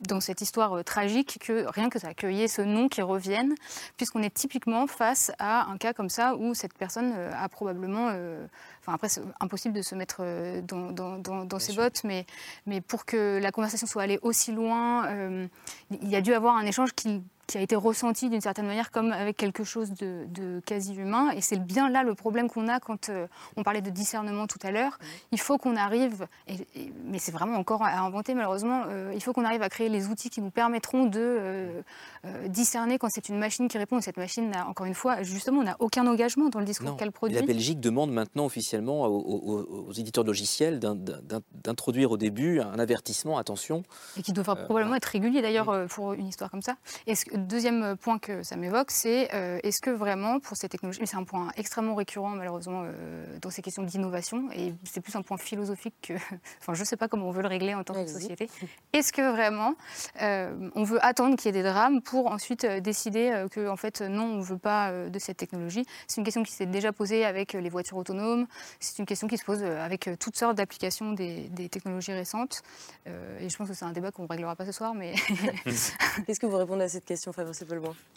dans 0.00 0.20
cette 0.20 0.40
histoire 0.40 0.72
euh, 0.78 0.82
tragique 0.82 1.38
que 1.40 1.66
rien 1.68 1.90
que 1.90 1.98
ça 1.98 2.08
accueillait 2.08 2.48
ce 2.48 2.62
nom 2.62 2.88
qui 2.88 3.02
revienne, 3.02 3.54
puisqu'on 3.96 4.22
est 4.22 4.32
typiquement 4.34 4.86
face 4.86 5.30
à 5.38 5.70
un 5.70 5.76
cas 5.76 5.92
comme 5.92 6.08
ça 6.10 6.34
où 6.36 6.54
cette 6.54 6.74
personne 6.76 7.12
euh, 7.16 7.30
a 7.36 7.48
probablement. 7.48 8.08
euh, 8.12 8.46
Enfin, 8.82 8.94
après, 8.94 9.10
c'est 9.10 9.20
impossible 9.40 9.74
de 9.74 9.82
se 9.82 9.94
mettre 9.94 10.22
dans, 10.66 10.90
dans, 10.90 11.18
dans- 11.18 11.44
dans 11.44 11.58
ses 11.58 11.74
bottes, 11.74 12.00
mais, 12.02 12.24
mais 12.64 12.80
pour 12.80 13.04
que 13.04 13.38
la 13.38 13.52
conversation 13.52 13.86
soit 13.86 14.02
allée 14.02 14.18
aussi 14.22 14.52
loin, 14.52 15.06
euh, 15.08 15.46
il 15.90 16.08
y 16.08 16.16
a 16.16 16.22
dû 16.22 16.32
avoir 16.32 16.56
un 16.56 16.64
échange 16.64 16.92
qui, 16.94 17.22
qui 17.50 17.58
a 17.58 17.62
été 17.62 17.74
ressenti 17.74 18.30
d'une 18.30 18.40
certaine 18.40 18.66
manière 18.66 18.92
comme 18.92 19.10
avec 19.10 19.36
quelque 19.36 19.64
chose 19.64 19.90
de, 19.94 20.24
de 20.28 20.60
quasi 20.64 20.94
humain. 20.94 21.30
Et 21.32 21.40
c'est 21.40 21.58
bien 21.58 21.90
là 21.90 22.04
le 22.04 22.14
problème 22.14 22.48
qu'on 22.48 22.68
a 22.68 22.78
quand 22.78 23.08
euh, 23.08 23.26
on 23.56 23.64
parlait 23.64 23.80
de 23.80 23.90
discernement 23.90 24.46
tout 24.46 24.60
à 24.62 24.70
l'heure. 24.70 25.00
Il 25.32 25.40
faut 25.40 25.58
qu'on 25.58 25.74
arrive, 25.74 26.28
et- 26.46 26.54
et- 26.80 26.92
mais 27.06 27.18
c'est 27.18 27.32
vraiment 27.32 27.56
encore 27.58 27.82
à 27.82 27.98
inventer 27.98 28.34
malheureusement, 28.34 28.84
euh, 28.86 29.10
il 29.14 29.20
faut 29.20 29.32
qu'on 29.32 29.44
arrive 29.44 29.62
à 29.62 29.68
créer 29.68 29.88
les 29.88 30.06
outils 30.06 30.30
qui 30.30 30.40
nous 30.40 30.50
permettront 30.50 31.06
de 31.06 31.18
euh, 31.20 31.82
euh, 32.24 32.46
discerner 32.46 32.98
quand 32.98 33.08
c'est 33.10 33.28
une 33.28 33.38
machine 33.38 33.66
qui 33.66 33.78
répond. 33.78 33.98
Et 33.98 34.02
cette 34.02 34.16
machine, 34.16 34.48
n'a, 34.48 34.68
encore 34.68 34.86
une 34.86 34.94
fois, 34.94 35.24
justement, 35.24 35.64
n'a 35.64 35.74
aucun 35.80 36.06
engagement 36.06 36.50
dans 36.50 36.60
le 36.60 36.64
discours 36.66 36.96
qu'elle 36.96 37.10
produit. 37.10 37.34
la 37.34 37.42
Belgique 37.46 37.80
demande 37.80 38.12
maintenant 38.12 38.44
officiellement 38.44 39.06
aux, 39.06 39.88
aux 39.88 39.92
éditeurs 39.92 40.22
de 40.22 40.28
logiciels 40.28 40.78
d'introduire 41.64 42.12
au 42.12 42.16
début 42.16 42.60
un 42.60 42.78
avertissement, 42.78 43.38
attention. 43.38 43.82
Et 44.16 44.22
qui 44.22 44.32
doit 44.32 44.44
probablement 44.44 44.94
être 44.94 45.06
régulier 45.06 45.42
d'ailleurs 45.42 45.86
pour 45.88 46.12
une 46.12 46.28
histoire 46.28 46.50
comme 46.50 46.62
ça. 46.62 46.76
Deuxième 47.46 47.96
point 47.96 48.18
que 48.18 48.42
ça 48.42 48.56
m'évoque, 48.56 48.90
c'est 48.90 49.28
est-ce 49.62 49.80
que 49.80 49.90
vraiment 49.90 50.40
pour 50.40 50.56
ces 50.56 50.68
technologies, 50.68 51.00
mais 51.00 51.06
c'est 51.06 51.16
un 51.16 51.24
point 51.24 51.50
extrêmement 51.56 51.94
récurrent 51.94 52.30
malheureusement 52.30 52.84
dans 53.40 53.50
ces 53.50 53.62
questions 53.62 53.82
d'innovation, 53.82 54.50
et 54.52 54.74
c'est 54.84 55.00
plus 55.00 55.14
un 55.16 55.22
point 55.22 55.36
philosophique 55.36 55.94
que, 56.02 56.14
enfin 56.60 56.74
je 56.74 56.80
ne 56.80 56.84
sais 56.84 56.96
pas 56.96 57.08
comment 57.08 57.28
on 57.28 57.30
veut 57.30 57.42
le 57.42 57.48
régler 57.48 57.74
en 57.74 57.84
tant 57.84 57.94
que 57.94 58.06
société. 58.06 58.48
Est-ce 58.92 59.12
que 59.12 59.30
vraiment 59.32 59.74
on 60.20 60.84
veut 60.84 61.04
attendre 61.04 61.36
qu'il 61.36 61.46
y 61.46 61.48
ait 61.48 61.62
des 61.62 61.68
drames 61.68 62.02
pour 62.02 62.30
ensuite 62.30 62.66
décider 62.66 63.46
que 63.50 63.68
en 63.68 63.76
fait 63.76 64.00
non, 64.00 64.24
on 64.24 64.36
ne 64.36 64.42
veut 64.42 64.58
pas 64.58 64.92
de 65.08 65.18
cette 65.18 65.36
technologie? 65.36 65.84
C'est 66.06 66.18
une 66.18 66.24
question 66.24 66.42
qui 66.42 66.52
s'est 66.52 66.66
déjà 66.66 66.92
posée 66.92 67.24
avec 67.24 67.52
les 67.52 67.68
voitures 67.68 67.96
autonomes, 67.96 68.46
c'est 68.78 68.98
une 68.98 69.06
question 69.06 69.28
qui 69.28 69.38
se 69.38 69.44
pose 69.44 69.62
avec 69.62 70.08
toutes 70.18 70.36
sortes 70.36 70.56
d'applications 70.56 71.12
des, 71.12 71.68
technologies 71.70 72.12
récentes, 72.12 72.62
et 73.06 73.48
je 73.48 73.56
pense 73.56 73.68
que 73.68 73.74
c'est 73.74 73.84
un 73.84 73.92
débat 73.92 74.10
qu'on 74.10 74.24
ne 74.24 74.28
réglera 74.28 74.56
pas 74.56 74.66
ce 74.66 74.72
soir, 74.72 74.94
mais... 74.94 75.14
Qu'est-ce 76.26 76.40
que 76.40 76.46
vous 76.46 76.56
répondez 76.56 76.84
à 76.84 76.88
cette 76.88 77.04
question, 77.04 77.29
Fabrice 77.32 77.64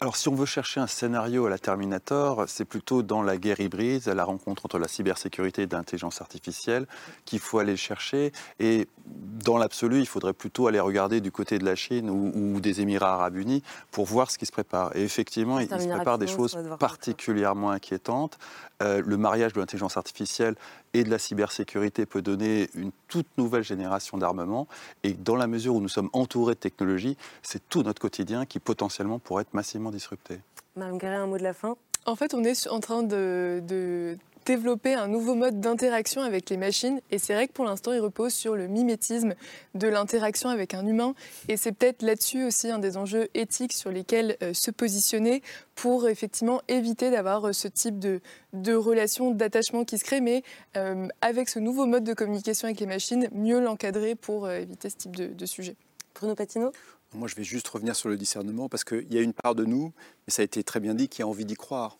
Alors 0.00 0.16
si 0.16 0.28
on 0.28 0.34
veut 0.34 0.46
chercher 0.46 0.80
un 0.80 0.86
scénario 0.86 1.46
à 1.46 1.50
la 1.50 1.58
Terminator, 1.58 2.44
c'est 2.46 2.64
plutôt 2.64 3.02
dans 3.02 3.22
la 3.22 3.36
guerre 3.36 3.60
hybride, 3.60 4.06
la 4.06 4.24
rencontre 4.24 4.66
entre 4.66 4.78
la 4.78 4.88
cybersécurité 4.88 5.62
et 5.62 5.66
l'intelligence 5.66 6.20
artificielle 6.20 6.86
qu'il 7.24 7.40
faut 7.40 7.58
aller 7.58 7.76
chercher, 7.76 8.32
et 8.60 8.88
dans 9.06 9.58
l'absolu, 9.58 10.00
il 10.00 10.06
faudrait 10.06 10.32
plutôt 10.32 10.66
aller 10.66 10.80
regarder 10.80 11.20
du 11.20 11.30
côté 11.30 11.58
de 11.58 11.64
la 11.64 11.74
Chine 11.74 12.08
ou, 12.10 12.60
des 12.60 12.80
Émirats 12.80 13.14
arabes 13.14 13.36
unis 13.36 13.62
pour 13.90 14.06
voir 14.06 14.30
ce 14.30 14.38
qui 14.38 14.46
se 14.46 14.52
prépare. 14.52 14.96
Et 14.96 15.02
effectivement, 15.02 15.58
il, 15.58 15.68
se 15.68 15.88
prépare 15.88 16.18
des 16.18 16.26
choses 16.26 16.56
particulièrement 16.78 17.70
inquiétantes. 17.70 18.38
Euh, 18.82 19.02
le 19.04 19.16
mariage 19.16 19.52
de 19.52 19.60
l'intelligence 19.60 19.96
artificielle 19.96 20.56
et 20.92 21.04
de 21.04 21.10
la 21.10 21.18
cybersécurité 21.18 22.06
peut 22.06 22.22
donner 22.22 22.68
une 22.74 22.90
toute 23.08 23.26
nouvelle 23.38 23.62
génération 23.62 24.18
d'armement. 24.18 24.66
Et 25.02 25.12
dans 25.12 25.36
la 25.36 25.46
mesure 25.46 25.76
où 25.76 25.80
nous 25.80 25.88
sommes 25.88 26.10
entourés 26.12 26.54
de 26.54 26.60
technologies, 26.60 27.16
c'est 27.42 27.68
tout 27.68 27.82
notre 27.82 28.00
quotidien 28.00 28.46
qui 28.46 28.58
potentiellement 28.58 29.18
pourrait 29.18 29.42
être 29.42 29.54
massivement 29.54 29.90
disrupté. 29.90 30.40
Madame 30.76 30.98
Guéret, 30.98 31.16
un 31.16 31.26
mot 31.26 31.38
de 31.38 31.42
la 31.44 31.54
fin 31.54 31.76
En 32.06 32.16
fait, 32.16 32.34
on 32.34 32.42
est 32.42 32.66
en 32.68 32.80
train 32.80 33.02
de 33.02 34.18
développer 34.44 34.94
un 34.94 35.08
nouveau 35.08 35.34
mode 35.34 35.60
d'interaction 35.60 36.22
avec 36.22 36.50
les 36.50 36.56
machines. 36.56 37.00
Et 37.10 37.18
c'est 37.18 37.34
vrai 37.34 37.48
que 37.48 37.52
pour 37.52 37.64
l'instant, 37.64 37.92
il 37.92 38.00
repose 38.00 38.32
sur 38.32 38.56
le 38.56 38.66
mimétisme 38.66 39.34
de 39.74 39.88
l'interaction 39.88 40.48
avec 40.48 40.74
un 40.74 40.86
humain. 40.86 41.14
Et 41.48 41.56
c'est 41.56 41.72
peut-être 41.72 42.02
là-dessus 42.02 42.44
aussi 42.44 42.70
un 42.70 42.78
des 42.78 42.96
enjeux 42.96 43.28
éthiques 43.34 43.72
sur 43.72 43.90
lesquels 43.90 44.36
euh, 44.42 44.52
se 44.54 44.70
positionner 44.70 45.42
pour 45.74 46.08
effectivement 46.08 46.60
éviter 46.68 47.10
d'avoir 47.10 47.48
euh, 47.48 47.52
ce 47.52 47.68
type 47.68 47.98
de, 47.98 48.20
de 48.52 48.74
relation, 48.74 49.30
d'attachement 49.30 49.84
qui 49.84 49.98
se 49.98 50.04
crée, 50.04 50.20
mais 50.20 50.42
euh, 50.76 51.08
avec 51.20 51.48
ce 51.48 51.58
nouveau 51.58 51.86
mode 51.86 52.04
de 52.04 52.14
communication 52.14 52.66
avec 52.66 52.80
les 52.80 52.86
machines, 52.86 53.28
mieux 53.32 53.60
l'encadrer 53.60 54.14
pour 54.14 54.50
éviter 54.50 54.90
ce 54.90 54.96
type 54.96 55.16
de, 55.16 55.26
de 55.26 55.46
sujet. 55.46 55.76
Bruno 56.14 56.34
Patino? 56.34 56.72
Moi, 57.14 57.28
je 57.28 57.36
vais 57.36 57.44
juste 57.44 57.68
revenir 57.68 57.94
sur 57.94 58.08
le 58.08 58.16
discernement 58.16 58.68
parce 58.68 58.82
qu'il 58.82 59.12
y 59.12 59.18
a 59.18 59.20
une 59.20 59.32
part 59.32 59.54
de 59.54 59.64
nous, 59.64 59.92
et 60.26 60.30
ça 60.30 60.42
a 60.42 60.44
été 60.44 60.64
très 60.64 60.80
bien 60.80 60.94
dit, 60.94 61.08
qui 61.08 61.22
a 61.22 61.28
envie 61.28 61.44
d'y 61.44 61.54
croire 61.54 61.96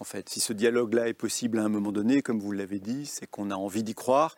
en 0.00 0.04
fait. 0.04 0.28
Si 0.28 0.40
ce 0.40 0.52
dialogue-là 0.52 1.08
est 1.08 1.14
possible 1.14 1.58
à 1.58 1.64
un 1.64 1.68
moment 1.68 1.92
donné, 1.92 2.22
comme 2.22 2.40
vous 2.40 2.52
l'avez 2.52 2.78
dit, 2.78 3.06
c'est 3.06 3.26
qu'on 3.26 3.50
a 3.50 3.54
envie 3.54 3.82
d'y 3.82 3.94
croire. 3.94 4.36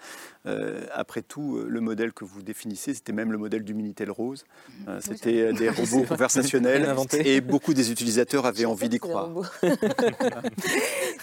Euh, 0.49 0.87
après 0.93 1.23
tout, 1.23 1.57
euh, 1.57 1.67
le 1.69 1.81
modèle 1.81 2.13
que 2.13 2.25
vous 2.25 2.43
définissez, 2.43 2.95
c'était 2.95 3.13
même 3.13 3.33
le 3.33 3.39
modèle 3.39 3.65
du 3.65 3.75
Minitel 3.75 4.11
Rose. 4.11 4.45
Euh, 4.89 4.99
c'était 5.01 5.53
des 5.53 5.69
robots 5.71 6.05
conversationnels 6.05 6.95
et 7.25 7.41
beaucoup 7.41 7.75
des 7.75 7.91
utilisateurs 7.91 8.47
avaient 8.47 8.65
envie 8.65 8.89
d'y 8.89 8.99
croire. 8.99 9.31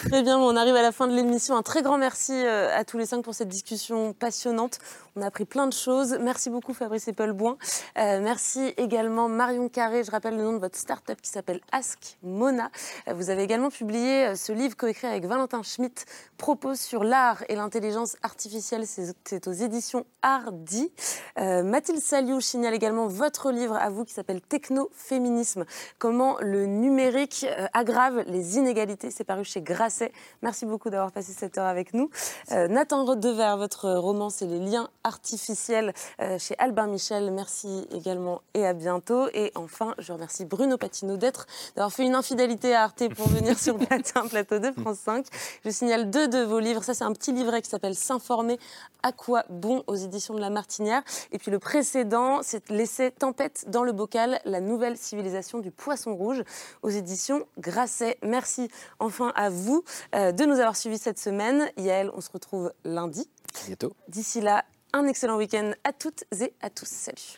très 0.09 0.23
bien, 0.23 0.37
on 0.37 0.55
arrive 0.55 0.75
à 0.75 0.81
la 0.81 0.91
fin 0.91 1.07
de 1.07 1.15
l'émission. 1.15 1.57
Un 1.57 1.63
très 1.63 1.81
grand 1.81 1.97
merci 1.97 2.33
à 2.33 2.83
tous 2.83 2.97
les 2.97 3.05
cinq 3.05 3.23
pour 3.23 3.33
cette 3.33 3.49
discussion 3.49 4.13
passionnante. 4.13 4.79
On 5.15 5.21
a 5.21 5.27
appris 5.27 5.45
plein 5.45 5.67
de 5.67 5.73
choses. 5.73 6.17
Merci 6.21 6.49
beaucoup 6.49 6.73
Fabrice 6.73 7.07
Eppelboin. 7.07 7.57
merci 7.95 8.73
également 8.77 9.29
Marion 9.29 9.69
Carré. 9.69 10.03
Je 10.03 10.11
rappelle 10.11 10.35
le 10.35 10.43
nom 10.43 10.53
de 10.53 10.59
votre 10.59 10.77
start-up 10.77 11.19
qui 11.21 11.29
s'appelle 11.29 11.61
Ask 11.71 12.17
Mona. 12.23 12.69
vous 13.13 13.29
avez 13.29 13.43
également 13.43 13.69
publié 13.69 14.25
euh, 14.25 14.35
ce 14.35 14.51
livre 14.51 14.75
coécrit 14.75 15.07
avec 15.07 15.25
Valentin 15.25 15.63
Schmitt 15.63 16.05
propose 16.37 16.79
sur 16.79 17.03
l'art 17.03 17.43
et 17.49 17.55
l'intelligence 17.55 18.17
artificielle. 18.21 18.85
C'est 19.23 19.47
aux 19.47 19.53
éditions 19.53 20.05
Hardy. 20.21 20.91
Euh, 21.37 21.63
Mathilde 21.63 21.99
Saliou 21.99 22.41
signale 22.41 22.73
également 22.73 23.07
votre 23.07 23.51
livre 23.51 23.75
à 23.75 23.89
vous 23.89 24.05
qui 24.05 24.13
s'appelle 24.13 24.41
Techno-féminisme. 24.41 25.65
Comment 25.99 26.37
le 26.41 26.65
numérique 26.65 27.45
euh, 27.49 27.67
aggrave 27.73 28.23
les 28.27 28.57
inégalités. 28.57 29.11
C'est 29.11 29.23
paru 29.23 29.43
chez 29.43 29.61
Grasset. 29.61 30.11
Merci 30.41 30.65
beaucoup 30.65 30.89
d'avoir 30.89 31.11
passé 31.11 31.31
cette 31.31 31.57
heure 31.57 31.67
avec 31.67 31.93
nous. 31.93 32.09
Nathan 32.51 33.05
Rodever, 33.05 33.55
votre 33.57 33.91
roman, 33.91 34.29
c'est 34.29 34.45
Les 34.45 34.59
liens 34.59 34.89
artificiels 35.03 35.93
chez 36.37 36.55
Albin 36.59 36.87
Michel. 36.87 37.31
Merci 37.31 37.87
également 37.91 38.41
et 38.53 38.65
à 38.65 38.73
bientôt. 38.73 39.27
Et 39.33 39.51
enfin, 39.55 39.95
je 39.97 40.13
remercie 40.13 40.45
Bruno 40.45 40.77
Patino 40.77 41.17
d'être, 41.17 41.47
d'avoir 41.75 41.91
fait 41.91 42.03
une 42.03 42.15
infidélité 42.15 42.73
à 42.73 42.83
Arte 42.83 43.07
pour 43.15 43.27
venir 43.27 43.57
sur 43.57 43.77
le 43.77 43.85
plateau 43.85 44.25
plateau 44.27 44.59
de 44.59 44.71
France 44.71 44.99
5. 44.99 45.25
Je 45.63 45.69
signale 45.69 46.09
deux 46.09 46.27
de 46.27 46.39
vos 46.39 46.59
livres. 46.59 46.83
Ça, 46.83 46.93
c'est 46.93 47.03
un 47.03 47.13
petit 47.13 47.31
livret 47.31 47.61
qui 47.61 47.69
s'appelle 47.69 47.95
S'informer 47.95 48.59
à 49.05 49.11
quoi 49.11 49.45
bon 49.49 49.83
aux 49.85 49.95
éditions 49.95 50.33
de 50.33 50.39
La 50.39 50.49
Martinière. 50.49 51.03
Et 51.31 51.37
puis 51.37 51.51
le 51.51 51.59
précédent, 51.59 52.39
c'est 52.41 52.71
L'essai 52.71 53.11
Tempête 53.11 53.65
dans 53.67 53.83
le 53.83 53.91
bocal, 53.91 54.39
la 54.45 54.61
nouvelle 54.61 54.97
civilisation 54.97 55.59
du 55.59 55.69
poisson 55.69 56.15
rouge 56.15 56.43
aux 56.81 56.89
éditions 56.89 57.45
Grasset. 57.59 58.17
Merci 58.23 58.67
enfin 58.97 59.31
à 59.35 59.51
vous 59.51 59.83
euh, 60.15 60.31
de 60.31 60.45
nous 60.45 60.55
avoir 60.55 60.75
suivis 60.75 60.97
cette 60.97 61.19
semaine. 61.19 61.69
Yael, 61.77 62.09
on 62.15 62.21
se 62.21 62.31
retrouve 62.31 62.73
lundi. 62.83 63.29
bientôt. 63.67 63.93
D'ici 64.07 64.41
là, 64.41 64.65
un 64.91 65.05
excellent 65.05 65.37
week-end 65.37 65.73
à 65.83 65.93
toutes 65.93 66.23
et 66.41 66.53
à 66.61 66.71
tous. 66.71 66.87
Salut. 66.87 67.37